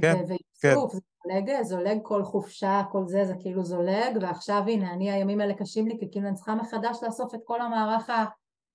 כן, 0.01 0.14
כן. 0.62 0.76
זה 0.76 0.76
זולג, 1.24 1.62
זולג 1.62 1.97
כל 2.03 2.24
חופשה, 2.24 2.82
כל 2.91 3.07
זה, 3.07 3.26
זה 3.26 3.34
כאילו 3.39 3.64
זולג, 3.66 4.18
ועכשיו 4.22 4.64
הנה, 4.68 4.93
אני 4.93 5.12
הימים 5.12 5.41
האלה 5.41 5.53
קשים 5.53 5.88
לי, 5.88 5.97
כי 5.99 6.12
כאילו 6.12 6.28
אני 6.28 6.36
צריכה 6.36 6.55
מחדש 6.55 6.97
לאסוף 7.03 7.36
את 7.36 7.39
כל 7.43 7.62
המערך 7.62 8.09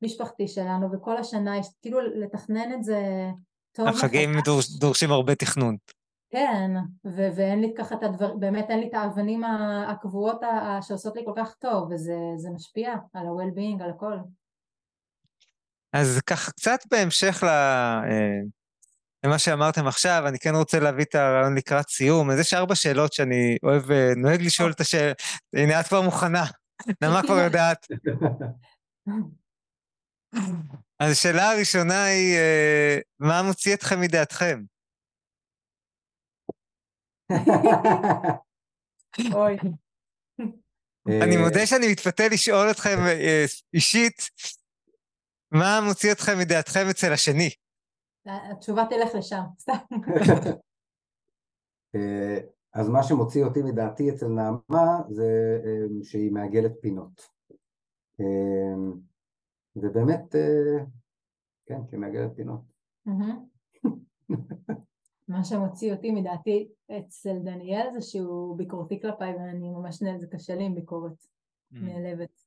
המשפחתי 0.03 0.49
שלנו, 0.49 0.93
וכל 0.93 1.17
השנה, 1.17 1.59
יש 1.59 1.67
כאילו 1.83 2.01
לתכנן 2.01 2.73
את 2.75 2.85
זה 2.85 3.31
טוב. 3.73 3.89
החגים 3.89 4.31
דורש, 4.45 4.71
דורשים 4.71 5.11
הרבה 5.11 5.35
תכנון. 5.35 5.77
כן, 6.31 6.71
ו- 7.05 7.31
ואין 7.37 7.61
לי 7.61 7.75
ככה 7.79 7.95
את 7.95 8.03
הדבר, 8.03 8.35
באמת 8.35 8.67
אין 8.69 8.81
לי 8.81 8.89
את 8.89 8.95
האבנים 8.95 9.45
הקבועות 9.89 10.41
שעושות 10.83 11.17
לי 11.17 11.23
כל 11.25 11.33
כך 11.37 11.55
טוב, 11.55 11.91
וזה 11.91 12.51
משפיע 12.55 12.95
על 13.13 13.27
ה-well-being, 13.27 13.85
על 13.85 13.91
הכל. 13.91 14.17
אז 15.93 16.21
ככה, 16.27 16.51
קצת 16.51 16.79
בהמשך 16.91 17.43
ל... 17.43 17.47
אה, 17.47 18.41
למה 19.27 19.39
שאמרתם 19.39 19.87
עכשיו, 19.87 20.25
אני 20.29 20.39
כן 20.39 20.55
רוצה 20.55 20.81
להביא 20.81 21.05
את 21.05 21.15
הרעיון 21.15 21.55
לקראת 21.57 21.89
סיום. 21.89 22.31
אז 22.31 22.39
יש 22.39 22.55
ארבע 22.55 22.75
שאלות 22.75 23.13
שאני 23.13 23.57
אוהב, 23.63 23.91
אה, 23.91 24.13
נוהג 24.17 24.43
לשאול 24.43 24.71
את 24.71 24.81
השאלה. 24.81 25.13
הנה, 25.57 25.81
את 25.81 25.87
כבר 25.87 26.01
מוכנה. 26.01 26.45
נעמה 27.01 27.23
כבר 27.23 27.39
יודעת. 27.39 27.87
אז 31.01 31.13
השאלה 31.13 31.51
הראשונה 31.51 32.05
היא, 32.05 32.37
אה, 32.37 32.99
מה 33.19 33.43
מוציא 33.43 33.75
אתכם 33.75 34.01
מדעתכם? 34.01 34.63
אוי. 39.35 39.57
אני 41.09 41.37
מודה 41.37 41.67
שאני 41.67 41.93
מתפתה 41.93 42.23
לשאול 42.33 42.71
אתכם 42.71 42.99
אה, 43.07 43.45
אישית, 43.75 44.23
מה 45.51 45.81
מוציא 45.89 46.13
אתכם 46.13 46.39
מדעתכם 46.39 46.87
אצל 46.91 47.13
השני? 47.13 47.51
התשובה 48.27 48.85
תלך 48.91 49.15
לשם, 49.15 49.43
סתם. 49.61 49.73
אה, 51.95 52.39
אז 52.75 52.89
מה 52.89 53.03
שמוציא 53.03 53.45
אותי 53.45 53.63
מדעתי 53.63 54.11
אצל 54.11 54.27
נעמה 54.27 55.01
זה 55.09 55.61
אה, 55.65 55.85
שהיא 56.03 56.33
מעגלת 56.33 56.73
פינות. 56.81 57.37
ובאמת, 59.77 60.35
כן, 61.67 61.81
שהיא 61.89 62.01
מעגלת 62.01 62.31
פינות. 62.37 62.61
מה 65.29 65.45
שמוציא 65.45 65.93
אותי 65.93 66.11
מדעתי 66.11 66.69
אצל 66.99 67.39
דניאל 67.45 67.87
זה 67.93 68.01
שהוא 68.01 68.59
ביקורתי 68.59 69.01
כלפיי 69.01 69.35
ואני 69.35 69.71
ממש 69.71 70.03
נהל, 70.03 70.19
זה 70.19 70.27
קשה 70.27 70.55
לי 70.55 70.65
עם 70.65 70.75
ביקורת 70.75 71.23
mm. 71.23 71.77
נעלבת. 71.77 72.47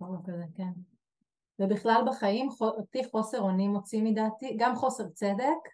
לא 0.00 0.06
כזה, 0.26 0.44
כן. 0.54 0.70
ובכלל 1.58 2.02
בחיים 2.06 2.48
אותי 2.60 3.04
חוסר 3.10 3.40
אונים 3.40 3.70
מוציא 3.70 4.02
מדעתי, 4.02 4.56
גם 4.58 4.76
חוסר 4.76 5.08
צדק, 5.08 5.68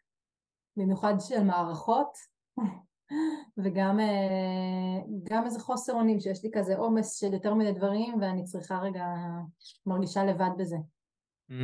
במיוחד 0.76 1.14
של 1.20 1.44
מערכות, 1.44 2.18
וגם 3.64 4.00
אה, 4.00 5.00
גם 5.22 5.44
איזה 5.44 5.60
חוסר 5.60 5.92
אונים, 5.92 6.20
שיש 6.20 6.44
לי 6.44 6.50
כזה 6.54 6.76
עומס 6.76 7.14
של 7.14 7.32
יותר 7.32 7.54
מדי 7.54 7.72
דברים, 7.72 8.20
ואני 8.20 8.44
צריכה 8.44 8.78
רגע, 8.78 9.04
מרגישה 9.86 10.24
לבד 10.24 10.50
בזה. 10.58 10.76
Mm, 11.50 11.54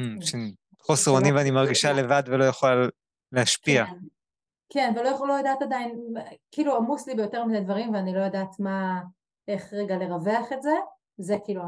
חוסר 0.83 1.11
אונים 1.11 1.35
ואני 1.35 1.51
מרגישה 1.51 1.93
לבד 2.03 2.23
ולא 2.27 2.45
יכולה 2.45 2.87
להשפיע. 3.33 3.87
כן, 3.87 3.99
כן 4.75 4.93
ולא 4.97 5.09
יכול, 5.09 5.29
לא 5.29 5.33
יודעת 5.33 5.63
עדיין, 5.63 6.15
כאילו 6.51 6.77
עמוס 6.77 7.07
לי 7.07 7.15
ביותר 7.15 7.45
מדי 7.45 7.61
דברים 7.61 7.95
ואני 7.95 8.15
לא 8.15 8.21
יודעת 8.21 8.61
מה, 8.61 9.03
איך 9.49 9.73
רגע 9.73 9.97
לרווח 9.97 10.53
את 10.53 10.63
זה, 10.63 10.75
זה 11.19 11.37
כאילו 11.45 11.63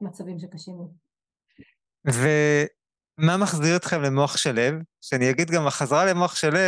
המצבים 0.00 0.38
שקשים 0.38 0.78
לי. 0.80 0.86
ומה 2.12 3.36
מחזיר 3.36 3.76
אתכם 3.76 4.02
למוח 4.02 4.36
שלו? 4.36 4.78
שאני 5.00 5.30
אגיד 5.30 5.50
גם, 5.50 5.66
החזרה 5.66 6.04
למוח 6.04 6.34
שלו, 6.34 6.58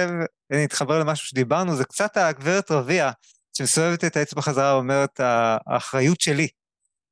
אני 0.53 0.65
אתחבר 0.65 0.99
למשהו 1.01 1.27
שדיברנו, 1.27 1.77
זה 1.77 1.85
קצת 1.85 2.17
הגברת 2.17 2.71
רביע, 2.71 3.11
שמסובבת 3.57 4.05
את 4.05 4.17
האצבע 4.17 4.43
חזרה 4.43 4.75
ואומרת, 4.77 5.21
האחריות 5.67 6.21
שלי. 6.21 6.49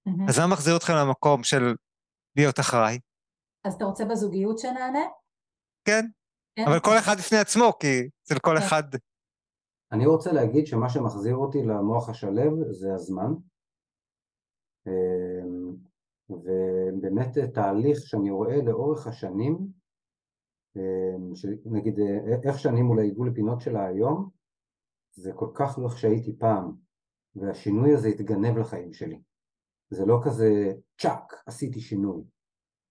Mm-hmm. 0.09 0.29
אז 0.29 0.39
מה 0.39 0.47
מחזיר 0.47 0.77
אתכם 0.77 0.93
למקום 0.93 1.45
של 1.45 1.75
להיות 2.37 2.61
אחראי? 2.61 2.99
אז 3.65 3.75
אתה 3.75 3.85
רוצה 3.85 4.05
בזוגיות 4.05 4.59
שנענה? 4.59 5.05
כן. 5.85 6.07
אבל 6.59 6.81
כל 6.81 6.99
אחד 6.99 7.15
בפני 7.19 7.39
עצמו, 7.39 7.73
כי 7.81 8.09
אצל 8.23 8.39
כל 8.39 8.55
כן. 8.59 8.67
אחד... 8.67 8.83
אני 9.93 10.07
רוצה 10.07 10.33
להגיד 10.33 10.67
שמה 10.67 10.89
שמחזיר 10.89 11.37
אותי 11.37 11.63
למוח 11.63 12.09
השלב 12.09 12.53
זה 12.71 12.95
הזמן. 12.95 13.33
אמ, 14.87 15.75
ובאמת 16.31 17.39
תהליך 17.55 17.99
שאני 17.99 18.31
רואה 18.31 18.63
לאורך 18.63 19.07
השנים, 19.07 19.59
אמ, 20.77 21.33
נגיד 21.65 21.99
איך 22.45 22.59
שאני 22.59 22.83
מול 22.83 22.99
העיגול 22.99 23.29
לפינות 23.29 23.61
שלה 23.61 23.87
היום, 23.87 24.31
זה 25.13 25.33
כל 25.33 25.49
כך 25.55 25.79
לא 25.79 25.87
איך 25.87 25.99
שהייתי 25.99 26.39
פעם, 26.39 26.73
והשינוי 27.37 27.95
הזה 27.95 28.09
התגנב 28.09 28.59
לחיים 28.59 28.93
שלי. 28.93 29.21
זה 29.91 30.07
לא 30.07 30.21
כזה 30.25 30.73
צ'אק, 30.99 31.33
עשיתי 31.47 31.81
שינוי. 31.81 32.23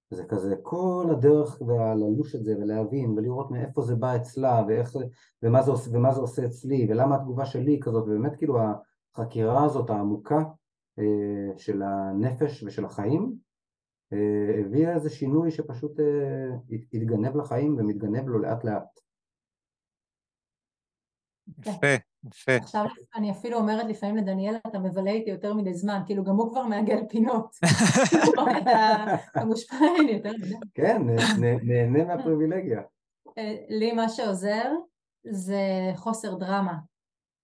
זה 0.09 0.23
כזה 0.25 0.55
כל 0.61 1.07
הדרך 1.11 1.61
ללוש 1.95 2.35
את 2.35 2.43
זה 2.43 2.55
ולהבין 2.57 3.11
ולראות 3.11 3.51
מאיפה 3.51 3.81
זה 3.81 3.95
בא 3.95 4.15
אצלה 4.15 4.63
ואיך, 4.67 4.95
ומה, 5.43 5.61
זה, 5.61 5.71
ומה 5.91 6.13
זה 6.13 6.21
עושה 6.21 6.45
אצלי 6.45 6.88
ולמה 6.89 7.15
התגובה 7.15 7.45
שלי 7.45 7.80
כזאת 7.81 8.03
ובאמת 8.03 8.35
כאילו 8.35 8.59
החקירה 9.15 9.65
הזאת 9.65 9.89
העמוקה 9.89 10.43
אה, 10.99 11.57
של 11.57 11.81
הנפש 11.81 12.63
ושל 12.63 12.85
החיים 12.85 13.35
אה, 14.13 14.61
הביאה 14.61 14.95
איזה 14.95 15.09
שינוי 15.09 15.51
שפשוט 15.51 15.99
אה, 15.99 16.75
התגנב 16.93 17.35
לחיים 17.35 17.75
ומתגנב 17.77 18.27
לו 18.27 18.39
לאט 18.39 18.63
לאט. 18.63 18.99
יפה, 21.59 22.12
יפה. 22.27 22.55
עכשיו 22.55 22.85
אני 23.15 23.31
אפילו 23.31 23.57
אומרת 23.57 23.85
לפעמים 23.85 24.17
לדניאל, 24.17 24.55
אתה 24.67 24.79
מבלה 24.79 25.11
איתי 25.11 25.29
יותר 25.29 25.53
מדי 25.53 25.73
זמן, 25.73 26.01
כאילו 26.05 26.23
גם 26.23 26.35
הוא 26.35 26.51
כבר 26.51 26.63
מעגל 26.63 26.99
פינות. 27.09 27.55
אתה 29.31 29.45
מושפע 29.45 29.75
ממני 29.75 30.11
יותר 30.11 30.31
מדי. 30.31 30.55
כן, 30.73 31.01
נהנה 31.63 32.03
מהפריבילגיה. 32.05 32.81
לי 33.69 33.91
מה 33.91 34.09
שעוזר 34.09 34.71
זה 35.29 35.91
חוסר 35.95 36.35
דרמה. 36.35 36.75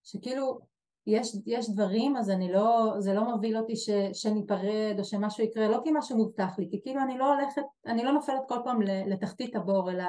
שכאילו, 0.04 0.60
יש, 1.08 1.36
יש 1.46 1.70
דברים, 1.70 2.18
אז 2.18 2.30
אני 2.30 2.52
לא, 2.52 2.94
זה 3.00 3.14
לא 3.14 3.32
מוביל 3.32 3.58
אותי 3.58 3.76
ש, 3.76 3.90
שניפרד 4.14 4.96
או 5.00 5.04
שמשהו 5.04 5.44
יקרה, 5.44 5.68
לא 5.68 5.82
כי 5.84 5.90
משהו 5.94 6.18
מובטח 6.18 6.60
לי, 6.60 6.68
כי 6.72 6.82
כאילו 6.84 7.02
אני 7.02 7.18
לא 7.18 7.34
הולכת, 7.34 7.62
אני 7.86 8.04
לא 8.04 8.12
נופלת 8.12 8.42
כל 8.48 8.58
פעם 8.64 8.82
לתחתית 8.82 9.56
הבור, 9.56 9.92
אלא 9.92 10.04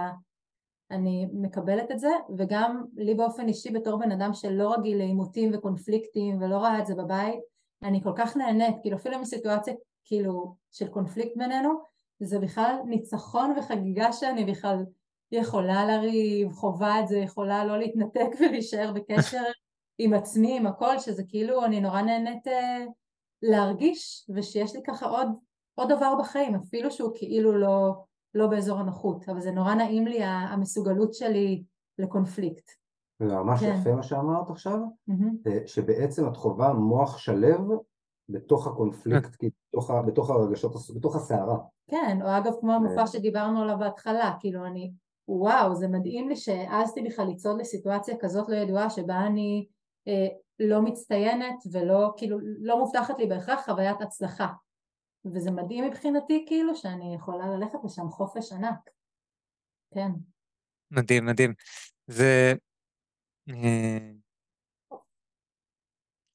אני 0.90 1.26
מקבלת 1.32 1.90
את 1.90 1.98
זה, 1.98 2.10
וגם 2.38 2.84
לי 2.96 3.14
באופן 3.14 3.48
אישי 3.48 3.70
בתור 3.70 3.98
בן 3.98 4.12
אדם 4.12 4.34
שלא 4.34 4.74
רגיל 4.74 4.98
לעימותים 4.98 5.50
וקונפליקטים 5.54 6.42
ולא 6.42 6.56
ראה 6.56 6.78
את 6.78 6.86
זה 6.86 6.94
בבית, 6.94 7.40
אני 7.82 8.02
כל 8.02 8.12
כך 8.16 8.36
נהנית, 8.36 8.76
כאילו 8.82 8.96
אפילו 8.96 9.18
מסיטואציה 9.18 9.74
כאילו 10.04 10.54
של 10.70 10.88
קונפליקט 10.88 11.36
בינינו, 11.36 11.70
זה 12.20 12.38
בכלל 12.38 12.76
ניצחון 12.86 13.54
וחגיגה 13.58 14.12
שאני 14.12 14.44
בכלל 14.44 14.84
יכולה 15.32 15.86
לריב, 15.86 16.52
חובה 16.52 17.00
את 17.00 17.08
זה, 17.08 17.18
יכולה 17.18 17.64
לא 17.64 17.78
להתנתק 17.78 18.28
ולהישאר 18.40 18.92
בקשר 18.92 19.42
עם 19.98 20.14
עצמי, 20.14 20.56
עם 20.56 20.66
הכל, 20.66 20.98
שזה 20.98 21.22
כאילו 21.28 21.64
אני 21.64 21.80
נורא 21.80 22.02
נהנית 22.02 22.48
אה, 22.48 22.84
להרגיש, 23.42 24.30
ושיש 24.34 24.74
לי 24.74 24.82
ככה 24.86 25.06
עוד, 25.06 25.28
עוד 25.74 25.92
דבר 25.92 26.14
בחיים, 26.20 26.54
אפילו 26.54 26.90
שהוא 26.90 27.12
כאילו 27.14 27.58
לא, 27.58 27.92
לא 28.34 28.46
באזור 28.46 28.78
הנוחות, 28.78 29.28
אבל 29.28 29.40
זה 29.40 29.50
נורא 29.50 29.74
נעים 29.74 30.06
לי 30.06 30.24
המסוגלות 30.24 31.14
שלי 31.14 31.64
לקונפליקט. 31.98 32.70
זה 33.18 33.34
ממש 33.34 33.60
כן. 33.60 33.76
יפה 33.80 33.94
מה 33.94 34.02
שאמרת 34.02 34.50
עכשיו, 34.50 34.78
mm-hmm. 35.10 35.48
שבעצם 35.66 36.28
את 36.28 36.36
חווה 36.36 36.72
מוח 36.72 37.18
שלו 37.18 37.84
בתוך 38.28 38.66
הקונפליקט, 38.66 39.36
כן. 39.38 39.48
בתוך, 39.68 39.90
בתוך 40.06 40.30
הרגשות, 40.30 40.72
בתוך 40.96 41.16
הסערה. 41.16 41.58
כן, 41.90 42.18
או 42.22 42.38
אגב 42.38 42.52
כמו 42.60 42.72
המופע 42.72 43.06
שדיברנו 43.06 43.62
עליו 43.62 43.78
בהתחלה, 43.78 44.34
כאילו 44.40 44.66
אני, 44.66 44.92
וואו, 45.28 45.74
זה 45.74 45.88
מדהים 45.88 46.28
לי 46.28 46.36
שהעזתי 46.36 47.02
בכלל 47.02 47.26
לצעוד 47.26 47.60
לסיטואציה 47.60 48.16
כזאת 48.20 48.48
לא 48.48 48.56
ידועה 48.56 48.90
שבה 48.90 49.26
אני 49.26 49.66
אה, 50.08 50.28
לא 50.60 50.82
מצטיינת 50.82 51.56
ולא, 51.72 52.12
כאילו, 52.16 52.38
לא 52.60 52.78
מובטחת 52.78 53.18
לי 53.18 53.26
בהכרח 53.26 53.64
חוויית 53.64 54.00
הצלחה. 54.00 54.46
וזה 55.24 55.50
מדהים 55.50 55.84
מבחינתי 55.84 56.44
כאילו 56.48 56.76
שאני 56.76 57.14
יכולה 57.14 57.46
ללכת 57.46 57.78
לשם 57.84 58.08
חופש 58.10 58.52
ענק. 58.52 58.90
כן. 59.94 60.10
מדהים, 60.90 61.26
מדהים. 61.26 61.54
זה... 62.06 62.54
אה, 63.50 64.10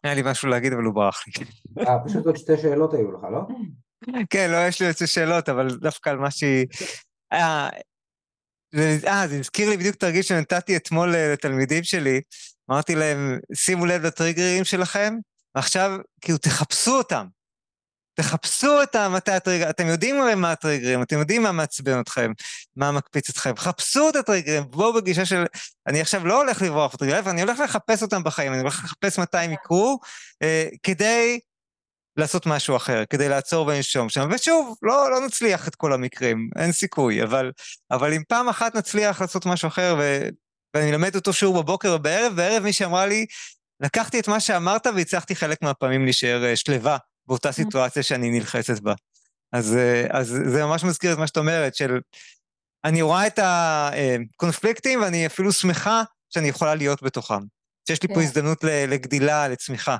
היה 0.03 0.13
לי 0.13 0.21
משהו 0.25 0.49
להגיד, 0.49 0.73
אבל 0.73 0.83
הוא 0.83 0.93
ברח 0.93 1.23
לי. 1.27 1.45
אה, 1.87 2.05
פשוט 2.05 2.25
עוד 2.25 2.35
שתי 2.35 2.57
שאלות 2.57 2.93
היו 2.93 3.11
לך, 3.11 3.23
לא? 3.23 3.39
כן, 4.31 4.51
לא, 4.51 4.57
יש 4.67 4.81
לי 4.81 4.87
עוד 4.87 4.95
שתי 4.95 5.07
שאלות, 5.07 5.49
אבל 5.49 5.77
דווקא 5.77 6.09
על 6.09 6.17
מה 6.17 6.31
שהיא... 6.31 6.67
אה, 7.33 7.69
אה, 9.07 9.27
זה 9.27 9.39
הזכיר 9.39 9.69
לי 9.69 9.77
בדיוק 9.77 9.95
תרגיל 9.95 10.21
שנתתי 10.21 10.77
אתמול 10.77 11.15
אה, 11.15 11.33
לתלמידים 11.33 11.83
שלי. 11.83 12.21
אמרתי 12.71 12.95
להם, 12.95 13.39
שימו 13.53 13.85
לב 13.85 14.01
לטריגרים 14.01 14.63
שלכם, 14.63 15.13
ועכשיו, 15.55 15.97
כאילו, 16.21 16.37
תחפשו 16.37 16.91
אותם. 16.91 17.27
תחפשו 18.15 18.83
את 18.83 18.95
מתי 18.95 19.31
הטריגר, 19.31 19.69
אתם 19.69 19.87
יודעים 19.87 20.21
הרי 20.21 20.35
מה 20.35 20.51
הטריגרים, 20.51 21.01
אתם 21.01 21.19
יודעים 21.19 21.43
מה 21.43 21.51
מעצבן 21.51 21.99
אתכם, 21.99 22.31
מה 22.75 22.91
מקפיץ 22.91 23.29
אתכם, 23.29 23.53
חפשו 23.57 24.09
את 24.09 24.15
הטריגרים, 24.15 24.63
בואו 24.69 24.93
בגישה 24.93 25.25
של, 25.25 25.45
אני 25.87 26.01
עכשיו 26.01 26.27
לא 26.27 26.41
הולך 26.41 26.61
לברוח 26.61 26.93
בטריגרים, 26.93 27.27
אני 27.27 27.41
הולך 27.41 27.59
לחפש 27.59 28.03
אותם 28.03 28.23
בחיים, 28.23 28.53
אני 28.53 28.61
הולך 28.61 28.83
לחפש 28.83 29.19
מתי 29.19 29.37
הם 29.37 29.51
יקרו, 29.51 29.99
אה, 30.41 30.67
כדי 30.83 31.39
לעשות 32.17 32.45
משהו 32.45 32.75
אחר, 32.75 33.03
כדי 33.09 33.29
לעצור 33.29 33.67
ולנשום 33.67 34.09
שם, 34.09 34.29
ושוב, 34.31 34.75
לא, 34.81 35.11
לא 35.11 35.25
נצליח 35.25 35.67
את 35.67 35.75
כל 35.75 35.93
המקרים, 35.93 36.49
אין 36.55 36.71
סיכוי, 36.71 37.23
אבל, 37.23 37.51
אבל 37.91 38.13
אם 38.13 38.21
פעם 38.27 38.49
אחת 38.49 38.75
נצליח 38.75 39.21
לעשות 39.21 39.45
משהו 39.45 39.67
אחר, 39.67 39.95
ו, 39.99 40.29
ואני 40.73 40.91
אלמד 40.91 41.15
אותו 41.15 41.33
שיעור 41.33 41.63
בבוקר 41.63 41.93
או 41.93 41.99
בערב, 41.99 42.33
בערב 42.35 42.63
מי 42.63 42.73
שאמרה 42.73 43.05
לי, 43.05 43.25
לקחתי 43.79 44.19
את 44.19 44.27
מה 44.27 44.39
שאמרת 44.39 44.87
והצלחתי 44.87 45.35
חלק 45.35 45.61
מהפעמים 45.61 46.03
להישאר 46.03 46.45
אה, 46.45 46.55
שלווה 46.55 46.97
באותה 47.27 47.51
סיטואציה 47.51 48.03
שאני 48.03 48.29
נלחצת 48.29 48.79
בה. 48.79 48.93
אז, 49.51 49.75
אה, 49.75 50.07
אז 50.09 50.27
זה 50.27 50.65
ממש 50.65 50.83
מזכיר 50.83 51.13
את 51.13 51.17
מה 51.17 51.27
שאת 51.27 51.37
אומרת, 51.37 51.75
של 51.75 51.99
אני 52.85 53.01
רואה 53.01 53.27
את 53.27 53.39
הקונפליקטים 53.43 55.01
ואני 55.01 55.25
אפילו 55.25 55.51
שמחה 55.51 56.03
שאני 56.29 56.47
יכולה 56.47 56.75
להיות 56.75 57.03
בתוכם. 57.03 57.39
שיש 57.87 58.03
לי 58.03 58.07
כן. 58.07 58.13
פה 58.13 58.21
הזדמנות 58.21 58.63
לגדילה, 58.63 59.47
לצמיחה. 59.47 59.97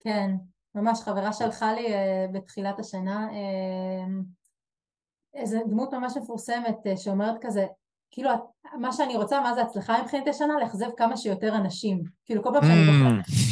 כן, 0.00 0.30
ממש 0.74 1.00
חברה 1.00 1.32
שלחה 1.32 1.72
לי 1.72 1.86
uh, 1.86 2.32
בתחילת 2.32 2.78
השנה 2.78 3.28
איזה 5.34 5.58
דמות 5.68 5.94
ממש 5.94 6.12
מפורסמת 6.16 6.76
שאומרת 6.96 7.34
כזה, 7.40 7.66
כאילו 8.10 8.30
מה 8.78 8.92
שאני 8.92 9.16
רוצה, 9.16 9.40
מה 9.40 9.54
זה 9.54 9.62
הצלחה 9.62 10.02
מבחינת 10.02 10.28
השנה? 10.28 10.54
לאכזב 10.60 10.86
כמה 10.96 11.16
שיותר 11.16 11.56
אנשים. 11.56 12.02
כאילו 12.24 12.42
כל 12.42 12.50
פעם 12.52 12.62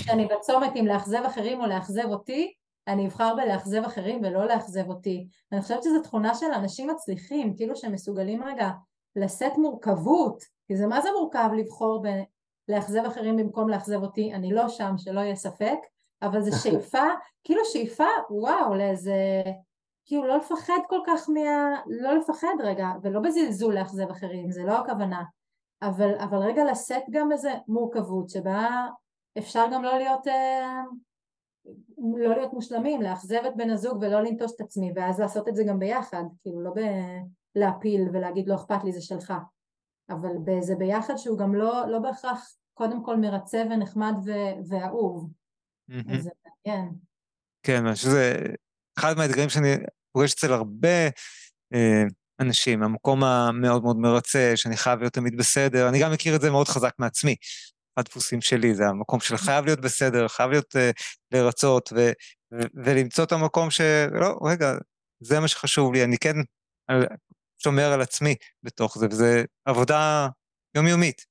שאני 0.05 0.27
mm. 0.27 0.29
בצומת 0.35 0.73
עם 0.75 0.87
לאכזב 0.87 1.23
אחרים 1.27 1.61
או 1.61 1.67
לאכזב 1.67 2.05
אותי, 2.05 2.53
אני 2.89 3.07
אבחר 3.07 3.35
בלאכזב 3.37 3.85
אחרים 3.85 4.21
ולא 4.23 4.47
לאכזב 4.47 4.89
אותי. 4.89 5.29
אני 5.53 5.63
חושבת 5.63 5.83
שזו 5.83 6.03
תכונה 6.03 6.35
של 6.35 6.47
אנשים 6.55 6.91
מצליחים, 6.91 7.57
כאילו 7.57 7.77
שהם 7.77 7.93
מסוגלים 7.93 8.45
רגע 8.45 8.71
לשאת 9.17 9.59
מורכבות, 9.59 10.45
כי 10.67 10.77
זה 10.77 10.87
מה 10.87 11.01
זה 11.01 11.09
מורכב 11.19 11.51
לבחור 11.57 12.05
בלאכזב 12.69 13.05
אחרים 13.05 13.37
במקום 13.37 13.69
לאכזב 13.69 14.03
אותי, 14.03 14.35
אני 14.35 14.53
לא 14.53 14.69
שם, 14.69 14.95
שלא 14.99 15.21
יהיה 15.21 15.37
ספק, 15.37 15.79
אבל 16.23 16.43
זה 16.43 16.51
שאיפה, 16.63 17.05
כאילו 17.45 17.61
שאיפה, 17.65 18.09
וואו, 18.31 18.75
לאיזה, 18.75 19.43
כאילו 20.05 20.27
לא 20.27 20.37
לפחד 20.37 20.79
כל 20.89 21.01
כך 21.07 21.29
מה... 21.29 21.81
לא 21.87 22.15
לפחד 22.15 22.55
רגע, 22.63 22.87
ולא 23.03 23.21
בזלזול 23.21 23.75
לאכזב 23.75 24.11
אחרים, 24.11 24.51
זה 24.51 24.63
לא 24.63 24.79
הכוונה, 24.79 25.23
אבל, 25.83 26.15
אבל 26.19 26.39
רגע 26.39 26.65
לשאת 26.65 27.03
גם 27.11 27.33
איזה 27.33 27.53
מורכבות 27.69 28.31
שבה 28.31 28.87
אפשר 29.39 29.67
גם 29.73 29.83
לא 29.83 29.99
להיות... 29.99 30.27
אה, 30.27 30.83
לא 32.17 32.37
להיות 32.37 32.53
מושלמים, 32.53 33.03
לאכזב 33.03 33.41
את 33.47 33.57
בן 33.57 33.71
הזוג 33.71 33.99
ולא 34.01 34.21
לנטוש 34.21 34.53
את 34.57 34.61
עצמי, 34.61 34.93
ואז 34.97 35.21
לעשות 35.21 35.49
את 35.49 35.57
זה 35.57 35.65
גם 35.65 35.79
ביחד, 35.79 36.25
כאילו 36.43 36.61
לא 36.61 36.73
להפיל 37.55 38.09
ולהגיד 38.13 38.49
לא 38.49 38.55
אכפת 38.55 38.85
לי 38.85 38.93
זה 38.93 39.01
שלך, 39.01 39.33
אבל 40.11 40.31
זה 40.61 40.75
ביחד 40.77 41.17
שהוא 41.17 41.39
גם 41.39 41.55
לא, 41.55 41.85
לא 41.89 41.99
בהכרח 41.99 42.55
קודם 42.75 43.05
כל 43.05 43.17
מרצה 43.17 43.63
ונחמד 43.71 44.15
ואהוב. 44.69 45.31
אז 46.15 46.23
זה 46.23 46.31
מעניין. 46.67 46.95
כן, 47.63 47.95
שזה 47.95 48.37
אחד 48.99 49.15
מהאתגרים 49.17 49.49
שאני 49.49 49.69
פוגש 50.13 50.35
אצל 50.35 50.53
הרבה 50.53 51.07
אה, 51.75 52.03
אנשים, 52.41 52.83
המקום 52.83 53.25
המאוד 53.25 53.83
מאוד 53.83 53.97
מרצה, 53.97 54.53
שאני 54.57 54.77
חייב 54.77 55.01
להיות 55.01 55.13
תמיד 55.13 55.37
בסדר, 55.37 55.89
אני 55.89 56.01
גם 56.01 56.13
מכיר 56.13 56.37
את 56.37 56.41
זה 56.41 56.51
מאוד 56.51 56.69
חזק 56.69 56.95
מעצמי. 56.99 57.35
הדפוסים 57.97 58.41
שלי, 58.41 58.75
זה 58.75 58.87
המקום 58.87 59.21
של 59.21 59.37
חייב 59.37 59.65
להיות 59.65 59.81
בסדר, 59.81 60.29
חייב 60.29 60.51
להיות 60.51 60.77
uh, 60.77 60.79
לרצות, 61.33 61.93
ו, 61.93 62.11
ו, 62.55 62.61
ולמצוא 62.75 63.25
את 63.25 63.33
המקום 63.33 63.71
שלא, 63.71 64.39
רגע, 64.43 64.73
זה 65.21 65.41
מה 65.41 65.49
שחשוב 65.49 65.93
לי, 65.93 66.05
אני 66.05 66.19
כן 66.19 66.35
על, 66.89 67.07
שומר 67.59 67.93
על 67.93 68.01
עצמי 68.01 68.35
בתוך 68.63 68.99
זה, 68.99 69.07
וזו 69.11 69.25
עבודה 69.65 70.29
יומיומית. 70.77 71.27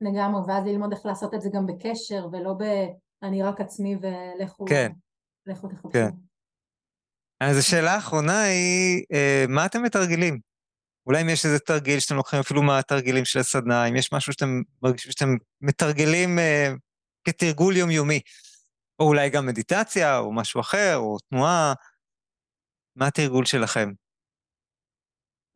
לגמרי, 0.00 0.40
ואז 0.48 0.64
ללמוד 0.66 0.92
איך 0.92 1.06
לעשות 1.06 1.34
את 1.34 1.40
זה 1.40 1.48
גם 1.54 1.66
בקשר, 1.66 2.26
ולא 2.32 2.52
ב... 2.52 2.64
אני 3.22 3.42
רק 3.42 3.60
עצמי 3.60 3.96
ולכו... 4.02 4.64
כן. 4.66 4.92
לכו 5.46 5.68
תחפשו. 5.68 5.90
כן. 5.92 6.08
אז 7.40 7.58
השאלה 7.58 7.94
האחרונה 7.94 8.42
היא, 8.42 9.04
אה, 9.12 9.44
מה 9.48 9.66
אתם 9.66 9.82
מתרגלים? 9.82 10.38
אולי 11.08 11.22
אם 11.22 11.28
יש 11.28 11.46
איזה 11.46 11.58
תרגיל 11.58 12.00
שאתם 12.00 12.16
לוקחים 12.16 12.40
אפילו 12.40 12.62
מהתרגילים 12.62 13.24
של 13.24 13.38
הסדנה, 13.38 13.88
אם 13.88 13.96
יש 13.96 14.12
משהו 14.12 14.32
שאתם 14.32 14.62
מרגישים 14.82 15.12
שאתם 15.12 15.28
מתרגלים 15.60 16.38
אה, 16.38 16.72
כתרגול 17.24 17.76
יומיומי, 17.76 18.20
או 18.98 19.08
אולי 19.08 19.30
גם 19.30 19.46
מדיטציה, 19.46 20.18
או 20.18 20.32
משהו 20.32 20.60
אחר, 20.60 20.96
או 20.96 21.18
תנועה, 21.18 21.74
מה 22.96 23.06
התרגול 23.06 23.44
שלכם? 23.44 23.92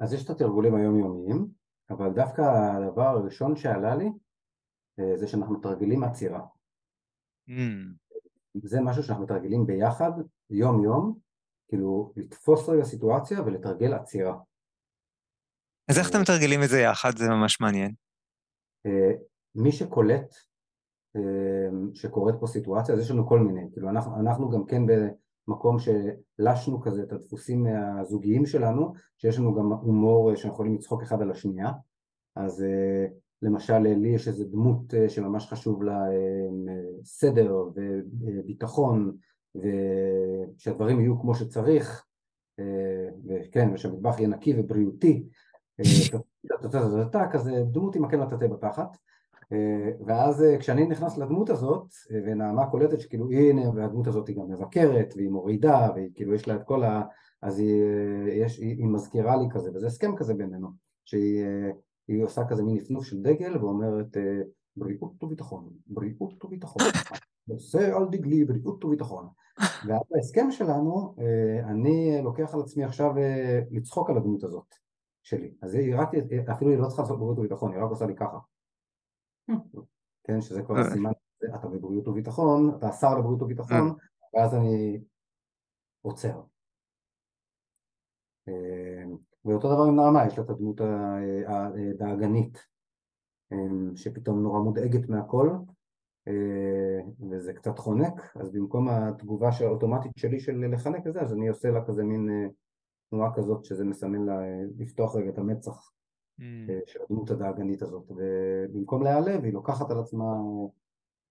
אז 0.01 0.13
יש 0.13 0.25
את 0.25 0.31
התרגולים 0.31 0.75
היומיומיים, 0.75 1.49
אבל 1.91 2.13
דווקא 2.13 2.43
הדבר 2.43 3.07
הראשון 3.07 3.57
שעלה 3.57 3.97
לי, 3.97 4.09
אה, 4.99 5.19
זה 5.19 5.27
שאנחנו 5.27 5.59
מתרגלים 5.59 6.05
עצירה. 6.05 6.41
Mm. 7.49 7.53
זה 8.63 8.81
משהו 8.81 9.03
שאנחנו 9.03 9.25
מתרגלים 9.25 9.67
ביחד, 9.67 10.11
יום-יום, 10.51 11.19
כאילו 11.69 12.13
לתפוס 12.17 12.69
רגע 12.69 12.85
סיטואציה 12.85 13.43
ולתרגל 13.43 13.93
עצירה. 13.95 14.35
אז 15.89 15.99
איך 15.99 16.11
אתם 16.11 16.21
מתרגלים 16.21 16.63
את 16.63 16.69
זה 16.69 16.81
יחד? 16.81 17.17
זה 17.17 17.29
ממש 17.29 17.61
מעניין. 17.61 17.93
אה, 18.87 19.13
מי 19.55 19.73
שקולט 19.73 20.35
אה, 21.17 21.71
שקורית 21.95 22.37
פה 22.41 22.47
סיטואציה, 22.47 22.95
אז 22.95 23.01
יש 23.01 23.11
לנו 23.11 23.29
כל 23.29 23.41
מיני, 23.41 23.69
כאילו 23.73 23.89
אנחנו, 23.89 24.21
אנחנו 24.21 24.51
גם 24.51 24.65
כן 24.67 24.83
במקום 25.49 25.77
שלשנו 25.79 26.81
כזה 26.81 27.03
את 27.03 27.13
הדפוסים 27.13 27.67
הזוגיים 28.01 28.47
שלנו, 28.47 28.93
שיש 29.19 29.39
לנו 29.39 29.55
גם 29.55 29.73
הומור 29.73 30.35
שאנחנו 30.35 30.55
יכולים 30.55 30.75
לצחוק 30.75 31.03
אחד 31.03 31.23
על 31.23 31.31
השנייה, 31.31 31.71
אז 32.37 32.63
אה, 32.63 33.07
למשל 33.43 33.79
לי 33.79 34.09
יש 34.09 34.29
איזו 34.29 34.45
דמות 34.45 34.95
שממש 35.09 35.47
חשוב 35.47 35.83
לה 35.83 35.99
סדר 37.05 37.65
וביטחון 38.21 39.17
ושהדברים 39.55 41.01
יהיו 41.01 41.21
כמו 41.21 41.35
שצריך 41.35 42.07
וכן, 43.27 43.75
ושהמטבח 43.75 44.19
יהיה 44.19 44.29
נקי 44.29 44.55
ובריאותי 44.59 45.25
כזה 47.31 47.63
דמות 47.71 47.97
עם 47.97 48.03
מקל 48.03 48.17
מטאטא 48.17 48.47
בתחת 48.47 48.97
ואז 50.07 50.45
כשאני 50.59 50.87
נכנס 50.87 51.19
לדמות 51.19 51.51
הזאת 51.51 51.87
ונעמה 52.11 52.71
קולטת 52.71 53.01
שכאילו 53.01 53.31
הנה 53.31 53.71
והדמות 53.71 54.07
הזאת 54.07 54.29
היא 54.29 54.37
גם 54.37 54.51
מבקרת 54.51 55.15
והיא 55.17 55.31
מורידה 55.31 55.89
והיא 55.95 56.11
כאילו 56.15 56.35
יש 56.35 56.49
לה 56.49 56.55
את 56.55 56.63
כל 56.65 56.85
ה... 56.85 57.03
אז 57.43 57.59
היא, 57.59 57.83
יש, 58.29 58.59
היא, 58.59 58.77
היא 58.77 58.87
מזכירה 58.87 59.37
לי 59.37 59.45
כזה 59.51 59.71
וזה 59.75 59.87
הסכם 59.87 60.17
כזה 60.17 60.35
בינינו 60.35 60.69
שהיא 61.05 62.25
עושה 62.25 62.45
כזה 62.45 62.63
מין 62.63 62.75
נפנוף 62.75 63.05
של 63.05 63.23
דגל 63.23 63.57
ואומרת 63.59 64.17
בריאות 64.77 65.23
וביטחון, 65.23 65.69
בריאות 65.87 66.45
וביטחון, 66.45 66.83
נושא 67.49 67.97
על 67.97 68.09
דגלי 68.11 68.45
בריאות 68.45 68.85
וביטחון 68.85 69.29
ואז 69.61 70.01
בהסכם 70.11 70.51
שלנו 70.51 71.15
אני 71.65 72.21
לוקח 72.23 72.55
על 72.55 72.61
עצמי 72.61 72.85
עכשיו 72.85 73.13
לצחוק 73.71 74.11
על 74.11 74.17
הדמות 74.17 74.45
הזאת 74.45 74.82
שלי. 75.23 75.55
אז 75.63 75.75
היא 75.75 75.97
רק, 75.97 76.09
אפילו 76.53 76.71
היא 76.71 76.79
לא 76.79 76.87
צריכה 76.87 77.03
לעשות 77.03 77.19
בריאות 77.19 77.39
וביטחון, 77.39 77.73
היא 77.73 77.83
רק 77.83 77.91
עושה 77.91 78.07
לי 78.07 78.17
ככה. 78.17 78.39
כן, 80.25 80.41
שזה 80.41 80.63
כל 80.63 80.81
הסימן, 80.81 81.11
אתה 81.55 81.69
בבריאות 81.69 82.09
וביטחון, 82.09 82.75
אתה 82.79 82.93
שר 82.93 83.19
לבריאות 83.19 83.43
וביטחון, 83.43 83.95
ואז 84.35 84.55
אני 84.55 85.01
עוצר. 86.03 86.43
ואותו 89.45 89.75
דבר 89.75 89.83
עם 89.83 89.97
נעמה, 89.97 90.27
יש 90.27 90.39
לה 90.39 90.45
את 90.45 90.51
הדמות 90.51 90.81
הדאגנית, 91.47 92.67
שפתאום 93.95 94.43
נורא 94.43 94.61
מודאגת 94.61 95.09
מהכל, 95.09 95.51
וזה 97.31 97.53
קצת 97.53 97.79
חונק, 97.79 98.37
אז 98.37 98.53
במקום 98.53 98.89
התגובה 98.89 99.51
האוטומטית 99.61 100.13
שלי 100.17 100.41
של 100.41 100.67
לחנק 100.73 101.07
את 101.07 101.13
זה, 101.13 101.21
אז 101.21 101.33
אני 101.33 101.49
עושה 101.49 101.71
לה 101.71 101.85
כזה 101.87 102.05
מין 102.05 102.51
תנועה 103.13 103.35
כזאת 103.35 103.65
שזה 103.65 103.85
מסמן 103.85 104.27
לה 104.27 104.41
אה, 104.41 104.63
לפתוח 104.79 105.17
רגע 105.17 105.31
את 105.31 105.39
המצח 105.39 105.93
mm. 106.41 106.43
אה, 106.69 106.79
של 106.87 107.01
הדמות 107.03 107.31
הדאגנית 107.31 107.83
הזאת. 107.83 108.11
ובמקום 108.11 109.03
להיעלב 109.03 109.45
היא 109.45 109.53
לוקחת 109.53 109.91
על 109.91 109.99
עצמה 110.01 110.25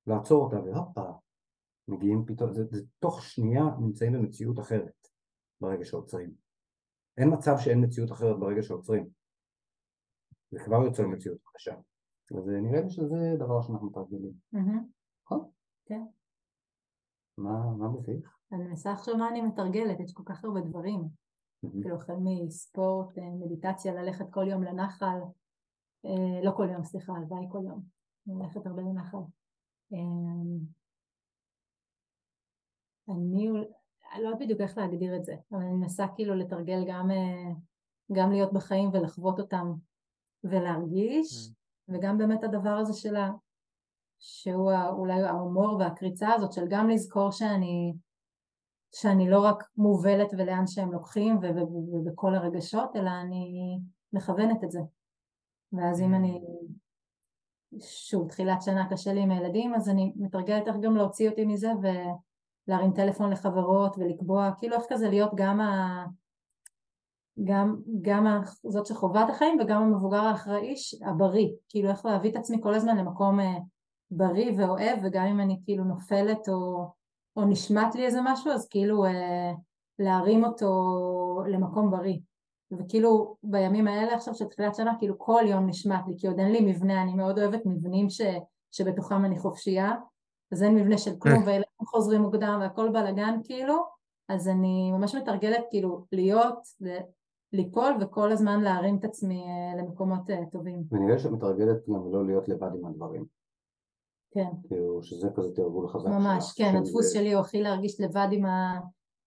לעצור 0.08 0.44
אותה 0.44 0.60
והופה 0.60 1.12
מגיעים 1.88 2.26
פתאום, 2.26 2.53
זה, 2.53 2.66
זה 2.66 2.82
תוך 2.99 3.22
שנייה 3.22 3.64
נמצאים 3.80 4.14
במציאות 4.14 4.60
אחרת 4.60 5.08
ברגע 5.62 5.86
שעוצרים. 5.86 6.34
אין 7.18 7.34
מצב 7.34 7.56
שאין 7.58 7.84
מציאות 7.84 8.12
אחרת 8.12 8.40
ברגע 8.40 8.64
שעוצרים. 8.64 9.10
זה 10.52 10.60
כבר 10.66 10.84
יוצר 10.86 11.08
מציאות 11.08 11.38
חדשה. 11.45 11.76
אז 12.38 12.48
נראה 12.48 12.82
לי 12.82 12.90
שזה 12.90 13.36
דבר 13.40 13.62
שאנחנו 13.62 13.88
מתרגלים. 13.88 14.34
נכון? 15.26 15.49
כן. 15.86 16.02
מה, 17.38 17.76
מה 17.78 17.90
מביך? 17.90 18.38
אני 18.52 18.64
מנסה 18.64 18.94
לחשוב 18.94 19.18
מה 19.18 19.30
אני 19.30 19.41
מתרגלת, 19.41 19.99
יש 19.99 20.14
כל 20.14 20.24
כך 20.26 20.45
הרבה 20.45 20.62
דברים 20.62 21.22
כאילו 21.62 21.96
החל 21.96 22.14
מספורט, 22.20 23.18
אה, 23.18 23.24
מדיטציה, 23.46 23.94
ללכת 23.94 24.26
כל 24.32 24.48
יום 24.48 24.64
לנחל, 24.64 25.20
אה, 26.06 26.44
לא 26.44 26.52
כל 26.58 26.68
יום, 26.74 26.84
סליחה, 26.84 27.14
הלוואי 27.14 27.46
כל 27.52 27.62
יום, 27.66 27.82
ללכת 28.28 28.66
הרבה 28.66 28.82
לנחל. 28.82 29.18
אה, 29.94 30.00
אני 33.10 33.50
לא 34.22 34.28
יודעת 34.28 34.42
בדיוק 34.42 34.62
איך 34.62 34.78
להגדיר 34.78 35.16
את 35.16 35.26
זה, 35.26 35.36
אבל 35.52 35.62
אני 35.62 35.74
מנסה 35.74 36.06
כאילו 36.16 36.36
לתרגל 36.36 36.84
גם, 36.88 37.10
גם 38.12 38.32
להיות 38.32 38.54
בחיים 38.54 38.90
ולחוות 38.94 39.40
אותם 39.40 39.74
ולהרגיש. 40.44 41.52
וגם 41.90 42.18
באמת 42.18 42.44
הדבר 42.44 42.70
הזה 42.70 42.94
של 42.94 43.16
ה... 43.16 43.32
שהוא 44.20 44.72
אולי 44.90 45.22
ההומור 45.22 45.78
והקריצה 45.80 46.34
הזאת 46.34 46.54
של 46.54 46.66
גם 46.70 46.90
לזכור 46.90 47.32
שאני 47.32 47.94
שאני 48.95 49.30
לא 49.30 49.39
רק 49.39 49.63
מובלת 49.77 50.34
ולאן 50.38 50.68
שהם 50.68 50.91
לוקחים 50.91 51.39
ובכל 51.93 52.35
הרגשות, 52.35 52.95
אלא 52.95 53.09
אני 53.22 53.80
מכוונת 54.13 54.63
את 54.63 54.72
זה. 54.72 54.80
ואז 55.73 56.01
אם 56.01 56.13
אני, 56.13 56.41
שוב, 57.80 58.27
תחילת 58.27 58.61
שנה 58.61 58.89
קשה 58.89 59.13
לי 59.13 59.22
עם 59.22 59.31
הילדים, 59.31 59.76
אז 59.76 59.89
אני 59.89 60.13
מתרגלת 60.15 60.68
איך 60.68 60.76
גם 60.81 60.97
להוציא 60.97 61.30
אותי 61.30 61.45
מזה 61.45 61.72
ולהרים 61.81 62.93
טלפון 62.93 63.30
לחברות 63.30 63.97
ולקבוע, 63.97 64.51
כאילו 64.59 64.76
איך 64.76 64.84
כזה 64.89 65.09
להיות 65.09 65.31
גם 65.35 65.61
ה... 65.61 66.05
גם, 67.43 67.76
גם 68.01 68.41
זאת 68.63 68.85
שחובה 68.85 69.23
את 69.23 69.30
החיים 69.30 69.57
וגם 69.59 69.81
המבוגר 69.81 70.22
האחראי 70.22 70.73
הבריא, 71.05 71.47
כאילו 71.69 71.89
איך 71.89 72.05
להביא 72.05 72.31
את 72.31 72.35
עצמי 72.35 72.57
כל 72.63 72.73
הזמן 72.73 72.97
למקום 72.97 73.39
אה, 73.39 73.57
בריא 74.11 74.51
ואוהב 74.57 74.99
וגם 75.03 75.26
אם 75.26 75.39
אני 75.39 75.59
כאילו 75.63 75.84
נופלת 75.84 76.49
או 76.49 76.91
או 77.36 77.45
נשמט 77.45 77.95
לי 77.95 78.06
איזה 78.06 78.20
משהו, 78.24 78.52
אז 78.52 78.68
כאילו 78.70 79.06
אה, 79.06 79.52
להרים 79.99 80.44
אותו 80.44 80.72
למקום 81.48 81.91
בריא. 81.91 82.18
וכאילו 82.72 83.36
בימים 83.44 83.88
האלה 83.88 84.16
עכשיו 84.16 84.36
של 84.36 84.45
תחילת 84.45 84.76
שנה, 84.76 84.94
כאילו 84.99 85.20
כל 85.20 85.44
יום 85.45 85.68
נשמט 85.68 86.08
לי, 86.08 86.14
כי 86.18 86.28
עוד 86.28 86.40
אין 86.40 86.52
לי 86.52 86.62
מבנה, 86.62 87.02
אני 87.02 87.14
מאוד 87.14 87.40
אוהבת 87.40 87.66
מבנים 87.66 88.10
ש, 88.10 88.22
שבתוכם 88.72 89.26
אני 89.26 89.40
חופשייה, 89.40 89.95
אז 90.52 90.64
אין 90.64 90.76
מבנה 90.76 90.98
של 90.98 91.12
כלום, 91.20 91.44
והילדים 91.45 91.86
חוזרים 91.86 92.22
מוקדם 92.22 92.58
והכל 92.62 92.90
בלאגן 92.90 93.40
כאילו, 93.44 93.76
אז 94.30 94.48
אני 94.48 94.91
ממש 94.91 95.16
מתרגלת 95.16 95.64
כאילו 95.70 96.06
להיות, 96.12 96.60
ליפול 97.53 97.94
וכל 98.02 98.32
הזמן 98.32 98.62
להרים 98.62 98.98
את 98.98 99.06
עצמי 99.06 99.44
אה, 99.44 99.82
למקומות 99.82 100.30
אה, 100.30 100.45
טובים. 100.52 100.84
ונראה 100.91 101.20
שאת 101.20 101.32
מתרגלת 101.32 101.90
גם 101.90 102.14
לא 102.14 102.26
להיות 102.26 102.49
לבד 102.49 102.70
עם 102.80 102.86
הדברים. 102.86 103.26
כן. 104.32 104.49
כאילו 104.68 105.03
שזה 105.03 105.28
כזה 105.36 105.56
תרגול 105.56 105.88
חזק 105.88 106.10
ממש, 106.10 106.45
שלך. 106.45 106.58
כן, 106.58 106.76
הדפוס 106.76 107.14
שלי 107.14 107.34
הוא 107.34 107.41
הכי 107.41 107.62
להרגיש 107.62 108.02
לבד 108.02 108.28
עם, 108.32 108.45
ה... 108.45 108.80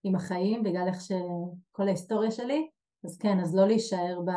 עם 0.04 0.14
החיים, 0.14 0.62
בגלל 0.62 0.88
איך 0.88 1.00
שכל 1.00 1.86
ההיסטוריה 1.86 2.30
שלי, 2.30 2.68
אז 3.04 3.18
כן, 3.18 3.40
אז 3.40 3.54
לא 3.54 3.66
להישאר 3.66 4.20
ב... 4.24 4.30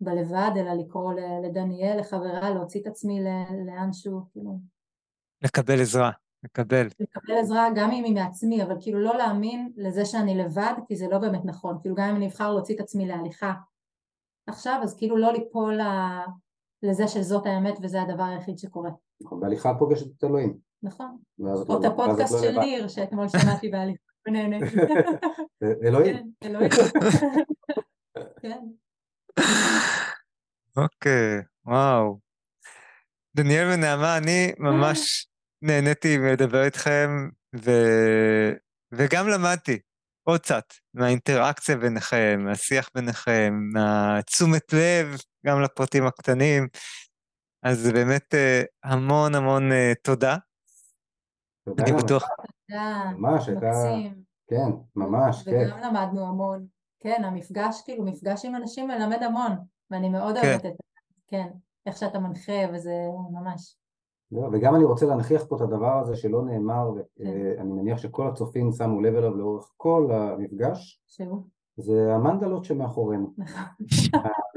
בלבד, 0.00 0.50
אלא 0.56 0.72
לקרוא 0.72 1.12
לדניאל, 1.44 2.00
לחברה, 2.00 2.50
להוציא 2.50 2.80
את 2.80 2.86
עצמי 2.86 3.20
לאנשהו, 3.66 4.20
כאילו. 4.32 4.58
לקבל 5.42 5.80
עזרה, 5.80 6.10
לקבל. 6.44 6.86
לקבל 7.00 7.34
עזרה 7.40 7.68
גם 7.76 7.90
אם 7.90 8.04
היא 8.04 8.14
מעצמי, 8.14 8.62
אבל 8.62 8.76
כאילו 8.80 9.00
לא 9.00 9.16
להאמין 9.16 9.72
לזה 9.76 10.04
שאני 10.04 10.34
לבד, 10.34 10.74
כי 10.86 10.96
זה 10.96 11.08
לא 11.08 11.18
באמת 11.18 11.44
נכון. 11.44 11.78
כאילו 11.80 11.94
גם 11.94 12.08
אם 12.08 12.16
אני 12.16 12.26
אבחר 12.26 12.50
להוציא 12.50 12.74
את 12.74 12.80
עצמי 12.80 13.06
להליכה 13.06 13.52
עכשיו, 14.46 14.80
אז 14.82 14.96
כאילו 14.96 15.16
לא 15.16 15.32
ליפול 15.32 15.80
לזה 16.82 17.08
שזאת 17.08 17.46
האמת 17.46 17.78
וזה 17.82 18.02
הדבר 18.02 18.22
היחיד 18.22 18.58
שקורה. 18.58 18.90
נכון, 19.22 19.40
בהליכה 19.40 19.74
פוגשת 19.78 20.06
את 20.18 20.24
אלוהים. 20.24 20.56
נכון. 20.82 21.16
ואז 21.38 21.60
את 21.60 21.68
או 21.68 21.80
את 21.80 21.84
הפודקאסט 21.84 22.32
לא 22.32 22.40
של. 22.40 22.58
ניר, 22.60 22.88
שאתמול 22.88 23.28
שמעתי 23.28 23.68
בהליכה 23.68 24.02
ונהניתי. 24.28 24.76
אלוהים. 25.86 26.16
כן, 26.16 26.48
אלוהים. 26.48 26.70
כן. 28.42 28.60
אוקיי, 30.76 31.42
וואו. 31.66 32.18
דניאל 33.36 33.68
ונעמה, 33.72 34.16
אני 34.16 34.52
ממש 34.58 35.28
נהניתי 35.62 36.18
לדבר 36.18 36.64
איתכם, 36.64 37.28
ו... 37.56 37.70
וגם 38.92 39.28
למדתי 39.28 39.78
עוד 40.22 40.40
קצת 40.40 40.64
מהאינטראקציה 40.94 41.76
ביניכם, 41.76 42.40
מהשיח 42.44 42.90
ביניכם, 42.94 43.54
מהתשומת 43.72 44.72
לב 44.72 45.16
גם 45.46 45.62
לפרטים 45.62 46.06
הקטנים. 46.06 46.68
אז 47.62 47.90
באמת 47.92 48.34
אה, 48.34 48.62
המון 48.84 49.34
המון 49.34 49.72
אה, 49.72 49.92
תודה. 50.02 50.36
תודה 51.64 51.84
אני 51.84 51.92
בטוח, 51.92 52.28
תודה, 52.68 53.10
ממש, 53.16 53.48
הייתה-. 53.48 53.82
כן, 54.46 54.70
ממש, 54.96 55.42
כן. 55.44 55.66
וגם 55.66 55.78
למדנו 55.78 56.26
המון. 56.28 56.66
כן, 57.00 57.24
המפגש, 57.24 57.82
כאילו, 57.84 58.04
מפגש 58.04 58.44
עם 58.44 58.56
אנשים 58.56 58.88
מלמד 58.88 59.22
המון, 59.22 59.52
ואני 59.90 60.08
מאוד 60.08 60.38
כן. 60.38 60.46
אוהבת 60.48 60.66
את 60.66 60.72
זה. 60.72 60.82
כן, 61.28 61.46
איך 61.86 61.96
שאתה 61.96 62.18
מנחה, 62.18 62.52
וזה 62.74 62.94
ממש. 63.32 63.76
לא, 64.32 64.48
וגם 64.52 64.74
אני 64.74 64.84
רוצה 64.84 65.06
להנכיח 65.06 65.44
פה 65.44 65.56
את 65.56 65.60
הדבר 65.60 66.00
הזה 66.00 66.16
שלא 66.16 66.42
נאמר, 66.44 66.90
כן. 67.16 67.24
ואני 67.24 67.72
מניח 67.72 67.98
שכל 67.98 68.28
הצופים 68.28 68.72
שמו 68.72 69.00
לב 69.00 69.14
אליו 69.14 69.36
לאורך 69.36 69.72
כל 69.76 70.08
המפגש, 70.12 71.02
שהוא. 71.06 71.42
זה 71.80 72.14
המנדלות 72.14 72.64
שמאחורינו. 72.64 73.30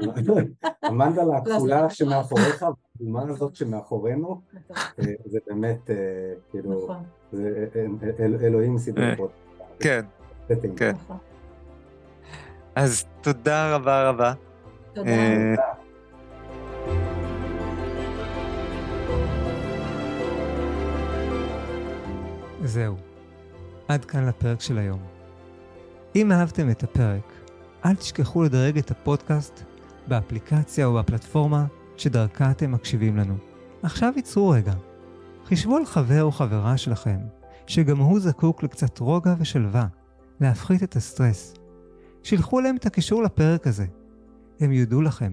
נכון. 0.00 0.44
המנדלה 0.82 1.36
הכחולה 1.36 1.82
לעשות 1.82 1.96
שמאחוריך, 1.98 2.64
והאומה 3.00 3.22
הזאת 3.22 3.56
שמאחורינו, 3.56 4.40
מטורף. 4.54 4.78
אה, 4.98 5.04
זה 5.24 5.38
באמת, 5.46 5.90
אה, 5.90 5.96
כאילו, 6.50 6.84
נכון, 6.84 7.02
אל- 8.20 8.36
אלוהים 8.42 8.78
סידר 8.78 9.02
אה, 9.10 9.16
פה. 9.16 9.28
כן. 9.80 10.04
כן. 10.76 10.92
נכון. 10.94 11.16
אז 12.74 13.04
תודה 13.22 13.74
רבה 13.74 14.08
רבה. 14.08 14.32
תודה. 14.94 15.10
אה, 15.10 15.54
זהו, 22.64 22.94
עד 23.88 24.04
כאן 24.04 24.28
לפרק 24.28 24.60
של 24.60 24.78
היום. 24.78 25.13
אם 26.16 26.32
אהבתם 26.32 26.70
את 26.70 26.82
הפרק, 26.82 27.32
אל 27.84 27.94
תשכחו 27.94 28.42
לדרג 28.42 28.78
את 28.78 28.90
הפודקאסט 28.90 29.62
באפליקציה 30.08 30.86
או 30.86 30.94
בפלטפורמה 30.94 31.64
שדרכה 31.96 32.50
אתם 32.50 32.72
מקשיבים 32.72 33.16
לנו. 33.16 33.36
עכשיו 33.82 34.12
ייצרו 34.16 34.48
רגע. 34.48 34.72
חישבו 35.44 35.76
על 35.76 35.86
חבר 35.86 36.22
או 36.22 36.32
חברה 36.32 36.76
שלכם, 36.76 37.18
שגם 37.66 37.98
הוא 37.98 38.20
זקוק 38.20 38.62
לקצת 38.62 38.98
רוגע 38.98 39.34
ושלווה, 39.38 39.86
להפחית 40.40 40.82
את 40.82 40.96
הסטרס. 40.96 41.54
שילחו 42.22 42.60
להם 42.60 42.76
את 42.76 42.86
הקישור 42.86 43.22
לפרק 43.22 43.66
הזה. 43.66 43.86
הם 44.60 44.72
יודו 44.72 45.02
לכם. 45.02 45.32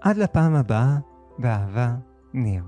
עד 0.00 0.16
לפעם 0.16 0.54
הבאה, 0.54 0.96
באהבה, 1.38 1.94
ניר. 2.34 2.62